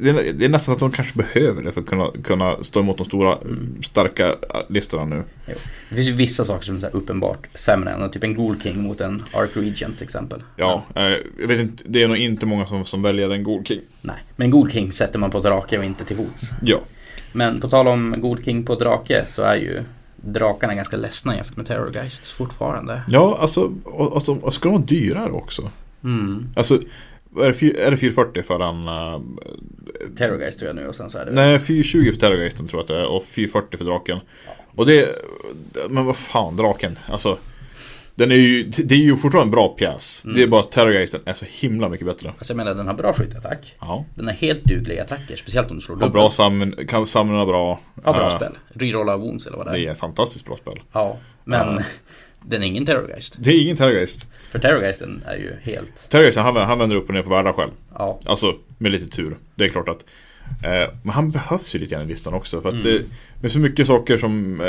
det, 0.00 0.10
är, 0.10 0.32
det 0.32 0.44
är 0.44 0.48
nästan 0.48 0.60
så 0.60 0.72
att 0.72 0.92
de 0.92 0.96
kanske 0.96 1.18
behöver 1.18 1.62
det 1.62 1.72
för 1.72 1.80
att 1.80 1.86
kunna, 1.86 2.10
kunna 2.24 2.64
stå 2.64 2.80
emot 2.80 2.98
de 2.98 3.06
stora 3.06 3.36
Mm. 3.36 3.82
starka 3.82 4.34
listorna 4.68 5.04
nu. 5.04 5.22
Det 5.88 5.94
finns 5.94 6.08
ju 6.08 6.12
vissa 6.12 6.44
saker 6.44 6.64
som 6.64 6.76
är 6.76 6.96
uppenbart 6.96 7.46
sämre 7.54 7.90
än 7.90 8.10
typ 8.10 8.24
en 8.24 8.34
Ghoul 8.34 8.60
King 8.62 8.82
mot 8.82 9.00
en 9.00 9.24
Ark 9.32 9.50
Regent 9.54 9.96
till 9.96 10.04
exempel. 10.04 10.42
Ja, 10.56 10.84
eh, 10.94 11.02
jag 11.40 11.48
vet 11.48 11.60
inte, 11.60 11.82
det 11.86 12.02
är 12.02 12.08
nog 12.08 12.16
inte 12.16 12.46
många 12.46 12.66
som, 12.66 12.84
som 12.84 13.02
väljer 13.02 13.30
en 13.30 13.42
Gold 13.42 13.68
King. 13.68 13.80
Nej, 14.02 14.16
men 14.36 14.50
Ghoul 14.50 14.70
King 14.70 14.92
sätter 14.92 15.18
man 15.18 15.30
på 15.30 15.40
drake 15.40 15.78
och 15.78 15.84
inte 15.84 16.04
till 16.04 16.16
fots. 16.16 16.50
Ja, 16.62 16.78
Men 17.32 17.60
på 17.60 17.68
tal 17.68 17.88
om 17.88 18.14
Ghoul 18.18 18.44
King 18.44 18.64
på 18.64 18.74
drake 18.74 19.24
så 19.26 19.42
är 19.42 19.56
ju 19.56 19.82
drakarna 20.16 20.74
ganska 20.74 20.96
ledsna 20.96 21.36
jämfört 21.36 21.56
med 21.56 21.66
Terrorgeist 21.66 22.28
fortfarande. 22.30 23.02
ja 23.08 23.38
alltså, 23.40 23.72
och, 23.84 24.12
och, 24.12 24.22
så- 24.22 24.38
och 24.38 24.54
ska 24.54 24.68
de 24.68 24.72
vara 24.74 24.84
dyrare 24.86 25.30
också? 25.30 25.70
Mm. 26.04 26.48
Alltså, 26.56 26.74
är 27.40 27.56
det, 27.60 27.80
är 27.82 27.90
det 27.90 27.96
440 27.96 28.42
för 28.42 28.60
en... 28.60 28.88
Uh, 28.88 29.20
Terrorgeist 30.16 30.58
tror 30.58 30.66
jag 30.68 30.76
nu 30.76 30.86
och 30.88 30.94
sen 30.94 31.10
så 31.10 31.18
är 31.18 31.26
det 31.26 31.32
nej, 31.32 31.58
420 31.58 32.10
för 32.12 32.20
Terrorgeisten 32.20 32.68
tror 32.68 32.78
jag 32.78 32.82
att 32.82 32.88
det 32.88 32.98
är 32.98 33.06
och 33.06 33.24
440 33.24 33.78
för 33.78 33.84
draken. 33.84 34.18
Och 34.74 34.86
det, 34.86 35.08
men 35.88 36.04
vad 36.06 36.16
fan, 36.16 36.56
draken, 36.56 36.98
alltså. 37.08 37.38
Den 38.18 38.30
är 38.32 38.36
ju, 38.36 38.62
det 38.64 38.94
är 38.94 38.98
ju 38.98 39.16
fortfarande 39.16 39.46
en 39.48 39.50
bra 39.50 39.68
pjäs. 39.68 40.24
Mm. 40.24 40.36
Det 40.36 40.42
är 40.42 40.46
bara 40.46 40.60
att 40.60 40.70
Terrorgeisten 40.72 41.20
är 41.24 41.32
så 41.32 41.44
himla 41.48 41.88
mycket 41.88 42.06
bättre. 42.06 42.28
Alltså 42.38 42.52
jag 42.52 42.56
menar 42.56 42.74
den 42.74 42.86
har 42.86 42.94
bra 42.94 43.12
skytteattack. 43.12 43.74
Ja. 43.80 44.04
Den 44.14 44.26
har 44.26 44.32
helt 44.32 44.64
dugliga 44.64 45.02
attacker, 45.02 45.36
speciellt 45.36 45.70
om 45.70 45.76
du 45.76 45.82
slår 45.82 45.96
dubbelt. 45.96 46.12
bra 46.12 46.30
samman, 46.30 46.74
kan 46.88 47.06
samla 47.06 47.46
bra. 47.46 47.80
Ja, 48.04 48.12
bra 48.12 48.26
Eh, 48.30 48.36
spel. 48.36 48.52
Rerolla 48.74 49.16
wounds 49.16 49.46
eller 49.46 49.56
vad 49.56 49.66
det 49.66 49.70
är. 49.72 49.76
Det 49.78 49.86
är 49.86 49.92
ett 49.92 49.98
fantastiskt 49.98 50.44
bra 50.46 50.56
spel. 50.56 50.80
Ja, 50.92 51.18
men 51.44 51.76
Ja. 51.76 51.82
den 52.42 52.62
är 52.62 52.66
ingen 52.66 52.86
Terrorgeist. 52.86 53.36
Det 53.38 53.50
är 53.50 53.62
ingen 53.62 53.76
Terrorgeist. 53.76 54.26
För 54.50 54.58
Terrorgeisten 54.58 55.22
är 55.26 55.36
ju 55.36 55.52
helt... 55.62 56.10
Terrorgeisten, 56.10 56.44
han, 56.44 56.56
han 56.56 56.78
vänder 56.78 56.96
upp 56.96 57.08
och 57.08 57.14
ner 57.14 57.22
på 57.22 57.30
världar 57.30 57.52
själv. 57.52 57.70
Ja, 57.94 58.20
Alltså, 58.24 58.54
med 58.78 58.92
lite 58.92 59.08
tur. 59.08 59.36
Det 59.54 59.64
är 59.64 59.68
klart 59.68 59.88
att 59.88 60.04
eh, 60.64 60.94
Men 61.02 61.10
han 61.12 61.30
behövs 61.30 61.74
ju 61.74 61.78
lite 61.78 61.94
grann 61.94 62.04
i 62.04 62.08
listan 62.08 62.34
också. 62.34 62.60
För 62.60 62.68
att 62.68 62.74
Mm. 62.74 62.86
det 62.86 63.02
med 63.42 63.52
så 63.52 63.58
mycket 63.58 63.86
saker 63.86 64.18
som 64.18 64.60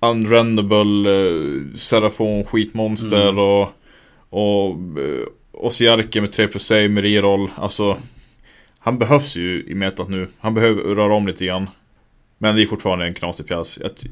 Unrendable, 0.00 1.10
eh, 1.10 1.74
Serafon, 1.76 2.44
skitmonster 2.44 3.22
Mm. 3.28 3.38
och 3.38 3.68
Och 4.30 4.70
eh, 5.00 5.26
Osiarke 5.52 6.20
med 6.20 6.32
3 6.32 6.48
plus 6.48 6.66
save 6.66 6.88
med 6.88 7.02
reroll. 7.04 7.50
Alltså 7.56 7.98
Han 8.78 8.98
behövs 8.98 9.36
ju 9.36 9.64
i 9.68 9.74
metat 9.74 10.08
nu. 10.08 10.28
Han 10.38 10.54
behöver 10.54 10.82
röra 10.82 11.14
om 11.14 11.26
lite 11.26 11.46
grann. 11.46 11.68
Men 12.38 12.56
det 12.56 12.62
är 12.62 12.66
fortfarande 12.66 13.06
en 13.06 13.14
knasig 13.14 13.46
pjäs. 13.46 13.78
Ty- 13.96 14.08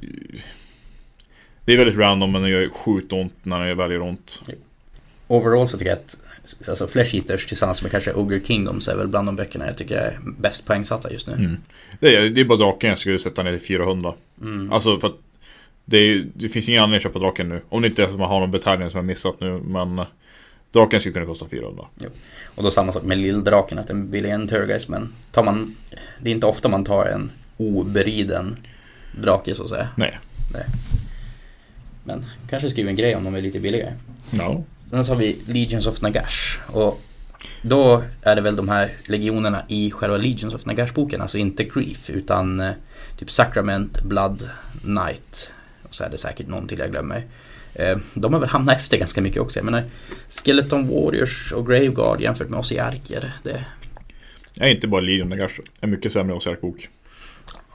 det 1.64 1.72
är 1.72 1.78
väldigt 1.78 1.96
random 1.98 2.32
men 2.32 2.42
det 2.42 2.48
gör 2.50 2.68
sjukt 2.68 3.12
ont 3.12 3.34
när 3.42 3.66
det 3.66 3.74
väl 3.74 3.90
gör 3.92 4.00
ont. 4.02 4.42
overall 5.28 5.68
så 5.68 5.78
tycker 5.78 5.90
jag 5.90 5.98
att 5.98 6.18
Alltså 6.68 6.86
Flesh 6.86 7.14
Eaters 7.16 7.46
tillsammans 7.46 7.82
med 7.82 7.90
kanske 7.90 8.12
Ogre 8.14 8.40
Kingdoms 8.40 8.88
är 8.88 8.96
väl 8.96 9.08
bland 9.08 9.28
de 9.28 9.36
böckerna 9.36 9.66
jag 9.66 9.76
tycker 9.78 9.96
är 9.96 10.18
bäst 10.38 10.66
poängsatta 10.66 11.12
just 11.12 11.26
nu. 11.26 11.32
Mm. 11.32 11.56
Det, 12.00 12.16
är, 12.16 12.28
det 12.28 12.40
är 12.40 12.44
bara 12.44 12.58
draken 12.58 12.90
jag 12.90 12.98
skulle 12.98 13.18
sätta 13.18 13.42
ner 13.42 13.58
till 13.58 13.66
400. 13.66 14.14
Mm. 14.42 14.72
Alltså 14.72 15.00
för 15.00 15.08
att 15.08 15.14
det, 15.84 15.98
är, 15.98 16.26
det 16.34 16.48
finns 16.48 16.68
ingen 16.68 16.82
anledning 16.82 16.96
att 16.96 17.02
köpa 17.02 17.18
draken 17.18 17.48
nu. 17.48 17.62
Om 17.68 17.82
det 17.82 17.88
inte 17.88 18.02
är 18.02 18.06
att 18.06 18.18
man 18.18 18.28
har 18.28 18.40
någon 18.40 18.50
bataljon 18.50 18.90
som 18.90 18.98
jag 18.98 19.04
missat 19.04 19.40
nu. 19.40 19.60
Men 19.64 19.98
eh, 19.98 20.06
draken 20.72 21.00
skulle 21.00 21.12
kunna 21.12 21.26
kosta 21.26 21.48
400. 21.48 21.84
Och 22.54 22.62
då 22.62 22.70
samma 22.70 22.92
sak 22.92 23.02
med 23.02 23.18
Lilldraken, 23.18 23.78
att 23.78 23.88
den 23.88 24.02
är 24.02 24.04
billigare 24.04 24.34
än 24.34 24.48
Terrorgeist 24.48 24.88
men 24.88 25.12
tar 25.32 25.42
man 25.42 25.76
Det 26.20 26.30
är 26.30 26.34
inte 26.34 26.46
ofta 26.46 26.68
man 26.68 26.84
tar 26.84 27.06
en 27.06 27.30
oberiden 27.56 28.56
drake 29.20 29.54
så 29.54 29.62
att 29.62 29.68
säga. 29.68 29.88
Nej. 29.96 30.18
Men 32.04 32.26
kanske 32.50 32.70
skriver 32.70 32.90
en 32.90 32.96
grej 32.96 33.16
om 33.16 33.24
de 33.24 33.34
är 33.34 33.40
lite 33.40 33.60
billigare. 33.60 33.92
Ja. 34.30 34.62
Sen 34.90 35.04
så 35.04 35.12
har 35.12 35.18
vi 35.18 35.36
Legions 35.46 35.86
of 35.86 36.00
Nagash. 36.00 36.58
Och 36.66 37.02
då 37.62 38.02
är 38.22 38.36
det 38.36 38.42
väl 38.42 38.56
de 38.56 38.68
här 38.68 38.90
legionerna 39.08 39.62
i 39.68 39.90
själva 39.90 40.16
Legions 40.16 40.54
of 40.54 40.66
Nagash-boken, 40.66 41.20
alltså 41.20 41.38
inte 41.38 41.64
Grief, 41.64 42.10
utan 42.10 42.60
eh, 42.60 42.70
typ 43.18 43.30
Sacrament, 43.30 44.02
Blood, 44.02 44.48
Knight. 44.82 45.52
Så 45.94 46.04
är 46.04 46.10
det 46.10 46.18
säkert 46.18 46.46
någon 46.48 46.68
till 46.68 46.78
jag 46.78 46.90
glömmer. 46.90 47.22
Eh, 47.74 47.98
de 48.14 48.32
har 48.32 48.40
väl 48.40 48.48
hamnat 48.48 48.76
efter 48.76 48.96
ganska 48.96 49.20
mycket 49.20 49.42
också. 49.42 49.58
Jag 49.58 49.64
menar, 49.64 49.82
Skeleton 50.30 50.88
Warriors 50.88 51.52
och 51.52 51.66
Graveguard 51.66 52.20
jämfört 52.20 52.48
med 52.48 52.58
oss 52.60 52.72
i 52.72 52.78
Arker. 52.78 53.32
Det, 53.42 53.64
är 54.56 54.68
inte 54.68 54.88
bara 54.88 55.00
Legion 55.00 55.28
Nagash. 55.28 55.60
En 55.80 55.90
mycket 55.90 56.12
sämre 56.12 56.34
Osiark-bok. 56.34 56.88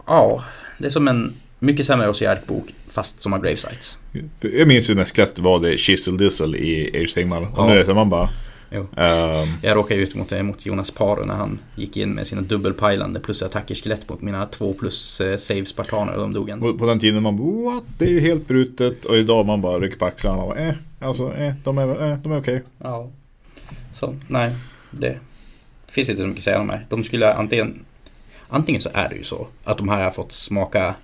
ja, 0.08 0.44
det 0.78 0.86
är 0.86 0.90
som 0.90 1.08
en 1.08 1.34
mycket 1.60 1.86
sämre 1.86 2.08
oss 2.08 2.22
i 2.22 2.26
Ark-bok, 2.26 2.66
fast 2.88 3.22
som 3.22 3.32
har 3.34 3.40
Gravesites. 3.40 3.98
Jag 4.42 4.68
minns 4.68 4.90
ju 4.90 4.96
när 4.96 5.06
skelett 5.06 5.40
var 5.40 5.60
det 5.60 5.78
Chisel 5.78 6.18
Diesel 6.18 6.56
i 6.56 7.02
Age 7.04 7.10
Sigmar. 7.10 7.42
Och 7.42 7.48
Ja. 7.56 7.68
nu 7.68 7.80
är 7.80 7.86
det 7.86 7.94
man 7.94 8.10
bara... 8.10 8.30
Jo. 8.72 8.88
ehm, 8.98 9.48
Jag 9.62 9.76
råkade 9.76 10.00
ut 10.00 10.16
mot, 10.16 10.32
mot 10.42 10.66
Jonas 10.66 10.92
Paro 10.92 11.26
när 11.26 11.34
han 11.36 11.60
gick 11.76 11.98
in 11.98 12.14
med 12.14 12.28
sina 12.28 12.42
dubbelpajlande 12.42 13.20
plus 13.20 13.44
attacker 13.44 13.76
skelett 13.76 14.10
mot 14.10 14.22
mina 14.22 14.46
två 14.46 14.74
plus 14.74 15.22
eh, 15.22 15.38
save 15.38 15.66
spartaner 15.66 16.14
och 16.14 16.20
de 16.22 16.34
dog 16.34 16.50
en. 16.50 16.60
på, 16.78 16.86
den 16.86 17.00
tiden 17.00 17.24
man 17.24 17.64
what? 17.64 17.84
Det 17.98 18.06
är 18.06 18.10
ju 18.10 18.20
helt 18.20 18.48
brutet. 18.48 19.06
Och 19.06 19.18
idag 19.18 19.46
man 19.46 19.62
bara 19.62 19.80
rycker 19.80 19.98
på 19.98 20.06
axlarna 20.06 20.38
och 20.38 20.50
bara 20.50 20.60
eh. 20.60 20.74
Alltså 21.00 21.34
eh, 21.34 21.54
de 21.64 21.78
är, 21.78 22.12
eh, 22.12 22.18
de 22.18 22.32
är 22.32 22.40
okej. 22.40 22.64
Ja. 22.78 23.10
Så, 23.94 24.16
nej. 24.28 24.56
Det 24.92 25.18
finns 25.88 26.10
inte 26.10 26.22
så 26.22 26.28
mycket 26.28 26.40
att 26.40 26.44
säga 26.44 26.60
om 26.60 26.68
det 26.68 26.74
här. 26.74 26.86
De 26.90 27.04
skulle 27.04 27.34
antingen... 27.34 27.80
Antingen 28.52 28.82
så 28.82 28.90
är 28.94 29.10
det 29.10 29.16
ju 29.16 29.24
så 29.24 29.48
att 29.64 29.78
de 29.78 29.90
här 29.90 30.04
har 30.04 30.12
fått 30.12 30.32
smaka 30.32 30.96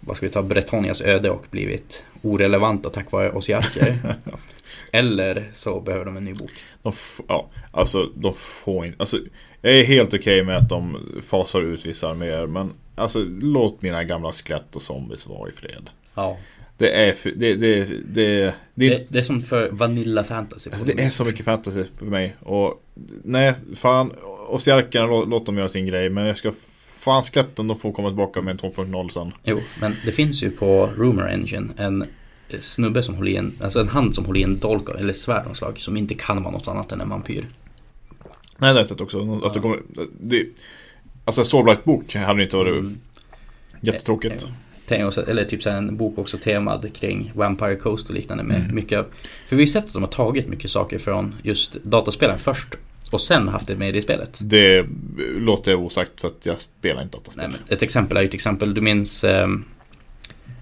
vad 0.00 0.16
ska 0.16 0.26
vi 0.26 0.32
ta, 0.32 0.42
Bretonias 0.42 1.02
öde 1.02 1.30
och 1.30 1.46
blivit 1.50 2.04
orelevanta 2.22 2.90
tack 2.90 3.12
vare 3.12 3.32
Osiarker. 3.32 3.98
Eller 4.92 5.50
så 5.52 5.80
behöver 5.80 6.04
de 6.04 6.16
en 6.16 6.24
ny 6.24 6.34
bok. 6.34 6.50
De 6.82 6.92
ja, 7.28 7.48
alltså 7.70 8.10
de 8.14 8.34
får 8.34 8.86
inte, 8.86 8.96
alltså 8.98 9.18
jag 9.62 9.78
är 9.78 9.84
helt 9.84 10.14
okej 10.14 10.44
med 10.44 10.56
att 10.56 10.68
de 10.68 10.96
fasar 11.26 11.62
ut 11.62 11.86
vissa 11.86 12.08
arméer 12.08 12.46
men 12.46 12.72
alltså 12.94 13.18
låt 13.40 13.82
mina 13.82 14.04
gamla 14.04 14.32
skelett 14.32 14.76
och 14.76 14.82
zombies 14.82 15.26
vara 15.26 15.48
i 15.48 15.52
fred. 15.52 15.90
Ja. 16.14 16.38
Det 16.78 16.92
är, 16.92 17.16
det, 17.36 17.54
det, 17.54 17.84
det, 17.84 18.54
Det, 18.74 19.06
det 19.08 19.18
är 19.18 19.22
som 19.22 19.42
för 19.42 19.68
Vanilla 19.70 20.24
Fantasy. 20.24 20.70
alltså, 20.70 20.86
det 20.86 21.02
är 21.02 21.10
så 21.10 21.24
mycket 21.24 21.44
fantasy 21.44 21.84
för 21.98 22.06
mig 22.06 22.36
och 22.40 22.82
nej, 23.24 23.54
fan, 23.76 24.12
och 24.48 24.62
stjärkarna 24.62 25.06
låt, 25.06 25.28
låt 25.28 25.46
dem 25.46 25.58
göra 25.58 25.68
sin 25.68 25.86
grej 25.86 26.10
men 26.10 26.26
jag 26.26 26.38
ska 26.38 26.52
fan 27.08 27.22
skeletten 27.22 27.68
de 27.68 27.78
får 27.78 27.92
komma 27.92 28.08
tillbaka 28.08 28.40
med 28.42 28.52
en 28.64 28.72
2.0 28.72 29.08
sen. 29.08 29.32
Jo, 29.44 29.60
men 29.80 29.96
det 30.06 30.12
finns 30.12 30.42
ju 30.42 30.50
på 30.50 30.86
Rumor 30.96 31.28
Engine 31.28 31.68
en 31.76 32.02
eh, 32.48 32.60
snubbe 32.60 33.02
som 33.02 33.14
håller 33.14 33.30
i 33.32 33.36
en, 33.36 33.52
alltså 33.62 33.80
en 33.80 33.88
hand 33.88 34.14
som 34.14 34.24
håller 34.24 34.40
i 34.40 34.42
en 34.42 34.58
dolk 34.58 34.88
eller 34.98 35.12
svärd 35.12 35.46
av 35.46 35.54
slag 35.54 35.78
som 35.80 35.96
inte 35.96 36.14
kan 36.14 36.42
vara 36.42 36.52
något 36.52 36.68
annat 36.68 36.92
än 36.92 37.00
en 37.00 37.08
vampyr. 37.08 37.40
Nej 37.40 37.48
det 38.58 38.66
har 38.66 38.78
jag 38.78 38.86
sett 38.86 39.00
också. 39.00 39.40
Att 39.44 39.54
det 39.54 39.60
kommer, 39.60 39.78
det, 40.20 40.46
alltså 41.24 41.40
en 41.40 41.44
Soulblight-bok 41.44 42.14
hade 42.14 42.42
inte 42.42 42.56
varit 42.56 42.74
Mm. 42.78 42.98
jättetråkigt. 43.80 44.48
Eh, 44.88 45.06
också, 45.06 45.26
eller 45.30 45.44
typ 45.44 45.62
så 45.62 45.70
en 45.70 45.96
bok 45.96 46.18
också 46.18 46.38
temad 46.38 46.92
kring 46.94 47.32
Vampire 47.34 47.76
Coast 47.76 48.08
och 48.08 48.14
liknande 48.14 48.44
med 48.44 48.56
Mm. 48.60 48.74
mycket 48.74 49.06
För 49.48 49.56
vi 49.56 49.62
har 49.62 49.66
sett 49.66 49.84
att 49.84 49.92
de 49.92 50.02
har 50.02 50.10
tagit 50.10 50.48
mycket 50.48 50.70
saker 50.70 50.98
från 50.98 51.34
just 51.42 51.72
dataspelen 51.84 52.38
först 52.38 52.68
och 53.10 53.20
sen 53.20 53.48
haft 53.48 53.66
det 53.66 53.76
med 53.76 53.96
i 53.96 54.00
spelet. 54.00 54.38
Det 54.42 54.86
låter 55.38 55.70
jag 55.70 55.80
osagt 55.80 56.20
för 56.20 56.28
att 56.28 56.46
jag 56.46 56.58
spelar 56.58 57.02
inte 57.02 57.16
dataspel. 57.16 57.50
Nej, 57.50 57.58
men 57.68 57.76
ett 57.76 57.82
exempel 57.82 58.16
är 58.16 58.22
ju 58.22 58.28
till 58.28 58.34
exempel, 58.36 58.74
du 58.74 58.80
minns 58.80 59.24
ehm, 59.24 59.64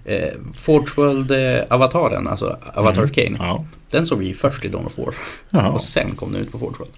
eh, 0.05 0.33
Forge 0.53 0.87
World-avataren, 0.95 2.27
alltså 2.27 2.57
Avatar 2.73 3.01
Mhm. 3.01 3.09
Kane. 3.09 3.35
Ja. 3.39 3.65
Den 3.89 4.05
såg 4.05 4.19
vi 4.19 4.25
ju 4.27 4.33
först 4.33 4.65
i 4.65 4.67
Dawn 4.67 4.85
of 4.85 4.97
War 4.97 5.15
Jaha. 5.49 5.69
och 5.71 5.81
sen 5.81 6.15
kom 6.15 6.31
den 6.33 6.41
ut 6.41 6.51
på 6.51 6.59
Forge 6.59 6.75
World. 6.79 6.91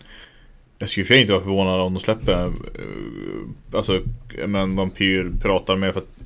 Jag 0.82 0.90
skulle 0.90 1.06
sig 1.06 1.22
inte 1.22 1.34
vara 1.34 1.44
förvånad 1.44 1.80
om 1.82 1.94
de 1.94 2.00
släpper 2.00 2.46
eh, 2.46 2.52
Alltså 3.78 4.02
men 4.48 4.76
vampyr 4.76 5.32
pratar 5.42 5.76
med 5.76 5.94
för 5.94 6.00
att 6.00 6.20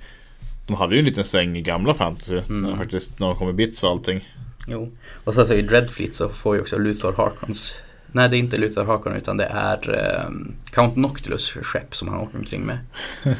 De 0.68 0.76
hade 0.76 0.96
ju 0.96 1.00
en 1.00 1.06
liten 1.06 1.24
sväng 1.24 1.58
i 1.58 1.62
gamla 1.62 1.94
fantasy 1.94 2.40
Mm. 2.50 2.78
faktiskt, 2.78 3.20
när 3.20 3.28
de 3.28 3.36
kom 3.36 3.50
i 3.50 3.54
bits 3.54 3.84
och 3.84 3.90
allting 3.90 4.30
Jo. 4.68 4.92
Och 5.24 5.34
sen 5.34 5.48
så 5.48 5.54
i 5.54 5.62
Dreadfleet 5.62 6.16
så 6.16 6.30
får 6.30 6.56
ju 6.56 6.62
också 6.62 6.80
Luthor 6.80 7.14
Harkons 7.18 7.76
Nej 8.16 8.30
det 8.30 8.38
är 8.38 8.40
inte 8.40 8.58
Luthor 8.58 8.86
Harkon 8.86 9.16
utan 9.16 9.38
det 9.38 9.46
är 9.46 9.96
ehm, 9.96 10.56
Count 10.72 10.96
Noctilus 10.96 11.52
skepp 11.52 11.96
som 11.96 12.08
han 12.08 12.20
åker 12.20 12.38
omkring 12.38 12.62
med. 12.62 12.78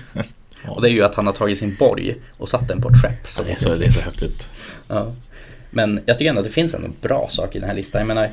Och 0.68 0.82
det 0.82 0.90
är 0.90 0.92
ju 0.92 1.04
att 1.04 1.16
han 1.16 1.26
har 1.26 1.34
tagit 1.34 1.60
sin 1.60 1.76
borg 1.80 2.16
och 2.38 2.50
satt 2.50 2.68
den 2.68 2.82
på 2.82 2.90
ett 2.90 3.02
skepp. 3.02 3.28
så 3.28 3.44
det, 3.44 3.52
är 3.52 3.56
så, 3.56 3.76
det 3.76 3.86
är 3.86 3.92
så 3.92 4.00
häftigt 4.02 4.52
Ja. 4.88 5.14
Men 5.72 6.00
jag 6.06 6.18
tycker 6.18 6.30
ändå 6.30 6.42
att 6.42 6.48
det 6.48 6.54
finns 6.54 6.74
en 6.74 6.94
bra 7.02 7.28
sak 7.30 7.56
i 7.56 7.60
den 7.60 7.70
här 7.70 7.76
listan. 7.76 8.00
Jag 8.00 8.08
menar 8.08 8.32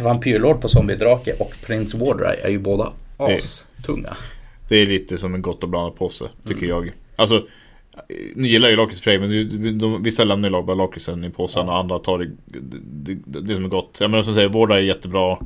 Vampyrlord 0.00 0.60
på 0.60 0.68
Zombie-drake 0.68 1.32
och 1.38 1.54
Prince 1.66 1.96
Wardry 1.98 2.36
är 2.42 2.48
ju 2.48 2.58
båda 2.58 2.92
astunga. 3.16 4.16
Det 4.68 4.76
är 4.76 4.86
lite 4.86 5.18
som 5.18 5.34
en 5.34 5.42
gott 5.42 5.62
och 5.62 5.68
blandat 5.68 5.98
påse 5.98 6.24
tycker 6.46 6.66
Mm. 6.66 6.68
jag 6.68 6.92
Alltså 7.16 7.46
Nu 8.34 8.48
gillar 8.48 8.68
ju 8.68 8.76
lakrits 8.76 9.00
för 9.00 9.10
sig, 9.10 9.18
men 9.18 9.30
de, 9.30 9.78
de, 9.78 10.02
vissa 10.02 10.24
lämnar 10.24 10.48
ju 10.48 10.62
bara 10.62 10.74
lakritsen 10.74 11.24
i 11.24 11.30
påsen 11.30 11.68
och 11.68 11.76
andra 11.76 11.98
tar 11.98 12.18
det, 12.18 12.30
det, 12.46 13.14
det, 13.24 13.40
det 13.40 13.54
som 13.54 13.64
är 13.64 13.68
gott. 13.68 13.96
Jag 14.00 14.10
menar 14.10 14.22
som 14.22 14.34
säger, 14.34 14.48
Vårda 14.48 14.74
är 14.74 14.82
jättebra. 14.82 15.38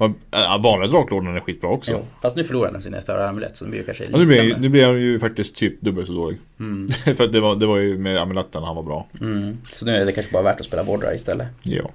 Äh, 0.00 0.62
vanliga 0.62 0.90
draklorden 0.90 1.36
är 1.36 1.40
skitbra 1.40 1.70
också. 1.70 1.92
Jo, 1.92 2.04
fast 2.22 2.36
nu 2.36 2.44
förlorar 2.44 2.72
den 2.72 2.82
sin 2.82 2.94
Ethara 2.94 3.28
amulett 3.28 3.56
så 3.56 3.64
nu 3.64 3.70
blir 3.70 3.82
kanske 3.82 4.04
lite 4.04 4.16
ja, 4.16 4.18
nu, 4.18 4.26
blir, 4.26 4.56
nu 4.56 4.68
blir 4.68 4.86
han 4.86 5.00
ju 5.00 5.18
faktiskt 5.18 5.56
typ 5.56 5.80
dubbelt 5.80 6.06
så 6.06 6.12
dålig. 6.12 6.38
Mm. 6.60 6.88
för 7.16 7.26
det 7.26 7.40
var, 7.40 7.56
det 7.56 7.66
var 7.66 7.76
ju 7.76 7.98
med 7.98 8.18
amuletten 8.18 8.62
han 8.62 8.76
var 8.76 8.82
bra. 8.82 9.06
Mm. 9.20 9.58
Så 9.72 9.86
nu 9.86 9.96
är 9.96 10.06
det 10.06 10.12
kanske 10.12 10.32
bara 10.32 10.42
värt 10.42 10.60
att 10.60 10.66
spela 10.66 10.82
Vårdra 10.82 11.14
istället. 11.14 11.48
Ja. 11.62 11.90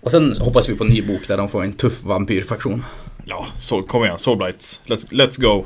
Och 0.00 0.10
sen 0.10 0.34
hoppas 0.40 0.68
vi 0.68 0.74
på 0.74 0.84
en 0.84 0.90
ny 0.90 1.02
bok 1.02 1.28
där 1.28 1.36
de 1.36 1.48
får 1.48 1.62
en 1.62 1.72
tuff 1.72 2.04
vampyrfaktion. 2.04 2.84
Ja, 3.24 3.46
så 3.58 3.82
kom 3.82 4.04
igen. 4.04 4.18
Soulblights. 4.18 4.82
Let's, 4.86 5.10
let's 5.10 5.40
go. 5.40 5.64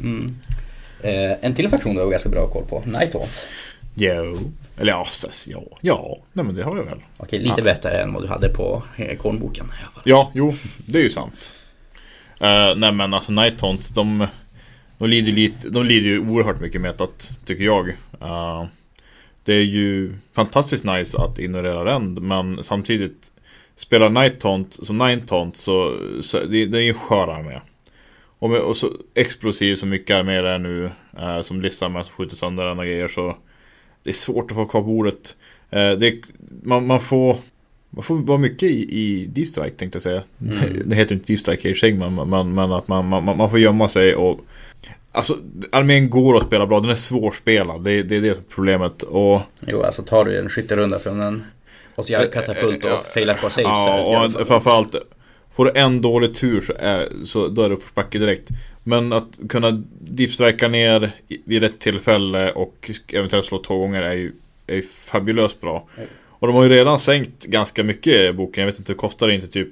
Mm. 0.00 0.36
Eh, 1.02 1.44
en 1.44 1.54
till 1.54 1.68
faktion 1.68 1.94
du 1.94 2.00
har 2.00 2.10
ganska 2.10 2.28
bra 2.28 2.46
koll 2.46 2.64
på. 2.64 2.82
Nighthaunt. 2.86 3.48
Jo. 3.94 4.38
Eller 4.76 4.92
ja, 4.92 5.06
ja, 5.48 5.62
ja. 5.80 6.18
Nej 6.32 6.44
men 6.44 6.54
det 6.54 6.62
har 6.62 6.76
jag 6.76 6.84
väl. 6.84 6.98
Okej, 7.16 7.38
lite 7.38 7.54
ja. 7.58 7.64
bättre 7.64 8.02
än 8.02 8.12
vad 8.12 8.22
du 8.22 8.28
hade 8.28 8.48
på 8.48 8.82
eh, 8.96 9.16
kornboken. 9.16 9.66
Ja, 10.04 10.30
jo. 10.34 10.52
Det 10.86 10.98
är 10.98 11.02
ju 11.02 11.10
sant. 11.10 11.52
Uh, 12.42 12.76
nej 12.76 12.92
men 12.92 13.14
alltså 13.14 13.32
Nighthaunt, 13.32 13.94
de, 13.94 14.26
de, 14.98 15.08
lider 15.08 15.32
lite, 15.32 15.68
de 15.68 15.84
lider 15.84 16.08
ju 16.08 16.18
oerhört 16.18 16.60
mycket 16.60 16.80
metat, 16.80 17.36
tycker 17.44 17.64
jag. 17.64 17.88
Uh, 18.22 18.64
det 19.44 19.54
är 19.54 19.64
ju 19.64 20.14
fantastiskt 20.32 20.84
nice 20.84 21.18
att 21.18 21.38
ignorera 21.38 21.84
den, 21.84 22.14
men 22.14 22.64
samtidigt 22.64 23.32
Spelar 23.82 24.08
Nighthaunt 24.08 24.86
som 24.86 24.98
Nighthaunt 24.98 25.56
så, 25.56 25.96
så 26.20 26.40
det, 26.40 26.66
det 26.66 26.78
är 26.78 26.82
ju 26.82 26.94
skör 26.94 27.28
armé. 27.28 27.60
Och, 28.38 28.50
med, 28.50 28.60
och 28.60 28.76
så 28.76 28.90
explosiv 29.14 29.74
så 29.74 29.86
mycket 29.86 30.16
armé 30.16 30.40
det 30.40 30.50
är 30.50 30.58
nu, 30.58 30.90
uh, 31.18 31.42
som 31.42 31.62
listar 31.62 31.88
med 31.88 32.06
som 32.06 32.14
skjuter 32.14 32.36
sönder 32.36 32.64
den 32.64 32.78
och 32.78 32.84
grejer 32.84 33.08
så 33.08 33.36
Det 34.02 34.10
är 34.10 34.14
svårt 34.14 34.50
att 34.50 34.56
få 34.56 34.66
kvar 34.66 34.82
bordet. 34.82 35.36
det, 35.70 36.20
man, 36.62 36.86
man 36.86 37.00
får 37.00 37.38
man 37.94 38.02
får 38.02 38.14
vara 38.14 38.38
mycket 38.38 38.70
i, 38.70 38.98
i 38.98 39.26
Deep 39.26 39.48
Strike 39.48 39.76
tänkte 39.76 39.96
jag 39.96 40.02
säga. 40.02 40.22
Mm. 40.40 40.82
Det 40.84 40.96
heter 40.96 41.14
inte 41.14 41.26
Deep 41.26 41.40
Strike 41.40 41.68
i 41.68 41.74
sig 41.74 41.92
men, 41.92 42.14
men, 42.14 42.54
men 42.54 42.72
att 42.72 42.88
man, 42.88 43.08
man, 43.08 43.24
man 43.24 43.50
får 43.50 43.58
gömma 43.58 43.88
sig 43.88 44.14
och 44.14 44.40
Alltså 45.14 45.36
armén 45.72 46.10
går 46.10 46.36
att 46.36 46.46
spela 46.46 46.66
bra, 46.66 46.80
den 46.80 46.90
är 46.90 46.94
svårspelad. 46.94 47.84
Det, 47.84 48.02
det 48.02 48.16
är 48.16 48.20
det 48.20 48.48
problemet. 48.48 49.02
Och... 49.02 49.40
Jo, 49.66 49.82
alltså 49.82 50.02
tar 50.02 50.24
du 50.24 50.38
en 50.38 50.48
skytterunda 50.48 50.98
från 50.98 51.20
en 51.20 51.44
Osjar-katapult 51.96 52.84
och 52.84 53.06
failar 53.14 53.34
på 53.34 53.50
saves. 53.50 53.66
Ja, 53.66 54.24
och 54.40 54.48
framförallt 54.48 54.94
Får 55.54 55.64
du 55.64 55.72
en 55.74 56.00
dålig 56.00 56.34
tur 56.34 56.60
så, 56.60 56.72
är, 56.78 57.08
så 57.24 57.48
då 57.48 57.62
är 57.62 57.68
det 57.68 57.74
uppförsbacke 57.74 58.18
direkt. 58.18 58.48
Men 58.84 59.12
att 59.12 59.38
kunna 59.48 59.82
deepstrika 59.98 60.68
ner 60.68 61.10
vid 61.44 61.62
rätt 61.62 61.78
tillfälle 61.78 62.52
och 62.52 62.90
eventuellt 63.08 63.46
slå 63.46 63.62
två 63.62 63.78
gånger 63.78 64.02
är 64.02 64.12
ju, 64.12 64.32
är 64.66 64.74
ju 64.74 64.82
fabulöst 64.82 65.60
bra. 65.60 65.88
Och 66.42 66.46
de 66.46 66.56
har 66.56 66.62
ju 66.62 66.68
redan 66.68 66.98
sänkt 66.98 67.44
ganska 67.44 67.82
mycket 67.82 68.14
i 68.14 68.32
boken. 68.32 68.62
Jag 68.62 68.66
vet 68.66 68.78
inte, 68.78 68.92
det 68.92 68.96
kostar 68.96 69.28
inte 69.28 69.46
typ 69.46 69.68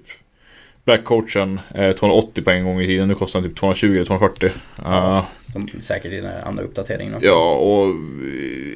Black 0.84 1.04
coachen 1.04 1.60
eh, 1.74 1.92
280 1.92 2.44
på 2.44 2.50
en 2.50 2.64
gång 2.64 2.80
i 2.80 2.86
tiden. 2.86 3.08
Nu 3.08 3.14
kostar 3.14 3.40
den 3.40 3.50
typ 3.50 3.58
220 3.58 3.86
eller 3.86 4.04
240. 4.04 4.50
Ja, 4.84 5.26
uh, 5.46 5.54
de, 5.54 5.82
säkert 5.82 6.12
i 6.12 6.16
den 6.16 6.44
andra 6.44 6.62
uppdateringen 6.64 7.14
också. 7.14 7.28
Ja, 7.28 7.54
och... 7.54 7.94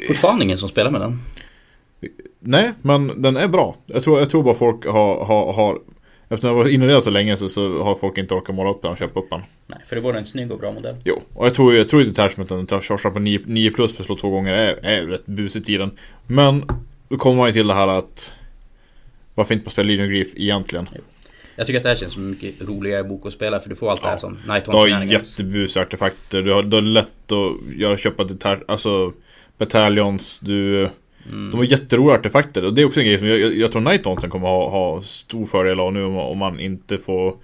Fortfarande 0.07 0.45
ingen 0.45 0.59
som 0.59 0.69
spelar 0.69 0.91
med 0.91 1.01
den. 1.01 1.19
Nej, 2.39 2.73
men 2.83 3.23
den 3.23 3.37
är 3.37 3.49
bra. 3.49 3.77
Jag 3.87 4.05
tror, 4.05 4.19
jag 4.19 4.31
tror 4.31 4.43
bara 4.43 4.55
folk 4.55 4.87
har, 4.87 5.25
har, 5.25 5.53
har 5.53 5.79
Eftersom 6.29 6.49
jag 6.49 6.55
varit 6.55 6.73
inne 6.73 6.85
i 6.85 6.89
det 6.89 7.03
så 7.03 7.11
länge 7.11 7.37
så, 7.37 7.49
så 7.49 7.83
har 7.83 7.95
folk 7.95 8.19
inte 8.19 8.35
orkat 8.35 8.55
måla 8.55 8.71
upp 8.71 8.83
den 8.83 8.91
och 8.91 8.99
köpa 8.99 9.21
upp 9.21 9.31
den. 9.31 9.41
Nej, 9.67 9.79
för 9.87 9.97
det 9.97 10.03
var 10.03 10.15
en 10.15 10.27
snygg 10.27 10.53
och 10.53 10.59
bra 10.59 10.73
modell. 10.73 10.97
Jo, 11.05 11.23
och 11.35 11.47
jag 11.47 11.55
tror, 11.55 11.75
jag 11.75 11.89
tror 11.89 12.05
detachmenten, 12.05 12.67
chargear 12.67 13.11
på 13.11 13.19
9, 13.19 13.41
9 13.47 13.71
plus 13.71 13.97
för 13.97 14.03
att 14.03 14.07
slå 14.07 14.17
två 14.17 14.31
gånger 14.31 14.53
är, 14.53 14.79
är 14.83 15.07
rätt 15.07 15.27
busigt 15.27 15.69
i 15.69 15.77
den. 15.77 15.91
Men 16.27 16.65
då 17.09 17.17
kommer 17.17 17.37
man 17.37 17.47
ju 17.47 17.53
till 17.53 17.67
det 17.67 17.75
här 17.75 17.89
att 17.89 18.33
varför 19.35 19.55
inte 19.55 19.65
bara 19.65 19.71
spela 19.71 19.87
Legion 19.87 20.09
Grief 20.09 20.29
egentligen? 20.37 20.87
Jag 21.57 21.67
tycker 21.67 21.79
att 21.79 21.83
det 21.83 21.89
här 21.89 21.97
känns 21.97 22.13
som 22.13 22.23
en 22.23 22.31
mycket 22.31 22.63
roligare 22.63 23.05
bok 23.05 23.27
att 23.27 23.33
spela 23.33 23.61
för 23.61 23.69
du 23.69 23.77
får 23.77 23.91
allt 23.91 24.01
ja. 24.03 24.07
det 24.07 24.11
här 24.11 24.19
som 24.19 24.39
Night 24.49 24.65
Du 24.65 24.71
har 24.71 25.05
jättebusiga 25.05 25.83
artefakter, 25.83 26.43
du 26.43 26.53
har, 26.53 26.63
du 26.63 26.77
har 26.77 26.83
lätt 26.83 27.33
att 27.33 27.77
göra, 27.77 27.97
köpa 27.97 28.25
detalj, 28.25 28.61
alltså 28.69 29.13
Battalions, 29.59 30.41
du 30.41 30.89
mm. 31.29 31.51
De 31.51 31.57
har 31.57 31.65
jätteroliga 31.65 32.15
artefakter 32.15 32.65
och 32.65 32.75
det 32.75 32.83
är 32.83 32.87
också 32.87 33.01
en 33.01 33.07
grej 33.07 33.19
som 33.19 33.29
jag, 33.29 33.41
jag, 33.41 33.57
jag 33.57 33.73
tror 33.73 33.83
Night 33.83 34.31
kommer 34.31 34.49
ha, 34.49 34.71
ha 34.71 35.03
stor 35.03 35.47
fördel 35.47 35.81
av 35.81 35.93
nu 35.93 36.05
om, 36.05 36.17
om 36.17 36.39
man 36.39 36.61
inte 36.61 36.99
får 36.99 37.37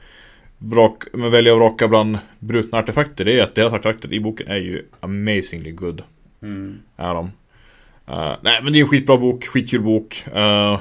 vrak, 0.58 1.02
men 1.12 1.30
välja 1.30 1.52
att 1.52 1.58
vraka 1.58 1.88
bland 1.88 2.18
brutna 2.38 2.78
artefakter. 2.78 3.24
Det 3.24 3.38
är 3.38 3.42
att 3.42 3.54
deras 3.54 3.72
artefakter 3.72 4.12
i 4.12 4.20
boken 4.20 4.48
är 4.48 4.56
ju 4.56 4.86
amazingly 5.00 5.70
good. 5.70 6.02
Mm. 6.42 6.78
Är 6.96 7.14
de. 7.14 7.24
Uh, 8.08 8.36
nej 8.42 8.60
men 8.62 8.72
det 8.72 8.78
är 8.78 8.82
en 8.82 8.88
skitbra 8.88 9.16
bok, 9.16 9.44
skitkul 9.44 9.80
bok. 9.80 10.24
Uh, 10.26 10.78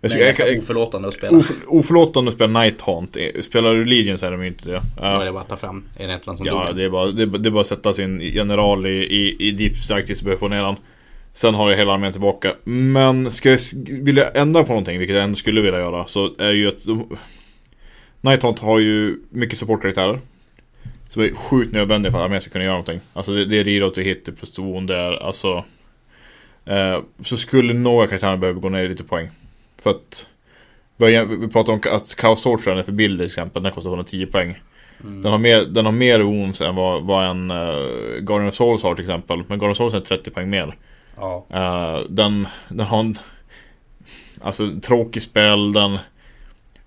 jag 0.00 0.12
är 0.12 0.24
ganska 0.24 0.46
jag, 0.46 0.58
oförlåtande 0.58 1.08
att 1.08 1.14
spela. 1.14 1.38
Of, 1.38 1.50
oförlåtande 1.66 2.28
att 2.28 2.34
spela 2.34 2.60
Night 2.60 2.80
Hunt. 2.80 3.16
Eh, 3.16 3.42
spelar 3.42 3.74
du 3.74 3.84
Legion 3.84 4.18
så 4.18 4.26
är 4.26 4.30
de 4.30 4.42
ju 4.42 4.48
inte 4.48 4.68
det. 4.68 4.76
Uh, 4.76 4.82
Då 4.96 5.04
är 5.04 5.24
det 5.24 5.32
bara 5.32 5.42
att 5.42 5.48
ta 5.48 5.56
fram 5.56 5.84
enheten 5.98 6.36
som 6.36 6.46
Ja, 6.46 6.72
det 6.72 6.84
är, 6.84 6.90
bara, 6.90 7.06
det, 7.06 7.26
det 7.26 7.48
är 7.48 7.50
bara 7.50 7.60
att 7.60 7.66
sätta 7.66 7.92
sin 7.92 8.20
general 8.20 8.86
i, 8.86 8.90
i, 8.90 9.48
i 9.48 9.50
Deep 9.50 9.76
Strike 9.76 10.06
tills 10.06 10.18
du 10.18 10.24
behöver 10.24 10.40
få 10.40 10.48
ner 10.48 10.62
den. 10.62 10.76
Sen 11.34 11.54
har 11.54 11.70
jag 11.70 11.78
hela 11.78 11.92
armén 11.92 12.12
tillbaka. 12.12 12.54
Men 12.64 13.30
ska 13.30 13.50
jag 13.50 13.58
vilja 13.88 14.30
ändra 14.30 14.64
på 14.64 14.68
någonting, 14.68 14.98
vilket 14.98 15.16
jag 15.16 15.24
ändå 15.24 15.36
skulle 15.36 15.60
vilja 15.60 15.80
göra, 15.80 16.06
så 16.06 16.30
är 16.38 16.52
ju 16.52 16.68
att 16.68 16.84
de, 16.84 17.18
Night 18.20 18.42
Hunt 18.42 18.58
har 18.58 18.78
ju 18.78 19.18
mycket 19.30 19.58
supportkaraktärer. 19.58 20.20
Som 21.10 21.22
är 21.22 21.34
sjukt 21.34 21.72
nödvändiga 21.72 22.12
för 22.12 22.18
att 22.18 22.24
armén 22.24 22.40
ska 22.40 22.50
kunna 22.50 22.64
göra 22.64 22.74
någonting. 22.74 23.00
Alltså 23.12 23.32
det, 23.32 23.44
det 23.44 23.60
är 23.60 23.64
reroute 23.64 24.02
hit, 24.02 24.28
plus 24.38 24.54
zon, 24.54 24.86
det 24.86 24.96
är 24.96 25.26
alltså 25.26 25.64
Eh, 26.64 27.00
så 27.24 27.36
skulle 27.36 27.74
några 27.74 28.06
karaktärer 28.06 28.36
behöva 28.36 28.60
gå 28.60 28.68
ner 28.68 28.88
lite 28.88 29.04
poäng. 29.04 29.30
För 29.82 29.90
att 29.90 30.28
vi 30.96 31.48
pratar 31.52 31.72
om 31.72 31.80
att 31.90 32.08
Chaos 32.08 32.42
Sorcerer 32.42 32.76
är 32.76 32.82
för 32.82 32.92
billig 32.92 33.18
till 33.18 33.26
exempel, 33.26 33.62
den 33.62 33.72
kostar 33.72 33.90
110 33.90 34.26
poäng. 34.26 34.60
Mm. 35.02 35.22
Den, 35.22 35.32
har 35.32 35.38
mer, 35.38 35.60
den 35.64 35.84
har 35.84 35.92
mer 35.92 36.20
wounds 36.20 36.60
än 36.60 36.74
vad, 36.74 37.02
vad 37.02 37.30
en 37.30 37.50
uh, 37.50 38.18
Guardian 38.20 38.48
of 38.48 38.54
Souls 38.54 38.82
har 38.82 38.94
till 38.94 39.04
exempel. 39.04 39.36
Men 39.36 39.58
Guardian 39.58 39.70
of 39.70 39.76
Souls 39.76 39.94
är 39.94 40.00
30 40.00 40.30
poäng 40.30 40.50
mer. 40.50 40.76
Ja. 41.16 41.46
Uh, 41.54 42.10
den, 42.10 42.46
den 42.68 42.86
har 42.86 43.00
en 43.00 43.18
alltså, 44.40 44.70
tråkig 44.82 45.22
spel, 45.22 45.72
den 45.72 45.98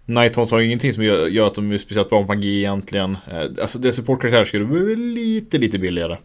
Nighthawks 0.05 0.51
har 0.51 0.59
ingenting 0.59 0.93
som 0.93 1.03
gör, 1.03 1.27
gör, 1.27 1.47
att 1.47 1.55
de 1.55 1.71
är 1.71 1.77
speciellt 1.77 2.09
bra 2.09 2.21
på 2.21 2.27
magi 2.27 2.57
egentligen. 2.57 3.11
Uh, 3.11 3.61
alltså 3.61 3.79
det 3.79 3.93
supportkaraktärer 3.93 4.45
skulle 4.45 4.65
bli 4.65 4.95
lite, 4.95 5.57
lite 5.57 5.79
billigare. 5.79 6.17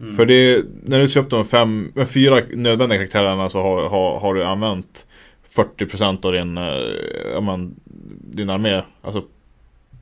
Mm. 0.00 0.16
För 0.16 0.26
det, 0.26 0.64
när 0.84 1.00
du 1.00 1.08
köpt 1.08 1.30
de 1.30 1.44
fem, 1.44 1.92
fyra 2.06 2.42
nödvändiga 2.50 2.98
karaktärerna 2.98 3.48
så 3.48 3.62
har, 3.62 3.88
har, 3.88 4.20
har 4.20 4.34
du 4.34 4.44
använt 4.44 5.06
40% 5.54 6.26
av 6.26 6.32
din, 6.32 6.58
äh, 6.58 7.40
man, 7.40 7.74
din 8.20 8.50
armé. 8.50 8.82
Alltså, 9.02 9.24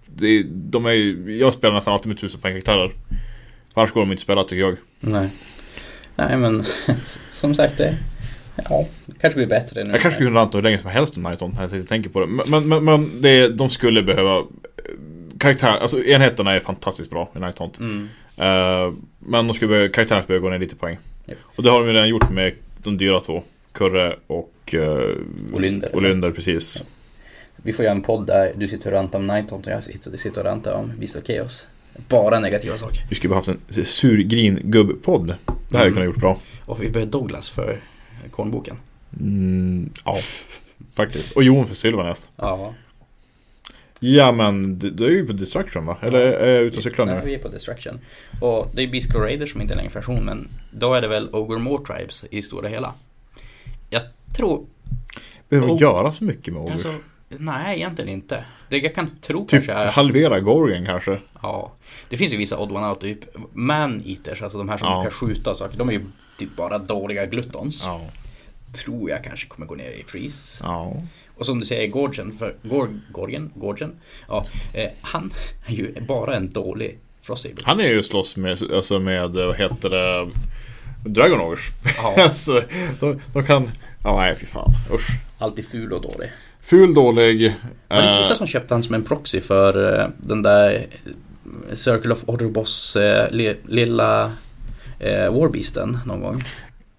det, 0.06 0.42
de 0.48 0.86
är 0.86 1.30
jag 1.30 1.54
spelar 1.54 1.74
nästan 1.74 1.94
alltid 1.94 2.08
med 2.08 2.16
1000 2.16 2.40
poäng 2.40 2.52
karaktärer. 2.52 2.92
Annars 3.74 3.92
går 3.92 4.00
de 4.00 4.10
inte 4.10 4.20
att 4.20 4.20
spela 4.20 4.44
tycker 4.44 4.60
jag. 4.60 4.76
Nej. 5.00 5.30
Nej 6.16 6.36
men 6.36 6.64
som 7.28 7.54
sagt 7.54 7.78
det 7.78 7.96
Ja, 8.68 8.86
det 9.06 9.18
kanske 9.18 9.38
blir 9.38 9.46
bättre 9.46 9.84
nu. 9.84 9.90
Jag 9.90 10.00
kanske 10.00 10.20
kunna 10.20 10.40
ranta 10.40 10.58
hur 10.58 10.62
länge 10.62 10.78
som 10.78 10.90
helst 10.90 11.16
om 11.16 11.22
Nighton 11.22 11.56
när 11.58 11.76
jag 11.76 11.88
tänker 11.88 12.10
på 12.10 12.20
det. 12.20 12.26
Men, 12.26 12.68
men, 12.68 12.84
men 12.84 13.22
det, 13.22 13.48
de 13.48 13.70
skulle 13.70 14.02
behöva 14.02 14.44
karaktär, 15.38 15.78
alltså 15.78 16.04
enheterna 16.04 16.52
är 16.52 16.60
fantastiskt 16.60 17.10
bra 17.10 17.30
i 17.36 17.38
Night 17.38 17.58
Hunt. 17.58 17.78
Mm. 17.78 18.08
Uh, 18.38 18.94
men 19.18 19.46
de 19.46 19.54
skulle 19.54 19.68
behöva, 19.68 19.88
karaktärerna 19.88 20.22
skulle 20.22 20.40
behöva 20.40 20.52
gå 20.52 20.58
ner 20.58 20.64
lite 20.64 20.76
poäng. 20.76 20.98
Yep. 21.28 21.38
Och 21.44 21.62
det 21.62 21.70
har 21.70 21.80
de 21.80 21.86
ju 21.86 21.92
redan 21.92 22.08
gjort 22.08 22.30
med 22.30 22.52
de 22.82 22.98
dyra 22.98 23.20
två. 23.20 23.42
Kurre 23.72 24.16
och 24.26 24.74
uh, 24.74 25.16
Olynder. 25.52 25.96
Olynder, 25.96 26.30
precis. 26.30 26.76
Ja. 26.80 26.86
Vi 27.56 27.72
får 27.72 27.84
göra 27.84 27.94
en 27.94 28.02
podd 28.02 28.26
där 28.26 28.52
du 28.56 28.68
sitter 28.68 28.90
och 28.90 28.96
rantar 28.96 29.18
om 29.18 29.26
Night 29.26 29.50
Hunt 29.50 29.66
och 29.66 29.72
jag 29.72 29.84
sitter 30.18 30.38
och 30.38 30.44
rantar 30.44 30.72
om 30.72 30.92
Beast 30.98 31.16
of 31.16 31.24
Chaos. 31.24 31.68
Bara 32.08 32.40
negativa 32.40 32.78
saker. 32.78 33.02
Vi 33.08 33.14
skulle 33.14 33.28
behövt 33.28 33.48
en 33.48 33.84
surgrin 33.84 34.60
gubb-podd. 34.62 35.26
Det 35.26 35.32
här 35.32 35.56
mm. 35.70 35.80
hade 35.80 35.90
kunnat 35.90 36.06
gjort 36.06 36.16
bra. 36.16 36.38
Och 36.64 36.82
vi 36.82 36.88
behöver 36.88 37.12
Douglas 37.12 37.50
för 37.50 37.80
kornboken. 38.30 38.76
Mm, 39.20 39.90
ja, 40.04 40.16
faktiskt. 40.92 41.32
Och 41.32 41.42
Jon 41.42 41.66
för 41.66 41.74
Sylvaneth. 41.74 42.20
Ja. 42.36 42.74
Ja 44.00 44.32
men 44.32 44.78
du, 44.78 45.06
är 45.06 45.10
ju 45.10 45.26
på 45.26 45.32
Destruction 45.32 45.86
va? 45.86 45.98
Eller 46.00 46.18
är 46.18 46.54
jag 46.54 46.62
ute 46.62 46.76
och 46.76 46.82
cyklar 46.82 47.06
nu? 47.06 47.12
Nej, 47.12 47.22
vi 47.24 47.34
är 47.34 47.38
på 47.38 47.48
Destruction. 47.48 48.00
Och 48.40 48.70
det 48.74 48.82
är 48.82 48.88
Beast 48.88 49.14
Raider 49.14 49.46
som 49.46 49.60
inte 49.60 49.74
är 49.74 49.76
längre 49.76 49.90
fraktion 49.90 50.24
men 50.24 50.48
då 50.70 50.94
är 50.94 51.00
det 51.00 51.08
väl 51.08 51.28
Ogre 51.32 51.58
More 51.58 51.84
Tribes 51.84 52.24
i 52.30 52.42
stora 52.42 52.68
hela. 52.68 52.94
Jag 53.90 54.02
tror... 54.36 54.66
Behöver 55.48 55.74
vi 55.74 55.80
göra 55.80 56.12
så 56.12 56.24
mycket 56.24 56.54
med 56.54 56.62
Ogre? 56.62 56.72
Alltså, 56.72 56.94
nej, 57.28 57.76
egentligen 57.76 58.10
inte. 58.10 58.44
Det 58.68 58.78
jag 58.78 58.94
kan 58.94 59.10
tro 59.20 59.40
typ 59.40 59.50
kanske 59.50 59.72
är... 59.72 59.86
halvera 59.86 60.40
Gorgon 60.40 60.86
kanske? 60.86 61.20
Ja. 61.42 61.72
Det 62.08 62.16
finns 62.16 62.32
ju 62.32 62.36
vissa 62.36 62.58
odd 62.58 62.72
one 62.72 62.88
out, 62.88 63.00
typ 63.00 63.18
Man-eaters, 63.52 64.42
alltså 64.42 64.58
de 64.58 64.68
här 64.68 64.76
som 64.76 64.88
ja. 64.88 65.02
kan 65.02 65.10
skjuta 65.10 65.54
saker. 65.54 65.78
De 65.78 65.88
är 65.88 65.92
ju 65.92 66.04
typ 66.38 66.56
bara 66.56 66.78
dåliga 66.78 67.26
gluttons. 67.26 67.82
Ja. 67.84 68.00
Tror 68.72 69.10
jag 69.10 69.24
kanske 69.24 69.48
kommer 69.48 69.66
gå 69.66 69.74
ner 69.74 69.90
i 69.90 70.02
pris. 70.02 70.60
Ja. 70.62 71.02
Och 71.36 71.46
som 71.46 71.60
du 71.60 71.66
säger, 71.66 71.88
Gorgen, 71.88 72.32
för 72.32 72.54
Gor, 72.62 73.00
Gorgen, 73.10 73.52
Gorgen, 73.54 73.96
ja, 74.28 74.46
eh, 74.74 74.88
han 75.00 75.32
är 75.66 75.72
ju 75.72 76.00
bara 76.00 76.36
en 76.36 76.50
dålig 76.50 76.98
Frostable. 77.22 77.62
Han 77.64 77.80
är 77.80 77.88
ju 77.88 78.02
slåss 78.02 78.36
med, 78.36 78.62
alltså 78.72 78.98
med, 78.98 79.30
vad 79.30 79.56
heter 79.56 79.90
det, 79.90 80.30
Dragon 81.04 81.40
Ogers. 81.40 81.70
Ja. 81.96 82.14
alltså, 82.22 82.62
de, 83.00 83.20
de 83.32 83.44
kan... 83.44 83.70
Ja, 84.04 84.16
nej 84.16 84.36
fy 84.36 84.46
fan. 84.46 84.70
Usch. 84.92 85.08
Alltid 85.38 85.68
ful 85.68 85.92
och 85.92 86.02
dålig. 86.02 86.30
Ful, 86.66 86.94
dålig. 86.94 87.54
Var 87.88 87.96
det 87.96 88.02
inte 88.02 88.10
eh, 88.12 88.18
vissa 88.18 88.36
som 88.36 88.46
köpte 88.46 88.74
han 88.74 88.82
som 88.82 88.94
en 88.94 89.02
proxy 89.02 89.40
för 89.40 90.00
eh, 90.00 90.08
den 90.18 90.42
där 90.42 90.86
eh, 91.70 91.74
Circle 91.74 92.12
of 92.12 92.22
Order 92.26 92.46
Boss 92.46 92.96
li, 93.30 93.56
lilla 93.68 94.32
Warbeasten 95.30 95.98
någon 96.06 96.20
gång? 96.20 96.42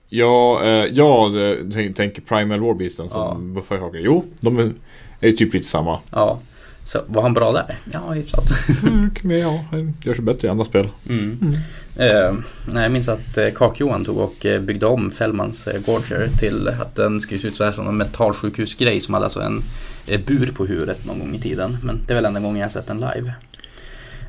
Ja, 0.10 0.64
eh, 0.64 0.86
ja 0.86 1.30
det- 1.34 1.72
tänk, 1.74 1.96
tänker 1.96 2.22
Primal 2.22 2.60
Warbeasten 2.60 3.10
som 3.10 3.22
Ja. 3.22 3.38
buffar 3.56 3.78
saker. 3.78 4.00
Jo, 4.00 4.26
de 4.40 4.60
är, 4.60 4.72
är 5.20 5.28
ju 5.28 5.32
typ 5.34 5.54
lite 5.54 5.68
samma. 5.68 6.00
Ja. 6.12 6.40
Så 6.88 7.02
var 7.08 7.22
han 7.22 7.34
bra 7.34 7.52
där? 7.52 7.80
Ja, 7.94 8.12
hyfsat. 8.12 8.52
Mm, 8.84 9.12
ja, 9.40 9.66
han 9.72 9.94
gör 10.02 10.14
sig 10.14 10.24
bättre 10.24 10.48
i 10.48 10.52
andra 10.52 10.66
spel. 10.66 10.90
Mm. 11.10 11.54
Eh, 11.96 12.34
nej, 12.66 12.84
jag 12.84 12.92
minns 12.92 13.10
att 13.10 13.38
eh, 13.38 13.48
Kak-Johan 13.56 14.06
tog 14.06 14.18
och 14.18 14.46
eh, 14.46 14.62
byggde 14.62 14.86
om 14.86 15.12
Fällmans 15.12 15.68
eh, 15.68 15.82
Gorger 15.86 16.28
till 16.28 16.68
att 16.68 16.96
den 16.96 17.22
skulle 17.22 17.40
se 17.40 17.48
ut 17.48 17.56
så 17.56 17.64
här 17.64 17.72
som 17.72 17.88
en 17.88 17.98
mentalsjukhusgrej 17.98 19.02
som 19.02 19.14
hade 19.14 19.26
alltså 19.26 19.42
en 19.42 19.62
eh, 20.08 20.22
bur 20.22 20.52
på 20.56 20.66
huvudet 20.66 21.06
någon 21.06 21.20
gång 21.20 21.36
i 21.36 21.40
tiden. 21.40 21.78
Men 21.84 22.00
det 22.08 22.14
är 22.14 22.16
väl 22.16 22.26
enda 22.26 22.40
gången 22.40 22.58
jag 22.58 22.66
har 22.66 22.70
sett 22.70 22.88
den 22.88 22.98
live. 23.14 23.34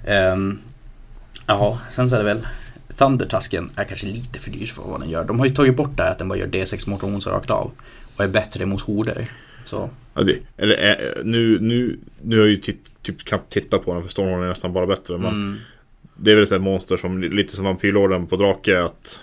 Ehm, 0.07 0.59
Jaha, 1.47 1.79
sen 1.91 2.11
så 2.11 2.17
är 2.17 2.19
det 2.19 2.35
väl 2.35 2.47
Thundertusken 2.99 3.71
är 3.77 3.85
kanske 3.85 4.07
lite 4.07 4.39
för 4.39 4.51
dyr 4.51 4.67
för 4.67 4.83
vad 4.83 5.01
den 5.01 5.11
gör. 5.11 5.25
De 5.25 5.39
har 5.39 5.47
ju 5.47 5.55
tagit 5.55 5.77
bort 5.77 5.97
det 5.97 6.03
här 6.03 6.11
att 6.11 6.19
den 6.19 6.29
bara 6.29 6.39
gör 6.39 6.47
D6 6.47 6.91
motions 6.91 7.27
rakt 7.27 7.51
av. 7.51 7.71
Och 8.17 8.25
är 8.25 8.29
bättre 8.29 8.67
mot 8.67 8.81
horder. 8.81 9.29
Så 9.69 9.91
Ja, 10.15 10.23
det, 10.23 10.39
eller 10.57 10.91
eh, 10.91 11.25
nu, 11.25 11.59
nu, 11.61 11.99
nu 12.23 12.37
har 12.37 12.45
jag 12.45 12.51
ju 12.51 12.57
titt, 12.57 13.03
typ 13.03 13.25
knappt 13.25 13.53
tittat 13.53 13.85
på 13.85 13.95
den 13.95 14.03
för 14.03 14.11
Stormhorn 14.11 14.43
är 14.43 14.49
nästan 14.49 14.73
bara 14.73 14.87
bättre. 14.87 15.19
Men 15.19 15.31
mm, 15.31 15.59
Det 16.17 16.31
är 16.31 16.35
väl 16.35 16.45
ett 16.45 16.61
monster 16.61 16.97
som 16.97 17.23
lite 17.23 17.57
som 17.57 17.65
Vampyrlorden 17.65 18.27
på 18.27 18.37
Drake 18.37 18.83
att 18.83 19.23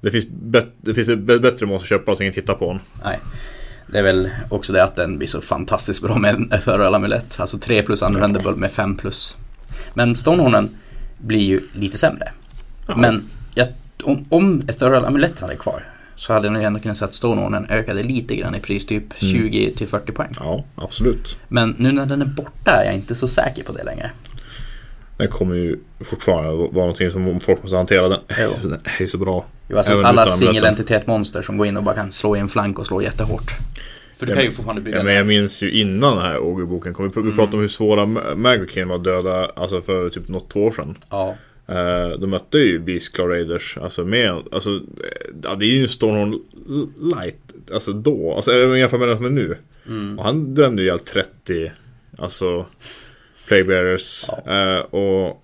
det 0.00 0.10
finns, 0.10 0.26
bet, 0.28 0.72
det 0.80 0.94
finns 0.94 1.08
ett 1.08 1.18
bättre 1.18 1.66
monster 1.66 1.94
att 1.94 2.00
köpa 2.00 2.16
så 2.16 2.22
ingen 2.22 2.34
tittar 2.34 2.54
på 2.54 2.72
den. 2.72 2.80
nej. 3.04 3.18
Det 3.86 3.98
är 3.98 4.02
väl 4.02 4.30
också 4.48 4.72
det 4.72 4.84
att 4.84 4.96
den 4.96 5.18
blir 5.18 5.28
så 5.28 5.40
fantastiskt 5.40 6.02
bra 6.02 6.18
med 6.18 6.34
en 6.34 6.52
Ethereal 6.52 6.94
Amulett. 6.94 7.40
Alltså 7.40 7.58
3 7.58 7.82
plus 7.82 8.02
unrendable 8.02 8.52
med 8.52 8.72
5 8.72 8.96
plus. 8.96 9.36
Men 9.94 10.14
Stonehornen 10.14 10.68
blir 11.18 11.40
ju 11.40 11.60
lite 11.72 11.98
sämre. 11.98 12.32
Ja. 12.86 12.96
Men 12.96 13.24
jag, 13.54 13.68
om, 14.02 14.24
om 14.28 14.62
Ethereal 14.68 15.04
Amulett 15.04 15.40
hade 15.40 15.56
kvar 15.56 15.82
så 16.16 16.32
hade 16.32 16.46
jag 16.46 16.52
nog 16.52 16.62
ändå 16.62 16.80
kunnat 16.80 16.96
säga 16.96 17.08
att 17.08 17.14
Stonehornen 17.14 17.66
ökade 17.70 18.02
lite 18.02 18.36
grann 18.36 18.54
i 18.54 18.60
pris, 18.60 18.86
typ 18.86 19.22
Mm. 19.22 19.34
20 19.34 19.70
till 19.70 19.86
40 19.88 20.12
poäng. 20.12 20.34
Ja, 20.40 20.64
absolut. 20.74 21.38
Men 21.48 21.74
nu 21.78 21.92
när 21.92 22.06
den 22.06 22.22
är 22.22 22.26
borta 22.26 22.70
är 22.70 22.84
jag 22.84 22.94
inte 22.94 23.14
så 23.14 23.28
säker 23.28 23.62
på 23.62 23.72
det 23.72 23.82
längre. 23.84 24.10
Den 25.16 25.28
kommer 25.28 25.54
ju 25.54 25.78
fortfarande 26.00 26.50
vara 26.50 26.70
någonting 26.72 27.10
som 27.10 27.40
folk 27.40 27.62
måste 27.62 27.76
hantera. 27.76 28.08
Den, 28.08 28.20
Jo. 28.40 28.48
den 28.68 28.72
är 28.84 29.00
ju 29.02 29.08
så 29.08 29.18
bra. 29.18 29.44
Jo, 29.68 29.76
alltså 29.76 30.02
alla 30.02 30.26
singelentitet-monster 30.26 31.42
som 31.42 31.56
går 31.56 31.66
in 31.66 31.76
och 31.76 31.82
bara 31.84 31.94
kan 31.94 32.12
slå 32.12 32.36
i 32.36 32.40
en 32.40 32.48
flank 32.48 32.78
och 32.78 32.86
slå 32.86 33.02
jättehårt. 33.02 33.50
För 34.18 34.26
du 34.26 34.32
kan 34.32 34.42
ju 34.42 34.48
men- 34.48 34.56
fortfarande 34.56 34.82
bygga 34.82 34.96
Ja, 34.98 35.02
men 35.04 35.14
jag 35.14 35.26
minns 35.26 35.62
ju 35.62 35.72
innan 35.72 36.16
den 36.16 36.24
här 36.26 36.38
Ogre-boken 36.38 36.94
kom. 36.94 37.04
Vi 37.04 37.10
pr- 37.10 37.14
vi 37.14 37.20
Mm. 37.20 37.36
pratade 37.36 37.56
om 37.56 37.60
hur 37.60 37.68
svåra 37.68 38.04
Ma- 38.06 38.34
Magokin 38.36 38.88
var 38.88 38.98
döda 38.98 39.50
alltså 39.56 39.82
för 39.82 40.10
typ 40.10 40.28
något 40.28 40.50
två 40.50 40.64
år 40.66 40.72
sedan. 40.72 40.98
Ja, 41.10 41.36
Eh, 41.68 42.08
de 42.18 42.26
mötte 42.30 42.58
ju 42.58 42.78
Beast 42.78 43.12
Claw 43.12 43.28
Raiders. 43.34 43.78
Alltså 43.78 44.04
med, 44.04 44.42
alltså, 44.52 44.70
eh, 44.70 44.80
ja, 45.42 45.54
det 45.54 45.64
är 45.64 45.70
ju 45.70 45.88
Stormhorn 45.88 46.40
light. 47.16 47.36
Alltså 47.72 47.92
då, 47.92 48.34
alltså 48.34 48.76
jämfört 48.76 49.00
med 49.00 49.08
den 49.08 49.16
som 49.16 49.26
är 49.26 49.30
nu. 49.30 49.58
mm. 49.86 50.18
Och 50.18 50.24
han 50.24 50.54
dömde 50.54 50.82
ju 50.82 50.88
ihjäl 50.88 50.98
30, 50.98 51.72
alltså 52.18 52.66
Playbearers. 53.48 54.24
Ja. 54.46 54.52
Eh, 54.76 54.80
och 54.80 55.42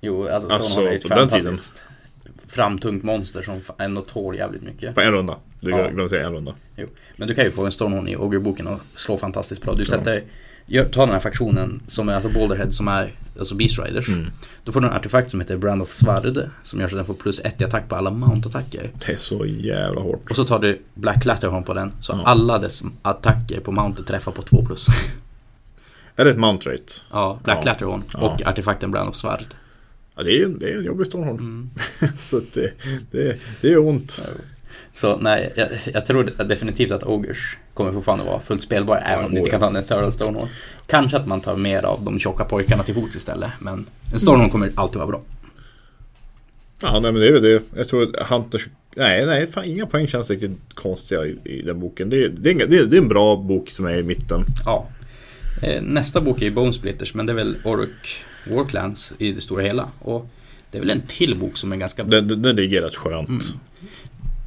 Jo, 0.00 0.28
alltså 0.28 0.48
Alltså, 0.48 0.70
Stonehorn 0.70 0.88
är 0.88 0.92
ju 0.92 0.98
ett 0.98 1.08
fantastiskt 1.08 1.84
framtungt 2.48 3.04
monster 3.04 3.42
som 3.42 3.60
ändå 3.78 4.00
tål 4.00 4.36
jävligt 4.36 4.62
mycket. 4.62 4.94
på 4.94 5.00
en 5.00 5.12
runda. 5.12 5.36
Du 5.60 5.70
Ja. 5.70 5.76
glömde 5.76 6.08
säga 6.08 6.26
en 6.26 6.32
runda. 6.32 6.54
Men 7.16 7.28
du 7.28 7.34
kan 7.34 7.44
ju 7.44 7.50
få 7.50 7.64
en 7.64 7.72
Stonehorn 7.72 8.08
i 8.08 8.16
Ogre-boken 8.16 8.66
och 8.66 8.80
slå 8.94 9.16
fantastiskt 9.16 9.62
bra. 9.62 9.74
Du 9.74 9.84
sätter, 9.84 10.14
gör, 10.14 10.22
ta 10.92 11.00
den 11.04 11.12
här 11.12 11.20
faktionen 11.20 11.82
som 11.86 12.08
är 12.08 12.14
alltså 12.14 12.28
Boulderhead 12.30 12.70
som 12.70 12.88
är 12.88 13.12
alltså 13.38 13.54
Beast 13.54 13.78
Riders. 13.78 14.08
Mm. 14.08 14.30
Då 14.64 14.72
får 14.72 14.80
du 14.80 14.86
en 14.86 14.92
artefakt 14.92 15.30
som 15.30 15.40
heter 15.40 15.56
Brand 15.56 15.82
of 15.82 15.92
Svärd 15.92 16.50
som 16.62 16.80
gör 16.80 16.88
så 16.88 16.96
att 16.96 16.98
den 16.98 17.04
får 17.06 17.14
plus 17.14 17.40
ett 17.40 17.60
i 17.60 17.64
attack 17.64 17.88
på 17.88 17.96
alla 17.96 18.10
mount-attacker. 18.10 18.90
Det 19.06 19.12
är 19.12 19.16
så 19.16 19.46
jävla 19.46 20.00
hårt. 20.00 20.30
Och 20.30 20.36
så 20.36 20.44
tar 20.44 20.58
du 20.58 20.82
Black 20.94 21.24
Latterhorn 21.24 21.62
på 21.64 21.74
den 21.74 21.92
så 22.00 22.12
Ja. 22.12 22.22
alla 22.26 22.58
dess 22.58 22.82
attacker 23.02 23.60
på 23.60 23.72
mountet 23.72 24.06
träffar 24.06 24.32
på 24.32 24.42
2 24.42 24.64
plus. 24.66 24.86
Är 26.16 26.24
det 26.24 26.30
ett 26.30 26.38
mount 26.38 26.70
rate? 26.70 26.82
ja, 27.12 27.40
Black 27.44 27.58
Ja. 27.60 27.64
Latterhorn 27.64 28.02
Ja. 28.12 28.18
och 28.18 28.46
artefakten 28.46 28.90
Brand 28.90 29.08
of 29.08 29.16
Svärd. 29.16 29.44
Ja, 30.16 30.22
det 30.22 30.40
är, 30.40 30.44
en- 30.44 30.58
det 30.58 30.72
är 30.72 30.78
en 30.78 30.84
jobbig 30.84 31.06
Stormhorn. 31.06 31.38
Mm. 31.38 31.70
så 32.18 32.40
det, 32.54 32.72
det, 33.10 33.36
det 33.60 33.72
är 33.72 33.78
ont. 33.78 34.22
Så 34.92 35.16
nej, 35.16 35.52
jag, 35.56 35.68
jag 35.94 36.06
tror 36.06 36.24
definitivt 36.44 36.90
att 36.92 37.04
Ogers 37.04 37.56
kommer 37.76 37.92
fortfarande 37.92 38.24
vara 38.24 38.40
fullt 38.40 38.62
spelbara 38.62 38.98
även 39.00 39.24
om 39.24 39.30
du 39.32 39.38
inte 39.38 39.50
kan 39.50 39.60
ta 39.60 39.66
en 39.66 39.76
Ethereal 39.76 40.12
Stonehorn. 40.12 40.48
Kanske 40.86 41.16
att 41.16 41.26
man 41.26 41.40
tar 41.40 41.56
mer 41.56 41.82
av 41.84 42.02
de 42.04 42.18
tjocka 42.18 42.44
pojkarna 42.44 42.82
till 42.82 42.94
fots 42.94 43.16
istället. 43.16 43.50
Men 43.60 43.86
en 44.12 44.18
Stonehorn 44.18 44.50
kommer 44.50 44.70
alltid 44.74 44.96
vara 44.96 45.06
bra. 45.06 45.20
Ja, 46.82 46.92
nej 47.00 47.12
men 47.12 47.20
det 47.20 47.28
är 47.28 47.32
väl 47.32 47.42
det. 47.42 47.62
Jag 47.76 47.88
tror 47.88 48.02
att 48.20 48.26
Hunters... 48.28 48.66
Nej, 48.96 49.26
nej, 49.26 49.46
fan 49.46 49.64
inga 49.64 49.86
poäng 49.86 50.06
känns 50.08 50.30
riktigt 50.30 50.58
konstiga 50.74 51.24
i, 51.26 51.38
i 51.44 51.62
den 51.62 51.80
boken. 51.80 52.10
Det, 52.10 52.24
är- 52.24 52.28
det, 52.28 52.52
det, 52.54 52.86
det 52.86 52.96
är 52.96 53.00
en 53.02 53.08
bra 53.08 53.36
bok 53.36 53.70
som 53.70 53.86
är 53.86 53.96
i 53.98 54.02
mitten. 54.02 54.44
Ja. 54.64 54.86
Eh, 55.62 55.82
Nästa 55.82 56.20
bok 56.20 56.42
är 56.42 56.46
ju 56.46 56.50
Bone 56.52 56.72
Splitters 56.72 57.14
men 57.14 57.26
det 57.26 57.32
är 57.32 57.34
väl 57.34 57.56
Orc 57.64 57.90
Warclans 58.50 59.14
i 59.18 59.32
det 59.32 59.40
stora 59.40 59.62
hela. 59.62 59.88
Och 59.98 60.28
det 60.70 60.78
är 60.78 60.80
väl 60.82 60.90
en 60.90 61.02
till 61.06 61.36
bok 61.36 61.56
som 61.56 61.72
är 61.72 61.76
ganska 61.76 62.04
Den, 62.04 62.28
den, 62.28 62.42
den 62.42 62.56
ligger 62.56 62.82
rätt 62.82 62.96
skönt. 62.96 63.28
Mm. 63.28 63.40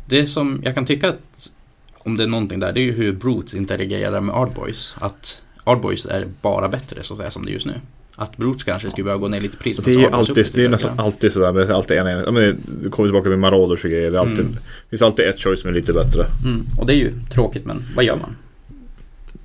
Det 0.08 0.28
som 0.28 0.62
jag 0.64 0.76
kan 0.76 0.86
tycka 0.86 1.10
att 1.10 1.52
om 2.00 2.18
det 2.18 2.24
är 2.24 2.28
någonting 2.28 2.60
där, 2.60 2.74
det 2.74 2.80
är 2.80 2.84
ju 2.84 2.92
hur 2.92 3.12
Brutes 3.14 3.54
interagerar 3.56 4.22
med 4.22 4.36
Ardboys. 4.36 4.96
Att 5.00 5.44
Ardboys 5.64 6.06
är 6.06 6.28
bara 6.42 6.70
bättre 6.70 7.04
så 7.04 7.14
att 7.14 7.18
säga 7.20 7.32
som 7.32 7.46
det 7.46 7.52
är 7.52 7.54
just 7.54 7.66
nu. 7.66 7.74
Att 8.16 8.38
Brutes 8.38 8.64
kanske 8.64 8.90
skulle 8.92 9.04
behöva 9.04 9.22
gå 9.22 9.28
ner 9.28 9.42
lite 9.42 9.58
pris. 9.58 9.78
Det 9.78 9.92
är 9.92 10.00
ju 10.00 10.06
alltid, 10.08 10.48
det 10.54 10.66
är 10.66 10.70
nästan 10.70 11.00
alltid 11.00 11.34
sådär. 11.34 11.54
Men 11.54 11.72
alltid 11.72 11.98
en, 11.98 12.08
en, 12.08 12.34
men 12.34 12.58
du 12.82 12.90
kommer 12.90 13.10
tillbaka 13.10 13.30
med 13.30 13.40
Marauders 13.40 13.84
och 13.86 13.92
grejer. 13.92 14.12
Det, 14.12 14.20
alltid, 14.20 14.40
Mm. 14.40 14.52
det 14.54 14.90
finns 14.90 15.02
alltid 15.02 15.26
ett 15.26 15.40
choice 15.40 15.62
som 15.62 15.70
är 15.70 15.74
lite 15.74 15.94
bättre. 15.94 16.26
Mm, 16.46 16.66
och 16.78 16.86
det 16.86 16.94
är 16.94 16.98
ju 16.98 17.14
tråkigt 17.34 17.66
men 17.66 17.84
vad 17.96 18.06
gör 18.06 18.16
man? 18.16 18.36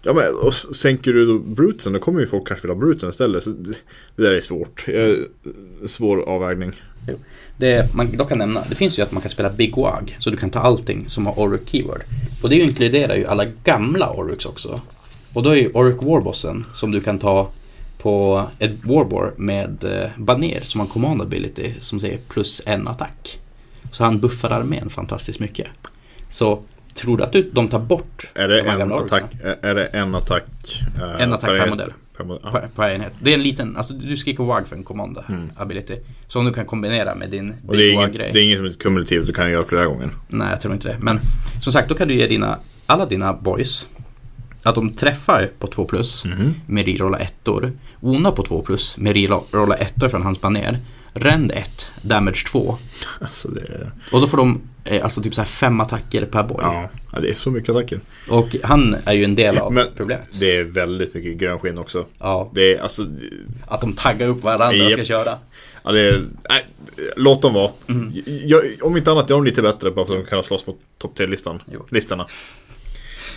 Ja 0.02 0.12
men 0.14 0.34
och 0.34 0.54
sänker 0.54 1.12
du 1.12 1.26
då 1.26 1.38
Brutesen 1.38 1.92
då 1.92 1.98
kommer 1.98 2.20
ju 2.20 2.26
folk 2.26 2.48
kanske 2.48 2.66
vilja 2.66 2.74
ha 2.74 2.80
Brutesen 2.80 3.10
istället. 3.10 3.42
Så 3.42 3.50
det, 3.50 3.74
det 4.16 4.22
där 4.22 4.32
är 4.32 4.40
svårt. 4.40 4.86
Svår 5.86 6.20
avvägning. 6.28 6.72
Det 7.56 7.94
man 7.94 8.16
dock 8.16 8.28
kan 8.28 8.38
nämna, 8.38 8.62
det 8.68 8.74
finns 8.74 8.98
ju 8.98 9.02
att 9.02 9.12
man 9.12 9.20
kan 9.22 9.30
spela 9.30 9.50
Big 9.50 9.76
Wag, 9.76 10.16
så 10.18 10.30
du 10.30 10.36
kan 10.36 10.50
ta 10.50 10.58
allting 10.60 11.04
som 11.08 11.26
har 11.26 11.38
Orc 11.38 11.60
Keyword. 11.66 12.02
Och 12.42 12.48
det 12.48 12.56
inkluderar 12.56 13.14
ju 13.16 13.26
alla 13.26 13.44
gamla 13.64 14.10
Orcs 14.10 14.46
också. 14.46 14.80
Och 15.32 15.42
då 15.42 15.50
är 15.50 15.54
ju 15.54 15.70
Orc 15.72 15.96
Warbossen 16.02 16.64
som 16.72 16.90
du 16.90 17.00
kan 17.00 17.18
ta 17.18 17.48
på 17.98 18.44
ett 18.58 18.72
Warbor 18.84 19.34
med 19.36 19.84
eh, 19.84 20.10
baner 20.18 20.60
som 20.60 20.80
har 20.80 20.88
command 20.88 21.22
ability 21.22 21.72
som 21.80 22.00
säger 22.00 22.18
plus 22.28 22.62
en 22.66 22.88
attack. 22.88 23.38
Så 23.92 24.04
han 24.04 24.20
buffar 24.20 24.50
armén 24.50 24.90
fantastiskt 24.90 25.40
mycket. 25.40 25.66
Så 26.28 26.62
tror 26.94 27.16
du 27.16 27.24
att 27.24 27.32
du, 27.32 27.50
de 27.52 27.68
tar 27.68 27.78
bort 27.78 28.30
Är 28.34 28.48
det 28.48 28.56
de 28.56 28.62
här 28.62 28.72
en 28.72 28.78
gamla 28.78 28.96
attack? 28.96 29.24
Är 29.62 29.74
det 29.74 29.86
en 29.86 30.14
attack? 30.14 30.44
eh, 30.96 31.20
En 31.22 31.32
attack 31.32 31.50
per 31.50 31.56
en- 31.56 31.70
modell. 31.70 31.92
Per 32.16 32.24
på, 32.24 32.38
på 32.74 32.82
enhet. 32.84 33.12
Det 33.20 33.30
är 33.30 33.34
en 33.34 33.42
liten, 33.42 33.76
alltså 33.76 33.94
du 33.94 34.16
skriker 34.16 34.44
WAG 34.44 34.66
för 34.68 34.76
en 34.76 34.84
command 34.84 35.18
Mm. 35.28 35.50
ability. 35.56 35.94
Som 36.26 36.44
du 36.44 36.52
kan 36.52 36.64
kombinera 36.66 37.14
med 37.14 37.30
din 37.30 37.54
Och 37.66 37.76
det 37.76 37.92
är, 37.92 37.96
Wag-grej. 37.96 38.30
det 38.32 38.38
är 38.40 38.44
inget 38.44 38.58
som 38.58 38.66
är 38.66 38.72
kumulativt 38.72 39.26
du 39.26 39.32
kan 39.32 39.50
göra 39.50 39.64
flera 39.64 39.84
gånger. 39.86 40.10
Nej, 40.28 40.50
jag 40.50 40.60
tror 40.60 40.74
inte 40.74 40.88
det. 40.88 40.96
Men 41.00 41.20
som 41.62 41.72
sagt, 41.72 41.88
då 41.88 41.94
kan 41.94 42.08
du 42.08 42.14
ge 42.14 42.26
dina, 42.26 42.58
alla 42.86 43.06
dina 43.06 43.32
boys 43.32 43.86
att 44.62 44.74
de 44.74 44.90
träffar 44.92 45.50
på 45.58 45.66
2 45.66 45.84
plus 45.84 46.24
Mhm. 46.24 46.54
med 46.66 46.86
rerolla 46.86 47.18
ettor. 47.18 47.72
Ona 48.00 48.30
på 48.32 48.42
2 48.42 48.62
plus 48.62 48.96
med 48.98 49.12
rerolla 49.16 49.74
ettor 49.74 50.08
från 50.08 50.22
hans 50.22 50.40
baner. 50.40 50.78
Rend 51.14 51.52
1, 51.52 51.90
damage 52.02 52.46
2. 52.46 52.78
Alltså 53.20 53.48
det. 53.48 53.90
Och 54.12 54.20
då 54.20 54.28
får 54.28 54.36
de 54.36 54.60
eh, 54.84 55.02
alltså 55.02 55.22
typ 55.22 55.34
så 55.34 55.40
här 55.40 55.46
fem 55.46 55.80
attacker 55.80 56.24
per 56.24 56.42
boy. 56.42 56.58
Ja, 56.62 56.90
det 57.20 57.30
är 57.30 57.34
så 57.34 57.50
mycket 57.50 57.76
attacker. 57.76 58.00
Och 58.28 58.56
han 58.62 58.96
är 59.04 59.12
ju 59.12 59.24
en 59.24 59.34
del 59.34 59.58
av 59.58 59.72
Men 59.72 59.86
problemet. 59.96 60.40
Det 60.40 60.56
är 60.56 60.64
väldigt 60.64 61.14
mycket 61.14 61.36
grönskinn 61.36 61.78
också. 61.78 62.06
Ja, 62.18 62.50
Det 62.54 62.74
är 62.74 62.82
alltså... 62.82 63.06
att 63.66 63.80
de 63.80 63.92
taggar 63.92 64.28
upp 64.28 64.44
varandra 64.44 64.86
och 64.86 64.92
ska 64.92 65.04
köra. 65.04 65.38
Ja, 65.84 65.92
det 65.92 66.00
är, 66.00 66.24
nej, 66.48 66.66
låt 67.16 67.42
dem 67.42 67.54
vara. 67.54 67.70
Mm. 67.86 68.12
Jag, 68.44 68.62
om 68.82 68.96
inte 68.96 69.10
annat, 69.10 69.30
gör 69.30 69.36
de 69.36 69.44
lite 69.44 69.62
bättre 69.62 69.90
bara 69.90 70.06
för 70.06 70.14
att 70.18 70.24
de 70.24 70.30
kan 70.30 70.44
slåss 70.44 70.66
mot 70.66 70.80
topp 70.98 71.18
10-listan. 71.18 71.62
Jo. 71.72 71.86
Listorna. 71.90 72.26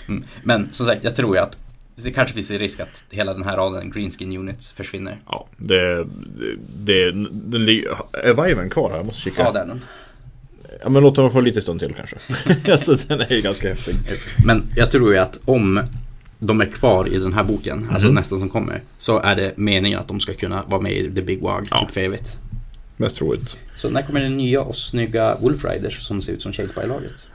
Mm. 0.07 0.23
Men 0.43 0.69
som 0.71 0.85
sagt, 0.85 1.03
jag 1.03 1.15
tror 1.15 1.35
ju 1.35 1.41
att 1.41 1.57
det 2.03 2.11
kanske 2.11 2.33
finns 2.35 2.51
en 2.51 2.59
risk 2.59 2.79
att 2.79 3.03
hela 3.09 3.33
den 3.33 3.43
här 3.43 3.57
raden 3.57 3.91
Greenskin 3.91 4.37
Units 4.37 4.71
försvinner. 4.71 5.17
Ja, 5.27 5.47
det... 5.57 6.03
det, 6.85 7.11
det 7.11 7.11
den. 7.11 7.67
Är 8.23 8.45
Viven 8.47 8.69
kvar 8.69 8.89
här? 8.89 8.97
Jag 8.97 9.05
måste 9.05 9.21
kika. 9.21 9.41
Ja, 9.41 9.51
det 9.51 9.59
är 9.59 9.65
den. 9.65 9.83
Ja, 10.83 10.89
men 10.89 11.03
låt 11.03 11.15
dem 11.15 11.31
få 11.31 11.41
lite 11.41 11.61
stund 11.61 11.79
till 11.79 11.93
kanske. 11.93 12.15
alltså 12.71 12.95
den 13.07 13.21
är 13.21 13.33
ju 13.33 13.41
ganska 13.41 13.69
häftig. 13.69 13.95
Men 14.45 14.63
jag 14.75 14.91
tror 14.91 15.13
ju 15.13 15.19
att 15.19 15.39
om 15.45 15.81
de 16.39 16.61
är 16.61 16.65
kvar 16.65 17.07
i 17.07 17.17
den 17.17 17.33
här 17.33 17.43
boken, 17.43 17.89
alltså 17.91 18.07
Mhm. 18.07 18.15
nästa 18.15 18.39
som 18.39 18.49
kommer, 18.49 18.81
så 18.97 19.19
är 19.19 19.35
det 19.35 19.53
meningen 19.57 19.99
att 19.99 20.07
de 20.07 20.19
ska 20.19 20.33
kunna 20.33 20.63
vara 20.67 20.81
med 20.81 20.91
i 20.91 21.11
The 21.15 21.21
Big 21.21 21.41
Wag 21.41 21.67
Ja. 21.71 21.79
typ 21.79 21.91
för 21.91 22.01
evigt. 22.01 22.39
Mest 22.97 23.17
troligt. 23.17 23.57
Så 23.75 23.89
när 23.89 24.01
kommer 24.01 24.19
det 24.19 24.29
nya 24.29 24.61
och 24.61 24.75
snygga 24.75 25.37
Wolf 25.41 25.65
Riders 25.65 25.99
som 26.07 26.21
ser 26.21 26.33
ut 26.33 26.41
som 26.41 26.53
Chase 26.53 26.73
by-laget? 26.81 27.27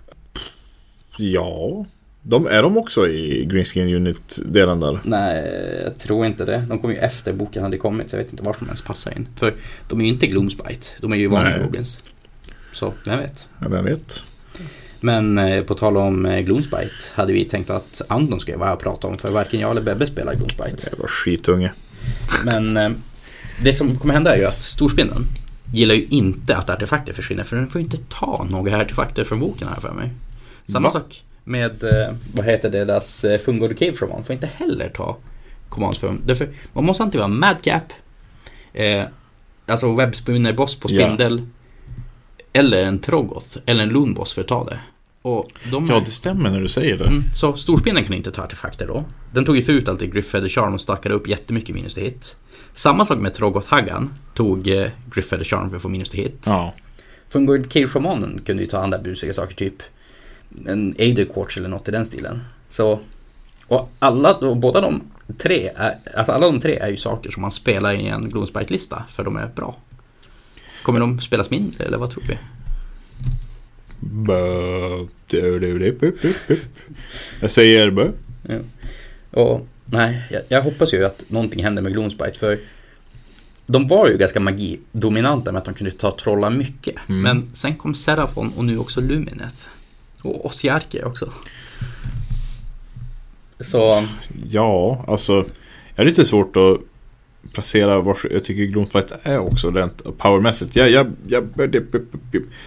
Ja, 1.16 1.86
de, 2.22 2.46
är 2.46 2.62
de 2.62 2.76
också 2.76 3.08
i 3.08 3.44
Greenskin 3.44 3.94
Unit-delen 3.94 4.80
där? 4.80 5.00
Nej, 5.04 5.82
jag 5.84 5.98
tror 5.98 6.26
inte 6.26 6.44
det. 6.44 6.66
De 6.68 6.78
kom 6.78 6.90
ju 6.90 6.96
efter 6.96 7.32
boken 7.32 7.62
hade 7.62 7.76
kommit 7.76 8.10
så 8.10 8.16
jag 8.16 8.22
vet 8.22 8.32
inte 8.32 8.42
var 8.42 8.56
de 8.58 8.64
ens 8.64 8.82
passar 8.82 9.16
in. 9.16 9.28
För 9.36 9.54
de 9.88 10.00
är 10.00 10.04
ju 10.04 10.10
inte 10.10 10.26
Gloomspite. 10.26 10.86
De 11.00 11.12
är 11.12 11.16
ju 11.16 11.26
vanliga. 11.26 11.62
Goblins. 11.62 12.00
Så, 12.72 12.92
vem 13.06 13.18
vet. 13.18 13.48
Ja, 13.58 13.68
vem 13.68 13.84
vet? 13.84 14.24
Men 15.00 15.38
eh, 15.38 15.62
på 15.62 15.74
tal 15.74 15.96
om 15.96 16.26
eh, 16.26 16.40
Gloomspite 16.40 17.04
hade 17.14 17.32
vi 17.32 17.44
tänkt 17.44 17.70
att 17.70 18.02
Andon 18.08 18.40
skulle 18.40 18.56
vara 18.56 18.68
här 18.68 18.76
och 18.76 18.82
prata 18.82 19.08
om 19.08 19.18
för 19.18 19.30
varken 19.30 19.60
jag 19.60 19.70
eller 19.70 19.82
Bebbe 19.82 20.06
spelar 20.06 20.34
Gloomspite. 20.34 20.88
Jävla 20.90 21.08
skitunge. 21.08 21.72
Men 22.44 22.76
eh, 22.76 22.90
det 23.62 23.72
som 23.72 23.98
kommer 23.98 24.14
hända 24.14 24.34
är 24.34 24.38
ju 24.38 24.44
att 24.44 24.62
Storspindeln 24.62 25.24
gillar 25.72 25.94
ju 25.94 26.04
inte 26.04 26.56
att 26.56 26.70
artefakter 26.70 27.12
försvinner 27.12 27.44
för 27.44 27.56
den 27.56 27.70
får 27.70 27.80
ju 27.80 27.84
inte 27.84 27.98
ta 28.08 28.46
några 28.50 28.80
artefakter 28.80 29.24
från 29.24 29.40
boken 29.40 29.68
här 29.68 29.80
för 29.80 29.92
mig. 29.92 30.10
Samma 30.66 30.88
Va? 30.88 30.90
sak 30.90 31.22
med, 31.44 31.84
eh, 31.84 32.14
vad 32.34 32.44
heter 32.46 32.70
deras 32.70 33.24
eh, 33.24 33.38
Fungo 33.38 33.68
the 33.68 33.74
Cave 33.74 33.94
Shaman 33.96 34.24
får 34.24 34.34
inte 34.34 34.46
heller 34.56 34.88
ta 34.88 35.16
commands 35.68 35.98
för. 35.98 36.16
Därför, 36.26 36.48
man 36.72 36.84
måste 36.84 37.02
antingen 37.02 37.30
vara 37.30 37.38
Madcap, 37.40 37.92
eh, 38.72 39.02
alltså 39.66 39.94
Webspinner 39.94 40.52
Boss 40.52 40.74
på 40.74 40.88
Ja. 40.90 41.04
spindel, 41.06 41.42
eller 42.52 42.82
en 42.82 42.98
Trogoth, 42.98 43.58
eller 43.66 43.82
en 43.82 43.88
Loonboss 43.88 44.32
för 44.32 44.40
att 44.40 44.48
ta 44.48 44.64
det. 44.64 44.78
De 45.70 45.86
Ja, 45.88 46.00
det 46.04 46.10
stämmer 46.10 46.50
när 46.50 46.60
du 46.60 46.68
säger 46.68 46.98
det. 46.98 47.04
Mm, 47.04 47.22
så 47.34 47.52
storspindeln 47.56 48.06
kan 48.06 48.14
inte 48.16 48.30
ta 48.30 48.42
artefakter 48.42 48.86
då. 48.86 49.04
Den 49.32 49.44
tog 49.44 49.56
ju 49.56 49.62
förut 49.62 49.88
alltid 49.88 50.12
Griffeather 50.14 50.48
Charm 50.48 50.74
och 50.74 50.80
stackade 50.80 51.14
upp 51.14 51.28
jättemycket 51.28 51.74
minus 51.74 51.94
till 51.94 52.02
hit. 52.02 52.36
Samma 52.74 53.04
sak 53.04 53.18
med 53.18 53.32
Trogoth-haggan. 53.34 54.08
Tog 54.34 54.68
eh, 54.68 54.88
Griffeather 55.14 55.44
Charm 55.44 55.68
för 55.68 55.76
att 55.76 55.82
få 55.82 55.88
minus 55.88 56.08
till 56.10 56.20
hit. 56.20 56.42
Ja. 56.46 56.74
Fungord 57.28 57.70
Cave 57.72 57.86
Shamanen 57.86 58.40
kunde 58.46 58.62
ju 58.62 58.68
ta 58.68 58.78
andra 58.78 58.98
busiga 58.98 59.32
saker, 59.32 59.54
typ 59.54 59.74
en 60.66 60.94
Ader 60.98 61.24
Quartz 61.24 61.56
eller 61.56 61.68
något 61.68 61.88
i 61.88 61.90
den 61.90 62.04
stilen. 62.04 62.40
Så, 62.68 63.00
och 63.66 63.90
alla, 63.98 64.34
och 64.34 64.56
båda 64.56 64.80
de 64.80 65.02
tre, 65.38 65.70
är, 65.76 65.98
alltså 66.14 66.32
alla 66.32 66.46
de 66.46 66.60
tre 66.60 66.78
är 66.78 66.88
ju 66.88 66.96
saker 66.96 67.30
som 67.30 67.40
man 67.40 67.50
spelar 67.50 67.92
i 67.92 68.06
en 68.06 68.30
Gloomspite-lista 68.30 69.04
för 69.10 69.24
de 69.24 69.36
är 69.36 69.46
bra. 69.46 69.76
Kommer 70.82 71.00
de 71.00 71.18
spelas 71.18 71.50
mindre 71.50 71.84
eller 71.84 71.98
vad 71.98 72.10
tror 72.10 72.24
vi? 72.28 72.38
Jag 77.40 77.50
säger 77.50 77.90
bö. 77.90 78.08
Och 79.30 79.66
nej, 79.84 80.22
jag, 80.30 80.42
jag 80.48 80.62
hoppas 80.62 80.94
ju 80.94 81.04
att 81.04 81.24
någonting 81.28 81.64
händer 81.64 81.82
med 81.82 81.92
Gloomspite 81.92 82.38
för 82.38 82.58
de 83.66 83.86
var 83.86 84.08
ju 84.08 84.16
ganska 84.16 84.40
magidominanta 84.40 85.52
med 85.52 85.58
att 85.58 85.64
de 85.64 85.74
kunde 85.74 85.90
ta 85.90 86.16
trolla 86.16 86.50
mycket. 86.50 86.94
Mm. 87.08 87.22
Men 87.22 87.54
sen 87.54 87.74
kom 87.74 87.94
Serafon 87.94 88.52
och 88.56 88.64
nu 88.64 88.78
också 88.78 89.00
Lumineth. 89.00 89.68
Och 90.22 90.46
Osiarke 90.46 91.04
också. 91.04 91.32
Så, 93.60 94.06
Ja, 94.50 95.04
alltså. 95.08 95.44
Jag 95.94 96.04
har 96.04 96.04
lite 96.04 96.24
svårt 96.24 96.56
att 96.56 96.80
placera 97.52 98.00
var 98.00 98.18
jag 98.30 98.44
tycker 98.44 98.64
Gloomspite 98.64 99.18
är 99.22 99.38
också 99.38 99.70
rent 99.70 100.18
powermässigt. 100.18 100.76
Jag, 100.76 100.90
jag, 100.90 101.12
jag, 101.26 101.44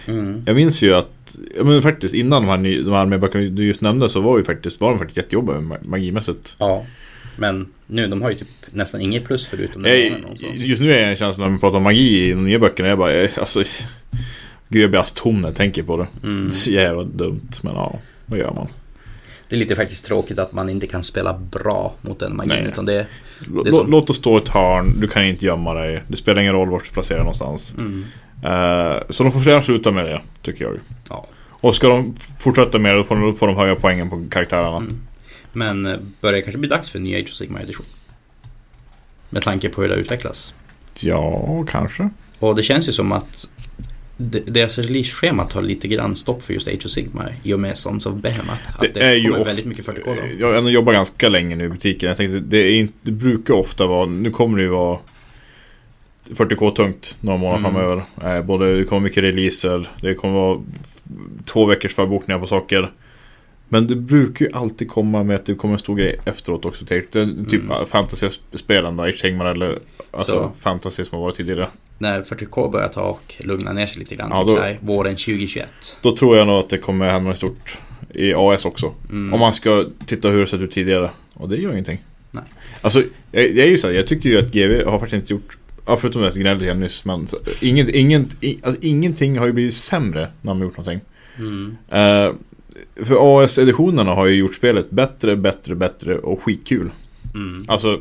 mm, 0.06 0.42
jag 0.46 0.56
minns 0.56 0.82
ju 0.82 0.94
att, 0.94 1.36
men 1.62 1.82
faktiskt 1.82 2.14
innan 2.14 2.42
de 2.42 2.48
här, 2.48 2.56
ny, 2.56 2.82
de 2.82 2.92
här 2.92 2.98
arméböckerna 2.98 3.44
du 3.44 3.66
just 3.66 3.80
nämnde 3.80 4.08
så 4.08 4.20
var, 4.20 4.38
ju 4.38 4.44
faktiskt, 4.44 4.80
var 4.80 4.90
de 4.90 4.98
faktiskt 4.98 5.16
jättejobbiga 5.16 5.60
med 5.60 5.86
magimässigt. 5.86 6.56
ja. 6.58 6.86
Men 7.38 7.72
nu, 7.86 8.06
de 8.06 8.22
har 8.22 8.30
ju 8.30 8.36
typ 8.36 8.48
nästan 8.70 9.00
inget 9.00 9.24
plus 9.24 9.46
förutom 9.46 9.82
den 9.82 9.92
Jag, 9.92 10.56
just 10.56 10.82
nu 10.82 10.92
är 10.92 11.00
jag 11.00 11.10
en 11.10 11.16
känsla 11.16 11.44
när 11.44 11.50
man 11.50 11.60
pratar 11.60 11.76
om 11.76 11.82
magi 11.82 12.26
i 12.26 12.30
de 12.30 12.44
nya 12.44 12.58
böckerna. 12.58 12.88
Jag 12.88 12.98
bara, 12.98 13.14
jag, 13.14 13.30
alltså. 13.38 13.62
Gud 14.68 14.82
jag 14.82 14.90
blir 14.90 14.98
alldeles 14.98 15.12
tom 15.12 15.40
när 15.42 15.48
jag 15.48 15.56
tänker 15.56 15.82
på 15.82 15.96
det. 15.96 16.06
Mm. 16.22 16.52
Så 16.52 16.70
jävla 16.70 17.02
dumt. 17.04 17.48
Men 17.62 17.74
ja, 17.74 17.98
vad 18.26 18.38
gör 18.38 18.52
man? 18.54 18.68
Det 19.48 19.56
är 19.56 19.60
lite 19.60 19.76
faktiskt 19.76 20.04
tråkigt 20.06 20.38
att 20.38 20.52
man 20.52 20.68
inte 20.68 20.86
kan 20.86 21.02
spela 21.02 21.32
bra 21.34 21.94
mot 22.00 22.18
den 22.18 22.36
magin. 22.36 22.48
Nej. 22.62 22.66
Utan 22.72 22.84
det, 22.86 23.06
Det 23.64 23.68
är 23.68 23.72
som- 23.72 23.90
Låt 23.90 24.10
oss 24.10 24.16
stå 24.16 24.38
i 24.38 24.42
ett 24.42 24.48
hörn. 24.48 25.00
Du 25.00 25.08
kan 25.08 25.24
inte 25.24 25.44
gömma 25.46 25.74
dig. 25.74 26.02
Det 26.08 26.16
spelar 26.16 26.40
ingen 26.42 26.52
roll 26.54 26.68
vart 26.70 26.84
du 26.84 26.90
placerar 26.90 27.18
någonstans. 27.18 27.74
mm, 27.78 28.04
Eh, 28.42 28.96
så 29.08 29.22
de 29.22 29.32
får 29.32 29.40
redan 29.40 29.62
sluta 29.62 29.90
med 29.90 30.04
det, 30.04 30.20
tycker 30.42 30.64
jag. 30.64 30.78
ja. 31.10 31.26
Och 31.48 31.74
ska 31.74 31.88
de 31.88 32.16
fortsätta 32.40 32.78
med 32.78 32.92
det, 32.92 32.98
då 32.98 33.04
får 33.04 33.16
de, 33.16 33.36
får 33.36 33.46
de 33.46 33.56
höja 33.56 33.74
poängen 33.74 34.10
på 34.10 34.24
karaktärerna. 34.30 34.76
Mm. 34.76 35.00
Men 35.52 35.86
eh, 35.86 35.96
börjar 36.20 36.36
det 36.36 36.42
kanske 36.42 36.58
bli 36.58 36.68
dags 36.68 36.90
för 36.90 36.98
en 36.98 37.04
ny 37.04 37.14
Age 37.14 37.22
of 37.24 37.34
Sigma 37.34 37.60
edition? 37.60 37.86
Med 39.30 39.42
tanke 39.42 39.68
på 39.68 39.82
hur 39.82 39.88
det 39.88 39.94
utvecklas. 39.94 40.54
Ja, 41.00 41.64
kanske. 41.68 42.08
Och 42.38 42.56
det 42.56 42.62
känns 42.62 42.88
ju 42.88 42.92
som 42.92 43.12
att 43.12 43.48
deras 44.16 44.78
release-schema 44.78 45.44
tar 45.44 45.62
lite 45.62 45.88
grann 45.88 46.16
stopp 46.16 46.42
för 46.42 46.54
just 46.54 46.68
Age 46.68 46.86
of 46.86 46.90
Sigma 46.90 47.24
i 47.42 47.52
och 47.52 47.60
med 47.60 47.78
Sons 47.78 48.06
of 48.06 48.14
Behemoth. 48.14 48.74
Att 48.74 48.80
det, 48.80 48.88
Det 48.94 49.00
är 49.00 49.14
ju 49.14 49.30
kommer 49.32 49.44
väldigt 49.44 49.64
mycket 49.66 49.86
40K 49.86 50.04
då. 50.04 50.14
Jag 50.40 50.62
har 50.62 50.70
jobbat 50.70 50.94
ganska 50.94 51.28
länge 51.28 51.56
nu 51.56 51.64
i 51.64 51.68
butiken. 51.68 52.08
Jag 52.08 52.16
tänkte, 52.16 52.40
det, 52.40 52.58
är 52.58 52.72
inte, 52.72 52.94
det 53.02 53.12
brukar 53.12 53.54
ofta 53.54 53.86
vara, 53.86 54.06
nu 54.06 54.30
kommer 54.30 54.58
det 54.58 54.64
ju 54.64 54.70
vara 54.70 54.98
40k 56.30 56.74
tungt 56.74 57.18
några 57.20 57.38
månader 57.38 57.58
Mm. 57.68 57.72
framöver. 57.72 58.36
Eh, 58.36 58.44
både, 58.44 58.76
det 58.78 58.84
kommer 58.84 59.00
mycket 59.02 59.22
releaser, 59.22 59.88
det 60.00 60.14
kommer 60.14 60.34
vara 60.34 60.62
två 61.46 61.66
veckors 61.66 61.94
förbokningar 61.94 62.38
på 62.40 62.46
saker. 62.46 62.92
Men 63.68 63.86
det 63.86 63.96
brukar 63.96 64.44
ju 64.46 64.50
alltid 64.52 64.88
komma 64.88 65.22
med 65.22 65.36
att 65.36 65.46
det 65.46 65.54
kommer 65.54 65.74
en 65.74 65.80
stor 65.80 65.96
grej 65.96 66.16
efteråt 66.24 66.64
också. 66.64 66.84
Typ, 66.84 67.12
det, 67.12 67.26
typ 67.50 67.62
Mm. 67.62 69.00
Age 69.00 69.18
Sigmar 69.18 69.46
eller 69.46 69.78
alltså 70.10 70.32
Så. 70.32 70.52
fantasy 70.60 71.04
som 71.04 71.18
har 71.18 71.22
varit 71.24 71.36
tidigare. 71.36 71.68
När 71.98 72.22
40K 72.22 72.70
börjar 72.70 72.88
ta 72.88 73.02
och 73.02 73.34
lugna 73.38 73.72
ner 73.72 73.86
sig 73.86 73.98
lite 73.98 74.16
grann. 74.16 74.30
Ja, 74.30 74.44
typ 74.44 74.56
då- 74.56 74.62
här, 74.62 74.78
våren 74.80 75.16
2021. 75.16 75.98
Då 76.02 76.16
tror 76.16 76.36
jag 76.36 76.46
nog 76.46 76.58
att 76.58 76.68
det 76.68 76.78
kommer 76.78 77.08
hända 77.08 77.28
något 77.28 77.36
stort 77.36 77.78
i 78.14 78.34
AS 78.34 78.64
också. 78.64 78.94
Mm. 79.10 79.34
Om 79.34 79.40
man 79.40 79.52
ska 79.52 79.84
titta 80.06 80.28
hur 80.28 80.40
det 80.40 80.46
sett 80.46 80.60
ut 80.60 80.70
tidigare. 80.70 81.10
Och 81.34 81.48
det 81.48 81.56
gör 81.56 81.70
ingenting. 81.72 81.98
Nej. 82.30 82.44
Alltså, 82.80 83.02
jag, 83.32 83.42
jag 83.44 83.58
är 83.66 83.70
ju 83.70 83.78
så 83.78 83.86
här, 83.86 83.94
jag 83.94 84.06
tycker 84.06 84.28
ju 84.28 84.38
att 84.38 84.52
GV 84.52 84.84
har 84.84 84.98
faktiskt 84.98 85.20
inte 85.22 85.32
gjort 85.32 85.58
Ja, 85.88 85.96
förutom 85.96 86.22
det 86.22 86.28
jag 86.28 86.36
gnällde 86.36 86.66
jag 86.66 86.76
nyss, 86.76 87.04
men 87.04 87.26
så, 87.26 87.36
inget, 87.62 87.88
inget, 87.88 88.44
i, 88.44 88.58
alltså, 88.62 88.80
ingenting 88.82 89.38
har 89.38 89.46
ju 89.46 89.52
blivit 89.52 89.74
sämre 89.74 90.20
när 90.20 90.54
man 90.54 90.56
har 90.56 90.64
gjort 90.64 90.76
någonting. 90.76 91.00
Mm. 91.38 91.76
Eh, 91.88 92.32
för 93.04 93.44
AS-editionerna 93.44 94.14
har 94.14 94.26
ju 94.26 94.34
gjort 94.34 94.54
spelet 94.54 94.90
bättre, 94.90 95.36
bättre, 95.36 95.74
bättre 95.74 96.18
och 96.18 96.42
skitkul. 96.42 96.90
Mm. 97.34 97.64
Alltså, 97.68 98.00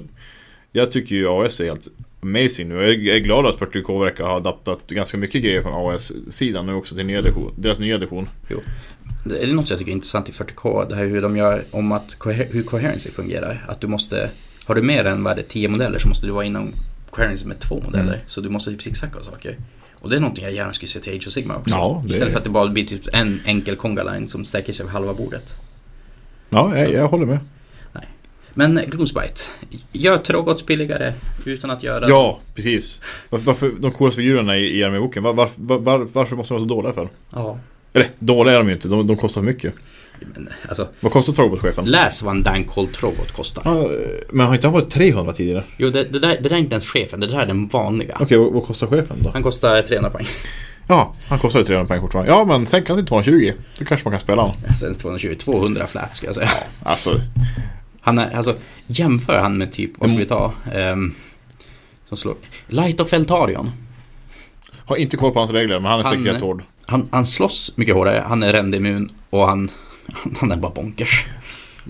jag 0.72 0.92
tycker 0.92 1.16
ju 1.16 1.28
AS 1.28 1.60
är 1.60 1.66
helt 1.66 1.88
amazing 2.22 2.70
nu. 2.70 2.76
Jag 2.76 3.16
är, 3.16 3.20
glad 3.20 3.46
att 3.46 3.60
40K 3.60 4.04
verkar 4.04 4.24
ha 4.24 4.36
adaptat 4.36 4.88
ganska 4.88 5.18
mycket 5.18 5.44
grejer 5.44 5.62
från 5.62 5.96
AS-sidan 5.96 6.66
nu 6.66 6.74
också 6.74 6.96
till 6.96 7.06
nya 7.06 7.20
edition, 7.20 7.54
deras 7.58 7.80
nya 7.80 7.96
edition. 7.96 8.30
Det 9.26 9.44
är 9.44 9.54
något 9.54 9.70
jag 9.70 9.80
tycker 9.80 9.92
är 9.92 9.96
intressant 9.96 10.30
i 10.30 10.32
40K. 10.32 10.90
Det 10.90 10.96
här 10.96 11.06
hur 11.06 11.22
de 11.22 11.38
gör 11.38 11.64
om 11.72 11.92
att 11.92 12.18
hur 12.50 12.64
coherency 12.64 13.12
fungerar. 13.12 13.66
Att 13.68 13.82
du 13.82 13.88
måste, 13.88 14.30
har 14.66 14.76
du 14.76 14.82
mer 14.82 15.06
än 15.06 15.24
vad 15.24 15.36
det, 15.36 15.44
10 15.44 15.68
modeller 15.68 16.00
så 16.00 16.08
måste 16.08 16.26
du 16.26 16.32
vara 16.32 16.46
inom 16.46 16.74
coherency 17.10 17.46
med 17.46 17.60
två 17.60 17.82
modeller. 17.86 18.14
Mm. 18.14 18.26
Så 18.28 18.42
du 18.42 18.50
måste 18.50 18.72
typ 18.72 18.82
zigzacka 18.82 19.20
och 19.20 19.26
saker. 19.26 19.58
Och 20.00 20.10
det 20.10 20.16
är 20.16 20.20
någonting 20.20 20.44
jag 20.46 20.54
gärna 20.54 20.74
skulle 20.74 20.90
se 20.90 21.00
till 21.00 21.14
Age 21.18 21.28
of 21.28 21.34
Sigma 21.34 21.56
också. 21.58 21.74
Ja, 21.76 22.02
det- 22.06 22.10
Istället 22.10 22.32
för 22.34 22.38
att 22.38 22.44
det 22.44 22.50
bara 22.50 22.68
blir 22.68 22.86
typ 22.86 23.14
en 23.14 23.42
enkel 23.46 23.76
conga 23.76 24.04
line 24.04 24.28
som 24.28 24.46
sträcker 24.46 24.74
sig 24.74 24.84
över 24.84 24.94
halva 24.94 25.14
bordet. 25.14 25.60
Ja, 26.50 26.78
jag, 26.78 26.92
jag 26.94 27.08
håller 27.08 27.26
med. 27.26 27.40
Men 28.58 28.82
Gloomspite, 28.88 29.42
gör 29.92 30.18
Trogots 30.18 30.66
billigare 30.66 31.14
utan 31.46 31.70
att 31.72 31.84
göra... 31.84 32.10
Ja, 32.10 32.40
precis. 32.56 33.02
Varför, 33.30 33.46
varför 33.46 33.72
de 33.80 33.92
coolaste 33.92 34.18
figurerna 34.22 34.58
i, 34.58 34.78
i 34.80 34.84
arméboken, 34.84 35.24
var, 35.24 35.34
var, 35.34 35.50
var, 35.56 36.08
varför 36.14 36.36
måste 36.36 36.54
de 36.54 36.58
vara 36.58 36.70
så 36.70 36.76
dåliga 36.76 36.94
för? 36.94 37.10
Ja. 37.34 37.60
Eller 37.94 38.08
dåliga 38.20 38.54
är 38.56 38.58
de 38.60 38.68
ju 38.68 38.74
inte, 38.74 38.88
de, 38.88 39.08
de 39.08 39.18
kostar 39.18 39.42
för 39.42 39.46
mycket. 39.46 39.74
Men, 40.20 40.50
alltså, 40.68 40.88
Vad 41.00 41.12
kostar 41.12 41.34
Trogbot-chefen? 41.34 41.86
läs 41.86 42.24
vad 42.24 42.36
en 42.36 42.44
Dankold 42.44 42.94
Trogot 42.94 43.32
kostar. 43.32 43.62
Ja, 43.66 43.90
men 44.32 44.46
har 44.48 44.56
inte 44.56 44.68
han 44.68 44.74
varit 44.74 44.90
300 44.90 45.34
tidigare? 45.34 45.64
Jo, 45.78 45.90
det, 45.90 46.04
det, 46.04 46.20
där, 46.20 46.28
det 46.42 46.50
där 46.50 46.56
är 46.56 46.60
inte 46.60 46.74
ens 46.74 46.88
chefen, 46.88 47.20
det 47.20 47.28
där 47.28 47.40
är 47.40 47.46
den 47.46 47.68
vanliga. 47.68 48.18
Okej, 48.20 48.38
vad, 48.38 48.54
vad 48.54 48.64
kostar 48.64 48.88
chefen 48.88 49.18
då? 49.24 49.30
Han 49.34 49.44
kostar 49.44 49.82
300 49.82 50.10
poäng. 50.10 50.26
Ja, 50.88 51.14
han 51.28 51.40
kostar 51.40 51.60
ju 51.60 51.66
300 51.66 51.88
poäng 51.88 52.02
fortfarande. 52.02 52.32
Ja, 52.32 52.46
men 52.46 52.68
sen 52.68 52.84
kan 52.84 52.96
det 52.98 53.02
till 53.04 53.08
220. 53.08 53.52
Då 53.80 53.86
kanske 53.86 54.06
man 54.06 54.12
kan 54.12 54.20
spela 54.20 54.42
honom. 54.42 54.58
Alltså 54.68 54.94
220, 54.94 55.36
200 55.40 55.88
flat 55.88 56.16
ska 56.16 56.26
jag 56.26 56.36
säga. 56.36 56.50
Alltså, 56.84 57.20
Han 58.02 58.18
är, 58.20 58.36
alltså, 58.36 58.56
jämför 58.88 59.38
han 59.40 59.58
med 59.58 59.72
typ, 59.72 59.92
vad 60.00 60.10
ska 60.10 60.20
vi 60.20 60.26
ta? 60.26 60.54
Ehm, 60.74 61.14
som 62.10 62.18
slår... 62.18 62.36
Light 62.68 63.00
of 63.02 63.14
Eltarion. 63.14 63.72
har 64.86 64.96
inte 64.96 65.18
koll 65.18 65.32
på 65.32 65.40
hans 65.40 65.52
regler, 65.52 65.80
men 65.80 65.92
han 65.92 66.00
är 66.00 66.04
Han- 66.04 66.24
säkert 66.24 66.42
hård. 66.42 66.64
Han, 66.86 67.08
han 67.12 67.26
slåss 67.26 67.74
mycket 67.76 67.96
hårdare, 67.96 68.24
han 68.28 68.44
är 68.44 68.54
rendimmun 68.54 69.12
och 69.30 69.48
han, 69.48 69.70
han 70.40 70.52
är 70.52 70.58
bara 70.58 70.72
bonkers. 70.72 71.26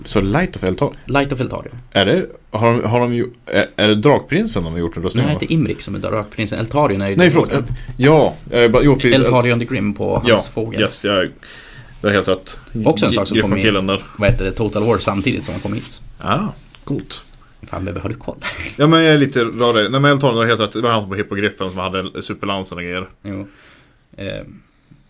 Så 0.04 0.20
Light 0.20 0.56
of 0.56 0.64
Eltar, 0.64 0.90
Light 1.04 1.32
of 1.32 1.40
Eltarion. 1.40 1.74
är 1.92 2.06
det, 2.06 2.26
har 2.50 2.72
de, 2.72 2.88
har 2.88 3.00
de 3.00 3.14
ju, 3.14 3.26
är, 3.46 3.66
är 3.76 3.88
det 3.88 3.94
Drakprinsen 3.94 4.64
de 4.64 4.72
har 4.72 4.80
gjort 4.80 4.96
en 4.96 5.02
röstning 5.02 5.26
Nej, 5.26 5.36
det 5.40 5.46
är 5.46 5.52
Imrik 5.52 5.80
som 5.80 5.94
är 5.94 5.98
Drakprinsen. 5.98 6.58
Eltarion 6.58 7.02
är 7.02 7.08
ju... 7.08 7.16
Nej, 7.16 7.30
förlåt. 7.30 7.52
El, 7.52 7.62
ja, 7.96 8.34
jo, 8.82 8.94
precis. 8.94 9.14
Eltarion 9.14 9.58
the 9.58 9.64
Grim 9.64 9.94
på 9.94 10.14
hans 10.16 10.28
Ja, 10.28 10.36
fågel. 10.52 10.80
yes, 10.80 11.04
jag, 11.04 11.28
du 12.00 12.06
har 12.08 12.14
helt 12.14 12.28
rätt. 12.28 12.58
Också 12.84 13.06
en 13.06 13.12
sak 13.12 13.28
som 13.28 13.40
kom 13.40 13.56
in. 13.56 13.98
Vad 14.16 14.30
heter 14.30 14.44
det? 14.44 14.52
Total 14.52 14.84
War 14.84 14.98
samtidigt 14.98 15.44
som 15.44 15.54
han 15.54 15.60
kom 15.60 15.72
hit. 15.72 16.00
Ah, 16.18 16.38
coolt. 16.84 17.22
Fan 17.62 17.84
Bebbe, 17.84 18.00
har 18.00 18.08
du 18.08 18.14
koll? 18.14 18.36
Ja 18.76 18.86
men 18.86 19.04
jag 19.04 19.14
är 19.14 19.18
lite 19.18 19.44
rörig. 19.44 19.90
Nej 19.90 20.00
men 20.00 20.18
tar 20.18 20.34
det 20.40 20.46
helt 20.46 20.60
rätt. 20.60 20.72
Det 20.72 20.80
var 20.80 20.90
han 20.90 21.08
på 21.08 21.14
Hippogriffen 21.14 21.70
som 21.70 21.78
hade 21.78 22.22
superlansen 22.22 22.78
och 22.78 22.84
grejer. 22.84 23.08
Jo. 23.22 23.46
Eh, 24.16 24.44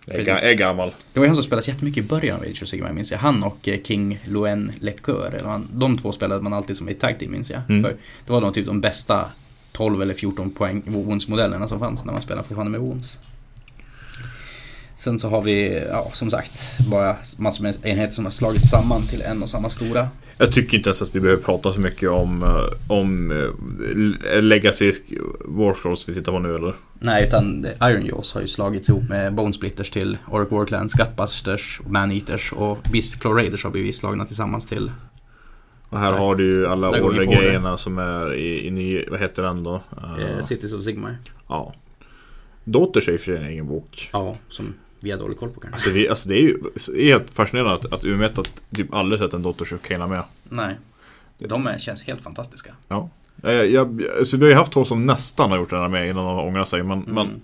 Är, 0.07 0.45
är 0.51 0.55
gammal. 0.55 0.95
Det 1.13 1.21
var 1.21 1.25
ju 1.25 1.29
han 1.29 1.37
som 1.37 1.45
spelade 1.45 1.71
jättemycket 1.71 2.05
i 2.05 2.07
början 2.09 2.37
av 2.37 2.43
Age 2.43 2.63
of 2.63 2.69
Sigmar 2.69 2.93
minns 2.93 3.11
jag. 3.13 3.19
Han 3.19 3.43
och 3.43 3.69
eh, 3.69 3.79
King 3.83 4.19
Luen 4.25 4.73
Lecœur. 4.81 5.35
eller 5.37 5.49
han- 5.49 5.69
De 5.73 5.99
två 5.99 6.13
spelade 6.13 6.43
man 6.43 6.53
alltid 6.53 6.77
som 6.77 6.89
i 6.89 6.95
tag 6.95 7.19
team 7.19 7.31
minns 7.33 7.51
jag. 7.51 7.61
Mm. 7.69 7.83
För 7.83 7.91
det 8.27 8.33
var 8.33 8.41
de 8.41 8.53
typ 8.53 8.67
de 8.67 8.81
bästa 8.81 9.25
12 9.73 10.03
eller 10.03 10.15
14 10.15 10.51
poäng 10.51 10.83
Wounds-modellerna 10.87 11.67
som 11.69 11.79
fanns 11.79 12.05
när 12.05 12.13
man 12.13 12.23
spelade 12.23 12.49
fortfarande 12.49 12.71
med 12.71 12.81
Wounds. 12.81 13.21
Sen 14.97 15.19
så 15.19 15.29
har 15.29 15.43
vi, 15.43 15.83
ja 15.91 16.11
som 16.13 16.31
sagt, 16.31 16.79
bara 16.91 17.17
massor 17.37 17.63
med 17.63 17.77
enheter 17.83 18.15
som 18.15 18.25
har 18.25 18.31
slagits 18.31 18.71
samman 18.71 19.03
till 19.07 19.23
en 19.23 19.43
och 19.43 19.49
samma 19.49 19.71
stora. 19.71 20.09
Jag 20.39 20.53
tycker 20.53 20.77
inte 20.77 20.89
ens 20.89 21.03
att 21.03 21.15
vi 21.15 21.21
behöver 21.21 21.43
prata 21.43 21.73
så 21.73 21.81
mycket 21.81 22.09
om, 22.11 22.43
eh, 22.43 22.93
om 22.93 23.31
eh, 23.31 24.43
Legacy 24.43 24.93
Warscrolls 25.45 26.09
vi 26.09 26.15
tittar 26.15 26.33
på 26.33 26.39
nu 26.39 26.55
eller? 26.55 26.75
Nej, 26.99 27.27
utan 27.27 27.67
Iron 27.83 28.07
Jaws 28.07 28.33
har 28.33 28.41
ju 28.41 28.47
slagits 28.47 28.89
ihop 28.89 29.09
med 29.09 29.35
Bone 29.35 29.53
Splitters 29.53 29.91
till 29.91 30.19
Orc 30.31 30.51
Warclans, 30.51 30.93
Gutbusters, 30.93 31.81
Man-Eaters 31.87 32.53
och 32.53 32.79
Beast 32.93 33.21
Claw 33.21 33.43
Raiders 33.43 33.65
har 33.65 33.71
blivit 33.71 33.97
slagna 33.97 34.27
tillsammans 34.27 34.67
till 34.67 34.93
Och 35.89 35.99
här 35.99 36.11
Nej. 36.11 36.21
har 36.21 36.35
du 36.35 36.45
ju 36.45 36.67
alla 36.67 37.03
order-grejerna 37.03 37.79
som 37.79 37.99
är 37.99 38.35
i, 38.35 38.67
i 38.67 38.71
ny, 38.71 39.05
vad 39.11 39.21
heter 39.21 39.43
den 39.43 39.63
då? 39.63 39.83
Eh, 40.21 40.45
Cities 40.45 40.73
of 40.73 40.85
Sigmar. 40.85 41.19
Ja. 41.49 41.75
Dotter 42.65 43.11
är 43.11 43.15
och 43.15 43.21
för 43.21 43.33
en 43.33 43.47
egen 43.47 43.67
bok. 43.67 44.11
Ja, 44.13 44.37
som 44.49 44.75
vi 45.01 45.11
har 45.11 45.19
dålig 45.19 45.39
koll 45.39 45.51
på 45.51 45.61
kanske. 45.61 45.75
Alltså, 45.75 45.91
vi, 45.91 46.09
alltså 46.09 46.29
det 46.29 46.35
är 46.35 46.43
ju 46.43 46.59
det 46.95 47.03
är 47.03 47.13
helt 47.13 47.31
fascinerande 47.31 47.75
att, 47.75 47.93
att 47.93 48.05
Umeå 48.05 48.29
att 48.29 48.61
typ 48.77 48.95
aldrig 48.95 49.21
sett 49.21 49.35
en 49.35 49.43
Dotters 49.43 49.73
of 49.73 49.89
Kena 49.89 50.07
med. 50.07 50.23
Nej. 50.45 50.77
De 51.39 51.67
är, 51.67 51.79
känns 51.79 52.05
helt 52.05 52.23
fantastiska. 52.23 52.75
Ja. 52.89 53.11
Jag, 53.43 53.71
jag, 53.71 54.03
alltså, 54.19 54.37
vi 54.37 54.43
har 54.45 54.51
ju 54.51 54.57
haft 54.57 54.73
två 54.73 54.85
som 54.85 55.07
nästan 55.07 55.51
har 55.51 55.59
gjort 55.59 55.71
den 55.71 55.81
här 55.81 55.89
med 55.89 56.09
innan 56.09 56.25
de 56.27 56.39
ångrar 56.39 56.65
sig. 56.65 56.83
Men, 56.83 57.03
Mm. 57.03 57.15
men, 57.15 57.41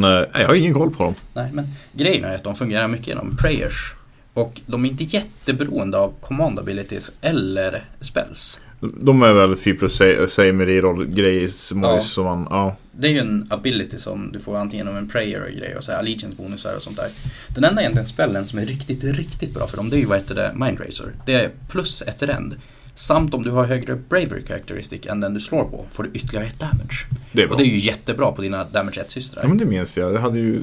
men 0.00 0.04
eh, 0.04 0.26
jag 0.40 0.46
har 0.48 0.54
ingen 0.54 0.74
koll 0.74 0.90
på 0.90 1.04
dem. 1.04 1.14
Nej, 1.34 1.48
men 1.52 1.66
grejen 1.92 2.24
är 2.24 2.34
att 2.34 2.44
de 2.44 2.54
fungerar 2.54 2.88
mycket 2.88 3.06
genom 3.06 3.36
prayers. 3.36 3.94
Och 4.34 4.60
de 4.66 4.84
är 4.84 4.88
inte 4.88 5.04
jätteberoende 5.04 5.98
av 5.98 6.12
command 6.20 6.58
abilities 6.58 7.12
eller 7.20 7.84
spells. 8.00 8.60
De 8.80 9.22
är 9.22 9.32
väl 9.32 9.56
4 9.56 9.76
plus 9.78 10.00
säg 10.28 10.52
med 10.52 10.66
reroll 10.66 11.06
grejs 11.06 11.72
Ja. 11.74 12.00
man, 12.24 12.46
ja. 12.50 12.76
Det 12.92 13.08
är 13.08 13.12
ju 13.12 13.18
en 13.18 13.46
ability 13.50 13.98
som 13.98 14.32
du 14.32 14.38
får 14.40 14.56
antingen 14.56 14.86
genom 14.86 14.98
en 15.02 15.08
prayer 15.08 15.42
och 15.42 15.50
grejer 15.50 15.76
och 15.78 15.84
så 15.84 15.92
här 15.92 15.98
allegiance 15.98 16.36
bonusar 16.36 16.74
och 16.74 16.82
sånt 16.82 16.96
där. 16.96 17.08
Den 17.48 17.64
enda 17.64 17.80
egentligen 17.82 18.06
spellen 18.06 18.46
som 18.46 18.58
är 18.58 18.66
riktigt, 18.66 19.04
riktigt 19.04 19.54
bra 19.54 19.66
för 19.66 19.76
dem 19.76 19.90
det 19.90 19.96
är 19.96 20.00
ju 20.00 20.06
vad 20.06 20.18
heter 20.18 20.34
det, 20.34 20.52
Mindracer. 20.54 21.12
Det 21.26 21.34
är 21.34 21.50
plus 21.68 22.02
ett 22.02 22.22
rend. 22.22 22.54
Samt 22.98 23.34
om 23.34 23.42
du 23.42 23.50
har 23.50 23.64
högre 23.64 23.94
bravery 23.96 24.46
characteristic 24.46 25.06
än 25.06 25.20
den 25.20 25.34
du 25.34 25.40
slår 25.40 25.64
på 25.64 25.84
får 25.90 26.02
du 26.02 26.10
ytterligare 26.14 26.46
ett 26.46 26.58
damage. 26.58 27.06
Det 27.32 27.42
är 27.42 27.46
bra. 27.46 27.54
Och 27.54 27.60
det 27.62 27.66
är 27.68 27.70
ju 27.70 27.78
jättebra 27.78 28.32
på 28.32 28.42
dina 28.42 28.64
damage 28.64 29.00
1-systrar. 29.06 29.42
Ja 29.42 29.48
men 29.48 29.58
det 29.58 29.64
minns 29.64 29.96
jag. 29.98 30.14
Jag 30.14 30.20
hade 30.20 30.38
ju 30.38 30.60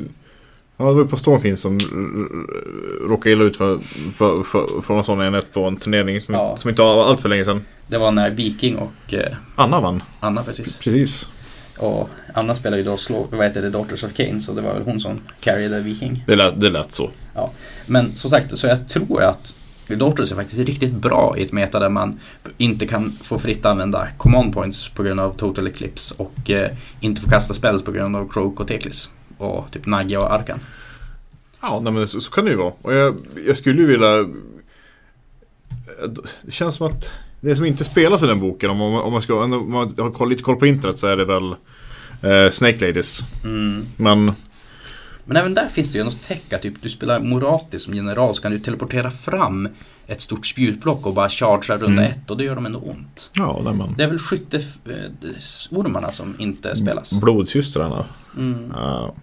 Ja, 0.78 0.86
det 0.86 0.94
var 0.94 1.02
ju 1.02 1.08
på 1.08 1.18
Stormfield 1.18 1.60
som 1.60 1.80
råkade 3.10 3.32
illa 3.32 3.44
ut 3.44 3.58
för, 3.58 3.78
för, 4.14 4.44
för, 4.44 4.82
från 4.82 4.98
en 4.98 5.04
sån 5.04 5.22
enhet 5.22 5.54
på 5.54 5.64
en 5.64 5.76
turnering 5.76 6.22
som, 6.22 6.34
Ja. 6.36 6.58
som 6.58 6.70
inte 6.70 6.82
var 6.82 7.06
allt 7.06 7.22
för 7.22 7.30
länge 7.30 7.46
sedan. 7.46 7.62
Det 7.88 7.98
var 7.98 8.12
när 8.12 8.30
Viking 8.30 8.76
och 8.76 9.14
eh, 9.14 9.34
Anna 9.56 9.82
vann. 9.82 10.04
Anna 10.20 10.44
precis. 10.44 10.78
Precis. 10.78 11.30
Och 11.80 12.10
Anna 12.34 12.56
spelar 12.56 12.78
ju 12.78 12.84
då 12.84 12.98
slå, 12.98 13.28
vad 13.32 13.48
heter 13.48 13.62
det, 13.62 13.70
Daughters 13.70 14.04
of 14.04 14.14
Cain 14.14 14.42
så 14.42 14.54
det 14.54 14.62
var 14.62 14.74
väl 14.74 14.84
hon 14.84 15.00
som 15.00 15.20
carryade 15.40 15.82
Viking. 15.82 16.24
Det 16.28 16.36
lät, 16.36 16.60
det 16.62 16.70
lät 16.70 16.92
så. 16.92 17.10
Men 17.86 18.16
som 18.16 18.30
sagt, 18.30 18.58
så 18.58 18.68
jag 18.68 18.88
tror 18.90 19.22
att 19.24 19.56
Daughters 19.88 20.32
är 20.32 20.36
faktiskt 20.36 20.60
riktigt 20.60 20.92
bra 20.92 21.36
i 21.38 21.44
ett 21.44 21.52
meta 21.52 21.80
där 21.80 21.90
man 21.90 22.20
inte 22.58 22.88
kan 22.88 23.12
få 23.22 23.40
fritt 23.40 23.66
använda 23.66 24.08
command 24.18 24.54
points 24.54 24.90
på 24.90 25.04
grund 25.04 25.20
av 25.20 25.38
total 25.38 25.68
eclipse 25.68 26.16
och 26.18 26.50
eh, 26.50 26.72
inte 27.00 27.22
få 27.22 27.30
kasta 27.30 27.54
spells 27.54 27.84
på 27.84 27.92
grund 27.92 28.16
av 28.16 28.30
Croak 28.30 28.60
och 28.60 28.68
Teklis. 28.68 29.10
Och 29.38 29.72
typ 29.72 29.86
Naggia 29.86 30.20
och 30.20 30.34
Arkan. 30.34 30.60
Ja, 31.62 31.80
nej, 31.80 31.94
men 31.94 32.08
så, 32.08 32.22
så 32.22 32.32
kan 32.32 32.46
det 32.46 32.52
ju 32.52 32.58
vara. 32.58 32.74
Och 32.82 32.94
jag, 32.94 33.16
jag 33.48 33.58
skulle 33.58 33.82
ju 33.82 33.88
vilja... 33.88 34.26
Det 36.42 36.52
känns 36.52 36.76
som 36.76 36.88
att 36.88 37.10
det 37.42 37.56
som 37.56 37.66
inte 37.66 37.84
spelas 37.84 38.24
i 38.24 38.28
den 38.28 38.40
boken, 38.40 38.70
om 38.70 38.78
man, 38.78 39.02
om 39.02 39.14
man, 39.14 39.22
ska, 39.22 39.44
om 39.44 39.72
man 39.72 40.14
har 40.16 40.26
lite 40.26 40.44
koll 40.44 40.56
på 40.56 40.68
internet 40.68 41.00
så 41.00 41.08
är 41.08 41.18
det 41.18 41.26
väl 41.26 41.56
eh, 42.22 42.52
Snake 42.52 42.88
Ladies. 42.88 43.20
Mm. 43.44 43.86
Men 43.98 44.32
Men 45.26 45.38
även 45.38 45.54
där 45.54 45.68
finns 45.70 45.92
det 45.92 45.98
ju 45.98 46.04
något 46.04 46.22
täcka, 46.22 46.58
typ 46.58 46.74
du 46.82 46.90
spelar 46.90 47.20
Moratis 47.20 47.84
som 47.84 47.94
general 47.94 48.36
så 48.36 48.42
kan 48.42 48.52
du 48.52 48.60
teleportera 48.60 49.12
fram 49.12 49.70
ett 50.08 50.22
stort 50.22 50.46
spjutblock 50.46 51.06
och 51.06 51.14
bara 51.14 51.30
chargea 51.30 51.78
runda 51.78 52.02
Mm. 52.02 52.12
ett 52.12 52.32
och 52.32 52.38
det 52.38 52.44
gör 52.44 52.56
dem 52.56 52.66
ändå 52.66 52.80
ont. 52.80 53.32
ja, 53.36 53.62
nej, 53.64 53.74
men. 53.74 53.94
Det 53.98 54.04
är 54.04 54.08
väl 54.08 54.20
skytteormarna 54.20 56.12
som 56.12 56.36
inte 56.40 56.76
spelas. 56.76 57.14
Blodsystrarna. 57.22 58.06
Mm. 58.38 58.72
Ja, 58.76 59.16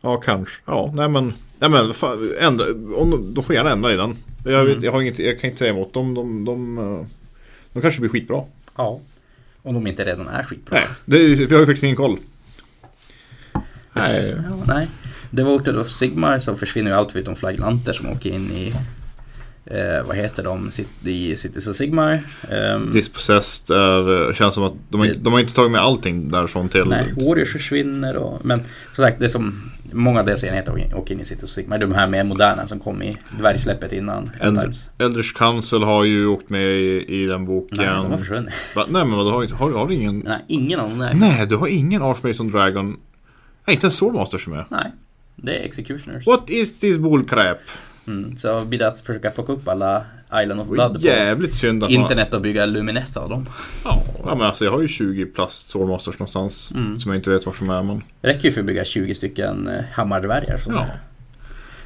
ja, 0.00 0.16
kanske. 0.16 0.54
Ja, 0.66 0.90
nej 0.94 1.08
men. 1.08 1.32
Nej 1.58 1.70
men 1.70 1.94
fan, 1.94 2.30
ändra, 2.40 2.64
om 2.96 3.32
de, 3.34 3.42
får 3.44 3.54
gärna 3.54 3.70
ändra 3.70 3.92
i 3.92 3.96
den. 3.96 4.16
Jag, 4.44 4.64
vet, 4.64 4.72
Mm. 4.72 4.84
jag, 4.84 4.92
har 4.92 5.00
inget, 5.02 5.18
jag 5.18 5.40
kan 5.40 5.50
inte 5.50 5.58
säga 5.58 5.70
emot 5.72 5.94
dem. 5.94 6.14
De, 6.14 6.44
de, 6.44 6.74
de, 6.76 7.06
de 7.72 7.82
kanske 7.82 8.00
blir 8.00 8.10
skitbra. 8.10 8.42
Ja. 8.76 9.00
Om 9.62 9.74
de 9.74 9.86
inte 9.86 10.04
redan 10.04 10.28
är 10.28 10.42
skitbra. 10.42 10.78
Nej, 10.78 10.86
det, 11.04 11.18
vi 11.46 11.54
har 11.54 11.60
ju 11.60 11.66
faktiskt 11.66 11.84
ingen 11.84 11.96
koll. 11.96 12.18
Nej. 13.92 14.34
Ja, 14.50 14.64
nej. 14.66 14.88
Devoted 15.32 15.76
of 15.78 15.88
Sigmar 15.88 16.38
så 16.38 16.54
försvinner 16.54 16.90
ju 16.90 16.96
allt 16.96 17.12
förutom 17.12 17.36
flaglanter 17.36 17.92
som 17.92 18.08
åker 18.08 18.30
in 18.30 18.50
i 18.50 18.74
eh, 19.64 20.06
vad 20.06 20.16
heter 20.16 20.42
de 20.42 20.70
i 21.04 21.36
Cities 21.36 21.66
of 21.66 21.76
Sigmar. 21.76 22.22
Ehm, 22.50 22.90
Dispossessed 22.92 23.76
är, 23.76 24.32
känns 24.32 24.54
som 24.54 24.64
att 24.64 24.72
de, 24.88 25.00
har 25.00 25.06
Det- 25.06 25.14
de 25.14 25.32
har 25.32 25.40
inte 25.40 25.54
tagit 25.54 25.70
med 25.72 25.80
allting 25.80 26.30
därifrån 26.30 26.68
till. 26.68 26.84
nej, 26.86 27.12
Warriors 27.16 27.52
försvinner 27.52 28.16
och, 28.16 28.44
men 28.44 28.60
som 28.92 29.04
sagt 29.04 29.18
det 29.18 29.24
är 29.24 29.28
som 29.28 29.70
många 29.92 30.20
av 30.20 30.26
deras 30.26 30.44
enheter 30.44 30.94
åker- 30.94 31.14
in 31.14 31.20
i 31.20 31.24
Cities 31.24 31.44
of 31.44 31.50
Sigmar. 31.50 31.78
De 31.78 31.92
här 31.94 32.08
mer 32.08 32.24
moderna 32.24 32.66
som 32.66 32.78
kom 32.80 33.02
i 33.02 33.16
dvärgsläppet 33.38 33.92
innan 33.92 34.30
Times. 34.40 34.90
Eldritch 34.98 35.32
Council 35.32 35.82
har 35.82 36.04
ju 36.04 36.26
åkt 36.26 36.50
med 36.50 36.62
i, 36.72 37.04
i 37.08 37.26
den 37.26 37.44
boken. 37.46 37.78
Nej, 37.78 37.86
de 37.86 38.10
har 38.10 38.18
försvunnit. 38.18 38.54
Va? 38.76 38.84
Nej 38.88 39.04
men 39.04 39.16
vadå, 39.18 39.30
har, 39.30 39.46
har, 39.48 39.72
har 39.72 39.88
du 39.88 39.94
ingen? 39.94 40.18
Nej, 40.18 40.44
ingen 40.48 40.80
av 40.80 40.90
dem 40.90 40.98
där. 40.98 41.14
Nej, 41.14 41.46
du 41.46 41.56
har 41.56 41.66
ingen 41.66 42.02
Archmason 42.02 42.50
Dragon. 42.50 42.96
Nej, 43.66 43.74
inte 43.74 43.86
en 43.86 43.90
Soulmasters 43.90 44.46
med. 44.46 44.64
Nej. 44.70 44.92
Det 45.42 45.56
är 45.58 45.64
Executioners. 45.64 46.26
What 46.26 46.50
is 46.50 46.78
this 46.78 46.98
bullcrap? 46.98 47.58
Mm, 48.06 48.36
så 48.36 48.64
blir 48.64 48.78
det 48.78 48.88
att 48.88 49.00
försöka 49.00 49.30
plocka 49.30 49.52
upp 49.52 49.68
alla 49.68 50.04
Island 50.42 50.60
of 50.60 50.68
Blood 50.68 50.94
på 50.94 51.00
jävligt 51.00 51.54
synd 51.54 51.84
att 51.84 51.90
man... 51.90 52.00
internet 52.02 52.34
och 52.34 52.40
bygga 52.40 52.66
Lumineth 52.66 53.18
av 53.18 53.28
dem. 53.30 53.48
Ja, 53.84 54.02
ja, 54.26 54.34
men 54.34 54.46
alltså 54.46 54.64
jag 54.64 54.72
har 54.72 54.80
ju 54.80 54.88
20 54.88 55.26
plast 55.26 55.70
Soulmasters 55.70 56.18
någonstans. 56.18 56.72
Mm. 56.76 57.00
Som 57.00 57.10
jag 57.12 57.18
inte 57.18 57.30
vet 57.30 57.46
var 57.46 57.52
som 57.52 57.70
är 57.70 57.82
men. 57.82 58.02
Det 58.20 58.28
räcker 58.28 58.44
ju 58.44 58.52
för 58.52 58.60
att 58.60 58.66
bygga 58.66 58.84
20 58.84 59.14
stycken 59.14 59.68
eh, 59.68 59.84
hammardvärgar. 59.92 60.56
Så, 60.58 60.70
Ja. 60.72 60.86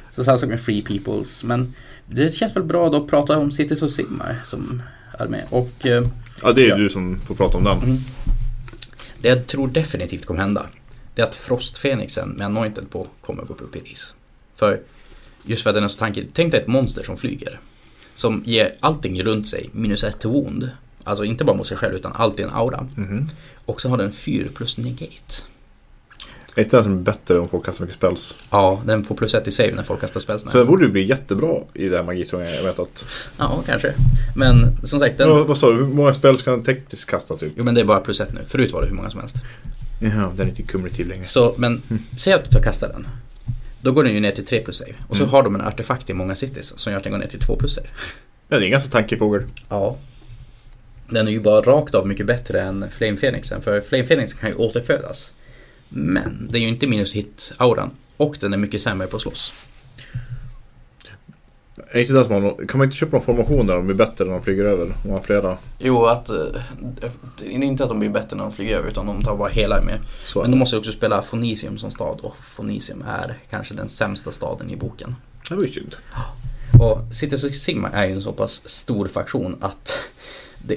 så 0.09 0.23
samma 0.23 0.37
sak 0.37 0.49
med 0.49 0.59
Free 0.61 0.81
Peoples. 0.81 1.43
Men 1.43 1.73
det 2.05 2.33
känns 2.33 2.55
väl 2.55 2.63
bra 2.63 2.89
då 2.89 2.97
att 2.97 3.07
prata 3.07 3.37
om 3.37 3.51
Cities 3.51 3.81
of 3.81 3.91
Sigmar 3.91 4.35
som 4.43 4.81
armé. 5.19 5.41
Och 5.49 5.85
eh, 5.85 6.03
Ja 6.41 6.51
det 6.53 6.61
är 6.65 6.69
Ja. 6.69 6.75
du 6.77 6.89
som 6.89 7.19
får 7.19 7.35
prata 7.35 7.57
om 7.57 7.63
den. 7.63 7.77
Mm. 7.77 7.97
det 9.21 9.27
jag 9.29 9.47
tror 9.47 9.67
definitivt 9.67 10.25
kommer 10.25 10.39
hända. 10.41 10.65
Det 11.17 11.23
är 11.23 11.27
att 11.27 11.35
Frostfenixen 11.35 12.29
med 12.29 12.45
Anointed 12.45 12.89
på 12.89 13.07
kommer 13.21 13.43
gå 13.43 13.53
upp 13.53 13.75
i 13.75 13.79
pris. 13.79 14.15
För 14.55 14.79
just 15.45 15.63
för 15.63 15.69
att 15.69 15.75
den 15.75 15.83
är 15.83 15.87
så 15.87 15.99
tankig. 15.99 16.29
Tänk 16.33 16.51
dig 16.51 16.61
ett 16.61 16.67
monster 16.67 17.03
som 17.03 17.17
flyger. 17.17 17.59
Som 18.15 18.43
ger 18.45 18.75
allting 18.79 19.23
runt 19.23 19.47
sig 19.47 19.69
minus 19.71 20.03
ett 20.03 20.19
till 20.19 20.29
wound. 20.29 20.69
Alltså 21.03 21.23
inte 21.23 21.43
bara 21.43 21.57
mot 21.57 21.67
sig 21.67 21.77
själv 21.77 21.95
utan 21.95 22.11
alltid 22.11 22.45
en 22.45 22.51
aura. 22.53 22.87
Mhm. 22.95 23.29
Och 23.65 23.81
så 23.81 23.89
har 23.89 23.97
den 23.97 24.11
4 24.11 24.47
plus 24.55 24.77
negate. 24.77 25.43
Är 26.55 26.63
inte 26.63 26.77
den 26.77 26.83
som 26.83 26.93
är 26.93 27.01
bättre 27.01 27.39
om 27.39 27.49
folk 27.49 27.65
kastar 27.65 27.85
mycket 27.85 27.97
spells? 27.97 28.35
Ja, 28.49 28.81
den 28.85 29.03
får 29.03 29.15
plus 29.15 29.33
ett 29.33 29.47
i 29.47 29.51
save 29.51 29.75
när 29.75 29.83
folk 29.83 30.01
kastar 30.01 30.19
spells. 30.19 30.43
Så 30.43 30.57
den 30.57 30.67
borde 30.67 30.85
ju 30.85 30.91
bli 30.91 31.05
jättebra 31.05 31.57
i 31.73 31.87
det 31.87 31.97
här 31.97 32.03
magitungan. 32.03 32.53
Jag 32.53 32.63
vet 32.63 32.79
att... 32.79 33.05
Ja, 33.37 33.63
kanske. 33.65 33.93
Men 34.35 34.77
som 34.83 34.99
sagt, 34.99 35.17
den... 35.17 35.29
Ja, 35.29 35.43
vad 35.43 35.57
sa 35.57 35.71
du? 35.71 35.77
Hur 35.77 35.87
många 35.87 36.13
spells 36.13 36.43
kan 36.43 36.53
den 36.53 36.63
tekniskt 36.63 37.09
kasta 37.09 37.37
typ? 37.37 37.53
Jo, 37.55 37.63
men 37.63 37.75
det 37.75 37.81
är 37.81 37.85
bara 37.85 37.99
plus 37.99 38.21
ett 38.21 38.33
nu. 38.33 38.41
Förut 38.47 38.71
var 38.71 38.81
det 38.81 38.87
hur 38.87 38.95
många 38.95 39.09
som 39.09 39.19
helst. 39.19 39.37
Ja, 39.99 40.09
den 40.35 40.45
är 40.45 40.49
inte 40.49 40.63
kumulativ 40.63 41.07
längre. 41.07 41.25
Så, 41.25 41.55
men 41.57 41.81
säg 42.17 42.33
att 42.33 42.43
du 42.43 42.49
tar 42.49 42.61
kasta 42.61 42.87
den. 42.87 43.07
Då 43.81 43.91
går 43.91 44.03
den 44.03 44.13
ju 44.13 44.19
ner 44.19 44.31
till 44.31 44.45
3 44.45 44.59
plus 44.59 44.77
save. 44.77 44.93
Och 45.07 45.17
så 45.17 45.23
Mm. 45.23 45.31
har 45.31 45.43
de 45.43 45.55
en 45.55 45.61
artefakt 45.61 46.09
i 46.09 46.13
många 46.13 46.35
cities 46.35 46.79
som 46.79 46.91
gör 46.91 46.97
att 46.97 47.03
den 47.03 47.11
går 47.11 47.19
ner 47.19 47.27
till 47.27 47.39
2 47.39 47.55
plus 47.55 47.75
save. 47.75 47.87
Ja, 48.47 48.57
det 48.57 48.63
är 48.63 48.65
en 48.65 48.71
ganska 48.71 48.91
tankefågel. 48.91 49.43
Ja. 49.69 49.97
Den 51.09 51.27
är 51.27 51.31
ju 51.31 51.39
bara 51.39 51.61
rakt 51.61 51.95
av 51.95 52.07
mycket 52.07 52.25
bättre 52.25 52.61
än 52.61 52.85
Flame 52.91 53.17
Phoenixen. 53.17 53.61
För 53.61 53.81
Flame 53.81 54.03
Phoenix 54.03 54.33
kan 54.33 54.49
ju 54.49 54.55
återfödas. 54.55 55.33
Men 55.89 56.47
det 56.51 56.57
är 56.57 56.61
ju 56.61 56.67
inte 56.67 56.87
minus 56.87 57.13
hit-auran. 57.15 57.89
Och 58.17 58.37
den 58.41 58.53
är 58.53 58.57
mycket 58.57 58.81
sämre 58.81 59.07
på 59.07 59.15
att 59.15 59.21
slåss. 59.21 59.53
Är 61.91 61.99
inte 61.99 62.13
det 62.13 62.23
som 62.23 62.43
har, 62.43 62.67
kan 62.67 62.77
man 62.77 62.85
inte 62.85 62.97
köpa 62.97 63.17
någon 63.17 63.25
formation 63.25 63.65
där 63.67 63.75
de 63.75 63.85
blir 63.85 63.95
bättre 63.95 64.25
när 64.25 64.31
de 64.31 64.41
flyger 64.43 64.65
över? 64.65 64.93
Om 65.05 65.11
man 65.11 65.23
flera. 65.23 65.57
Jo, 65.79 66.05
att... 66.05 66.29
eh, 66.29 66.35
Det 67.39 67.45
är 67.45 67.63
inte 67.63 67.83
att 67.83 67.89
de 67.89 67.99
blir 67.99 68.09
bättre 68.09 68.37
när 68.37 68.43
de 68.43 68.51
flyger 68.51 68.77
över 68.77 68.89
utan 68.89 69.05
de 69.05 69.23
tar 69.23 69.37
bara 69.37 69.49
hela 69.49 69.81
med. 69.81 69.99
Så 70.23 70.41
Men 70.41 70.51
de 70.51 70.57
måste 70.57 70.77
också 70.77 70.91
spela 70.91 71.21
Fonisium 71.21 71.77
som 71.77 71.91
stad 71.91 72.19
och 72.21 72.37
Fonisium 72.37 73.03
är 73.07 73.35
kanske 73.49 73.73
den 73.73 73.89
sämsta 73.89 74.31
staden 74.31 74.71
i 74.71 74.75
boken. 74.75 75.15
Det 75.49 75.55
var 75.55 75.61
ju 75.61 75.67
synd. 75.67 75.95
Och 76.81 77.15
Cities 77.15 77.43
of 77.43 77.53
Sigmar 77.55 77.89
är 77.93 78.05
ju 78.05 78.11
en 78.13 78.21
så 78.21 78.33
pass 78.33 78.61
stor 78.69 79.07
faktion 79.07 79.55
att 79.61 80.11
det, 80.57 80.75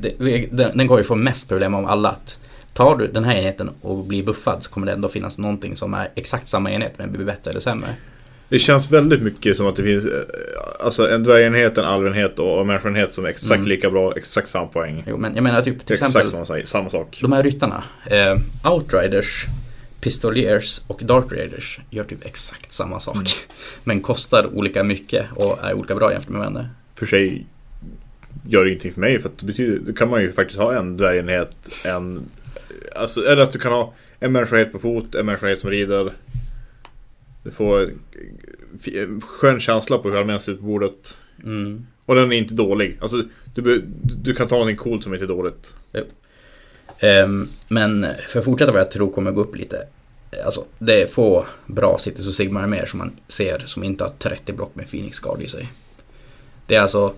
det, 0.00 0.14
den, 0.52 0.76
den 0.78 0.88
kommer 0.88 0.98
ju 1.00 1.04
få 1.04 1.14
mest 1.14 1.48
problem 1.48 1.74
av 1.74 1.86
alla. 1.86 2.08
Att 2.08 2.40
tar 2.72 2.96
du 2.96 3.06
den 3.06 3.24
här 3.24 3.34
enheten 3.36 3.70
och 3.82 4.04
blir 4.04 4.22
buffad 4.22 4.62
så 4.62 4.70
kommer 4.70 4.86
det 4.86 4.92
ändå 4.92 5.08
finnas 5.08 5.38
någonting 5.38 5.76
som 5.76 5.94
är 5.94 6.08
exakt 6.14 6.48
samma 6.48 6.70
enhet 6.70 6.92
men 6.98 7.12
blir 7.12 7.24
bättre 7.24 7.50
eller 7.50 7.60
sämre. 7.60 7.94
Det 8.48 8.58
känns 8.58 8.90
väldigt 8.90 9.22
mycket 9.22 9.56
som 9.56 9.66
att 9.66 9.76
det 9.76 9.82
finns 9.82 10.04
eh, 10.04 10.20
alltså 10.80 11.10
en 11.10 11.22
dvärgenhet, 11.22 11.78
en 11.78 11.84
alvenhet 11.84 12.38
och 12.38 12.60
en 12.60 12.66
människoenhet 12.66 13.12
som 13.14 13.24
är 13.24 13.28
exakt 13.28 13.54
Mm. 13.58 13.68
lika 13.68 13.90
bra, 13.90 14.12
exakt 14.16 14.48
samma 14.48 14.66
poäng. 14.66 15.04
Jo, 15.06 15.16
men 15.16 15.34
jag 15.34 15.44
menar 15.44 15.62
typ 15.62 15.86
till 15.86 15.92
exakt 15.94 16.16
exempel 16.16 16.46
samma, 16.46 16.66
samma 16.66 16.90
sak. 16.90 17.18
de 17.22 17.32
här 17.32 17.42
ryttarna. 17.42 17.84
Eh, 18.06 18.70
Outriders, 18.72 19.44
Pistoliers 20.00 20.80
och 20.86 21.00
Dark 21.04 21.32
Raiders 21.32 21.80
gör 21.90 22.04
typ 22.04 22.24
exakt 22.26 22.72
samma 22.72 23.00
sak. 23.00 23.16
Mm. 23.16 23.26
Men 23.84 24.00
kostar 24.00 24.46
olika 24.54 24.84
mycket 24.84 25.26
och 25.34 25.58
är 25.62 25.74
olika 25.74 25.94
bra 25.94 26.12
jämfört 26.12 26.30
med 26.30 26.38
varandra. 26.38 26.66
För 26.94 27.06
sig 27.06 27.46
gör 28.48 28.64
det 28.64 28.70
ingenting 28.70 28.92
för 28.92 29.00
mig 29.00 29.20
för 29.20 29.28
att 29.28 29.38
det 29.38 29.46
betyder, 29.46 29.78
då 29.86 29.92
kan 29.92 30.10
man 30.10 30.20
ju 30.20 30.32
faktiskt 30.32 30.58
ha 30.58 30.74
en 30.74 30.96
dvärgenhet, 30.96 31.84
en... 31.84 32.22
Alltså, 32.96 33.20
eller 33.20 33.42
att 33.42 33.52
du 33.52 33.58
kan 33.58 33.72
ha 33.72 33.94
en 34.20 34.32
människoenhet 34.32 34.72
på 34.72 34.78
fot, 34.78 35.14
en 35.14 35.26
människoenhet 35.26 35.60
som 35.60 35.70
rider. 35.70 36.12
Du 37.42 37.50
får 37.50 37.92
skön 39.20 39.60
känsla 39.60 39.98
på 39.98 40.10
hur 40.10 40.18
armén 40.18 40.40
ser 40.40 40.52
ut 40.52 40.60
på 40.60 40.66
bordet. 40.66 41.18
Mm. 41.44 41.86
Och 42.04 42.14
den 42.14 42.32
är 42.32 42.36
inte 42.36 42.54
dålig. 42.54 42.98
Alltså, 43.00 43.22
du, 43.54 43.84
du 44.22 44.34
kan 44.34 44.48
ta 44.48 44.54
någonting 44.54 44.76
coolt 44.76 45.02
som 45.02 45.14
inte 45.14 45.24
är 45.24 45.28
dåligt. 45.28 45.76
Ehm, 46.98 47.48
men 47.68 48.06
för 48.26 48.38
att 48.38 48.44
fortsätta 48.44 48.72
vad 48.72 48.80
jag 48.80 48.90
tror 48.90 49.12
kommer 49.12 49.30
gå 49.30 49.40
upp 49.40 49.56
lite. 49.56 49.86
Alltså, 50.44 50.64
det 50.78 51.02
är 51.02 51.06
få 51.06 51.46
bra 51.66 51.98
Cities 51.98 52.26
och 52.26 52.34
Sigmar 52.34 52.66
mer 52.66 52.86
som 52.86 52.98
man 52.98 53.10
ser 53.28 53.62
som 53.66 53.84
inte 53.84 54.04
har 54.04 54.12
30 54.18 54.52
block 54.52 54.74
med 54.74 54.90
Phoenix 54.90 55.20
Guard 55.20 55.42
i 55.42 55.48
sig. 55.48 55.72
Det 56.66 56.74
är 56.74 56.80
alltså, 56.80 57.14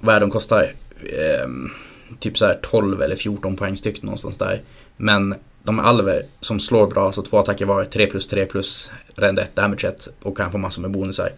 vad 0.00 0.14
är 0.14 0.20
de 0.20 0.30
kostar? 0.30 0.72
Ehm, 1.18 1.70
typ 2.18 2.38
så 2.38 2.46
här 2.46 2.58
12 2.62 3.02
eller 3.02 3.16
14 3.16 3.56
poäng 3.56 3.76
styck 3.76 4.02
någonstans 4.02 4.38
där. 4.38 4.62
Men 4.96 5.34
de 5.62 5.80
alver 5.80 6.22
som 6.40 6.60
slår 6.60 6.86
bra, 6.86 7.06
alltså 7.06 7.22
två 7.22 7.38
attacker 7.38 7.66
var, 7.66 7.84
3 7.84 8.06
plus 8.06 8.26
3 8.26 8.46
plus 8.46 8.92
rend 9.14 9.38
1, 9.38 9.56
damage 9.56 9.84
1 9.84 10.08
och 10.22 10.36
kan 10.36 10.52
få 10.52 10.58
massor 10.58 10.82
med 10.82 10.90
bonusar. 10.90 11.32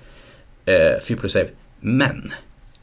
Eh, 0.64 1.00
4 1.02 1.18
plus 1.18 1.32
save. 1.32 1.48
Men 1.80 2.32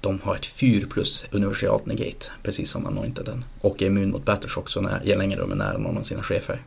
de 0.02 0.20
har 0.24 0.36
ett 0.36 0.46
4 0.46 0.88
plus 0.90 1.26
universalt 1.32 1.86
negate, 1.86 2.26
precis 2.44 2.72
som 2.72 2.86
anointeden. 2.86 3.46
Och 3.62 3.82
är 3.82 3.86
immun 3.86 4.12
mot 4.12 4.26
battleshock 4.26 4.70
så 4.70 4.82
när, 4.82 5.04
längre 5.04 5.40
de 5.40 5.52
är 5.52 5.56
nära 5.56 5.78
någon 5.78 5.98
av 5.98 6.04
sina 6.04 6.24
chefer. 6.24 6.62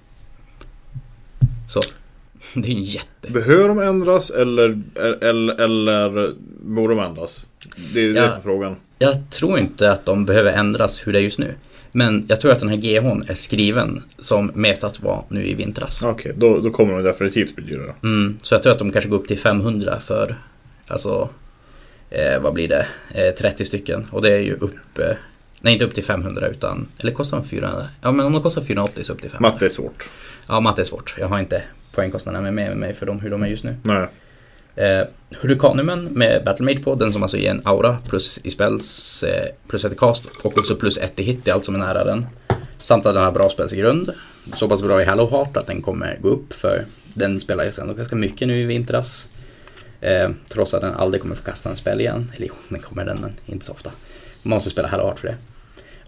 Så, 1.68 1.80
det 2.54 2.68
är 2.68 2.72
en 2.72 2.82
jätte... 2.82 3.30
Behöver 3.30 3.68
de 3.68 3.78
ändras 3.78 4.30
eller, 4.30 4.82
eller, 5.20 5.60
eller 5.60 6.32
borde 6.60 6.94
de 6.94 7.00
ändras? 7.00 7.48
Det 7.94 8.00
är 8.00 8.12
det 8.12 8.20
är 8.20 8.40
frågan. 8.42 8.76
Jag 8.98 9.30
tror 9.30 9.58
inte 9.58 9.92
att 9.92 10.06
de 10.06 10.24
behöver 10.24 10.52
ändras 10.52 11.06
hur 11.06 11.12
det 11.12 11.18
är 11.18 11.22
just 11.22 11.38
nu. 11.38 11.54
Men 11.92 12.24
jag 12.28 12.40
tror 12.40 12.52
att 12.52 12.60
den 12.60 12.68
här 12.68 12.76
GHn 12.76 13.24
är 13.28 13.34
skriven 13.34 14.02
som 14.18 14.50
metat 14.54 15.00
var 15.00 15.24
nu 15.28 15.46
i 15.46 15.54
vintras. 15.54 16.02
Okej, 16.02 16.32
då, 16.36 16.58
då 16.58 16.70
kommer 16.70 16.94
de 16.94 17.02
definitivt 17.02 17.56
bli 17.56 17.64
dyrare. 17.64 17.94
Mm, 18.02 18.38
så 18.42 18.54
jag 18.54 18.62
tror 18.62 18.72
att 18.72 18.78
de 18.78 18.92
kanske 18.92 19.10
går 19.10 19.16
upp 19.16 19.28
till 19.28 19.38
500 19.38 20.00
för, 20.00 20.36
alltså, 20.86 21.28
eh, 22.10 22.40
vad 22.40 22.54
blir 22.54 22.68
det, 22.68 22.86
eh, 23.14 23.34
30 23.34 23.64
stycken. 23.64 24.06
Och 24.10 24.22
det 24.22 24.32
är 24.32 24.40
ju 24.40 24.54
upp, 24.54 24.98
eh, 24.98 25.16
nej 25.60 25.72
inte 25.72 25.84
upp 25.84 25.94
till 25.94 26.04
500 26.04 26.48
utan, 26.48 26.88
eller 27.00 27.12
kostar 27.12 27.36
de 27.36 27.46
400? 27.46 27.88
Ja 28.02 28.12
men 28.12 28.26
om 28.26 28.32
de 28.32 28.42
kostar 28.42 28.62
480 28.62 29.04
så 29.04 29.12
upp 29.12 29.20
till 29.20 29.30
500. 29.30 29.50
Matte 29.50 29.64
är 29.64 29.70
svårt. 29.70 30.10
Ja, 30.46 30.60
matte 30.60 30.82
är 30.82 30.84
svårt. 30.84 31.14
Jag 31.18 31.28
har 31.28 31.38
inte 31.38 31.62
poängkostnaderna 31.94 32.50
med 32.50 32.76
mig 32.76 32.94
för 32.94 33.06
dem, 33.06 33.20
hur 33.20 33.30
de 33.30 33.42
är 33.42 33.46
just 33.46 33.64
nu. 33.64 33.76
Nej. 33.82 34.06
Eh, 34.76 35.06
Hurrikanumen 35.40 36.04
med 36.04 36.44
Battlemate 36.44 36.82
på, 36.82 36.94
den 36.94 37.12
som 37.12 37.22
alltså 37.22 37.36
ger 37.36 37.50
en 37.50 37.60
aura 37.64 37.98
plus 38.08 38.40
i 38.42 38.50
spells, 38.50 39.22
eh, 39.22 39.48
plus 39.68 39.84
ett 39.84 39.92
i 39.92 39.96
cast 39.96 40.26
och 40.42 40.58
också 40.58 40.76
plus 40.76 40.98
ett 40.98 41.20
i 41.20 41.22
hit 41.22 41.48
i 41.48 41.50
allt 41.50 41.64
som 41.64 41.74
är 41.74 41.78
nära 41.78 42.04
den. 42.04 42.26
Samt 42.76 43.06
att 43.06 43.14
den 43.14 43.24
har 43.24 43.32
bra 43.32 43.48
spelsgrund. 43.48 44.12
Så 44.54 44.68
pass 44.68 44.82
bra 44.82 45.02
i 45.02 45.04
Hello 45.04 45.30
Heart 45.30 45.56
att 45.56 45.66
den 45.66 45.82
kommer 45.82 46.18
gå 46.22 46.28
upp 46.28 46.52
för 46.52 46.84
den 47.14 47.40
spelar 47.40 47.64
jag 47.64 47.78
ändå 47.78 47.94
ganska 47.94 48.16
mycket 48.16 48.48
nu 48.48 48.60
i 48.60 48.64
vintras. 48.64 49.28
Eh, 50.00 50.30
trots 50.48 50.74
att 50.74 50.80
den 50.80 50.94
aldrig 50.94 51.22
kommer 51.22 51.34
få 51.34 51.42
kasta 51.42 51.70
en 51.70 51.76
spel 51.76 52.00
igen. 52.00 52.32
Eller 52.36 52.46
jo, 52.46 52.54
den 52.68 52.80
kommer 52.80 53.04
den 53.04 53.18
men 53.20 53.32
inte 53.46 53.64
så 53.64 53.72
ofta. 53.72 53.90
Man 54.42 54.50
måste 54.50 54.70
spela 54.70 54.88
Hello 54.88 55.04
Heart 55.04 55.18
för 55.18 55.28
det. 55.28 55.36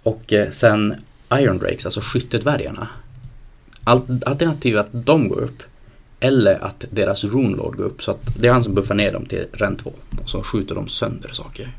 Och 0.03 0.33
eh, 0.33 0.51
sen 0.51 0.95
Iron 1.33 1.59
Drakes, 1.59 1.87
alltså 1.87 2.01
skyttedvärgarna. 2.01 2.89
Alternativet 3.85 4.27
Alternativ 4.27 4.79
att 4.79 4.89
de 4.93 5.29
går 5.29 5.41
upp 5.41 5.63
eller 6.21 6.65
att 6.65 6.85
deras 6.91 7.25
Runelord 7.25 7.77
går 7.77 7.85
upp. 7.85 8.03
Så 8.03 8.11
att 8.11 8.35
det 8.41 8.49
är 8.49 8.53
han 8.53 8.65
som 8.65 8.75
buffar 8.75 8.95
ner 8.95 9.13
dem 9.13 9.27
till 9.27 9.47
ren 9.53 9.77
2. 9.77 9.93
Och 10.23 10.29
så 10.29 10.43
skjuter 10.43 10.75
de 10.75 10.89
sönder 10.89 11.29
saker. 11.33 11.73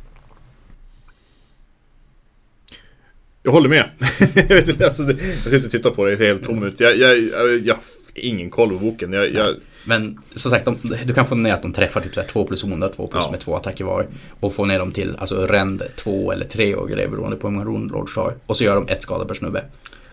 Jag 3.44 3.52
håller 3.52 3.70
med. 3.70 3.90
jag, 4.36 4.44
vet 4.48 4.82
alltså, 4.82 5.04
jag 5.04 5.44
sitter 5.44 5.66
och 5.66 5.72
tittar 5.72 5.90
på 5.90 6.06
det, 6.06 6.12
det 6.12 6.18
ser 6.18 6.28
helt 6.28 6.44
tom 6.44 6.64
ut. 6.64 6.80
Jag, 6.80 6.98
jag, 6.98 7.20
jag, 7.20 7.60
jag 7.60 7.74
har 7.74 7.82
ingen 8.16 8.50
koll 8.50 8.70
på 8.70 8.80
boken. 8.80 9.14
Jag, 9.14 9.34
jag, 9.34 9.56
Men 9.86 10.20
som 10.34 10.52
sagt, 10.52 10.66
de, 10.66 10.78
du 11.06 11.14
kan 11.14 11.26
få 11.26 11.36
ner 11.36 11.54
att 11.54 11.62
de 11.62 11.74
träffar 11.74 12.02
typ 12.02 12.14
så 12.14 12.22
här 12.22 12.28
2 12.28 12.46
plus 12.48 12.64
onda, 12.64 12.90
2 12.90 13.08
plus 13.08 13.24
Ja. 13.26 13.32
med 13.32 13.40
två 13.40 13.56
attacker 13.56 13.84
var. 13.84 14.08
Och 14.40 14.54
få 14.54 14.66
ner 14.66 14.80
dem 14.80 14.92
till 14.92 15.16
alltså 15.16 15.48
rend 15.48 15.84
2 15.96 16.32
eller 16.32 16.46
3 16.46 16.76
och 16.76 16.90
grejer 16.90 17.08
beroende 17.10 17.38
på 17.38 17.48
hur 17.48 17.54
många 17.54 17.66
Runelords 17.66 18.16
har. 18.16 18.34
Och 18.46 18.58
så 18.58 18.64
gör 18.64 18.76
de 18.76 18.88
ett 18.88 19.02
skada 19.04 19.26
per 19.26 19.34
snubbe. 19.36 19.64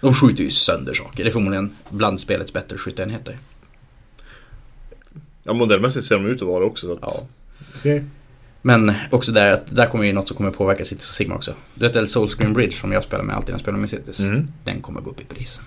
De 0.00 0.14
skjuter 0.14 0.44
ju 0.44 0.50
sönder 0.50 0.94
saker. 0.94 1.24
Det 1.24 1.30
är 1.30 1.32
förmodligen 1.32 1.70
bland 1.88 2.20
spelets 2.20 2.52
bättre 2.52 2.78
skytteenheter. 2.78 3.36
Ja, 5.42 5.52
modellmässigt 5.52 6.06
ser 6.06 6.14
de 6.14 6.26
ut 6.26 6.42
att 6.42 6.48
vara 6.48 6.64
också. 6.64 6.86
Så 6.86 6.92
att, 6.92 6.98
Ja. 7.02 7.26
Okej. 7.78 8.04
Men 8.62 8.92
också 9.10 9.32
där, 9.32 9.52
att 9.52 9.76
där 9.76 9.86
kommer 9.86 10.04
ju 10.04 10.12
något 10.12 10.28
som 10.28 10.36
kommer 10.36 10.50
påverka 10.50 10.84
Cities 10.84 11.08
och 11.08 11.14
Sigma 11.14 11.34
också. 11.34 11.54
Du 11.74 11.86
vet 11.86 11.96
väl 11.96 12.08
Soulscreen 12.08 12.52
Bridge 12.52 12.72
som 12.72 12.92
jag 12.92 13.04
spelar 13.04 13.24
med 13.24 13.36
alltid 13.36 13.48
när 13.48 13.54
jag 13.54 13.60
spelar 13.60 13.78
med 13.78 13.90
Cities. 13.90 14.20
Mm. 14.20 14.48
Den 14.64 14.80
kommer 14.80 15.00
gå 15.00 15.10
upp 15.10 15.20
i 15.20 15.24
pris. 15.24 15.60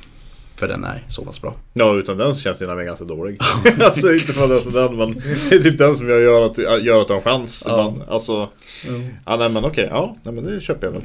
För 0.56 0.68
den 0.68 0.84
är 0.84 1.04
så 1.08 1.26
pass 1.26 1.42
bra. 1.42 1.56
Ja, 1.74 1.96
utan 1.96 2.18
den 2.18 2.36
känns 2.36 2.60
den 2.60 2.76
mig 2.76 2.86
ganska 2.86 3.06
dålig. 3.06 3.38
alltså 3.82 4.14
inte 4.14 4.34
för 4.34 4.44
att 4.44 4.74
det 4.74 4.80
är 4.80 4.88
den, 4.88 4.98
men 4.98 5.14
det 5.50 5.56
är 5.56 5.60
typ 5.60 5.78
den 5.78 5.96
som 5.96 6.10
jag 6.10 6.22
gör 6.22 6.46
att, 6.46 6.58
gör 6.84 7.02
att 7.02 7.08
de 7.08 7.14
har 7.14 7.22
chans. 7.22 7.64
Ja. 7.68 7.96
Men, 7.98 8.10
alltså, 8.10 8.50
ja 9.26 9.38
nej 9.38 9.50
men 9.50 9.66
okej, 9.66 9.88
ja, 9.92 10.18
nej, 10.24 10.34
men 10.34 10.46
det 10.46 10.62
köper 10.62 10.88
jag 10.88 10.92
väl. 10.92 11.02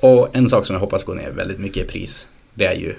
Och 0.00 0.36
en 0.36 0.48
sak 0.48 0.66
som 0.66 0.74
jag 0.74 0.80
hoppas 0.80 1.04
går 1.04 1.14
ner 1.14 1.30
väldigt 1.30 1.58
mycket 1.58 1.84
i 1.84 1.88
pris. 1.88 2.28
Det 2.54 2.66
är 2.66 2.74
ju 2.74 2.94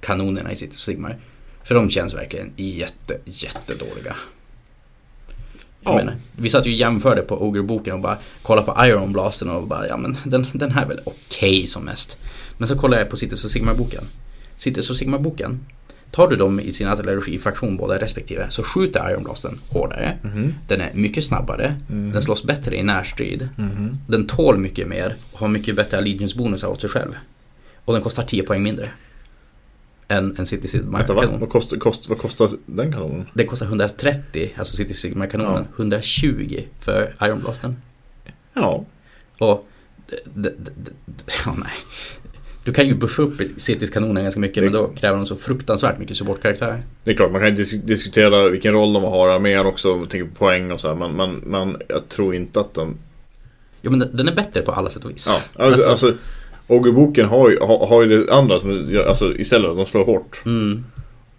kanonerna 0.00 0.52
i 0.52 0.56
Cities 0.56 0.76
och 0.76 0.80
Sigmar. 0.80 1.16
För 1.64 1.74
de 1.74 1.90
känns 1.90 2.14
verkligen 2.14 2.52
jätte, 2.56 3.18
jättedåliga. 3.24 4.16
Jag 5.82 5.92
Ja. 5.92 5.96
menar, 5.96 6.14
vi 6.36 6.48
satt 6.48 6.66
ju 6.66 6.70
och 6.70 6.76
jämförde 6.76 7.22
på 7.22 7.42
Ogre-boken 7.46 7.94
och 7.94 8.00
bara 8.00 8.18
kollade 8.42 8.66
på 8.72 8.86
Iron 8.86 9.12
Blasten 9.12 9.50
och 9.50 9.66
bara 9.66 9.88
ja 9.88 9.96
men 9.96 10.16
den, 10.24 10.46
den 10.52 10.70
här 10.70 10.82
är 10.82 10.86
väl 10.88 11.00
okej 11.04 11.66
som 11.66 11.84
mest. 11.84 12.18
Men 12.58 12.68
så 12.68 12.78
kollade 12.78 13.02
jag 13.02 13.10
på 13.10 13.16
Cities 13.16 13.44
och 13.44 13.50
Sigmar-boken. 13.50 14.04
Cities 14.56 14.90
och 14.90 14.96
Sigmar-boken. 14.96 15.60
Tar 16.10 16.28
du 16.28 16.36
dem 16.36 16.60
i 16.60 16.72
sin 16.72 16.88
artillerifaktion 16.88 17.76
båda 17.76 17.98
respektive 17.98 18.46
så 18.50 18.62
skjuter 18.62 19.10
Iron 19.10 19.24
Blasten 19.24 19.58
hårdare. 19.68 20.18
Den 20.68 20.80
är 20.80 20.90
mycket 20.94 21.24
snabbare. 21.24 21.74
Den 21.88 22.22
slås 22.22 22.44
bättre 22.44 22.76
i 22.76 22.82
närstrid. 22.82 23.48
Den 24.06 24.26
tål 24.26 24.58
mycket 24.58 24.88
mer 24.88 25.14
och 25.32 25.38
har 25.40 25.48
mycket 25.48 25.76
bättre 25.76 25.98
allegiance-bonusar 25.98 26.68
åt 26.68 26.80
sig 26.80 26.90
själv. 26.90 27.16
Och 27.84 27.92
den 27.92 28.02
kostar 28.02 28.22
10 28.22 28.42
poäng 28.42 28.62
mindre. 28.62 28.88
Än 30.10 30.34
en 30.38 30.46
City? 30.46 30.68
Sigmar-kanon. 30.68 31.40
Vad, 31.40 31.48
kostar, 31.50 31.76
kost, 31.76 32.08
vad 32.08 32.18
kostar 32.18 32.48
den 32.66 32.92
kanonen? 32.92 33.26
Den 33.34 33.46
kostar 33.46 33.66
130, 33.66 34.52
alltså 34.56 34.76
City 34.76 34.94
Sigmar-kanonen. 34.94 35.66
120 35.76 36.60
för 36.80 37.14
Iron 37.22 37.40
Blasten. 37.40 37.76
Ja, 38.54 38.84
Och... 39.38 39.68
d- 40.08 40.16
d- 40.34 40.50
d- 40.58 40.70
d- 41.06 41.22
Ja, 41.46 41.54
nej. 41.58 41.72
Du 42.64 42.72
kan 42.72 42.86
ju 42.86 42.94
buffa 42.94 43.22
upp 43.22 43.40
Citys 43.56 43.90
kanonen 43.90 44.22
ganska 44.22 44.40
mycket 44.40 44.62
men 44.64 44.72
då 44.72 44.88
kräver 44.88 45.16
de 45.16 45.26
så 45.26 45.36
fruktansvärt 45.36 45.98
mycket 45.98 46.16
supportkaraktärer. 46.16 46.82
det 47.04 47.10
är 47.10 47.14
klart 47.14 47.32
man 47.32 47.40
kan 47.40 47.56
ju 47.56 47.62
dis- 47.64 47.82
diskutera 47.86 48.48
vilken 48.48 48.72
roll 48.72 48.92
de 48.92 49.02
har 49.04 49.28
i 49.28 49.32
armén 49.34 49.66
också, 49.66 50.06
tänka 50.06 50.26
på 50.26 50.34
poäng 50.34 50.70
och 50.72 50.80
så 50.80 50.88
här, 50.88 50.94
men, 50.94 51.10
men, 51.12 51.34
men 51.36 51.76
jag 51.88 52.08
tror 52.08 52.34
inte 52.34 52.60
att 52.60 52.74
den... 52.74 52.98
Jo 53.82 53.90
men 53.90 53.98
den- 54.00 54.16
den 54.16 54.28
är 54.28 54.34
bättre 54.34 54.62
på 54.62 54.72
alla 54.72 54.90
sätt 54.90 55.04
och 55.04 55.10
vis. 55.10 55.26
Ja, 55.28 55.64
alltså, 55.64 55.88
alltså 55.88 56.14
Ogre-boken 56.70 57.26
har 57.26 57.50
ju, 57.50 57.58
har, 57.60 57.86
har 57.86 58.02
ju 58.02 58.08
det 58.08 58.32
andra 58.32 58.58
som, 58.58 58.98
alltså 59.08 59.36
istället, 59.36 59.76
de 59.76 59.86
slår 59.86 60.04
hårt. 60.04 60.42
Mm. 60.46 60.84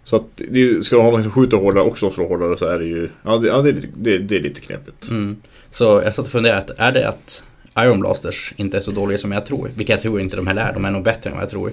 Så 0.04 0.16
att 0.16 0.22
det, 0.34 0.84
ska 0.86 0.96
de 0.96 1.02
ha 1.02 1.10
någon 1.10 1.22
som 1.22 1.32
skjuter 1.32 1.56
hårdare 1.56 1.84
och 1.84 1.98
som 1.98 2.10
slår 2.10 2.28
hårdare 2.28 2.56
så 2.56 2.64
är 2.64 2.78
det 2.78 2.84
ju, 2.84 3.08
ja 3.22 3.36
det, 3.36 3.46
ja, 3.46 3.62
det, 3.62 3.72
det, 3.96 4.18
det 4.18 4.36
är 4.36 4.40
lite 4.40 4.60
knepigt. 4.60 5.10
Mm. 5.10 5.36
Så 5.70 5.84
jag 6.04 6.14
satt 6.14 6.24
och 6.24 6.32
funderade, 6.32 6.74
är 6.76 6.92
det 6.92 7.08
att 7.08 7.44
Iron 7.78 8.00
Blasters 8.00 8.54
inte 8.56 8.76
är 8.76 8.80
så 8.80 8.90
dåliga 8.90 9.18
som 9.18 9.32
jag 9.32 9.46
tror, 9.46 9.70
vilket 9.76 9.88
jag 9.88 10.00
tror 10.00 10.20
inte 10.20 10.36
de 10.36 10.46
heller 10.46 10.62
är, 10.62 10.72
de 10.72 10.84
är 10.84 10.90
nog 10.90 11.04
bättre 11.04 11.30
än 11.30 11.36
vad 11.36 11.42
jag 11.42 11.50
tror. 11.50 11.72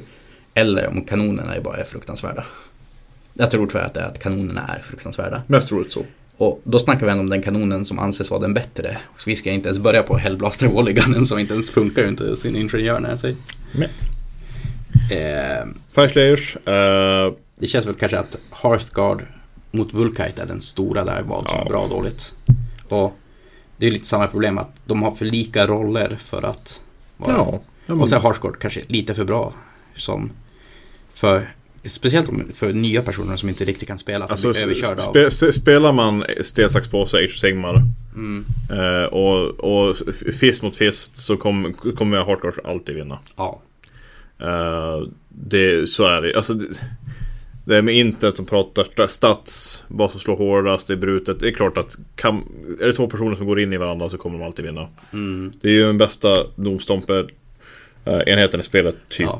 Eller 0.53 0.87
om 0.87 1.05
kanonerna 1.05 1.61
bara 1.63 1.77
är 1.77 1.83
fruktansvärda. 1.83 2.43
Jag 3.33 3.51
tror 3.51 3.67
tyvärr 3.67 3.85
att 3.85 3.93
det 3.93 3.99
är 3.99 4.05
att 4.05 4.19
kanonerna 4.19 4.61
är 4.77 4.81
fruktansvärda. 4.81 5.41
Mest 5.47 5.67
troligt 5.67 5.91
så. 5.91 6.05
Och 6.39 6.61
då 6.63 6.79
snackar 6.79 7.05
vi 7.05 7.11
ändå 7.11 7.21
om 7.21 7.29
den 7.29 7.41
kanonen 7.41 7.85
som 7.85 7.99
anses 7.99 8.31
vara 8.31 8.41
den 8.41 8.53
bättre. 8.53 8.97
Så 9.17 9.29
vi 9.29 9.35
ska 9.35 9.51
inte 9.51 9.67
ens 9.69 9.79
börja 9.79 10.03
på 10.03 10.17
Hellblaster 10.17 10.67
Walliganen 10.67 11.25
som 11.25 11.39
inte 11.39 11.53
ens 11.53 11.69
funkar 11.69 12.07
inte 12.07 12.35
sin 12.35 12.55
ingenjör 12.55 12.99
när 12.99 13.09
jag 13.09 13.19
säger. 13.19 13.35
Nej. 13.71 13.89
Eh, 15.11 15.65
Fireslayers, 15.91 16.55
eh, 16.55 17.33
det 17.55 17.67
känns 17.67 17.85
väl 17.85 17.93
kanske 17.95 18.19
att 18.19 18.35
Hearthguard 18.63 19.25
mot 19.71 19.93
Vulkite 19.93 20.41
är 20.41 20.45
den 20.45 20.61
stora 20.61 21.05
där, 21.05 21.21
vad 21.21 21.43
som 21.49 21.57
Ja. 21.57 21.65
är 21.65 21.69
bra 21.69 21.79
och 21.81 21.89
dåligt. 21.89 22.33
Och 22.89 23.13
det 23.77 23.85
är 23.85 23.91
lite 23.91 24.07
samma 24.07 24.27
problem 24.27 24.57
att 24.57 24.71
de 24.85 25.03
har 25.03 25.11
för 25.11 25.25
lika 25.25 25.67
roller 25.67 26.15
för 26.19 26.45
att 26.45 26.81
vara... 27.17 27.31
ja. 27.85 27.93
Och 27.93 28.09
sen 28.09 28.21
hardcore 28.21 28.53
kanske 28.61 28.81
lite 28.87 29.15
för 29.15 29.23
bra. 29.23 29.53
Som 29.95 30.31
för, 31.13 31.53
speciellt 31.89 32.29
för 32.53 32.73
nya 32.73 33.01
personer 33.01 33.35
som 33.35 33.49
inte 33.49 33.63
riktigt 33.65 33.87
kan 33.87 33.97
spela. 33.97 34.27
För 34.27 34.33
Alltså, 34.33 34.49
att 34.49 34.55
bli 34.55 34.63
överkörda 34.63 35.03
av. 35.03 35.11
spe, 35.11 35.31
spe, 35.31 35.53
spelar 35.53 35.93
man 35.93 36.23
sten, 36.41 36.69
sax, 36.69 36.87
påse, 36.87 37.17
Age 37.17 37.25
of 37.25 37.37
Sigmar 37.37 37.81
Mm, 38.15 38.45
eh, 38.71 39.03
och, 39.03 39.59
och 39.59 39.97
fist 40.39 40.63
mot 40.63 40.75
fist 40.75 41.17
så 41.17 41.37
kom, 41.37 41.73
kommer 41.73 42.17
hardcore 42.17 42.53
alltid 42.63 42.95
vinna. 42.95 43.19
ja. 43.35 43.61
Eh, 44.41 45.07
det, 45.29 45.89
så 45.89 46.05
är 46.05 46.21
det. 46.21 46.35
Alltså, 46.35 46.53
det, 46.53 46.65
det 47.65 47.77
är 47.77 47.81
med 47.81 47.95
internet 47.95 48.35
som 48.37 48.45
pratar 48.45 49.07
stats, 49.07 49.85
vad 49.87 50.11
som 50.11 50.19
slår 50.19 50.35
hårdast, 50.35 50.87
det 50.87 50.93
är 50.93 50.97
brutet. 50.97 51.39
Det 51.39 51.47
är 51.47 51.51
klart 51.51 51.77
att 51.77 51.97
kan, 52.15 52.43
är 52.81 52.87
det 52.87 52.93
två 52.93 53.07
personer 53.07 53.35
som 53.35 53.45
går 53.45 53.59
in 53.59 53.73
i 53.73 53.77
varandra 53.77 54.09
så 54.09 54.17
kommer 54.17 54.39
de 54.39 54.45
alltid 54.45 54.65
vinna. 54.65 54.87
Mm. 55.13 55.51
Det 55.61 55.67
är 55.67 55.71
ju 55.71 55.83
den 55.85 55.97
bästa 55.97 56.37
domstomper 56.55 57.27
eh, 58.05 58.19
enheten 58.25 58.59
i 58.61 58.63
spelet, 58.63 58.95
typ. 59.09 59.21
Ja. 59.27 59.39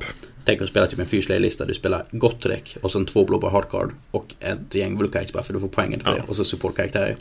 Tänk 0.50 0.62
att 0.62 0.70
spela 0.70 0.88
typ 0.88 1.00
en 1.00 1.06
fyrslayer-lista. 1.06 1.66
Du 1.66 1.74
spelar 1.74 2.06
Gottrek 2.12 2.78
och 2.82 2.92
sen 2.92 3.06
två 3.06 3.26
blåbär 3.26 3.50
hardcard 3.50 3.92
och 4.12 4.26
ett 4.40 4.76
gäng 4.76 4.98
Vulkites 4.98 5.34
bara 5.34 5.44
för 5.44 5.54
du 5.54 5.60
får 5.60 5.68
poängen 5.68 6.00
för 6.00 6.10
Ja. 6.12 6.16
det. 6.16 6.24
Och 6.28 6.36
så 6.36 6.44
supportkaraktärer. 6.44 7.16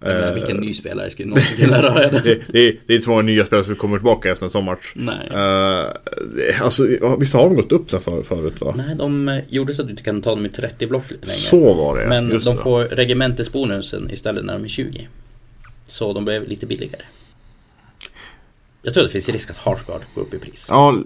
Menar, 0.00 0.28
Eh, 0.28 0.34
vilken 0.34 0.56
ny 0.56 0.74
spelare 0.74 1.10
skulle 1.10 1.28
någonsin 1.28 1.56
kunna 1.56 1.80
lära 1.80 2.08
det? 2.10 2.20
det, 2.24 2.40
det, 2.52 2.58
är, 2.58 2.92
inte 2.92 3.00
så 3.04 3.10
många 3.10 3.22
nya 3.22 3.44
spelare 3.46 3.64
som 3.64 3.76
kommer 3.76 3.96
tillbaka 3.96 4.30
efter 4.32 4.46
en 4.46 4.50
sån 4.50 4.64
match. 4.64 4.92
Nej. 4.94 5.28
Uh, 5.30 6.62
alltså, 6.62 6.86
visst 7.20 7.34
har 7.34 7.42
de 7.42 7.54
gått 7.56 7.72
upp 7.72 7.90
sen 7.90 8.00
för, 8.00 8.22
förut 8.22 8.60
va? 8.60 8.74
Nej, 8.76 8.96
de 8.96 9.28
eh, 9.28 9.38
gjorde 9.48 9.74
så 9.74 9.82
att 9.82 9.88
du 9.88 9.90
inte 9.90 10.02
kan 10.02 10.22
ta 10.22 10.30
dem 10.30 10.46
i 10.46 10.48
30 10.48 10.86
block 10.86 11.10
längre. 11.10 11.26
Så 11.26 11.74
var 11.74 11.98
det 12.00 12.08
Men 12.08 12.30
just 12.30 12.46
de 12.46 12.56
det. 12.56 12.62
får 12.62 12.84
regementesbonusen 12.84 14.10
istället 14.10 14.44
när 14.44 14.52
de 14.52 14.64
är 14.64 14.68
20. 14.68 15.08
Så 15.86 16.12
de 16.12 16.24
blev 16.24 16.48
lite 16.48 16.66
billigare. 16.66 17.02
Jag 18.82 18.94
tror 18.94 19.04
att 19.04 19.08
det 19.08 19.12
finns 19.12 19.28
risk 19.28 19.50
att 19.50 19.56
Hardguard 19.56 20.00
går 20.14 20.22
upp 20.22 20.34
i 20.34 20.38
pris. 20.38 20.66
Ja, 20.70 20.98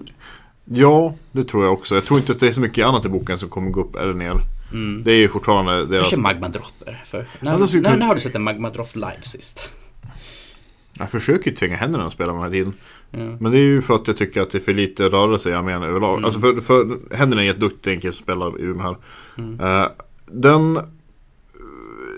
ja, 0.65 1.15
det 1.31 1.43
tror 1.43 1.63
jag 1.63 1.73
också. 1.73 1.95
Jag 1.95 2.03
tror 2.03 2.19
inte 2.19 2.31
att 2.31 2.39
det 2.39 2.47
är 2.47 2.51
så 2.53 2.61
mycket 2.61 2.85
annat 2.85 3.05
i 3.05 3.09
boken 3.09 3.39
som 3.39 3.49
kommer 3.49 3.71
gå 3.71 3.81
upp 3.81 3.95
eller 3.95 4.13
ner. 4.13 4.35
Mm. 4.73 5.03
Det 5.03 5.11
är 5.11 5.15
ju 5.17 5.27
fortfarande 5.29 5.85
deras... 5.85 6.09
Kanske 6.09 6.19
Magmadrother. 6.21 7.03
För 7.05 7.25
när, 7.39 7.67
skulle 7.67 7.81
när, 7.89 7.97
när 7.97 8.05
har 8.05 8.15
du 8.15 8.21
sett 8.21 8.35
en 8.35 8.43
Magmadroth 8.43 8.95
live 8.97 9.21
sist? 9.21 9.69
Jag 10.97 11.11
försöker 11.11 11.49
ju 11.51 11.55
tvinga 11.57 11.75
händerna 11.75 12.05
att 12.05 12.13
spela 12.13 12.33
med 12.33 12.41
den 12.41 12.51
här 12.51 12.59
tiden. 12.59 12.73
Ja. 13.11 13.37
Men 13.39 13.51
det 13.51 13.57
är 13.57 13.61
ju 13.61 13.81
för 13.81 13.95
att 13.95 14.07
jag 14.07 14.17
tycker 14.17 14.41
att 14.41 14.51
det 14.51 14.57
är 14.57 14.59
för 14.59 14.73
lite 14.73 15.03
rörelse 15.09 15.49
i 15.49 15.53
armén 15.53 15.83
överlag. 15.83 16.13
Mm. 16.13 16.25
Alltså 16.25 16.39
för, 16.39 16.61
för 16.61 17.15
händerna 17.15 17.41
är 17.41 17.45
jätteduktig 17.45 17.93
en 17.93 17.99
kille 18.01 18.13
som 18.13 18.23
spelar 18.23 18.61
i 18.61 18.79
här. 18.79 18.97
Mm. 19.37 19.59
Eh, 19.59 19.87
den 20.25 20.79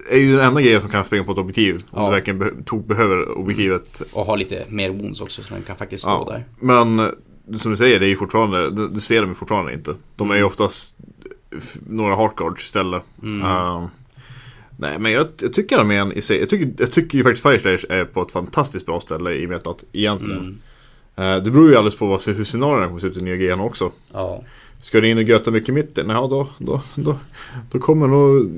är 0.10 0.18
ju 0.18 0.36
den 0.36 0.46
enda 0.48 0.62
grejen 0.62 0.82
som 0.82 0.89
kan 0.89 1.06
springa 1.06 1.24
på 1.24 1.32
ett 1.32 1.38
objektiv. 1.38 1.76
Om 1.76 2.02
Ja. 2.04 2.10
du 2.10 2.16
verkligen 2.16 2.39
be- 2.39 2.78
behöver 2.88 3.38
objektivet. 3.38 4.02
Och 4.14 4.26
har 4.26 4.38
lite 4.38 4.66
mer 4.70 4.89
wounds 4.89 5.22
också 5.22 5.43
så 5.43 5.54
den 5.54 5.64
kan 5.64 5.76
faktiskt 5.76 6.04
stå 6.04 6.12
Ja. 6.28 6.34
där. 6.34 6.46
Men 6.60 7.12
som 7.60 7.72
du 7.72 7.78
säger, 7.78 8.00
det 8.00 8.06
är 8.06 8.10
ju 8.10 8.18
fortfarande, 8.18 8.88
du 8.88 9.00
ser 9.02 9.22
dem 9.22 9.36
fortfarande 9.36 9.74
inte. 9.74 9.96
De 10.16 10.32
är 10.32 10.36
ju 10.36 10.43
oftast 10.43 10.96
f- 11.58 11.78
några 11.89 12.16
hardcards 12.16 12.64
istället. 12.66 13.04
Mm. 13.24 13.41
Eh, 13.46 13.86
nej 14.78 15.00
men 15.00 15.12
jag, 15.12 15.28
jag 15.41 15.54
tycker 15.54 15.80
armén 15.80 16.12
i 16.12 16.22
sig, 16.22 16.39
jag 16.39 16.50
tycker, 16.50 16.74
jag 16.84 16.91
tycker 16.91 17.18
ju 17.18 17.24
faktiskt 17.24 17.43
Fireslayers 17.43 17.86
är 17.89 18.06
på 18.06 18.22
ett 18.22 18.32
fantastiskt 18.32 18.86
bra 18.86 19.00
ställe 19.00 19.34
i 19.34 19.48
metat 19.48 19.84
egentligen. 19.91 20.39
Mm. 21.16 21.38
Eh, 21.38 21.43
det 21.43 21.52
beror 21.52 21.70
ju 21.70 21.76
alldeles 21.78 21.96
på 22.00 22.06
vad, 22.06 22.28
hur 22.28 22.43
scenarierna 22.43 22.88
kommer 22.88 23.00
se 23.00 23.08
ut 23.08 23.18
i 23.18 23.22
nya 23.22 23.36
GN 23.56 23.60
också. 23.60 23.91
Ja. 24.14 24.43
Ska 24.82 25.02
du 25.02 25.10
in 25.10 25.18
och 25.18 25.24
göta 25.24 25.52
mycket 25.52 25.70
i 25.70 25.72
mitten? 25.72 26.10
Ja 26.10 26.28
då, 26.28 26.48
då, 26.58 26.82
då, 26.96 27.18
då 27.72 27.80
kommer 27.80 28.08
nog 28.08 28.50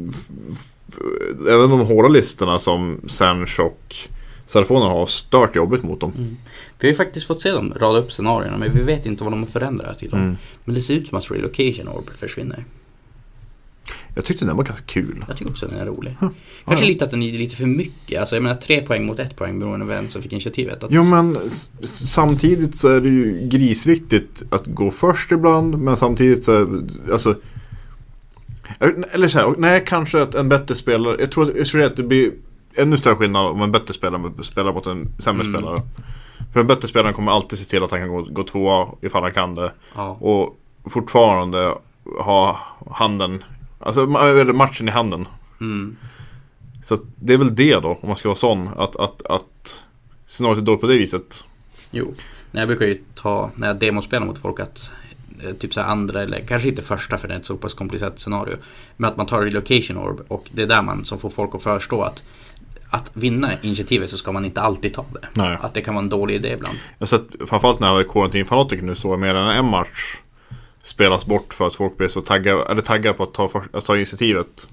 Även 1.50 1.70
de 1.70 1.80
hårda 1.80 2.08
listorna 2.10 2.60
som 2.60 2.98
Sanch 3.08 3.60
och 4.48 4.52
Serafonen 4.52 4.88
har 4.88 5.06
stört 5.06 5.56
jobbigt 5.56 5.84
mot 5.84 6.00
dem. 6.00 6.38
Vi 6.80 6.88
har 6.88 6.92
ju 6.92 6.96
faktiskt 6.96 7.28
fått 7.28 7.42
se 7.42 7.52
dem 7.52 7.74
rada 7.80 8.00
upp 8.00 8.12
scenarierna 8.12 8.58
men 8.58 8.72
vi 8.74 8.84
vet 8.84 9.06
inte 9.06 9.24
vad 9.24 9.34
de 9.34 9.40
har 9.40 9.48
förändrat 9.48 10.04
i 10.04 10.08
dem. 10.08 10.20
Mm. 10.20 10.38
Men 10.66 10.76
det 10.76 10.82
ser 10.82 10.94
ut 10.94 11.08
som 11.08 11.18
att 11.18 11.32
Relocation 11.32 11.88
Orb 11.88 12.10
försvinner. 12.10 12.66
Jag 14.16 14.26
tyckte 14.26 14.46
den 14.46 14.58
var 14.58 14.64
ganska 14.64 14.86
kul. 14.86 15.26
Jag 15.28 15.38
tycker 15.38 15.52
också 15.52 15.66
att 15.66 15.72
den 15.72 15.82
är 15.82 15.86
rolig. 15.86 16.16
Ja, 16.22 16.30
Kanske 16.66 16.86
ja. 16.86 16.90
lite 16.90 17.06
att 17.06 17.12
den 17.12 17.24
är 17.24 17.32
lite 17.32 17.56
för 17.56 17.66
mycket. 17.66 18.20
Alltså 18.20 18.36
jag 18.36 18.44
menar 18.44 18.56
tre 18.56 18.82
poäng 18.82 19.06
mot 19.06 19.20
ett 19.20 19.36
poäng 19.36 19.60
beroende 19.60 19.86
på 19.86 19.92
vem 19.92 20.10
som 20.10 20.22
fick 20.22 20.32
initiativet. 20.32 20.84
Att, 20.84 20.92
Jo 20.92 21.04
men 21.04 21.38
samtidigt 21.84 22.78
så 22.78 22.88
är 22.88 23.02
det 23.02 23.10
ju 23.10 23.48
grisviktigt 23.48 24.44
att 24.50 24.66
gå 24.66 24.92
först 24.92 25.32
ibland 25.32 25.78
men 25.78 25.98
samtidigt 25.98 26.44
så 26.44 26.52
är, 26.52 26.84
alltså 27.12 27.36
Eller 29.12 29.28
så 29.28 29.40
här, 29.40 29.56
nej 29.58 29.84
kanske 29.88 30.22
att 30.22 30.36
en 30.36 30.50
bättre 30.50 30.76
spelare, 30.76 31.16
jag 31.20 31.32
tror, 31.32 31.58
jag 31.58 31.68
tror 31.68 31.84
att 31.84 31.96
det 31.96 32.04
blir 32.04 32.32
ännu 32.78 32.98
större 32.98 33.16
skillnad 33.16 33.46
om 33.46 33.62
en 33.62 33.72
bättre 33.72 33.94
spelare 33.94 34.44
spelar 34.44 34.74
mot 34.74 34.86
en 34.86 35.08
sämre 35.20 35.46
Mm. 35.46 35.60
spelare. 35.60 35.82
För 36.54 36.60
en 36.60 36.68
bättre 36.68 36.88
spelare 36.88 37.14
kommer 37.14 37.32
alltid 37.32 37.60
se 37.60 37.66
till 37.66 37.84
att 37.84 37.92
han 37.92 38.00
kan 38.00 38.10
gå, 38.10 38.22
gå 38.22 38.44
tvåa 38.44 38.88
ifall 39.02 39.24
han 39.24 39.32
kan 39.32 39.56
det. 39.56 39.72
Ja. 39.96 40.10
Och 40.10 40.60
fortfarande 40.92 41.74
ha 42.20 42.60
handen, 42.92 43.44
alltså 43.80 44.06
matchen 44.54 44.88
i 44.88 44.92
handen. 44.92 45.28
Mm. 45.62 45.98
Så 46.84 46.98
det 47.16 47.34
är 47.34 47.38
väl 47.38 47.56
det 47.56 47.76
då, 47.76 47.98
om 48.02 48.08
man 48.08 48.18
ska 48.18 48.30
vara 48.30 48.36
sån, 48.36 48.70
att, 48.78 48.96
att, 48.96 49.26
att 49.26 49.84
scenariot 50.28 50.58
är 50.58 50.62
dåligt 50.62 50.82
på 50.82 50.88
det 50.88 50.98
viset. 50.98 51.44
Jo. 51.92 52.14
Nej, 52.52 52.62
jag 52.62 52.68
brukar 52.68 52.86
ju 52.86 53.02
ta, 53.16 53.50
när 53.56 53.68
jag 53.68 53.76
demospelar 53.80 54.26
mot 54.28 54.40
folk 54.40 54.60
att 54.60 54.92
eh, 55.44 55.54
Typ 55.54 55.74
så 55.74 55.82
andra 55.82 56.24
eller 56.24 56.40
kanske 56.40 56.70
inte 56.70 56.82
första 56.82 57.18
för 57.18 57.28
det 57.28 57.34
är 57.34 57.38
ett 57.40 57.46
så 57.46 57.58
pass 57.58 57.74
komplicerat 57.74 58.20
scenario. 58.20 58.56
Men 58.98 59.10
att 59.10 59.18
man 59.18 59.26
tar 59.26 59.42
relocation 59.42 59.98
orb 59.98 60.22
och 60.28 60.50
det 60.52 60.62
är 60.62 60.68
där 60.68 60.82
man 60.82 61.06
som 61.06 61.20
får 61.20 61.30
folk 61.30 61.56
att 61.56 61.64
förstå 61.64 62.02
att 62.02 62.24
att 62.90 63.12
vinna 63.14 63.52
initiativet 63.62 64.10
så 64.10 64.18
ska 64.18 64.32
man 64.32 64.46
inte 64.46 64.62
alltid 64.62 64.94
ta 64.94 65.06
det. 65.14 65.28
Nej. 65.34 65.58
Att 65.62 65.74
det 65.74 65.82
kan 65.82 65.94
vara 65.94 66.04
en 66.04 66.10
dålig 66.10 66.36
idé 66.36 66.54
ibland. 66.54 66.78
Jag 66.98 67.08
har 67.08 67.18
sett, 67.18 67.50
framförallt 67.50 67.80
när 67.80 68.04
Quarantine 68.04 68.46
Fanatic 68.46 68.82
nu 68.82 68.96
så 68.96 69.18
mer 69.18 69.36
än 69.36 69.50
en 69.50 69.66
match 69.66 70.18
spelas 70.84 71.26
bort 71.26 71.54
för 71.54 71.68
att 71.68 71.76
folk 71.76 71.98
blir 71.98 72.08
så 72.08 72.22
taggade, 72.22 72.66
eller 72.66 72.82
taggade 72.82 73.18
på 73.18 73.24
att 73.24 73.34
ta, 73.34 73.48
för, 73.48 73.64
att 73.74 73.86
ta 73.86 73.96
initiativet. 73.96 74.70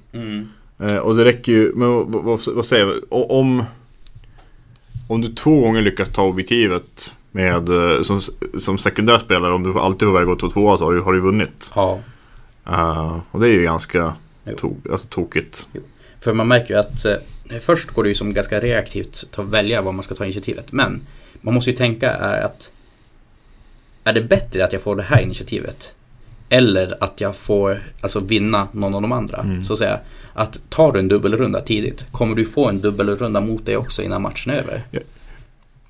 Eh, 0.79 0.97
och 0.97 1.17
det 1.17 1.25
räcker 1.25 1.53
ju, 1.53 1.73
men 1.75 2.12
vad, 2.12 2.41
vad, 2.47 2.67
säger 2.67 2.87
jag? 2.87 3.31
Om, 3.31 3.65
om 5.09 5.21
du 5.21 5.29
två 5.29 5.61
gånger 5.61 5.83
lyckas 5.83 6.09
ta 6.12 6.23
objektivet 6.23 7.15
med, 7.31 7.69
eh, 7.69 8.03
som, 8.03 8.21
som 8.59 8.79
sekundär 8.79 9.19
spelare, 9.19 9.53
om 9.53 9.62
du 9.62 9.79
alltid 9.79 10.09
får 10.09 10.25
gå 10.25 10.35
2-2 10.35 10.77
så 10.77 10.85
har 10.85 10.93
du, 10.93 11.01
har 11.01 11.12
du 11.12 11.21
vunnit. 11.21 11.73
Ja. 11.75 11.99
Eh, 12.67 13.19
och 13.31 13.41
det 13.41 13.49
är 13.49 13.53
ju 13.53 13.62
ganska 13.62 14.15
Jo. 14.45 14.57
to, 14.57 14.75
alltså, 14.93 15.09
tokigt. 15.09 15.69
För 16.25 16.33
man 16.33 16.49
märker 16.49 16.75
ju 16.75 16.81
att 16.81 17.05
eh, 17.05 17.16
först 17.61 17.91
går 17.91 18.03
det 18.03 18.09
ju 18.09 18.14
som 18.14 18.35
ganska 18.35 18.61
reaktivt 18.61 19.27
att 19.37 19.45
välja 19.45 19.83
vad 19.83 19.95
man 19.95 20.03
ska 20.03 20.14
ta 20.14 20.25
initiativet. 20.25 20.72
Men 20.72 21.01
man 21.41 21.55
måste 21.55 21.70
ju 21.70 21.77
tänka 21.77 22.11
är 22.11 22.43
att 22.43 22.72
är 24.05 24.12
det 24.12 24.20
bättre 24.20 24.64
att 24.64 24.72
jag 24.72 24.83
får 24.83 24.97
det 24.97 25.03
här 25.03 25.20
initiativet 25.20 25.95
eller 26.49 27.05
att 27.05 27.20
jag 27.20 27.37
får 27.37 27.83
alltså 28.01 28.20
vinna 28.20 28.68
någon 28.72 28.95
av 28.95 29.03
de 29.03 29.12
andra. 29.12 29.39
Mm. 29.39 29.64
Så 29.64 29.72
att 29.72 29.79
säga 29.79 30.01
att 30.33 30.61
tar 30.68 30.93
du 30.93 30.99
en 30.99 31.09
dubbelrunda 31.09 31.61
tidigt 31.61 32.07
kommer 32.11 32.37
du 32.37 32.45
få 32.45 32.68
en 32.68 32.81
dubbelrunda 32.81 33.41
mot 33.41 33.66
dig 33.66 33.77
också 33.77 34.03
innan 34.03 34.22
matchen 34.22 34.53
är 34.53 34.59
över. 34.59 34.83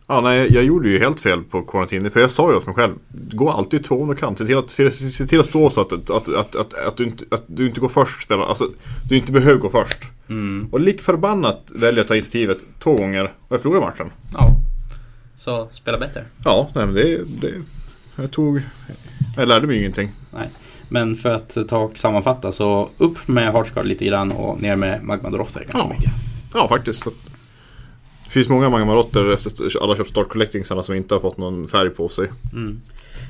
Ja, 0.07 0.21
nej, 0.21 0.55
jag 0.55 0.65
gjorde 0.65 0.89
ju 0.89 0.99
helt 0.99 1.21
fel 1.21 1.43
på 1.43 1.63
Quarantine. 1.63 2.11
För 2.11 2.21
jag 2.21 2.31
sa 2.31 2.51
ju 2.51 2.57
åt 2.57 2.67
mig 2.67 2.75
själv, 2.75 2.95
gå 3.09 3.51
alltid 3.51 3.85
två 3.85 4.03
om 4.03 4.09
du 4.09 4.15
kan. 4.17 4.37
Se 4.37 4.47
till 4.47 4.59
att, 4.59 4.71
se, 4.71 4.91
se, 4.91 5.27
till 5.27 5.41
att 5.41 5.47
stå 5.47 5.71
så 5.71 5.81
att, 5.81 5.93
att, 5.93 6.11
att, 6.11 6.55
att, 6.57 6.75
att, 6.75 6.97
du 6.97 7.05
inte, 7.05 7.25
att 7.31 7.45
du 7.47 7.67
inte 7.67 7.81
går 7.81 7.89
först. 7.89 8.23
Spelar. 8.23 8.47
Alltså, 8.47 8.69
du 9.09 9.17
inte 9.17 9.33
behöver 9.33 9.59
gå 9.61 9.71
först. 9.71 9.99
Mm. 10.29 10.69
Och 10.73 10.81
lik 10.81 11.03
förbannat 11.03 11.71
välja 11.75 12.01
att 12.01 12.09
ta 12.09 12.15
initiativet 12.15 12.59
två 12.79 12.97
gånger 12.97 13.25
och 13.25 13.55
jag 13.55 13.61
förlorade 13.63 13.87
matchen. 13.87 14.11
Ja. 14.33 14.57
Så 15.37 15.69
spela 15.73 15.99
bättre. 15.99 16.25
Ja, 16.45 16.69
nej, 16.75 16.87
men 16.87 16.95
det, 16.95 17.25
det... 17.41 17.53
Jag 18.17 18.31
tog... 18.31 18.63
Jag 19.37 19.49
lärde 19.49 19.67
mig 19.67 19.79
ingenting. 19.79 20.11
Nej. 20.31 20.49
Men 20.89 21.17
för 21.17 21.31
att 21.31 21.57
ta 21.69 21.79
och 21.79 21.99
sammanfatta 21.99 22.53
så 22.53 22.89
upp 22.99 23.29
med 23.29 23.53
Hardcard 23.53 23.87
lite 23.87 24.05
grann 24.05 24.33
och 24.33 24.61
ner 24.61 24.77
med 24.77 25.05
Magma 25.05 25.31
Dorother 25.31 25.61
ganska 25.61 25.79
Ja. 25.79 25.89
mycket. 25.89 26.13
Ja, 26.55 26.69
faktiskt. 26.69 27.07
Finns 28.35 28.49
många 28.49 28.70
Magmarotter 28.70 29.32
efter 29.32 29.82
alla 29.82 29.97
köpt 29.97 30.11
Start 30.11 30.28
Collectingsarna 30.28 30.82
som 30.82 30.95
inte 30.95 31.14
har 31.14 31.20
fått 31.20 31.39
någon 31.39 31.68
färg 31.68 31.91
på 31.91 32.09
sig. 32.09 32.28
Mm. 32.53 32.80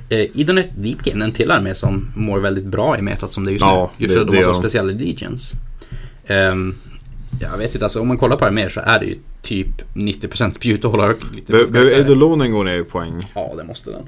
Eh, 0.09 0.27
Idonet 0.41 0.69
Deepkin, 0.77 1.23
en 1.23 1.33
till 1.33 1.51
armé 1.51 1.75
som 1.75 2.13
mår 2.17 2.39
väldigt 2.39 2.65
bra 2.65 2.99
i 2.99 3.03
metat 3.03 3.33
som 3.33 3.45
det 3.45 3.51
är 3.51 3.53
just 3.53 3.63
Ja, 3.63 3.91
nu. 3.97 4.05
Just 4.05 4.15
för 4.15 4.21
att 4.21 4.27
de 4.27 4.37
har 4.37 4.43
så 4.43 4.55
speciella 4.55 4.93
legions. 4.93 5.53
Ehm, 6.27 6.75
jag 7.41 7.59
vet 7.59 7.75
inte, 7.75 7.85
alltså 7.85 8.01
om 8.01 8.09
man 8.09 8.19
kollar 8.19 8.37
på 8.37 8.45
arméer 8.45 8.69
så 8.69 8.81
är 8.81 9.01
det 9.01 9.07
ju 9.07 9.17
typ 9.43 9.95
90% 9.95 10.53
spjut 10.53 10.85
och 10.85 10.91
hålla 10.91 11.07
högt. 11.07 11.35
Lite 11.35 11.53
Be- 11.53 11.59
för 11.59 11.73
Behöver. 11.73 11.93
Eidolonen 11.93 12.53
gå 12.53 12.63
ner 12.63 12.79
i 12.79 12.85
poäng? 12.85 13.31
Ja, 13.35 13.53
det 13.57 13.65
måste 13.65 13.91
den. 13.91 14.03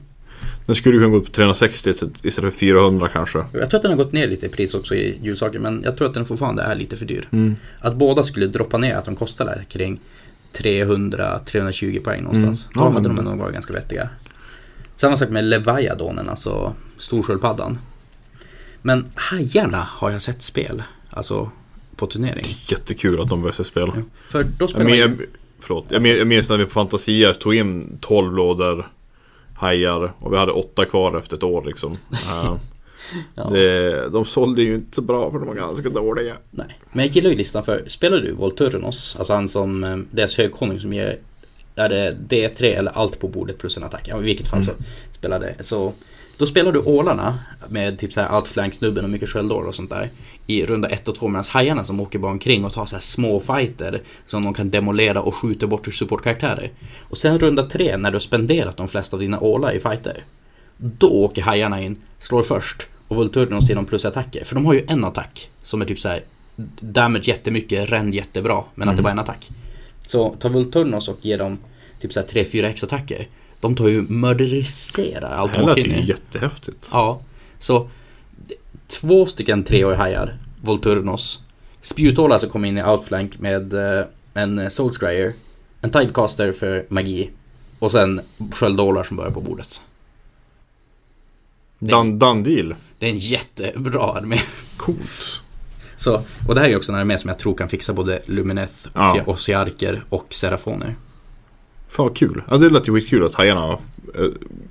Den 0.67 0.77
skulle 0.77 0.99
kunna 0.99 1.09
gå 1.09 1.17
upp 1.17 1.25
till 1.25 1.35
360 1.35 1.91
istället 2.23 2.35
för 2.35 2.59
400 2.59 3.09
kanske. 3.13 3.39
Jag 3.39 3.71
tror 3.71 3.79
att 3.79 3.83
den 3.83 3.91
har 3.91 3.99
gått 3.99 4.13
ner 4.13 4.29
lite 4.29 4.47
i 4.47 4.49
pris 4.49 4.75
också 4.75 4.95
i 4.95 5.19
ljussaker, 5.23 5.59
men 5.59 5.83
jag 5.85 5.97
tror 5.97 6.09
att 6.09 6.15
den 6.15 6.27
fortfarande 6.27 6.63
är 6.63 6.75
lite 6.75 6.97
för 6.97 7.07
dyr. 7.07 7.29
Mm. 7.33 7.57
Att 7.79 7.95
båda 7.97 8.23
skulle 8.23 8.47
droppa 8.47 8.79
ner, 8.79 8.95
att 8.95 9.05
de 9.05 9.17
kostar 9.17 9.45
där 9.45 9.65
kring 9.69 10.01
300-320 10.59 12.05
poäng 12.05 12.23
någonstans. 12.23 12.69
Mm. 12.75 12.85
Då 12.85 12.91
hade 12.93 13.09
de 13.09 13.25
nog 13.25 13.39
varit 13.39 13.53
ganska 13.53 13.73
vettiga. 13.73 14.09
Samma 14.97 15.17
sak 15.17 15.29
med 15.29 15.45
Leviathanen, 15.45 16.29
alltså 16.29 16.75
storsköldpaddan. 16.99 17.79
Men 18.83 19.07
hajarna 19.15 19.89
har 19.91 20.11
jag 20.11 20.23
sett 20.23 20.43
spel, 20.43 20.83
alltså 21.11 21.51
på 21.97 22.07
turnering. 22.07 22.45
Jättekul 22.69 23.21
att 23.21 23.29
de 23.29 23.41
börjar 23.41 23.53
se 23.53 23.65
spel. 23.65 23.93
Ja. 23.95 24.03
För 24.29 24.43
då 24.43 24.49
Jag, 24.59 24.71
spelar 24.71 24.85
man 24.85 24.99
men, 24.99 25.01
jag, 25.01 25.19
förlåt, 25.61 25.87
jag, 25.89 26.07
jag 26.07 26.27
minns 26.27 26.49
när 26.49 26.57
vi 26.57 26.65
på 26.65 26.71
Fantasia 26.71 27.35
tog 27.35 27.55
in 27.55 27.99
12 28.01 28.33
lådor 28.33 28.87
hajar 29.55 30.13
och 30.19 30.33
vi 30.33 30.37
hade 30.37 30.53
åtta 30.53 30.85
kvar 30.85 31.19
efter 31.19 31.37
ett 31.37 31.43
år 31.43 31.65
liksom. 31.65 31.97
Ja. 33.35 33.45
det, 33.51 34.09
de 34.09 34.25
sålde 34.25 34.63
ju 34.63 34.75
inte 34.75 35.03
bra 35.03 35.31
för 35.31 35.39
de 35.39 35.49
var 35.49 35.55
ganska 35.55 35.89
dåliga. 35.89 36.35
Nej. 36.51 36.79
Men 36.93 37.07
jag 37.07 37.15
gillar 37.15 37.31
ju 37.31 37.37
listan 37.37 37.63
för, 37.63 37.85
spelar 37.87 38.19
du 38.19 38.33
Volturnos? 38.33 39.17
Alltså 39.19 39.35
han 39.35 39.49
som, 39.49 39.85
eh, 39.85 39.97
deras 40.11 40.37
högkonung 40.39 40.81
som 40.81 40.93
ger, 40.93 41.19
är 41.75 41.89
det 41.89 42.17
D3 42.29 42.65
eller 42.65 42.91
allt 42.91 43.21
på 43.21 43.29
bordet 43.29 43.59
plus 43.59 43.77
en 43.77 43.85
attack? 43.85 44.09
Ja, 44.09 44.21
i 44.21 44.25
vilket 44.25 44.49
fall 44.49 44.65
så 44.65 44.73
spelar 45.13 45.41
det. 45.41 45.55
Så, 45.61 45.93
då 46.39 46.47
spelar 46.47 46.73
du 46.73 46.81
ålarna 46.81 47.39
med 47.69 47.99
typ 47.99 48.13
såhär 48.13 48.37
outflank-snubben 48.37 49.05
och 49.05 49.11
mycket 49.11 49.29
sköldår 49.29 49.63
och 49.63 49.75
sånt 49.75 49.91
där. 49.91 50.11
I 50.47 50.67
runda 50.67 50.89
1 50.89 51.09
och 51.09 51.15
2 51.15 51.29
medan 51.29 51.45
hajarna 51.49 51.85
som 51.85 52.01
åker 52.01 52.19
bara 52.19 52.33
omkring 52.33 52.65
och 52.65 52.73
tar 52.73 52.87
så 52.87 52.97
här 52.97 53.01
små 53.01 53.41
fighter 53.41 54.03
som 54.27 54.45
de 54.45 54.55
kan 54.55 54.71
demolera 54.71 55.23
och 55.23 55.35
skjuta 55.35 55.67
bort 55.67 55.95
supportkaraktärer. 55.95 56.71
Och 57.01 57.19
sen 57.19 57.39
runda 57.39 57.63
3 57.63 57.97
när 57.97 58.11
du 58.11 58.15
har 58.15 58.21
spenderat 58.21 58.77
de 58.77 58.89
flesta 58.89 59.17
av 59.17 59.21
dina 59.21 59.41
ålar 59.41 59.73
i 59.73 59.81
fighter. 59.81 60.25
Då 60.77 61.09
åker 61.09 61.43
hajarna 61.43 61.83
in, 61.83 61.97
slår 62.19 62.43
först 62.43 62.89
och 63.09 63.17
Volturnos 63.17 63.69
ger 63.69 63.77
dem 63.77 63.87
plusattacker. 63.87 64.45
För 64.45 64.55
de 64.55 64.67
har 64.67 64.75
ju 64.75 64.85
en 64.89 65.05
attack 65.05 65.51
som 65.63 65.83
är 65.83 65.87
typ 65.87 66.01
så 66.01 66.09
här 66.09 66.23
damage 66.81 67.29
jättemycket, 67.29 67.91
ränd 67.91 68.15
jättebra, 68.15 68.65
men 68.75 68.89
att 68.89 68.97
det 68.97 69.03
bara 69.03 69.09
är 69.09 69.13
en 69.13 69.19
attack. 69.19 69.51
Så 70.01 70.35
tar 70.35 70.49
Volturnos 70.49 71.09
och 71.09 71.19
ger 71.21 71.39
dem 71.39 71.59
typ 72.01 72.13
så 72.13 72.21
här 72.21 72.27
3-4 72.27 72.65
extra 72.65 72.87
attacker. 72.87 73.29
De 73.61 73.75
tar 73.75 73.89
ju 73.89 74.03
mörderiserar 74.03 75.31
allt 75.31 75.55
de 75.55 75.63
åker 75.63 75.87
in 75.87 75.95
i. 75.95 76.07
jättehäftigt. 76.07 76.89
Ja, 76.93 77.21
så 77.59 77.91
två 78.87 79.27
stycken 79.27 79.65
treåriga 79.65 79.99
hajar, 79.99 80.39
Volturnos. 80.63 81.43
Spjutålar 81.83 82.39
som 82.39 82.51
kommer 82.51 82.69
in 82.69 82.79
i 82.79 82.85
outflank 82.85 83.39
med 83.39 83.75
eh, 83.75 84.07
en 84.35 84.71
Soulscryer. 84.71 85.33
En 85.81 85.91
Tidecaster 85.91 86.53
för 86.53 86.87
magi. 86.89 87.31
Och 87.79 87.91
sen 87.91 88.21
sköldålar 88.53 89.03
som 89.03 89.17
börjar 89.17 89.31
på 89.31 89.41
bordet. 89.41 89.83
Done, 91.79 92.17
done 92.17 92.43
deal. 92.43 92.75
Det 92.99 93.07
är 93.07 93.11
en 93.11 93.19
jättebra 93.19 94.03
armé. 94.03 94.37
Coolt. 94.77 95.41
Så, 95.97 96.23
och 96.49 96.55
det 96.55 96.61
här 96.61 96.69
är 96.69 96.77
också 96.77 96.93
en 96.93 96.99
armé 96.99 97.19
som 97.19 97.29
jag 97.29 97.39
tror 97.39 97.55
kan 97.55 97.69
fixa 97.69 97.93
både 97.93 98.21
Lumineth, 98.27 98.89
Ja. 98.95 99.23
Ossiarker 99.27 100.05
och 100.09 100.35
Serafoner. 100.35 100.95
Fan 101.89 102.07
vad 102.07 102.17
kul. 102.17 102.43
Ja 102.51 102.57
det 102.57 102.71
lät 102.71 102.89
ju 102.89 102.93
skitkul 102.93 103.25
att 103.27 103.35
hajarna 103.35 103.73
äh, 103.73 104.25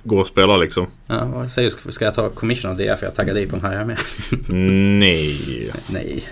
går 0.04 0.20
och 0.20 0.26
spelar 0.26 0.58
liksom. 0.58 0.86
Ja, 1.06 1.24
vad 1.24 1.50
säger 1.50 1.72
du? 1.84 1.92
Ska 1.92 2.04
jag 2.04 2.14
ta 2.14 2.28
commission 2.28 2.70
av 2.70 2.76
det? 2.76 2.98
För 2.98 3.06
jag 3.06 3.14
taggar 3.14 3.34
dig 3.34 3.46
på 3.46 3.56
en 3.56 3.62
hajarmé? 3.62 3.96
Nej. 4.98 5.70
Nej. 5.90 6.24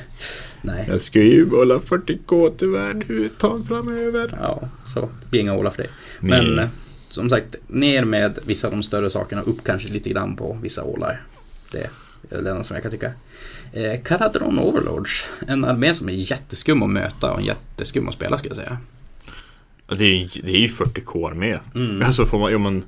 Nej. 0.62 0.84
Jag 0.88 1.02
ska 1.02 1.18
ju 1.22 1.50
hålla 1.50 1.78
40k 1.78 2.52
tyvärr 2.58 2.94
nu 3.08 3.26
ett 3.26 3.38
tag 3.38 3.66
framöver. 3.68 4.38
Ja, 4.42 4.68
så 4.86 5.00
det 5.00 5.30
blir 5.30 5.40
inga 5.40 5.54
ålar 5.54 5.70
för 5.70 5.78
dig. 5.82 5.90
Nej. 6.20 6.42
Men 6.42 6.58
eh, 6.58 6.68
som 7.14 7.30
sagt, 7.30 7.56
ner 7.68 8.04
med 8.04 8.38
vissa 8.46 8.66
av 8.66 8.72
de 8.72 8.82
större 8.82 9.10
sakerna, 9.10 9.42
upp 9.42 9.64
kanske 9.64 9.92
lite 9.92 10.10
grann 10.10 10.36
på 10.36 10.58
vissa 10.62 10.84
ålar. 10.84 11.22
Det 11.72 11.90
är 12.30 12.42
det 12.42 12.50
enda 12.50 12.64
som 12.64 12.74
jag 12.74 12.82
kan 12.82 12.90
tycka. 12.92 13.12
Eh, 13.72 14.00
Caradron 14.00 14.58
Overlords, 14.58 15.28
en 15.46 15.64
armé 15.64 15.94
som 15.94 16.08
är 16.08 16.12
jätteskum 16.12 16.82
att 16.82 16.90
möta 16.90 17.32
och 17.32 17.42
jätteskum 17.42 18.08
att 18.08 18.14
spela 18.14 18.38
skulle 18.38 18.54
jag 18.54 18.64
säga. 18.64 18.78
Det 19.98 20.04
är, 20.04 20.40
det 20.44 20.52
är 20.52 20.58
ju 20.58 20.66
40k 20.66 21.34
med. 21.34 21.58
Mm. 21.74 22.02
Alltså 22.02 22.26
får 22.26 22.38
man, 22.38 22.52
ja 22.52 22.58
men. 22.58 22.84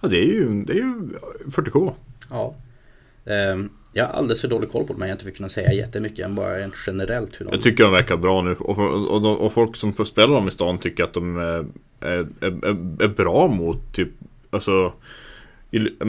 Ja 0.00 0.08
det 0.08 0.18
är 0.18 0.26
ju, 0.26 0.64
det 0.64 0.72
är 0.72 0.76
ju 0.76 1.08
40k. 1.46 1.92
Ja. 2.30 2.54
Ehm, 3.24 3.70
jag 3.92 4.06
har 4.06 4.12
alldeles 4.12 4.40
för 4.40 4.48
dålig 4.48 4.70
koll 4.70 4.86
på 4.86 4.92
dem, 4.92 5.02
jag 5.02 5.10
inte 5.10 5.24
för 5.24 5.30
kunna 5.30 5.48
säga 5.48 5.72
jättemycket 5.72 6.24
än 6.24 6.34
bara 6.34 6.58
rent 6.58 6.74
generellt 6.86 7.40
hur 7.40 7.46
de... 7.46 7.52
Jag 7.52 7.62
tycker 7.62 7.84
de 7.84 7.92
verkar 7.92 8.16
bra 8.16 8.42
nu. 8.42 8.54
Och, 8.54 8.78
och, 8.78 9.24
och, 9.24 9.40
och 9.40 9.52
folk 9.52 9.76
som 9.76 9.92
får 9.92 10.04
spela 10.04 10.34
dem 10.34 10.48
i 10.48 10.50
stan 10.50 10.78
tycker 10.78 11.04
att 11.04 11.12
de 11.12 11.36
är, 11.36 11.66
är, 12.00 12.28
är, 12.40 13.02
är 13.04 13.08
bra 13.08 13.46
mot 13.48 13.94
typ, 13.94 14.08
alltså 14.50 14.92
Ill- 15.70 16.04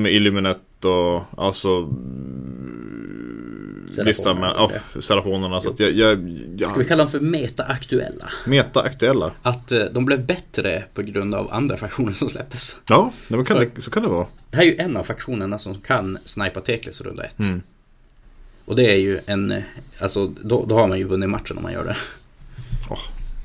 och 0.86 1.22
alltså 1.38 1.90
Vissa 4.06 4.34
med, 4.34 4.54
ja, 4.56 4.72
Serafonerna 5.02 5.62
så 5.62 5.70
att 5.70 5.80
jag, 5.80 5.92
jag, 5.92 6.30
jag 6.58 6.70
Ska 6.70 6.80
vi 6.80 6.86
kalla 6.86 7.04
dem 7.04 7.12
för 7.12 7.20
meta-aktuella? 7.20 8.30
Meta-aktuella 8.46 9.32
Att 9.42 9.72
eh, 9.72 9.84
de 9.84 10.06
blev 10.06 10.26
bättre 10.26 10.84
på 10.94 11.02
grund 11.02 11.36
av 11.36 11.54
andra 11.54 11.78
faktioner 11.78 12.14
som 12.14 12.30
släpptes. 12.30 12.78
Ja, 12.88 13.12
kan 13.28 13.58
det, 13.58 13.82
så 13.82 13.92
kan 13.92 14.04
det 14.04 14.10
vara 14.10 14.28
Det 14.50 14.58
här 14.58 14.64
är 14.64 14.68
ju 14.68 14.78
en 14.78 14.98
av 14.98 15.04
faktionerna 15.04 15.58
som 15.58 15.76
kan 15.76 16.18
snipa 16.26 16.62
Teklis 16.62 17.02
runda 17.02 17.24
ett. 17.24 17.40
Mm. 17.40 17.62
Och 18.66 18.76
det 18.76 18.92
är 18.92 18.98
ju 18.98 19.20
en, 19.26 19.52
eh, 19.52 19.64
alltså 20.00 20.28
då, 20.28 20.66
då 20.66 20.76
har 20.76 20.88
man 20.88 20.98
ju 20.98 21.04
vunnit 21.04 21.30
matchen 21.30 21.58
om 21.58 21.64
man 21.64 21.74
gör 21.74 21.86
det. 21.86 21.98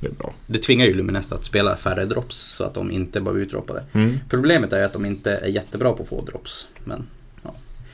Det 0.01 0.07
är 0.07 0.11
bra 0.11 0.33
Det 0.47 0.59
tvingar 0.59 0.87
ju 0.87 0.95
Luminest 0.95 1.33
att 1.33 1.45
spela 1.45 1.77
färre 1.77 2.05
drops 2.05 2.37
så 2.37 2.65
att 2.65 2.75
de 2.75 2.91
inte 2.91 3.21
bara 3.21 3.35
blir 3.35 3.43
utdroppade. 3.43 3.85
mm. 3.93 4.19
Problemet 4.29 4.73
är 4.73 4.85
att 4.85 4.93
de 4.93 5.07
inte 5.07 5.33
är 5.33 5.49
jättebra 5.49 5.93
på 5.93 6.03
att 6.03 6.09
få 6.09 6.25
drops. 6.25 6.69
Men 6.85 7.07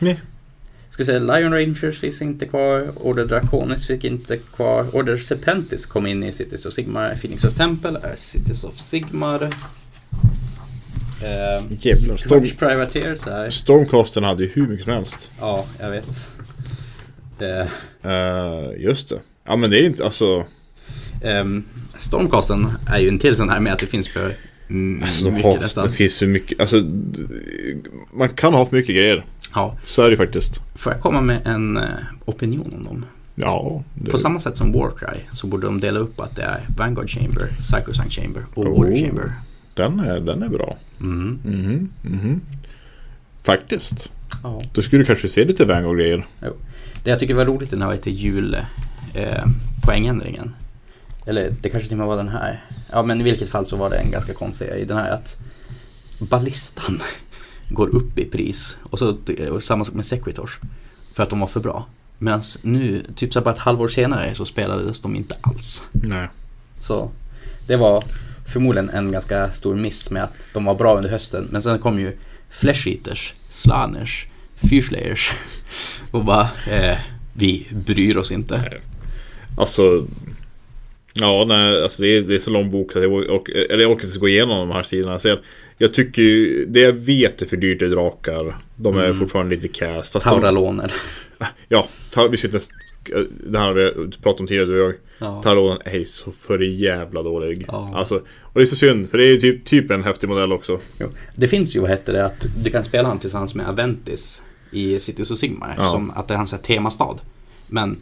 Nej. 0.03 0.21
Ska 0.91 1.05
säga 1.05 1.19
Lion 1.19 1.53
Rangers 1.53 2.01
finns 2.01 2.23
inte 2.23 2.47
kvar, 2.47 2.93
Order 2.97 3.25
Draconis 3.25 3.87
fick 3.87 4.05
inte 4.05 4.37
kvar, 4.37 4.97
Order 4.97 5.17
Serpentis 5.17 5.87
kom 5.87 6.07
in 6.07 6.23
i 6.23 6.33
Cities 6.33 6.67
of 6.67 6.75
Sigmar, 6.75 7.15
Phoenix 7.15 7.45
of 7.45 7.55
Temple 7.55 7.99
är 8.03 8.17
Cities 8.17 8.65
of 8.65 8.79
Sigmar. 8.79 9.43
Eh, 9.43 9.51
Jävlar, 11.81 12.17
Storm- 12.17 12.57
Privateers 12.59 13.27
är, 13.27 13.51
Stormcasten 13.51 14.25
hade 14.25 14.43
ju 14.43 14.51
hur 14.55 14.67
mycket 14.69 14.85
som 14.85 14.93
helst 14.93 15.31
ja 15.41 15.65
jag 15.81 15.91
vet. 15.91 16.29
Eh, 17.41 17.67
Eh, 18.13 18.71
Just 18.79 19.09
det 19.09 19.21
Ja 19.45 19.57
men 19.57 19.71
det 19.71 19.79
är 19.81 19.87
inte, 19.87 20.05
alltså 20.05 20.45
ehm, 21.23 21.65
Stormcasten 21.99 22.69
är 22.87 22.99
ju 22.99 23.09
en 23.09 23.19
till 23.19 23.37
sån 23.37 23.49
här 23.49 23.61
med 23.61 23.73
att 23.73 23.79
det 23.79 23.87
finns 23.87 24.09
för 24.09 24.35
mm, 24.71 25.03
Alltså, 25.03 25.31
mycket 25.31 25.45
har, 25.45 25.59
nästan. 25.59 25.87
det 25.87 25.93
finns 25.93 26.17
så 26.17 26.27
mycket, 26.27 26.61
alltså 26.61 26.77
Man 28.13 28.29
kan 28.29 28.55
ha 28.55 28.67
för 28.67 28.77
mycket 28.77 28.95
grejer 28.95 29.25
Ja, 29.55 29.77
Så 29.87 30.03
är 30.03 30.11
det 30.11 30.17
faktiskt 30.17 30.63
får 30.75 30.93
jag 30.93 31.01
komma 31.03 31.21
med 31.21 31.41
en 31.45 31.77
eh, 31.77 31.85
opinion 32.25 32.75
om 32.79 32.85
dem? 32.85 33.05
Ja 33.35 33.83
det, 33.95 34.11
På 34.11 34.19
samma 34.19 34.41
sätt 34.41 34.57
som 34.57 34.73
Warcry 34.73 35.21
så 35.33 35.47
borde 35.47 35.67
de 35.67 35.81
dela 35.81 35.99
upp 35.99 36.21
att 36.21 36.37
det 36.37 36.43
är 36.43 36.67
Vanguard 36.77 37.11
Chamber, 37.11 37.49
Sacrosanct 37.71 38.13
Chamber 38.13 38.43
och 38.55 38.67
Oh. 38.67 38.79
Warrior 38.79 39.07
Chamber. 39.07 39.33
den, 39.75 40.01
är, 40.01 40.21
den 40.21 40.43
är 40.43 40.49
bra 40.49 40.77
Mm. 41.01 41.39
Mhm, 41.45 41.89
mhm. 42.03 42.41
Faktiskt 43.43 44.13
Ja. 44.43 44.63
Då 44.73 44.83
skulle 44.83 45.03
du 45.03 45.07
kanske 45.07 45.29
se 45.29 45.45
lite 45.45 45.65
Vanguard-grejer 45.65 46.27
Det 47.05 47.11
jag 47.11 47.19
tycker 47.19 47.35
var 47.35 47.45
roligt 47.45 47.71
den 47.71 47.83
här 47.83 47.97
till 47.97 48.13
jul 48.13 48.57
eh, 49.15 49.45
poängändringen. 49.85 50.55
Eller 51.27 51.55
det 51.61 51.69
kanske 51.71 51.89
till 51.89 51.95
och 51.95 51.99
med 51.99 52.07
var 52.07 52.17
den 52.17 52.29
här. 52.29 52.65
Ja 52.93 53.03
men 53.03 53.21
i 53.21 53.25
vilket 53.25 53.49
fall 53.49 53.67
så 53.67 53.77
var 53.77 53.91
det 53.91 53.97
en 53.97 54.11
ganska 54.11 54.35
konstig 54.35 54.69
i 54.69 54.85
den 54.85 54.97
här 54.97 55.11
att 55.11 55.37
ballistan 56.19 57.01
går 57.75 57.89
upp 57.89 58.19
i 58.19 58.25
pris. 58.25 58.79
Och 58.83 58.99
så 58.99 59.17
och 59.51 59.63
samma 59.63 59.85
sak 59.85 59.95
med 59.95 60.07
Sequitors. 60.07 60.59
För 61.13 61.23
att 61.23 61.31
de 61.31 61.41
var 61.41 61.47
för 61.47 61.61
bra. 61.61 61.87
Medan 62.19 62.43
nu, 62.63 63.05
typ 63.17 63.33
så 63.33 63.41
bara 63.41 63.55
ett 63.55 63.59
halvår 63.59 63.89
senare 63.89 64.35
så 64.35 64.45
spelades 64.45 65.01
de 65.01 65.17
inte 65.17 65.37
alls. 65.41 65.85
Nej 65.93 66.29
Så 66.81 67.11
det 67.67 67.77
var 67.77 68.05
förmodligen 68.47 68.91
en 68.91 69.13
ganska 69.13 69.51
stor 69.51 69.77
miss 69.77 70.11
med 70.11 70.25
att 70.25 70.49
de 70.53 70.65
var 70.65 70.75
bra 70.75 70.97
under 70.97 71.11
hösten. 71.11 71.49
Men 71.51 71.63
sen 71.63 71.79
kom 71.79 72.01
ju 72.01 72.17
Flesh 72.51 72.89
Eaters, 72.89 73.35
Slaners, 73.51 74.27
Fyrslayers 74.71 75.33
och 76.11 76.25
bara 76.25 76.49
eh, 76.71 76.99
vi 77.33 77.69
bryr 77.71 78.17
oss 78.17 78.33
inte. 78.33 78.81
Alltså 79.57 80.07
Ja, 81.15 81.45
nej, 81.49 81.83
alltså 81.83 82.03
det 82.03 82.09
är, 82.09 82.23
det 82.23 82.35
är 82.35 82.39
så 82.39 82.51
lång 82.51 82.71
bok 82.71 82.93
så 82.93 82.99
jag, 82.99 83.13
ork, 83.13 83.49
eller 83.49 83.83
jag 83.83 83.91
orkar 83.91 84.07
inte 84.07 84.19
gå 84.19 84.29
igenom 84.29 84.69
de 84.69 84.75
här 84.75 84.83
sidorna. 84.83 85.19
Så 85.19 85.39
jag, 85.79 85.95
tycker 85.95 86.23
ju, 86.23 86.67
det 86.67 86.81
jag 86.81 86.93
vet 86.93 87.43
är 87.43 87.47
för 87.47 87.57
dyrt 87.57 87.83
är 87.83 87.89
drakar. 87.89 88.57
De 88.77 88.97
är 88.97 89.05
Mm. 89.05 89.19
fortfarande 89.19 89.55
lite 89.57 89.69
cast. 89.69 90.13
Fast 90.13 90.25
de, 90.27 90.31
Tauraloner. 90.31 90.93
ja, 91.69 91.89
ta, 92.11 92.29
vi 92.29 92.37
ska 92.37 92.47
inte 92.49 92.61
det 93.47 93.59
här 93.59 93.67
har 93.67 93.75
vi 93.75 94.11
pratat 94.23 94.41
om 94.41 94.47
tidigare 94.47 94.67
du 94.67 94.81
och 94.83 94.89
jag. 94.89 94.95
Ja. 95.19 95.43
Taronen 95.43 95.79
är 95.85 96.05
så 96.05 96.33
för 96.33 96.59
jävla 96.59 97.23
dålig. 97.23 97.65
Ja. 97.69 97.93
Alltså, 97.95 98.15
och 98.41 98.55
det 98.55 98.61
är 98.61 98.67
så 98.67 98.77
synd, 98.77 99.11
för 99.11 99.19
det 99.19 99.25
är 99.25 99.29
ju 99.29 99.41
typ, 99.41 99.65
typ 99.65 99.91
en 99.91 100.05
häftig 100.05 100.29
modell 100.29 100.53
också. 100.53 100.81
Jo. 100.99 101.07
Det 101.37 101.49
finns 101.49 101.77
ju, 101.77 101.81
vad 101.81 101.91
heter 101.91 102.13
det, 102.13 102.25
att 102.25 102.47
du 102.65 102.71
kan 102.71 102.85
spela 102.85 103.09
han 103.09 103.19
tillsammans 103.19 103.55
med 103.55 103.69
Aventis 103.69 104.43
i 104.71 104.99
Cities 105.01 105.31
of 105.31 105.39
Sigmar. 105.39 105.75
Ja. 105.79 105.89
Som 105.89 106.11
att 106.11 106.29
det 106.29 106.35
är 106.35 106.39
hans 106.39 106.55
temastad. 106.63 107.17
Men 107.69 107.97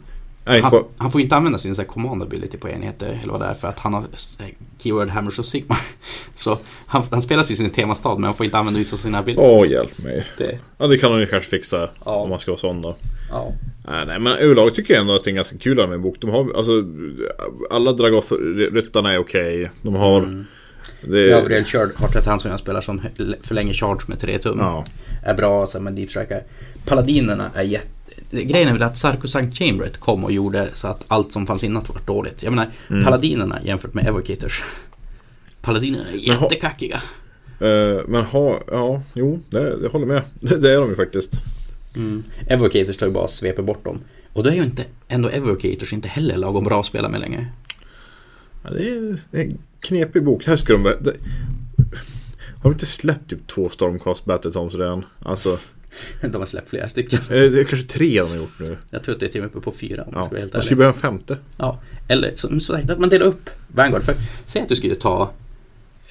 han, 0.45 0.83
han 0.97 1.11
får 1.11 1.21
inte 1.21 1.35
använda 1.35 1.57
sin 1.57 1.75
så 1.75 1.81
här 1.81 1.89
command 1.89 2.23
ability 2.23 2.57
på 2.57 2.69
enheter 2.69 3.19
eller 3.23 3.31
vad 3.31 3.41
det 3.41 3.45
är 3.47 3.53
för 3.53 3.67
att 3.67 3.79
han 3.79 3.93
har 3.93 4.01
eh, 4.01 4.45
keyword 4.77 5.09
hammers 5.09 5.39
of 5.39 5.45
Sigmar. 5.45 5.77
Så 6.35 6.57
han, 6.85 7.03
han 7.11 7.21
spelar 7.21 7.43
sig 7.43 7.53
i 7.53 7.57
sin 7.57 7.69
temastad 7.69 8.15
men 8.15 8.23
han 8.23 8.33
får 8.35 8.45
inte 8.45 8.57
använda 8.57 8.77
vissa 8.77 8.95
av 8.95 8.97
sina 8.97 9.19
abilities. 9.19 9.51
åh 9.51 9.67
hjälp 9.71 9.97
mig. 10.03 10.27
Det, 10.37 10.59
Ja, 10.77 10.87
det 10.87 10.97
kan 10.97 11.11
de 11.11 11.19
ju 11.19 11.25
kanske 11.25 11.49
fixa 11.49 11.89
Ja. 12.05 12.11
om 12.15 12.29
man 12.29 12.39
ska 12.39 12.51
vara 12.51 12.59
sån 12.59 12.81
då. 12.81 12.95
ja. 13.29 13.51
Nej, 13.87 14.05
nej, 14.05 14.19
men 14.19 14.33
överlag 14.37 14.73
tycker 14.73 14.93
jag 14.93 15.01
ändå 15.01 15.15
att 15.15 15.23
det 15.23 15.27
är 15.27 15.31
en 15.31 15.35
ganska 15.35 15.57
kul 15.57 15.87
med 15.89 16.01
bok. 16.01 16.15
De 16.19 16.29
har, 16.29 16.53
alltså, 16.57 16.71
alla 17.71 17.91
Dragoth-ryttarna 17.91 19.13
är 19.13 19.17
okej. 19.17 19.71
De 19.81 19.95
har... 19.95 20.17
Mm. 20.17 20.45
Det, 21.01 21.29
Gabriel 21.29 21.63
Chard 21.65 21.89
har 21.95 22.07
trätt 22.07 22.25
han 22.25 22.39
som 22.39 22.51
jag 22.51 22.59
spelar 22.59 22.81
som 22.81 23.01
förlänger 23.43 23.73
charge 23.73 24.01
med 24.07 24.19
3 24.19 24.37
tum. 24.37 24.57
Ja, 24.59 24.85
Är 25.23 25.33
bra 25.33 25.67
så 25.67 25.79
med 25.79 25.93
deep 25.93 26.09
striker. 26.09 26.43
Paladinerna 26.85 27.51
är 27.55 27.61
jätte... 27.63 27.87
Grejen 28.31 28.67
är 28.67 28.73
väl 28.73 28.83
att 28.83 28.97
Sarkosankt 28.97 29.57
Chamberet 29.57 29.97
kom 29.97 30.23
och 30.23 30.31
gjorde 30.31 30.69
så 30.73 30.87
att 30.87 31.05
allt 31.07 31.31
som 31.31 31.47
fanns 31.47 31.63
innan 31.63 31.83
var 31.87 32.01
dåligt. 32.05 32.43
Jag 32.43 32.53
menar, 32.53 32.69
Mm. 32.89 33.03
Paladinerna 33.03 33.59
jämfört 33.63 33.93
med 33.93 34.07
Evocators. 34.07 34.63
Paladinerna 35.61 36.09
är 36.09 36.15
jättekackiga. 36.15 37.01
Eh, 37.59 37.99
men 38.07 38.23
ha, 38.23 38.59
ja, 38.67 39.01
jo, 39.13 39.39
det, 39.49 39.77
det 39.81 39.87
håller 39.87 40.05
med. 40.05 40.21
Det, 40.39 40.57
det 40.57 40.71
är 40.71 40.79
de 40.79 40.89
ju 40.89 40.95
faktiskt. 40.95 41.31
Mm. 41.95 42.23
Evocators 42.47 42.97
tar 42.97 43.05
ju 43.07 43.13
bara 43.13 43.27
sveper 43.27 43.63
bort 43.63 43.85
dem. 43.85 43.99
Och 44.33 44.43
då 44.43 44.49
är 44.49 44.53
ju 44.53 44.63
inte 44.63 44.85
ändå 45.07 45.29
Evocators 45.29 45.93
inte 45.93 46.07
heller 46.07 46.37
lagom 46.37 46.63
bra 46.63 46.79
att 46.79 46.85
spela 46.85 47.09
med 47.09 47.19
längre. 47.19 47.47
Ja, 48.63 48.69
det 48.69 48.89
är 48.89 49.17
en 49.31 49.57
knepig 49.79 50.23
bok. 50.23 50.45
Här 50.45 50.57
ska 50.57 50.73
de... 50.73 50.83
Det, 50.83 51.13
har 52.55 52.69
de 52.69 52.73
inte 52.73 52.85
släppt 52.85 53.29
typ 53.29 53.47
två 53.47 53.69
Stormcast 53.69 54.25
Battletoms 54.25 54.75
redan? 54.75 55.05
Alltså, 55.19 55.57
De 56.21 56.35
har 56.35 56.45
släppt 56.45 56.69
flera 56.69 56.89
stycken. 56.89 57.19
eh, 57.21 57.27
det 57.29 57.59
är 57.59 57.63
kanske 57.63 57.87
tre 57.87 58.21
de 58.21 58.29
har 58.29 58.35
gjort 58.37 58.59
nu. 58.59 58.77
Jag 58.89 59.03
tror 59.03 59.15
att 59.15 59.19
det 59.19 59.25
är 59.25 59.29
till 59.29 59.43
och 59.43 59.53
med 59.55 59.63
på 59.63 59.71
fyra 59.71 60.03
om 60.03 60.11
Ja. 60.15 60.23
ska 60.23 60.31
vara 60.31 60.41
helt 60.41 60.55
ärlig. 60.55 60.77
börja 60.77 60.89
en 60.89 60.93
femte. 60.99 61.37
Ja, 61.57 61.79
eller 62.07 62.31
som 62.35 62.59
sagt 62.59 62.89
att 62.89 62.99
man 62.99 63.09
delar 63.09 63.25
upp 63.25 63.49
Vanguard. 63.67 64.03
För 64.03 64.15
säg 64.45 64.61
att 64.61 64.69
du 64.69 64.75
skulle 64.75 64.95
ta 64.95 65.31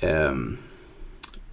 um, 0.03 0.57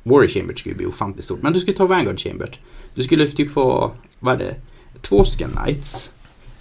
Warrior 0.04 0.28
Chamber 0.28 0.56
skulle 0.56 0.76
bli 0.76 0.86
ofantligt 0.86 1.26
stort. 1.26 1.42
Men 1.42 1.54
du 1.54 1.60
skulle 1.60 1.78
ta 1.78 1.86
Vanguard 1.86 2.20
Chamber. 2.20 2.60
Du 2.96 3.04
skulle 3.04 3.28
typ 3.28 3.52
få, 3.52 3.92
vad 4.20 4.36
är 4.42 4.46
det? 4.46 4.56
Två 5.02 5.24
stycken 5.24 5.50
Knights. 5.52 6.12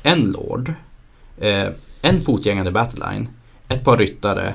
En 0.02 0.24
Lord. 0.24 0.72
Eh, 1.40 1.68
en 2.02 2.20
fotgängande 2.20 2.70
Battleline. 2.72 3.28
Ett 3.68 3.84
par 3.84 3.98
ryttare. 3.98 4.54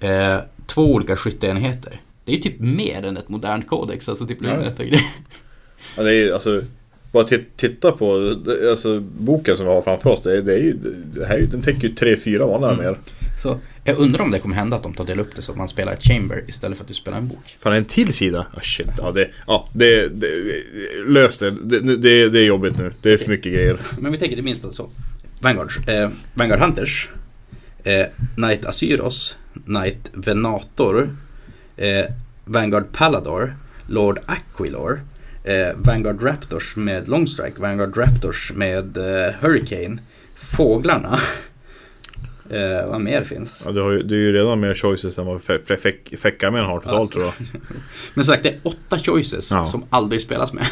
Eh, 0.00 0.38
två 0.66 0.94
olika 0.94 1.16
skytteenheter. 1.16 2.00
Det 2.24 2.32
är 2.32 2.36
ju 2.36 2.42
typ 2.42 2.60
mer 2.60 3.06
än 3.06 3.16
ett 3.16 3.28
modernt 3.28 3.66
kodex. 3.68 4.08
Alltså 4.08 4.26
typ 4.26 4.38
Ja. 4.40 4.70
Ja. 5.96 6.02
Det 6.02 6.14
är 6.14 6.32
alltså... 6.32 6.62
Bara 7.12 7.24
tit- 7.24 7.56
titta 7.56 7.92
på 7.92 8.36
alltså, 8.70 9.00
boken 9.00 9.56
som 9.56 9.66
vi 9.66 9.72
har 9.72 9.82
framför 9.82 10.10
oss. 10.10 10.22
Det, 10.22 10.36
är- 10.36 10.42
det, 10.42 10.52
är 10.52 10.58
ju, 10.58 10.72
det 11.14 11.24
här 11.26 11.40
den 11.50 11.62
täcker 11.62 11.88
ju 11.88 11.94
tre, 11.94 12.16
fyra 12.16 12.46
vanliga 12.46 12.70
Mm. 12.70 12.80
arméer. 12.80 12.98
Så 13.38 13.60
jag 13.84 13.96
undrar 13.98 14.22
om 14.22 14.30
det 14.30 14.38
kommer 14.38 14.56
hända 14.56 14.76
att 14.76 14.82
de 14.82 14.94
tar 14.94 15.04
del 15.04 15.20
upp 15.20 15.36
det 15.36 15.42
så 15.42 15.52
att 15.52 15.58
man 15.58 15.68
spelar 15.68 15.92
ett 15.92 16.02
Chamber 16.02 16.44
istället 16.48 16.78
för 16.78 16.84
att 16.84 16.88
du 16.88 16.94
spelar 16.94 17.18
en 17.18 17.28
bok. 17.28 17.56
Fan, 17.58 17.72
en 17.72 17.84
till 17.84 18.12
sida? 18.12 18.46
Ah, 18.56 18.60
shit. 18.60 18.86
Ja, 18.98 19.12
det, 19.12 19.28
ja, 19.46 19.68
det, 19.74 20.08
det, 20.08 20.28
lös 21.06 21.38
det. 21.38 21.50
Det, 21.50 21.96
det. 21.96 22.28
det 22.28 22.38
är 22.38 22.44
jobbigt 22.44 22.78
nu. 22.78 22.92
Det 23.02 23.12
är 23.12 23.18
för 23.18 23.28
mycket 23.28 23.52
grejer. 23.52 23.76
Men 23.98 24.12
vi 24.12 24.18
tänker 24.18 24.36
det 24.36 24.42
minsta 24.42 24.72
så. 24.72 24.88
Vanguard, 25.40 25.70
eh, 25.88 26.10
Vanguard 26.34 26.60
Hunters. 26.60 27.08
Eh, 27.84 28.06
Knight 28.34 28.64
Asyros. 28.66 29.36
Knight 29.64 30.10
Venator. 30.12 31.16
Eh, 31.76 32.04
Vanguard 32.44 32.84
Palador. 32.92 33.56
Lord 33.86 34.18
Aquilor. 34.26 35.00
Eh, 35.44 35.74
Vanguard 35.76 36.22
Raptors 36.22 36.76
med 36.76 37.08
Longstrike. 37.08 37.62
Vanguard 37.62 37.96
Raptors 37.96 38.52
med 38.54 38.96
eh, 38.96 39.34
Hurricane. 39.40 39.98
Fåglarna. 40.34 41.18
eh, 42.50 42.86
vad 42.90 43.00
mer 43.00 43.24
finns? 43.24 43.62
Ja, 43.66 43.72
du, 43.72 43.80
har 43.80 43.90
ju, 43.90 44.02
du 44.02 44.14
är 44.14 44.26
ju 44.26 44.32
redan 44.32 44.60
mer 44.60 44.74
choices 44.74 45.18
än 45.18 45.26
vad 45.26 45.40
fe- 45.40 45.64
fe- 45.64 46.62
har 46.66 46.80
totalt 46.80 46.94
Alltså. 47.00 47.12
tror 47.12 47.24
jag. 47.24 47.32
Men 48.14 48.24
som 48.24 48.34
sagt, 48.34 48.42
det 48.42 48.48
är 48.48 48.58
åtta 48.62 48.98
choices 48.98 49.50
Ja. 49.50 49.66
som 49.66 49.84
aldrig 49.90 50.20
spelas 50.20 50.52
med. 50.52 50.66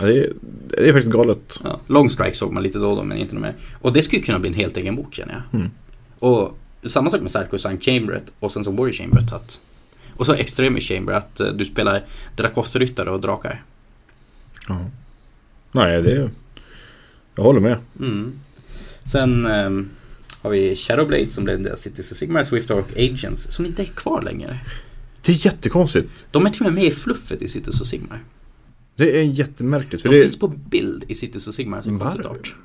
Ja, 0.00 0.06
det, 0.06 0.18
är, 0.18 0.32
det 0.68 0.88
är 0.88 0.92
faktiskt 0.92 1.12
galet. 1.12 1.60
Ja, 1.64 1.80
long 1.86 2.10
strike 2.10 2.36
såg 2.36 2.52
man 2.52 2.62
lite 2.62 2.78
då 2.78 2.90
och 2.90 2.96
då 2.96 3.02
men 3.02 3.18
inte 3.18 3.34
mer. 3.34 3.54
Och 3.80 3.92
det 3.92 4.02
skulle 4.02 4.22
kunna 4.22 4.38
bli 4.38 4.48
en 4.48 4.54
helt 4.54 4.76
egen 4.76 4.96
bok 4.96 5.14
känner 5.14 5.32
jag. 5.50 5.60
Mm. 5.60 5.70
Och 6.18 6.58
samma 6.86 7.10
sak 7.10 7.20
med 7.20 7.30
Sarko 7.30 7.58
Sign 7.58 7.78
Chamberet 7.80 8.32
och 8.40 8.52
sen 8.52 8.64
som 8.64 8.76
Warrior 8.76 8.92
Chamberet. 8.92 9.32
Att, 9.32 9.60
och 10.16 10.26
så 10.26 10.34
Extremis 10.34 10.84
Chamber 10.88 11.12
att 11.12 11.40
eh, 11.40 11.46
du 11.48 11.64
spelar 11.64 12.04
Drakosterryttare 12.36 13.10
och 13.10 13.20
drakar. 13.20 13.62
Ja. 14.68 14.90
Nej, 15.72 16.02
det 16.02 16.12
är... 16.12 16.30
Jag 17.34 17.42
håller 17.44 17.60
med. 17.60 17.76
Mm. 18.00 18.32
Sen 19.04 19.46
ehm, 19.46 19.88
har 20.42 20.50
vi 20.50 20.76
Shadowblade 20.76 21.26
som 21.26 21.44
blev 21.44 21.56
en 21.56 21.62
del 21.62 21.72
av 21.72 21.76
Cities 21.76 22.12
of 22.12 22.18
Sigmar, 22.18 22.44
Swift 22.44 22.70
Arc 22.70 22.86
Agents 22.96 23.50
som 23.50 23.64
inte 23.64 23.82
är 23.82 23.86
kvar 23.86 24.22
längre. 24.22 24.58
Det 25.22 25.32
är 25.32 25.46
jättekonstigt. 25.46 26.26
De 26.30 26.46
är 26.46 26.50
till 26.50 26.60
och 26.62 26.72
med 26.72 26.74
med 26.74 26.84
i 26.84 26.90
fluffet 26.90 27.42
i 27.42 27.48
Cities 27.48 27.80
of 27.80 27.86
Sigmar. 27.86 28.20
Det 28.96 29.20
är 29.20 29.24
jättemärkligt. 29.24 30.02
För 30.02 30.08
De 30.08 30.16
det 30.16 30.22
finns 30.22 30.38
på 30.38 30.48
bild 30.48 31.04
i 31.08 31.14
Cities 31.14 31.48
of 31.48 31.54
Sigmar 31.54 31.82
som 31.82 31.98
konstigt 31.98 32.26
art. 32.26 32.56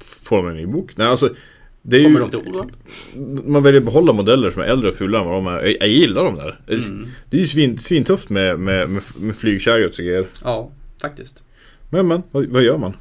får 0.00 0.42
man 0.42 0.50
en 0.50 0.56
ny 0.56 0.66
bok. 0.66 0.96
Nej, 0.96 1.06
alltså. 1.06 1.34
Det 1.82 1.96
är 1.96 2.04
Kommer 2.04 2.20
ju, 2.20 2.26
de 2.26 2.42
till 2.42 3.52
man 3.52 3.62
väljer 3.62 3.80
att 3.80 3.84
behålla 3.84 4.12
modeller 4.12 4.50
som 4.50 4.62
är 4.62 4.66
äldre 4.66 4.88
och 4.88 4.94
fulare 4.96 5.22
än 5.22 5.28
vad 5.28 5.36
de 5.36 5.46
är. 5.46 5.62
Jag, 5.62 5.76
jag 5.80 5.88
gillar 5.88 6.24
dem 6.24 6.34
där. 6.34 6.60
Mm. 6.68 7.08
Det 7.30 7.36
är 7.36 7.40
ju 7.40 7.46
svin, 7.46 7.78
svintufft 7.78 8.30
med, 8.30 8.60
med, 8.60 8.90
med, 8.90 9.02
med 9.20 9.36
flygchariot 9.36 9.98
och 9.98 10.04
grejer. 10.04 10.26
Ja, 10.44 10.70
faktiskt. 11.00 11.42
Men 11.90 12.08
men, 12.08 12.22
vad, 12.30 12.46
vad 12.46 12.62
gör 12.62 12.78
man? 12.78 12.96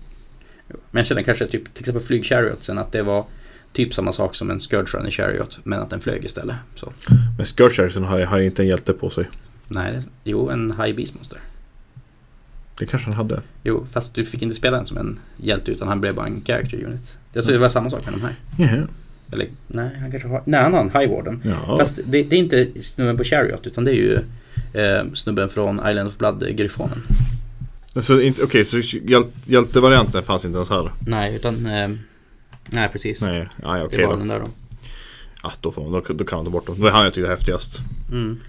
Men 0.68 1.00
jag 1.00 1.06
känner 1.06 1.22
kanske 1.22 1.48
typ, 1.48 1.74
till 1.74 1.82
exempel 1.82 2.04
flygchariotsen 2.04 2.78
att 2.78 2.92
det 2.92 3.02
var 3.02 3.26
typ 3.74 3.94
samma 3.94 4.12
sak 4.12 4.36
som 4.36 4.52
en 4.52 4.60
Scourge 4.60 4.98
Runner 4.98 5.12
Chariot 5.12 5.60
men 5.64 5.80
att 5.80 5.90
den 5.90 6.00
flög 6.00 6.26
istället. 6.26 6.56
Så. 6.76 6.94
Men 7.38 7.46
Scourge 7.46 8.00
har, 8.00 8.22
har 8.22 8.40
inte 8.40 8.62
en 8.62 8.68
hjälte 8.68 8.94
på 8.94 9.10
sig. 9.10 9.30
Nej, 9.68 10.00
jo 10.24 10.50
en 10.50 10.72
High 10.72 10.96
Beast 10.96 11.16
Monster. 11.16 11.40
Det 12.80 12.86
kanske 12.86 13.08
han 13.08 13.18
hade. 13.18 13.42
Jo, 13.64 13.88
fast 13.92 14.14
du 14.14 14.26
fick 14.26 14.42
inte 14.42 14.56
spela 14.56 14.78
den 14.78 14.86
som 14.86 14.98
en 14.98 15.20
hjälte 15.38 15.72
utan 15.72 15.88
han 15.88 16.02
blev 16.02 16.16
bara 16.16 16.28
en 16.28 16.42
character 16.46 16.86
unit. 16.86 17.18
Jag 17.34 17.44
tror 17.44 17.54
det 17.54 17.60
var 17.60 17.70
samma 17.70 17.90
sak 17.90 18.06
med 18.06 18.14
de 18.14 18.22
här. 18.22 18.36
Jaha. 18.58 18.88
Eller 19.32 19.48
nej, 19.68 19.98
han 20.00 20.12
kanske 20.12 20.30
har... 20.30 20.42
Nej, 20.46 20.64
han 20.64 20.74
har 20.74 20.82
en 20.82 20.92
High 20.92 21.12
Warden. 21.12 21.42
Ja. 21.46 21.78
Fast 21.78 22.00
det, 22.06 22.24
det 22.24 22.36
är 22.36 22.40
inte 22.40 22.68
snubben 22.82 23.18
på 23.18 23.24
Chariot 23.24 23.68
utan 23.68 23.84
det 23.84 23.92
är 23.92 23.96
ju 23.96 24.20
eh, 24.74 25.14
snubben 25.14 25.50
från 25.50 25.90
Island 25.90 26.08
of 26.08 26.18
Blood, 26.18 26.56
Gryfonen. 26.56 27.04
Så 28.02 28.22
inte, 28.22 28.44
okej, 28.44 28.66
så 28.66 28.80
hjäl, 28.80 29.24
hjältevarianten 29.46 30.24
fanns 30.24 30.46
inte 30.46 30.56
ens 30.58 30.70
här? 30.70 30.92
Nej, 31.08 31.36
utan... 31.36 31.66
Eh, 31.66 31.90
nej, 32.66 32.90
precis. 32.92 33.22
Nej, 33.22 33.50
nej 33.64 33.80
det 33.80 33.86
okej 33.86 34.00
är 34.02 34.06
bara 34.06 34.14
då. 34.14 34.20
den 34.20 34.28
där 34.28 34.40
då. 34.40 34.48
Ja, 35.44 35.52
då, 35.62 35.72
får 35.72 35.90
man, 35.90 35.92
då, 36.08 36.14
då 36.14 36.26
kan 36.26 36.38
man 36.38 36.46
ta 36.46 36.52
bort 36.52 36.66
dem. 36.66 36.76
Det 36.76 36.82
var 36.82 36.92
han 36.92 37.04
jag 37.04 37.14
tyckte 37.14 37.28
är 37.28 37.36
häftigast. 37.36 37.80
Mm. 38.12 38.40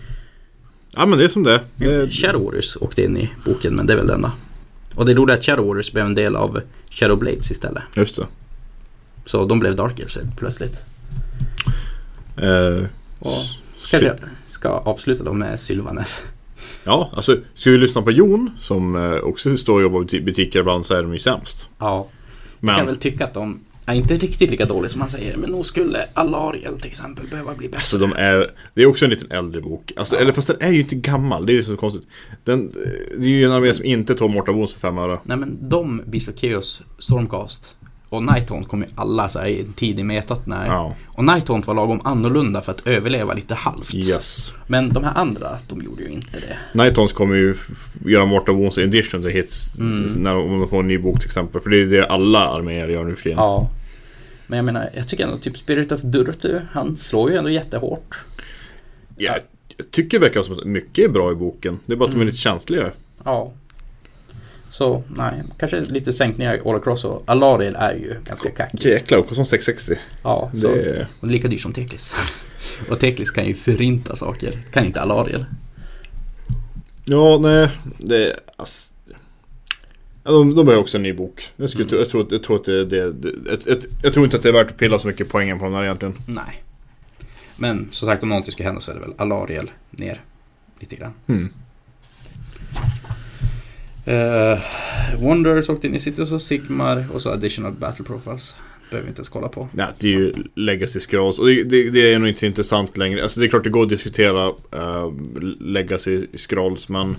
Ja 0.96 1.06
men 1.06 1.18
det 1.18 1.24
är 1.24 1.28
som 1.28 1.42
det 1.42 1.52
är. 1.54 1.60
det 1.76 2.10
Shadow 2.10 2.44
Warriors 2.44 2.76
åkte 2.80 3.02
in 3.02 3.16
i 3.16 3.30
boken 3.44 3.74
men 3.74 3.86
det 3.86 3.92
är 3.92 3.96
väl 3.96 4.06
den 4.06 4.16
enda. 4.16 4.32
Och 4.94 5.06
det 5.06 5.14
roliga 5.14 5.34
är 5.36 5.38
att 5.38 5.44
Shadow 5.46 5.66
Warriors 5.66 5.92
blev 5.92 6.06
en 6.06 6.14
del 6.14 6.36
av 6.36 6.60
Shadow 6.90 7.18
Blades 7.18 7.50
istället. 7.50 7.82
Just 7.94 8.16
det. 8.16 8.26
Så 9.24 9.46
de 9.46 9.60
blev 9.60 9.76
Dark 9.76 9.98
Elves 9.98 10.18
plötsligt. 10.36 10.80
Eh, 12.36 12.84
Och 13.18 13.32
ska, 13.80 14.02
jag 14.02 14.16
ska 14.46 14.68
avsluta 14.68 15.24
då 15.24 15.32
med 15.32 15.60
Sylvanes. 15.60 16.22
Ja, 16.84 17.10
alltså 17.12 17.36
ska 17.54 17.70
vi 17.70 17.78
lyssna 17.78 18.02
på 18.02 18.10
Jon 18.10 18.50
som 18.58 18.96
eh, 18.96 19.12
också 19.18 19.56
står 19.56 19.74
och 19.74 19.82
jobbar 19.82 20.14
i 20.14 20.20
butiker 20.20 20.60
ibland 20.60 20.86
så 20.86 20.94
är 20.94 21.02
de 21.02 21.12
ju 21.12 21.18
sämst. 21.18 21.70
Ja, 21.78 22.06
jag 22.60 22.70
kan 22.70 22.76
Men 22.76 22.86
väl 22.86 22.96
tycka 22.96 23.24
att 23.24 23.34
de 23.34 23.60
är 23.86 23.94
inte 23.94 24.14
riktigt 24.14 24.50
lika 24.50 24.64
dåliga 24.64 24.88
som 24.88 24.98
man 24.98 25.10
säger. 25.10 25.36
Men 25.36 25.50
nog 25.50 25.66
skulle 25.66 26.06
Alariel 26.14 26.80
till 26.80 26.90
exempel 26.90 27.26
behöva 27.30 27.54
bli 27.54 27.68
bättre. 27.68 27.78
alltså 27.78 27.98
de 27.98 28.12
är, 28.12 28.50
det 28.74 28.82
är 28.82 28.86
också 28.86 29.04
en 29.04 29.10
liten 29.10 29.30
äldre 29.30 29.60
bok. 29.60 29.92
Alltså, 29.96 30.14
Ja. 30.14 30.20
Eller 30.20 30.32
fast 30.32 30.48
den 30.48 30.56
är 30.60 30.70
ju 30.70 30.80
inte 30.80 30.94
gammal, 30.94 31.46
det 31.46 31.52
är 31.52 31.54
ju 31.54 31.62
så 31.62 31.76
konstigt. 31.76 32.06
Den, 32.44 32.72
det 33.18 33.24
är 33.24 33.28
ju 33.28 33.44
en 33.44 33.52
armé 33.52 33.74
som 33.74 33.84
inte 33.84 34.14
tål 34.14 34.30
Mortal 34.30 34.54
Wounds 34.54 34.72
för 34.72 34.80
fem 34.80 34.98
öre. 34.98 35.18
Nej 35.24 35.36
men 35.36 35.68
de, 35.68 36.02
Chaos, 36.40 36.82
Stormcast 36.98 37.76
och 38.16 38.22
Nighthaunt 38.22 38.68
kom 38.68 38.80
ju 38.80 38.86
alla 38.94 39.28
så 39.28 39.38
här 39.38 39.46
i 39.48 39.66
tidig 39.76 40.04
metat 40.04 40.46
när... 40.46 40.66
Ja, 40.66 40.94
Och 41.06 41.24
Nighthaunt 41.24 41.66
var 41.66 41.74
lagom 41.74 42.00
annorlunda 42.04 42.60
för 42.60 42.72
att 42.72 42.86
överleva 42.86 43.34
lite 43.34 43.54
halvt. 43.54 43.94
yes. 43.94 44.52
Men 44.66 44.88
de 44.92 45.04
här 45.04 45.14
andra, 45.14 45.48
de 45.68 45.82
gjorde 45.82 46.02
ju 46.02 46.08
inte 46.08 46.40
det. 46.40 46.58
Nightons 46.82 47.12
kommer 47.12 47.34
ju 47.34 47.54
göra 48.06 48.24
Mortal 48.24 48.54
Wounds 48.56 48.78
edition 48.78 49.22
till 49.22 49.30
hits 49.30 49.78
Mm. 49.80 50.06
när, 50.22 50.34
om 50.36 50.60
de 50.60 50.68
får 50.68 50.80
en 50.80 50.86
ny 50.86 50.98
bok 50.98 51.16
till 51.18 51.26
exempel. 51.26 51.60
För 51.60 51.70
det 51.70 51.82
är 51.82 51.86
det 51.86 52.06
alla 52.06 52.38
arméer 52.48 52.88
gör 52.88 53.04
nu 53.04 53.14
för 53.14 53.22
tiden. 53.22 53.38
Ja. 53.38 53.70
Men 54.46 54.56
jag 54.56 54.64
menar, 54.64 54.90
jag 54.94 55.08
tycker 55.08 55.24
ändå 55.24 55.36
typ 55.36 55.56
Spirit 55.56 55.92
of 55.92 56.00
Durtu, 56.00 56.60
han 56.72 56.96
slår 56.96 57.30
ju 57.30 57.36
ändå 57.36 57.50
jättehårt. 57.50 58.24
Jag, 59.16 59.36
jag 59.76 59.90
tycker 59.90 60.18
det 60.20 60.24
verkar 60.26 60.42
som 60.42 60.58
att 60.58 60.64
mycket 60.64 61.04
är 61.04 61.08
bra 61.08 61.32
i 61.32 61.34
boken. 61.34 61.78
Det 61.86 61.92
är 61.92 61.96
bara 61.96 62.04
att 62.04 62.10
de 62.10 62.16
är 62.16 62.22
Mm. 62.22 62.26
lite 62.26 62.38
känsliga. 62.38 62.90
Ja. 63.24 63.52
Så 64.74 65.02
nej, 65.08 65.42
kanske 65.58 65.80
lite 65.80 66.12
sänkningar 66.12 66.60
all 66.66 66.76
across 66.76 67.04
och 67.04 67.22
Alariel 67.26 67.74
är 67.74 67.94
ju 67.94 68.16
ganska 68.24 68.50
kackig. 68.50 68.86
Jäklar, 68.86 69.18
det 69.18 69.24
kostar 69.24 69.44
660. 69.44 69.94
Ja, 70.22 70.50
så. 70.54 70.68
Det 70.68 70.82
är... 70.82 71.06
Och 71.20 71.28
lika 71.28 71.48
dyr 71.48 71.58
som 71.58 71.72
Teklis. 71.72 72.14
och 72.90 73.00
Teklis 73.00 73.30
kan 73.30 73.46
ju 73.46 73.54
förinta 73.54 74.16
saker, 74.16 74.58
kan 74.72 74.84
inte 74.84 75.00
Alariel. 75.00 75.44
Ja, 77.04 77.38
nej. 77.40 77.70
Det 77.98 78.26
är... 78.26 78.40
Ass... 78.56 78.92
Ja, 80.24 80.30
de, 80.32 80.54
de 80.54 80.66
har 80.66 80.74
ju 80.74 80.80
också 80.80 80.96
en 80.96 81.02
ny 81.02 81.12
bok. 81.12 81.48
Jag, 81.56 81.70
skulle, 81.70 81.84
Mm. 81.84 81.98
jag, 81.98 82.08
tror, 82.08 82.26
jag, 82.30 82.42
tror 82.42 82.56
att 82.56 82.64
det, 82.64 82.84
det, 82.84 83.12
det 83.12 83.52
ett, 83.52 83.66
ett, 83.66 83.84
jag 84.02 84.12
tror 84.12 84.24
inte 84.24 84.36
att 84.36 84.42
det 84.42 84.48
är 84.48 84.52
värt 84.52 84.70
att 84.70 84.76
pilla 84.76 84.98
så 84.98 85.06
mycket 85.06 85.28
poängen 85.28 85.58
på 85.58 85.64
den 85.64 85.74
här 85.74 85.84
egentligen. 85.84 86.14
Nej. 86.26 86.62
Men 87.56 87.88
som 87.90 88.08
sagt 88.08 88.22
om 88.22 88.28
någonting 88.28 88.52
ska 88.52 88.64
hända 88.64 88.80
så 88.80 88.90
är 88.90 88.94
det 88.94 89.00
väl 89.00 89.14
Alariel 89.16 89.70
ner 89.90 90.20
lite 90.80 90.96
grann. 90.96 91.12
Mm. 91.26 91.52
Uh, 94.08 94.58
Wanderers 95.28 95.68
åkte 95.68 95.86
in 95.86 95.94
i 95.94 95.98
Cities 96.00 96.32
of 96.32 96.42
Sigmar 96.42 97.06
och 97.12 97.22
så 97.22 97.30
Additional 97.30 97.72
Battle 97.72 98.04
Profiles. 98.04 98.56
Behöver 98.90 99.06
vi 99.06 99.08
inte 99.10 99.18
ens 99.18 99.28
kolla 99.28 99.48
på. 99.48 99.68
Ja, 99.76 99.88
det 99.98 100.06
är 100.06 100.12
ju 100.12 100.32
Legacy 100.54 101.00
Scrolls 101.00 101.38
och 101.38 101.46
det, 101.46 101.62
det, 101.64 101.90
det 101.90 102.12
är 102.14 102.18
nog 102.18 102.28
inte 102.28 102.46
intressant 102.46 102.96
längre. 102.96 103.22
Alltså 103.22 103.40
det 103.40 103.46
är 103.46 103.50
klart 103.50 103.64
det 103.64 103.70
går 103.70 103.82
att 103.82 103.88
diskutera 103.88 104.48
uh, 104.48 105.12
Legacy 105.60 106.26
Scrolls 106.36 106.88
men 106.88 107.16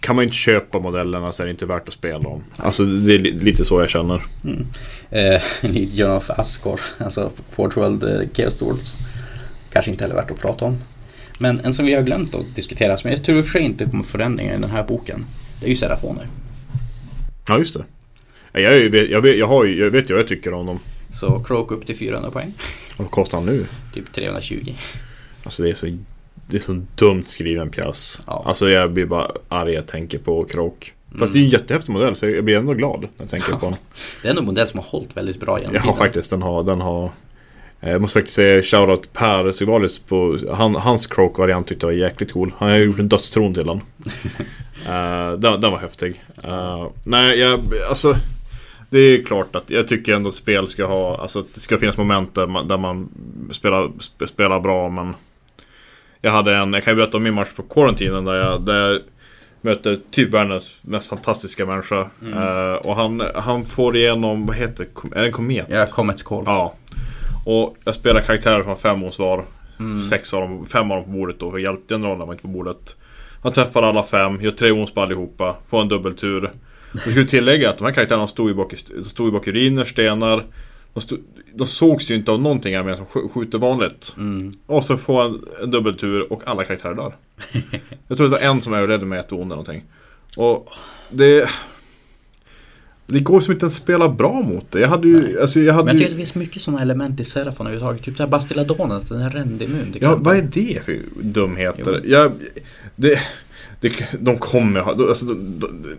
kan 0.00 0.16
man 0.16 0.24
inte 0.24 0.36
köpa 0.36 0.78
modellerna 0.78 1.32
så 1.32 1.42
är 1.42 1.46
det 1.46 1.50
inte 1.50 1.66
värt 1.66 1.88
att 1.88 1.94
spela 1.94 2.18
dem. 2.18 2.44
Alltså 2.56 2.84
det 2.84 3.14
är 3.14 3.18
li- 3.18 3.38
lite 3.38 3.64
så 3.64 3.80
jag 3.80 3.90
känner. 3.90 4.22
Mm. 4.44 4.66
Eh, 5.10 5.42
Legion 5.70 6.10
of 6.10 6.30
Asgore, 6.30 6.80
alltså 6.98 7.30
Forge 7.50 7.80
World 7.80 8.04
eh, 8.04 8.28
Chaos 8.34 8.58
Dwarfs. 8.58 8.96
Kanske 9.72 9.90
inte 9.90 10.04
heller 10.04 10.14
värt 10.14 10.30
att 10.30 10.40
prata 10.40 10.64
om. 10.64 10.78
Men 11.42 11.60
en 11.60 11.74
som 11.74 11.86
vi 11.86 11.94
har 11.94 12.02
glömt 12.02 12.34
att 12.34 12.54
diskutera, 12.54 12.96
som 12.96 13.10
jag 13.10 13.24
tror 13.24 13.38
i 13.38 13.40
och 13.40 13.44
för 13.44 13.52
sig 13.52 13.62
inte 13.62 13.84
kommer 13.84 14.04
förändringar 14.04 14.54
i 14.54 14.60
den 14.60 14.70
här 14.70 14.82
boken. 14.84 15.24
Det 15.60 15.66
är 15.66 15.70
ju 15.70 15.76
Serafoner. 15.76 16.26
Ja, 17.48 17.58
just 17.58 17.74
det. 17.74 17.84
Ja, 18.52 18.60
Jag, 18.60 18.78
ju- 18.78 19.10
jag, 19.10 19.20
vet, 19.20 19.38
jag, 19.38 19.46
har 19.46 19.64
jag 19.64 19.90
vet 19.90 20.10
ju 20.10 20.14
vad 20.14 20.20
jag 20.22 20.28
tycker 20.28 20.52
om 20.54 20.66
dem. 20.66 20.78
Så 21.12 21.38
Croak 21.38 21.70
upp 21.70 21.86
till 21.86 21.96
400 21.96 22.30
poäng. 22.30 22.52
Vad 22.96 23.10
kostar 23.10 23.38
han 23.38 23.46
nu? 23.46 23.66
Typ 23.94 24.12
320. 24.12 24.74
Alltså 25.44 25.62
det 25.62 25.70
är 25.70 25.74
så, 25.74 25.96
det 26.46 26.56
är 26.56 26.60
så 26.60 26.82
dumt 26.94 27.22
skriven 27.26 27.70
pjäs. 27.70 28.22
Ja. 28.26 28.42
Alltså 28.46 28.70
jag 28.70 28.92
blir 28.92 29.06
bara 29.06 29.30
arg 29.48 29.72
jag 29.72 29.86
tänker 29.86 30.18
på 30.18 30.44
Croak. 30.44 30.92
Fast 31.18 31.32
det 31.32 31.38
är 31.38 31.40
ju 31.40 31.44
en 31.46 31.50
jättehäftig 31.50 31.92
modell 31.92 32.16
så 32.16 32.26
jag 32.26 32.44
blir 32.44 32.56
ändå 32.56 32.72
glad 32.74 33.00
när 33.00 33.08
jag 33.16 33.28
tänker 33.28 33.52
på 33.52 33.66
den. 33.66 33.76
Det 34.22 34.28
är 34.28 34.30
ändå 34.30 34.40
en 34.42 34.46
modell 34.46 34.68
som 34.68 34.78
har 34.80 34.86
hållit 34.86 35.16
väldigt 35.16 35.40
bra 35.40 35.58
genom 35.60 35.74
Ja 35.74 35.80
tiden. 35.82 35.96
faktiskt, 35.96 36.30
den 36.30 36.42
har, 36.42 36.62
den 36.64 36.80
har 36.80 37.10
Jag 37.80 38.00
måste 38.00 38.18
faktiskt 38.18 38.36
säga 38.36 38.62
shoutout 38.62 39.12
Per 39.12 39.50
Sigvalis 39.52 39.98
på 39.98 40.38
han, 40.52 40.74
Hans 40.74 41.06
Croak-variant 41.06 41.66
tyckte 41.66 41.86
jag 41.86 41.92
var 41.92 41.98
jäkligt 41.98 42.32
cool. 42.32 42.52
Han 42.58 42.68
har 42.70 42.76
gjort 42.76 42.98
en 42.98 43.08
dödstron 43.08 43.54
till 43.54 43.66
den. 43.66 43.80
Eh, 44.88 45.32
den, 45.32 45.60
den 45.60 45.70
var 45.70 45.78
häftig. 45.78 46.22
Eh, 46.44 46.86
nej, 47.04 47.38
jag, 47.38 47.60
alltså 47.88 48.14
Det 48.90 48.98
är 48.98 49.22
klart 49.24 49.56
att 49.56 49.70
jag 49.70 49.88
tycker 49.88 50.14
ändå 50.14 50.28
att 50.28 50.34
spel 50.34 50.68
ska 50.68 50.86
ha, 50.86 51.18
alltså 51.22 51.44
det 51.54 51.60
ska 51.60 51.78
finnas 51.78 51.96
moment 51.96 52.34
där 52.34 52.46
man, 52.46 52.68
där 52.68 52.78
man 52.78 53.08
spelar, 53.50 53.82
sp- 53.88 54.26
spelar 54.26 54.60
bra 54.60 54.88
men 54.88 55.14
Jag 56.20 56.30
hade 56.30 56.56
en, 56.56 56.72
jag 56.72 56.84
kan 56.84 56.92
ju 56.92 56.96
berätta 56.96 57.16
om 57.16 57.22
min 57.22 57.34
match 57.34 57.48
på 57.56 57.62
Quarantinen 57.62 58.24
där 58.24 58.34
jag, 58.34 58.60
där 58.62 58.88
jag 58.90 59.00
mötte 59.60 59.98
typ 60.10 60.30
världens 60.34 60.72
mest 60.82 61.08
fantastiska 61.08 61.66
människa. 61.66 62.00
Eh, 62.34 62.74
och 62.74 62.96
han, 62.96 63.22
han 63.34 63.64
får 63.64 63.96
igenom, 63.96 64.46
vad 64.46 64.56
heter 64.56 64.86
det, 65.02 65.16
är 65.18 65.20
det 65.20 65.26
en 65.26 65.32
komet? 65.32 65.66
Ja, 65.70 65.86
Comets 65.86 66.22
Call. 66.22 66.42
Ja. 66.46 66.74
Och 67.46 67.76
jag 67.84 67.94
spelar 67.94 68.20
karaktärer 68.20 68.62
från 68.62 68.76
fem 68.76 69.02
års 69.02 69.18
var. 69.18 69.44
Mm. 69.78 70.02
Sex 70.02 70.34
av 70.34 70.40
dem, 70.40 70.66
fem 70.66 70.90
av 70.90 70.96
dem 70.96 71.04
på 71.04 71.10
bordet 71.10 71.38
då. 71.40 71.50
För 71.50 71.58
hjältegeneralen 71.58 72.26
var 72.26 72.32
inte 72.34 72.42
på 72.42 72.48
bordet. 72.48 72.96
Han 73.42 73.52
träffar 73.52 73.82
alla 73.82 74.02
fem, 74.04 74.40
gör 74.40 74.50
tre 74.50 74.70
ons 74.70 74.90
på 74.94 75.00
allihopa. 75.00 75.56
Får 75.68 75.80
en 75.80 75.88
dubbeltur. 75.88 76.50
Jag 76.92 77.00
skulle 77.00 77.26
tillägga 77.26 77.70
att 77.70 77.78
de 77.78 77.84
här 77.84 77.92
karaktärerna 77.92 78.26
stod 78.26 78.48
ju 78.48 78.54
bak 78.54 78.74
stod 79.04 79.26
ju 79.26 79.32
bak 79.32 79.48
i 79.48 79.52
ruiner, 79.52 79.84
stenar. 79.84 80.44
De, 80.94 81.00
stod, 81.00 81.18
de 81.54 81.66
sågs 81.66 82.10
ju 82.10 82.14
inte 82.14 82.32
av 82.32 82.40
någonting 82.42 82.74
här 82.76 82.82
med 82.82 82.96
som 82.96 83.06
sk- 83.06 83.32
skjuter 83.32 83.58
vanligt. 83.58 84.14
Mm. 84.16 84.54
Och 84.66 84.84
så 84.84 84.96
får 84.96 85.22
en, 85.24 85.44
en 85.62 85.70
dubbeltur 85.70 86.32
och 86.32 86.42
alla 86.46 86.64
karaktärer 86.64 86.94
dör. 86.94 87.12
Jag 88.08 88.16
tror 88.18 88.28
det 88.28 88.32
var 88.32 88.38
en 88.38 88.62
som 88.62 88.74
överlevde 88.74 89.06
med 89.06 89.20
ett 89.20 89.32
ond 89.32 89.40
eller 89.40 89.48
någonting. 89.48 89.82
Och 90.36 90.68
det... 91.10 91.48
Det 93.12 93.20
går 93.20 93.40
som 93.40 93.52
inte 93.52 93.66
att 93.66 93.72
spela 93.72 94.08
bra 94.08 94.32
mot 94.32 94.70
det. 94.70 94.80
Jag 94.80 94.88
hade 94.88 95.08
ju... 95.08 95.40
Alltså 95.40 95.60
jag 95.60 95.74
hade 95.74 95.84
Men 95.86 95.94
jag 95.94 95.94
ju... 95.94 95.98
tycker 95.98 96.06
att 96.06 96.10
det 96.10 96.16
finns 96.16 96.34
mycket 96.34 96.62
sådana 96.62 96.82
element 96.82 97.20
i 97.20 97.24
Serafon 97.24 97.66
överhuvudtaget. 97.66 98.04
Typ 98.04 98.16
det 98.16 98.22
här 98.22 98.30
Bastiladonen, 98.30 98.96
att 98.96 99.08
den 99.08 99.20
är 99.20 99.30
rändimmun 99.30 99.92
till 99.92 100.02
Ja, 100.02 100.16
vad 100.16 100.36
är 100.36 100.42
det 100.42 100.84
för 100.84 100.98
dumheter? 101.20 102.02
Jag, 102.04 102.32
det, 102.96 103.18
det, 103.80 103.92
de 104.20 104.38
kommer 104.38 104.80
ha... 104.80 104.92
Alltså, 104.92 105.26
de, 105.26 105.58
de, 105.60 105.96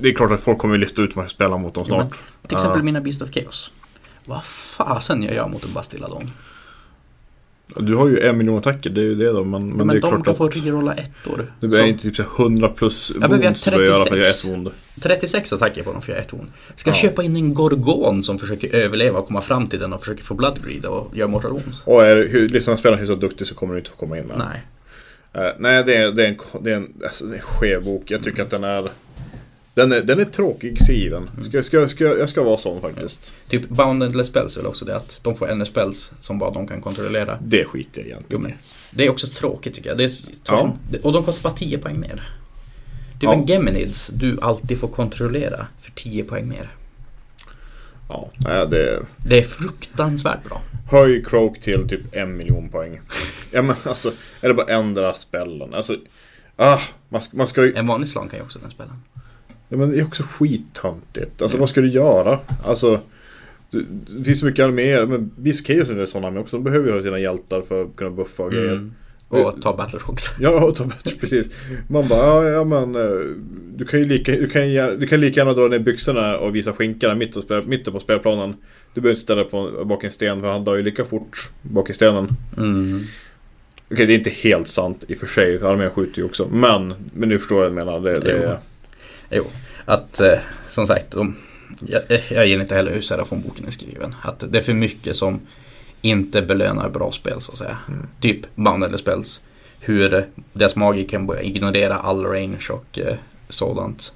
det 0.00 0.08
är 0.08 0.12
klart 0.14 0.30
att 0.30 0.40
folk 0.40 0.58
kommer 0.58 0.78
lista 0.78 1.02
ut 1.02 1.10
hur 1.10 1.16
man 1.16 1.28
ska 1.28 1.34
spela 1.34 1.56
mot 1.58 1.74
dem 1.74 1.84
Jo, 1.88 1.96
men 1.96 2.08
snart. 2.08 2.18
Till 2.48 2.56
exempel 2.56 2.80
Ja. 2.80 2.84
mina 2.84 3.00
Beast 3.00 3.22
of 3.22 3.30
Chaos. 3.30 3.72
Vad 4.26 4.44
fasen 4.44 5.22
gör 5.22 5.32
jag 5.32 5.50
mot 5.50 5.64
en 5.64 5.72
Bastiladon? 5.72 6.30
Du 7.76 7.94
har 7.94 8.08
ju 8.08 8.20
en 8.20 8.38
miljon 8.38 8.58
attacker, 8.58 8.90
det 8.90 9.00
är 9.00 9.04
ju 9.04 9.14
det 9.14 9.32
då. 9.32 9.44
Men, 9.44 9.68
men, 9.68 9.76
Men, 9.76 9.86
det 9.88 9.96
är 9.96 10.00
de 10.00 10.22
kan 10.22 10.36
få 10.36 10.44
att... 10.44 10.64
rerolla 10.66 10.94
ettor. 10.94 11.52
Det 11.60 11.68
blir 11.68 11.78
Så 11.78 11.84
inte 11.84 12.02
typ 12.02 12.16
så 12.16 12.22
här 12.22 12.30
100 12.44 12.68
plus 12.68 13.12
Ja, 13.20 13.28
men 13.28 13.30
vi 13.30 13.36
har 13.36 13.42
wounds 13.42 13.64
du 13.64 13.70
bör 13.70 13.84
göra 13.84 13.94
för 13.94 14.02
att 14.02 14.16
göra 14.16 14.24
36. 14.24 14.44
ett 14.44 14.50
wound. 14.50 14.70
36 15.00 15.52
attacker 15.52 15.82
på 15.82 15.92
dem 15.92 16.02
för 16.02 16.12
jag 16.12 16.18
är 16.18 16.22
ett 16.22 16.30
horn. 16.30 16.46
Ska 16.76 16.90
jag 16.90 16.96
Ja. 16.96 17.00
köpa 17.00 17.22
in 17.22 17.36
en 17.36 17.54
Gorgon 17.54 18.22
som 18.22 18.38
försöker 18.38 18.74
överleva 18.74 19.18
och 19.18 19.26
komma 19.26 19.40
fram 19.40 19.66
till 19.66 19.78
den 19.78 19.92
och 19.92 20.00
försöker 20.00 20.22
få 20.24 20.34
Bloodgreed 20.34 20.84
och 20.84 21.16
göra 21.16 21.28
Mortal 21.28 21.50
Wounds? 21.52 21.86
Och 21.86 22.04
är 22.04 22.28
hur, 22.28 22.48
liksom 22.48 22.76
spelaren 22.76 23.00
hyfsat 23.00 23.20
duktig 23.20 23.46
så 23.46 23.54
kommer 23.54 23.74
du 23.74 23.80
inte 23.80 23.90
få 23.90 23.96
komma 23.96 24.18
in 24.18 24.24
med. 24.24 24.38
Nej. 24.38 24.62
Eh, 25.32 25.52
nej, 25.58 25.84
det 25.86 25.96
är, 25.96 26.12
det 26.12 26.24
är 26.24 26.28
en, 26.28 26.36
det 26.62 26.70
är 26.72 26.76
en, 26.76 26.92
alltså, 27.04 27.24
det 27.24 27.32
är 27.32 27.36
en 27.36 27.42
skev 27.42 27.84
bok. 27.84 28.02
Jag 28.10 28.22
tycker 28.24 28.42
att 28.42 28.50
den 28.50 28.64
är... 28.64 28.88
Den 29.78 29.92
är, 29.92 30.02
den 30.02 30.20
är 30.20 30.24
tråkig 30.24 30.82
skriven. 30.82 31.30
Ska, 31.48 31.62
ska, 31.62 31.88
ska, 31.88 32.04
jag 32.04 32.28
ska 32.28 32.42
vara 32.42 32.56
sån 32.58 32.80
faktiskt. 32.80 33.34
Typ 33.48 33.68
Boundless 33.68 34.26
Spells 34.26 34.56
är 34.56 34.60
väl 34.60 34.66
också 34.66 34.84
det 34.84 34.96
att 34.96 35.20
de 35.24 35.34
får 35.34 35.48
ännu 35.50 35.64
spells 35.64 36.12
som 36.20 36.38
bara 36.38 36.50
de 36.50 36.66
kan 36.66 36.80
kontrollera. 36.80 37.38
Det 37.42 37.64
skiter 37.64 38.00
jag 38.00 38.08
egentligen 38.08 38.46
i. 38.46 38.54
det 38.90 39.06
är 39.06 39.10
också 39.10 39.26
tråkigt 39.26 39.74
tycker 39.74 39.90
jag. 39.90 39.98
Det 39.98 40.04
är, 40.04 40.10
Ja. 40.48 40.76
och 41.02 41.12
de 41.12 41.24
kostar 41.24 41.50
bara 41.50 41.56
10 41.56 41.78
poäng 41.78 42.00
mer. 42.00 42.30
Typ 43.12 43.22
Ja. 43.22 43.32
en 43.34 43.46
Geminids 43.46 44.08
du 44.14 44.38
alltid 44.42 44.78
får 44.80 44.88
kontrollera 44.88 45.66
för 45.80 45.90
10 45.90 46.24
poäng 46.24 46.48
mer. 46.48 46.70
Ja, 48.08 48.30
det... 48.64 49.02
Det 49.16 49.38
är 49.38 49.42
fruktansvärt 49.44 50.44
bra. 50.44 50.62
Höj 50.90 51.24
Croak 51.24 51.60
till 51.60 51.88
typ 51.88 52.00
en 52.12 52.36
miljon 52.36 52.68
poäng. 52.68 53.00
Ja 53.52 53.62
men 53.62 53.76
alltså, 53.84 54.12
är 54.40 54.48
det 54.48 54.54
bara 54.54 54.66
ändra 54.66 55.14
spellen? 55.14 55.74
Alltså, 55.74 55.96
ah, 56.56 56.80
man 57.08 57.22
ska, 57.22 57.36
man 57.36 57.48
ska 57.48 57.64
ju... 57.64 57.74
En 57.74 57.86
vanlig 57.86 58.08
slag 58.08 58.30
kan 58.30 58.38
ju 58.38 58.44
också 58.44 58.58
den 58.58 58.70
spela. 58.70 58.96
Ja, 59.68 59.76
men 59.76 59.90
det 59.90 59.98
är 59.98 60.04
också 60.04 60.22
skittöntigt. 60.22 61.42
Alltså 61.42 61.58
vad 61.58 61.68
ska 61.68 61.80
du 61.80 61.90
göra? 61.90 62.38
Alltså, 62.64 63.00
det, 63.70 63.84
det 64.18 64.24
finns 64.24 64.40
så 64.40 64.46
mycket 64.46 64.64
arméer. 64.64 65.06
Men 65.06 65.30
Beast 65.36 65.66
Chaos 65.66 65.90
är 65.90 66.06
sådana 66.06 66.30
med 66.30 66.40
också. 66.40 66.56
De 66.56 66.64
behöver 66.64 66.88
ju 66.88 66.94
ha 66.94 67.02
sina 67.02 67.18
hjältar 67.18 67.62
för 67.62 67.82
att 67.82 67.96
kunna 67.96 68.10
buffa 68.10 68.42
och 68.42 68.52
grejer. 68.52 68.72
Mm. 68.72 68.92
Och 69.28 69.62
ta 69.62 69.76
Battleshocks. 69.76 70.24
Ja, 70.40 70.64
och 70.64 70.76
ta 70.76 70.84
bättre, 70.84 71.10
precis. 71.20 71.50
Man 71.88 72.08
bara, 72.08 72.44
ja, 72.44 72.44
ja 72.44 72.64
men 72.64 72.94
eh, 72.94 73.20
du 73.74 73.84
kan 73.84 74.00
ju 74.00 74.06
lika, 74.06 74.32
du 74.32 74.48
kan, 74.48 74.62
du 75.00 75.06
kan 75.06 75.20
lika 75.20 75.40
gärna 75.40 75.52
dra 75.52 75.68
ner 75.68 75.78
byxorna 75.78 76.38
och 76.38 76.56
visa 76.56 76.72
skinkorna 76.72 77.14
mitt 77.14 77.34
på 77.34 77.42
spel, 77.42 77.62
mitten 77.66 77.92
på 77.92 78.00
spelplanen. 78.00 78.54
Du 78.94 79.00
behöver 79.00 79.14
inte 79.14 79.22
ställa 79.22 79.44
på, 79.44 79.84
bak 79.84 80.04
en 80.04 80.10
sten 80.10 80.40
för 80.40 80.52
han 80.52 80.64
dör 80.64 80.76
ju 80.76 80.82
lika 80.82 81.04
fort 81.04 81.50
bak 81.62 81.90
i 81.90 81.92
stenen. 81.92 82.28
Mm. 82.56 83.04
Okej, 83.90 84.06
det 84.06 84.12
är 84.12 84.18
inte 84.18 84.30
helt 84.30 84.68
sant 84.68 85.04
i 85.08 85.14
och 85.14 85.18
för 85.18 85.26
sig. 85.26 85.62
Armén 85.62 85.90
skjuter 85.90 86.18
ju 86.18 86.24
också. 86.24 86.48
Men, 86.52 86.94
men 87.14 87.28
nu 87.28 87.38
förstår 87.38 87.64
jag 87.64 87.70
vad 87.70 87.80
jag 87.80 87.86
menar. 87.86 88.00
Det, 88.00 88.20
det, 88.20 88.58
Jo. 89.30 89.44
Att 89.84 90.20
eh, 90.20 90.38
som 90.68 90.86
sagt, 90.86 91.10
de, 91.10 91.36
jag, 91.80 92.02
jag 92.30 92.46
gillar 92.46 92.62
inte 92.62 92.74
heller 92.74 92.92
hur 92.92 93.00
Serafon-boken 93.00 93.66
är 93.66 93.70
skriven. 93.70 94.14
Att 94.22 94.44
det 94.52 94.58
är 94.58 94.62
för 94.62 94.74
mycket 94.74 95.16
som 95.16 95.40
inte 96.02 96.42
belönar 96.42 96.88
bra 96.88 97.12
spel 97.12 97.40
så 97.40 97.52
att 97.52 97.58
säga. 97.58 97.78
Mm. 97.88 98.06
Typ 98.20 98.40
Bounded 98.54 98.98
Spells. 99.00 99.42
Hur 99.80 100.14
eh, 100.14 100.22
deras 100.52 100.76
magi 100.76 101.04
kan 101.04 101.26
börja 101.26 101.42
ignorera 101.42 101.94
all 101.96 102.24
range 102.26 102.66
och 102.70 102.98
eh, 102.98 103.14
sådant. 103.48 104.14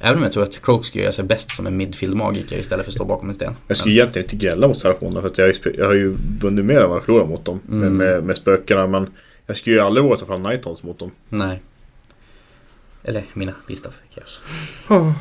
Även 0.00 0.16
om 0.16 0.22
jag 0.22 0.32
tror 0.32 0.42
att 0.42 0.62
Croak 0.62 0.84
skulle 0.86 1.02
göra 1.04 1.12
sig 1.12 1.24
bäst 1.24 1.50
som 1.50 1.66
en 1.66 1.76
midfield-magiker 1.76 2.58
istället 2.58 2.84
för 2.86 2.90
att 2.90 2.94
stå 2.94 3.04
bakom 3.04 3.28
en 3.28 3.34
sten. 3.34 3.54
Jag 3.68 3.76
skulle 3.76 3.94
egentligen 3.94 4.24
inte 4.26 4.36
grälla 4.36 4.68
mot 4.68 4.78
Serafonerna 4.78 5.22
för 5.22 5.32
jag, 5.36 5.44
har 5.44 5.46
ju 5.48 5.52
spe- 5.52 5.78
jag 5.78 5.86
har 5.86 5.94
ju 5.94 6.16
vunnit 6.40 6.64
mer 6.64 6.80
än 6.80 6.88
vad 6.88 6.96
jag 6.96 7.04
förlorat 7.04 7.28
mot 7.28 7.44
dem. 7.44 7.60
Med, 7.66 7.76
Mm. 7.82 7.96
med, 7.96 8.24
med 8.24 8.36
spökena. 8.36 8.86
Men 8.86 9.06
jag 9.46 9.56
skulle 9.56 9.76
ju 9.76 9.82
aldrig 9.82 10.04
våga 10.04 10.16
ta 10.16 10.26
fram 10.26 10.42
Nightons 10.42 10.82
mot 10.82 10.98
dem. 10.98 11.10
Nej. 11.28 11.62
Eller 13.04 13.24
mina 13.34 13.52
Beast 13.68 13.86
of 13.86 14.00
Chaos. 14.14 14.40
Ja, 14.88 15.14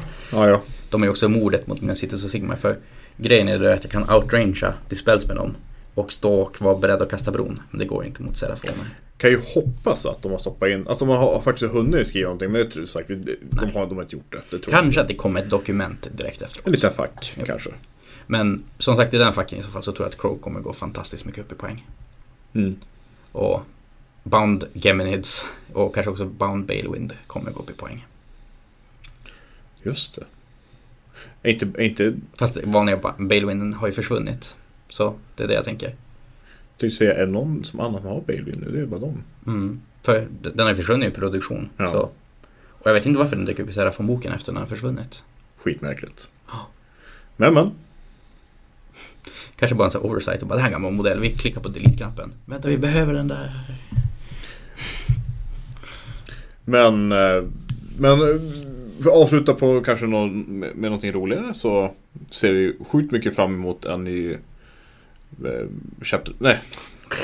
ja. 0.50 0.62
De 0.90 1.04
är 1.04 1.10
också 1.10 1.30
mordet 1.30 1.68
mot 1.68 1.82
mina 1.82 1.96
Cities 1.96 2.24
och 2.24 2.30
Sigma 2.30 2.56
för 2.56 2.78
grejen 3.18 3.48
är 3.48 3.64
att 3.66 3.84
jag 3.84 3.92
kan 3.92 4.10
outrangea 4.10 4.74
dispels 4.90 5.28
med 5.28 5.36
dem 5.36 5.56
och 5.94 6.12
stå 6.12 6.34
och 6.42 6.62
vara 6.62 6.78
beredd 6.78 7.02
att 7.02 7.10
kasta 7.10 7.32
bron. 7.32 7.60
Men 7.70 7.80
det 7.80 7.86
går 7.86 8.06
inte 8.06 8.24
mot 8.24 8.38
Serafoner. 8.38 8.98
Kan 9.18 9.30
ju 9.30 9.42
hoppas 9.56 10.06
att 10.06 10.22
de 10.22 10.32
har 10.32 10.40
stoppat 10.40 10.70
in, 10.70 10.88
att 10.88 11.00
de 11.00 11.10
har 11.10 11.42
faktiskt 11.42 11.72
hunnit 11.74 12.08
skriva 12.08 12.26
någonting. 12.26 12.52
Men 12.52 12.62
det 12.62 12.70
tror 12.70 12.82
jag 12.82 12.90
sagt, 12.90 13.08
de, 13.08 13.16
de, 13.50 13.72
har, 13.74 13.86
de 13.88 13.96
har 13.96 14.04
inte 14.04 14.16
gjort 14.16 14.32
det. 14.32 14.42
det 14.50 14.60
tror 14.60 14.72
Kanske 14.74 15.02
att 15.02 15.08
det 15.08 15.16
kommer 15.16 15.42
ett 15.42 15.50
dokument 15.50 16.08
direkt 16.12 16.42
jag. 16.42 16.48
efteråt. 16.48 16.66
En 16.68 16.72
liten 16.72 16.94
fack 16.94 17.34
Jo. 17.38 17.44
kanske. 17.46 17.70
Men 18.28 18.64
som 18.78 18.98
sagt 18.98 19.14
i 19.14 19.18
den 19.18 19.34
facken 19.34 19.60
i 19.60 19.64
så 19.64 19.70
fall 19.70 19.84
så 19.84 19.92
tror 19.92 20.06
jag 20.06 20.10
att 20.10 20.22
Crow 20.22 20.38
kommer 20.38 20.60
gå 20.60 20.74
fantastiskt 20.74 21.26
mycket 21.26 21.42
upp 21.46 21.52
i 21.52 21.56
poäng. 21.56 21.88
Mm. 22.54 22.76
Och 23.32 23.62
Bound 24.24 24.64
Geminids 24.74 25.46
och 25.74 25.94
kanske 25.96 26.12
också 26.12 26.26
Bound 26.26 26.66
Balewind 26.66 27.14
kommer 27.28 27.52
gå 27.52 27.60
upp 27.60 27.70
i 27.70 27.74
poäng. 27.74 28.06
Just 29.84 30.16
det. 30.16 30.26
Inte, 31.52 31.84
inte 31.84 32.14
Fast 32.40 32.58
vanliga 32.64 32.98
Ba- 32.98 33.14
Balewinden 33.18 33.74
har 33.74 33.88
ju 33.88 33.94
försvunnit. 33.94 34.56
Så 34.90 35.16
det 35.36 35.44
är 35.44 35.48
det 35.48 35.54
jag 35.54 35.64
tänker. 35.66 35.96
tänkte 36.78 36.98
säga, 36.98 37.14
är 37.16 37.26
det 37.26 37.32
någon 37.32 37.64
som 37.64 37.80
annan 37.80 38.04
har 38.04 38.22
Balewind 38.22 38.62
nu? 38.62 38.72
Det 38.72 38.82
är 38.82 38.86
bara 38.86 39.00
dem. 39.00 39.24
Mm. 39.48 39.82
För 40.02 40.28
den 40.42 40.60
har 40.60 40.70
ju 40.70 40.76
försvunnit 40.76 41.10
i 41.10 41.12
produktion. 41.12 41.70
Ja. 41.78 41.92
Så. 41.92 42.10
Och 42.70 42.88
jag 42.90 42.94
vet 42.94 43.06
inte 43.06 43.20
varför 43.20 43.36
den 43.36 43.46
dök 43.46 43.60
upp 43.60 43.70
i 43.70 43.74
Serafon-boken 43.74 44.32
efter 44.34 44.52
den 44.52 44.62
har 44.62 44.68
försvunnit. 44.68 45.24
Skitmärkligt. 45.58 46.32
Ja. 46.48 46.68
Men 47.38 47.54
men. 47.54 47.72
Kanske 49.56 49.76
bara 49.76 49.86
en 49.86 49.92
sån 49.92 50.02
här 50.02 50.10
oversight 50.10 50.42
och 50.42 50.48
bara 50.48 50.56
det 50.56 50.62
här 50.62 50.72
gammal 50.72 50.94
modell. 50.94 51.20
Vi 51.20 51.30
klickar 51.30 51.62
på 51.62 51.70
delete-knappen. 51.70 52.34
Vänta, 52.46 52.68
vi 52.68 52.78
behöver 52.78 53.14
den 53.14 53.28
där. 53.28 53.52
Men, 56.66 57.12
eh, 57.12 57.44
men 58.00 58.12
eh, 58.12 58.28
för 59.04 59.10
att 59.10 59.16
avsluta 59.18 59.54
på 59.54 59.82
kanske 59.82 60.06
någon, 60.06 60.42
med, 60.60 60.76
någonting 60.82 61.12
roligare 61.12 61.54
så 61.54 61.94
ser 62.32 62.54
vi 62.54 62.76
sjukt 62.88 63.12
mycket 63.12 63.36
fram 63.36 63.54
emot 63.54 63.86
en 63.86 64.04
ny 64.04 64.32
eh, 64.32 64.38
chapter, 66.02 66.34
nej, 66.40 66.60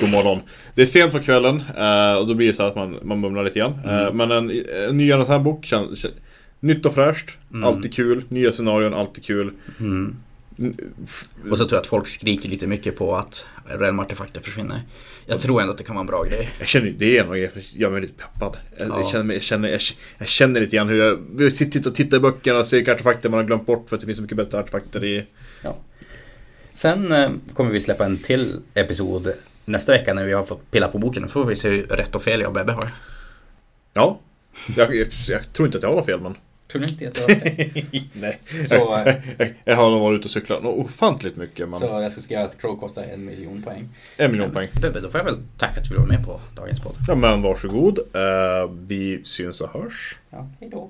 god 0.01 0.09
morgon. 0.11 0.39
Det 0.75 0.81
är 0.81 0.85
sent 0.85 1.11
på 1.11 1.19
kvällen 1.19 1.63
eh, 1.77 2.13
och 2.13 2.27
då 2.27 2.33
blir 2.33 2.47
det 2.47 2.53
så 2.53 2.63
att 2.63 2.75
man, 2.75 2.97
man 3.03 3.19
mumlar 3.19 3.43
lite 3.43 3.59
grann. 3.59 3.73
Eh, 3.85 3.99
Mm. 4.01 4.17
men 4.17 4.31
en, 4.31 4.63
en 4.89 4.97
ny 4.97 5.09
Jonathan-bok 5.09 5.65
känns, 5.65 6.05
kän- 6.05 6.11
nytt 6.59 6.85
och 6.85 6.93
fräscht, 6.93 7.29
Mm. 7.51 7.63
alltid 7.63 7.93
kul. 7.93 8.23
Nya 8.29 8.51
scenarion, 8.51 8.93
alltid 8.93 9.23
kul. 9.23 9.51
Mm. 9.79 10.15
Och 11.51 11.57
så 11.57 11.65
tror 11.65 11.71
jag 11.77 11.81
att 11.81 11.87
folk 11.87 12.07
skriker 12.07 12.49
lite 12.49 12.67
mycket 12.67 12.97
på 12.97 13.15
att 13.15 13.47
realm-artefakter 13.65 14.41
försvinner. 14.41 14.81
Jag 15.29 15.39
tror 15.41 15.61
ändå 15.61 15.71
att 15.71 15.77
det 15.77 15.83
kan 15.83 15.95
vara 15.95 16.01
en 16.01 16.07
bra 16.07 16.23
grej. 16.23 16.49
Jag 16.59 16.67
känner 16.67 16.89
det 16.89 17.17
är 17.17 17.23
en 17.23 17.29
grej 17.31 17.51
som 17.53 17.61
gör 17.79 17.89
mig 17.89 18.01
lite 18.01 18.13
peppad. 18.13 18.57
Jag, 18.77 18.87
Ja. 18.89 18.99
jag, 19.01 19.09
känner, 19.09 19.33
jag, 19.33 19.43
känner, 19.43 19.69
jag, 19.69 19.81
jag 20.17 20.27
känner 20.27 20.61
lite 20.61 20.75
grann 20.75 20.89
hur 20.89 20.99
jag 20.99 21.17
vill 21.35 21.57
sitta 21.57 21.89
och 21.89 21.95
titta 21.95 22.15
i 22.15 22.19
böckerna 22.19 22.59
och 22.59 22.67
se 22.67 22.75
vilka 22.75 22.93
artefakter 22.93 23.29
man 23.29 23.39
har 23.39 23.45
glömt 23.45 23.65
bort 23.65 23.89
för 23.89 23.95
att 23.95 23.99
det 23.99 24.05
finns 24.05 24.17
så 24.17 24.21
mycket 24.21 24.37
bättre 24.37 24.59
artefakter 24.59 25.03
i... 25.03 25.25
Sen 26.73 27.11
eh, 27.11 27.31
kommer 27.53 27.71
vi 27.71 27.81
släppa 27.81 28.05
en 28.05 28.17
till 28.17 28.59
episod 28.73 29.33
nästa 29.65 29.91
vecka 29.91 30.13
när 30.13 30.25
vi 30.25 30.33
har 30.33 30.43
fått 30.43 30.71
pilla 30.71 30.87
på 30.87 30.97
boken. 30.97 31.21
Då 31.23 31.29
får 31.29 31.45
vi 31.45 31.55
se 31.55 31.69
hur 31.69 31.83
rätt 31.83 32.15
och 32.15 32.23
fel 32.23 32.41
jag 32.41 32.47
och 32.47 32.53
Bebbe 32.53 32.71
har. 32.71 32.89
Ja. 33.93 34.19
Jag, 34.77 34.95
jag, 34.95 35.07
jag 35.27 35.53
tror 35.53 35.65
inte 35.67 35.77
att 35.77 35.83
jag 35.83 35.95
har 35.95 36.03
fel 36.03 36.21
men... 36.21 36.35
Tror 36.71 36.81
ni 36.81 36.87
inte 36.87 37.21
var 37.21 37.27
fel? 37.27 37.83
Nej. 38.13 38.39
Så, 38.65 38.75
jag, 38.75 39.07
jag, 39.37 39.53
jag 39.63 39.75
har 39.75 39.91
nog 39.91 40.01
varit 40.01 40.19
ute 40.19 40.25
och 40.25 40.31
cyklat 40.31 40.65
ofantligt 40.65 41.37
mycket 41.37 41.69
men... 41.69 41.79
Så 41.79 41.85
jag 41.85 42.11
ska 42.11 42.21
skriva 42.21 42.43
att 42.43 42.61
Crow 42.61 42.79
kostar 42.79 43.03
en 43.03 43.25
miljon 43.25 43.61
poäng. 43.61 43.89
En 44.17 44.31
miljon 44.31 44.51
poäng. 44.51 44.69
Bebbe, 44.81 44.99
då 44.99 45.09
får 45.09 45.19
jag 45.19 45.25
väl 45.25 45.37
tacka 45.57 45.79
att 45.79 45.83
du 45.83 45.89
ville 45.89 46.07
vara 46.07 46.17
med 46.17 46.25
på 46.25 46.41
dagens 46.55 46.79
podd. 46.79 46.95
Ja 47.07 47.15
men 47.15 47.41
varsågod. 47.41 47.99
Uh, 47.99 48.71
vi 48.87 49.21
syns 49.23 49.61
och 49.61 49.73
hörs. 49.73 50.17
Ja, 50.29 50.47
hej 50.59 50.69
då. 50.69 50.87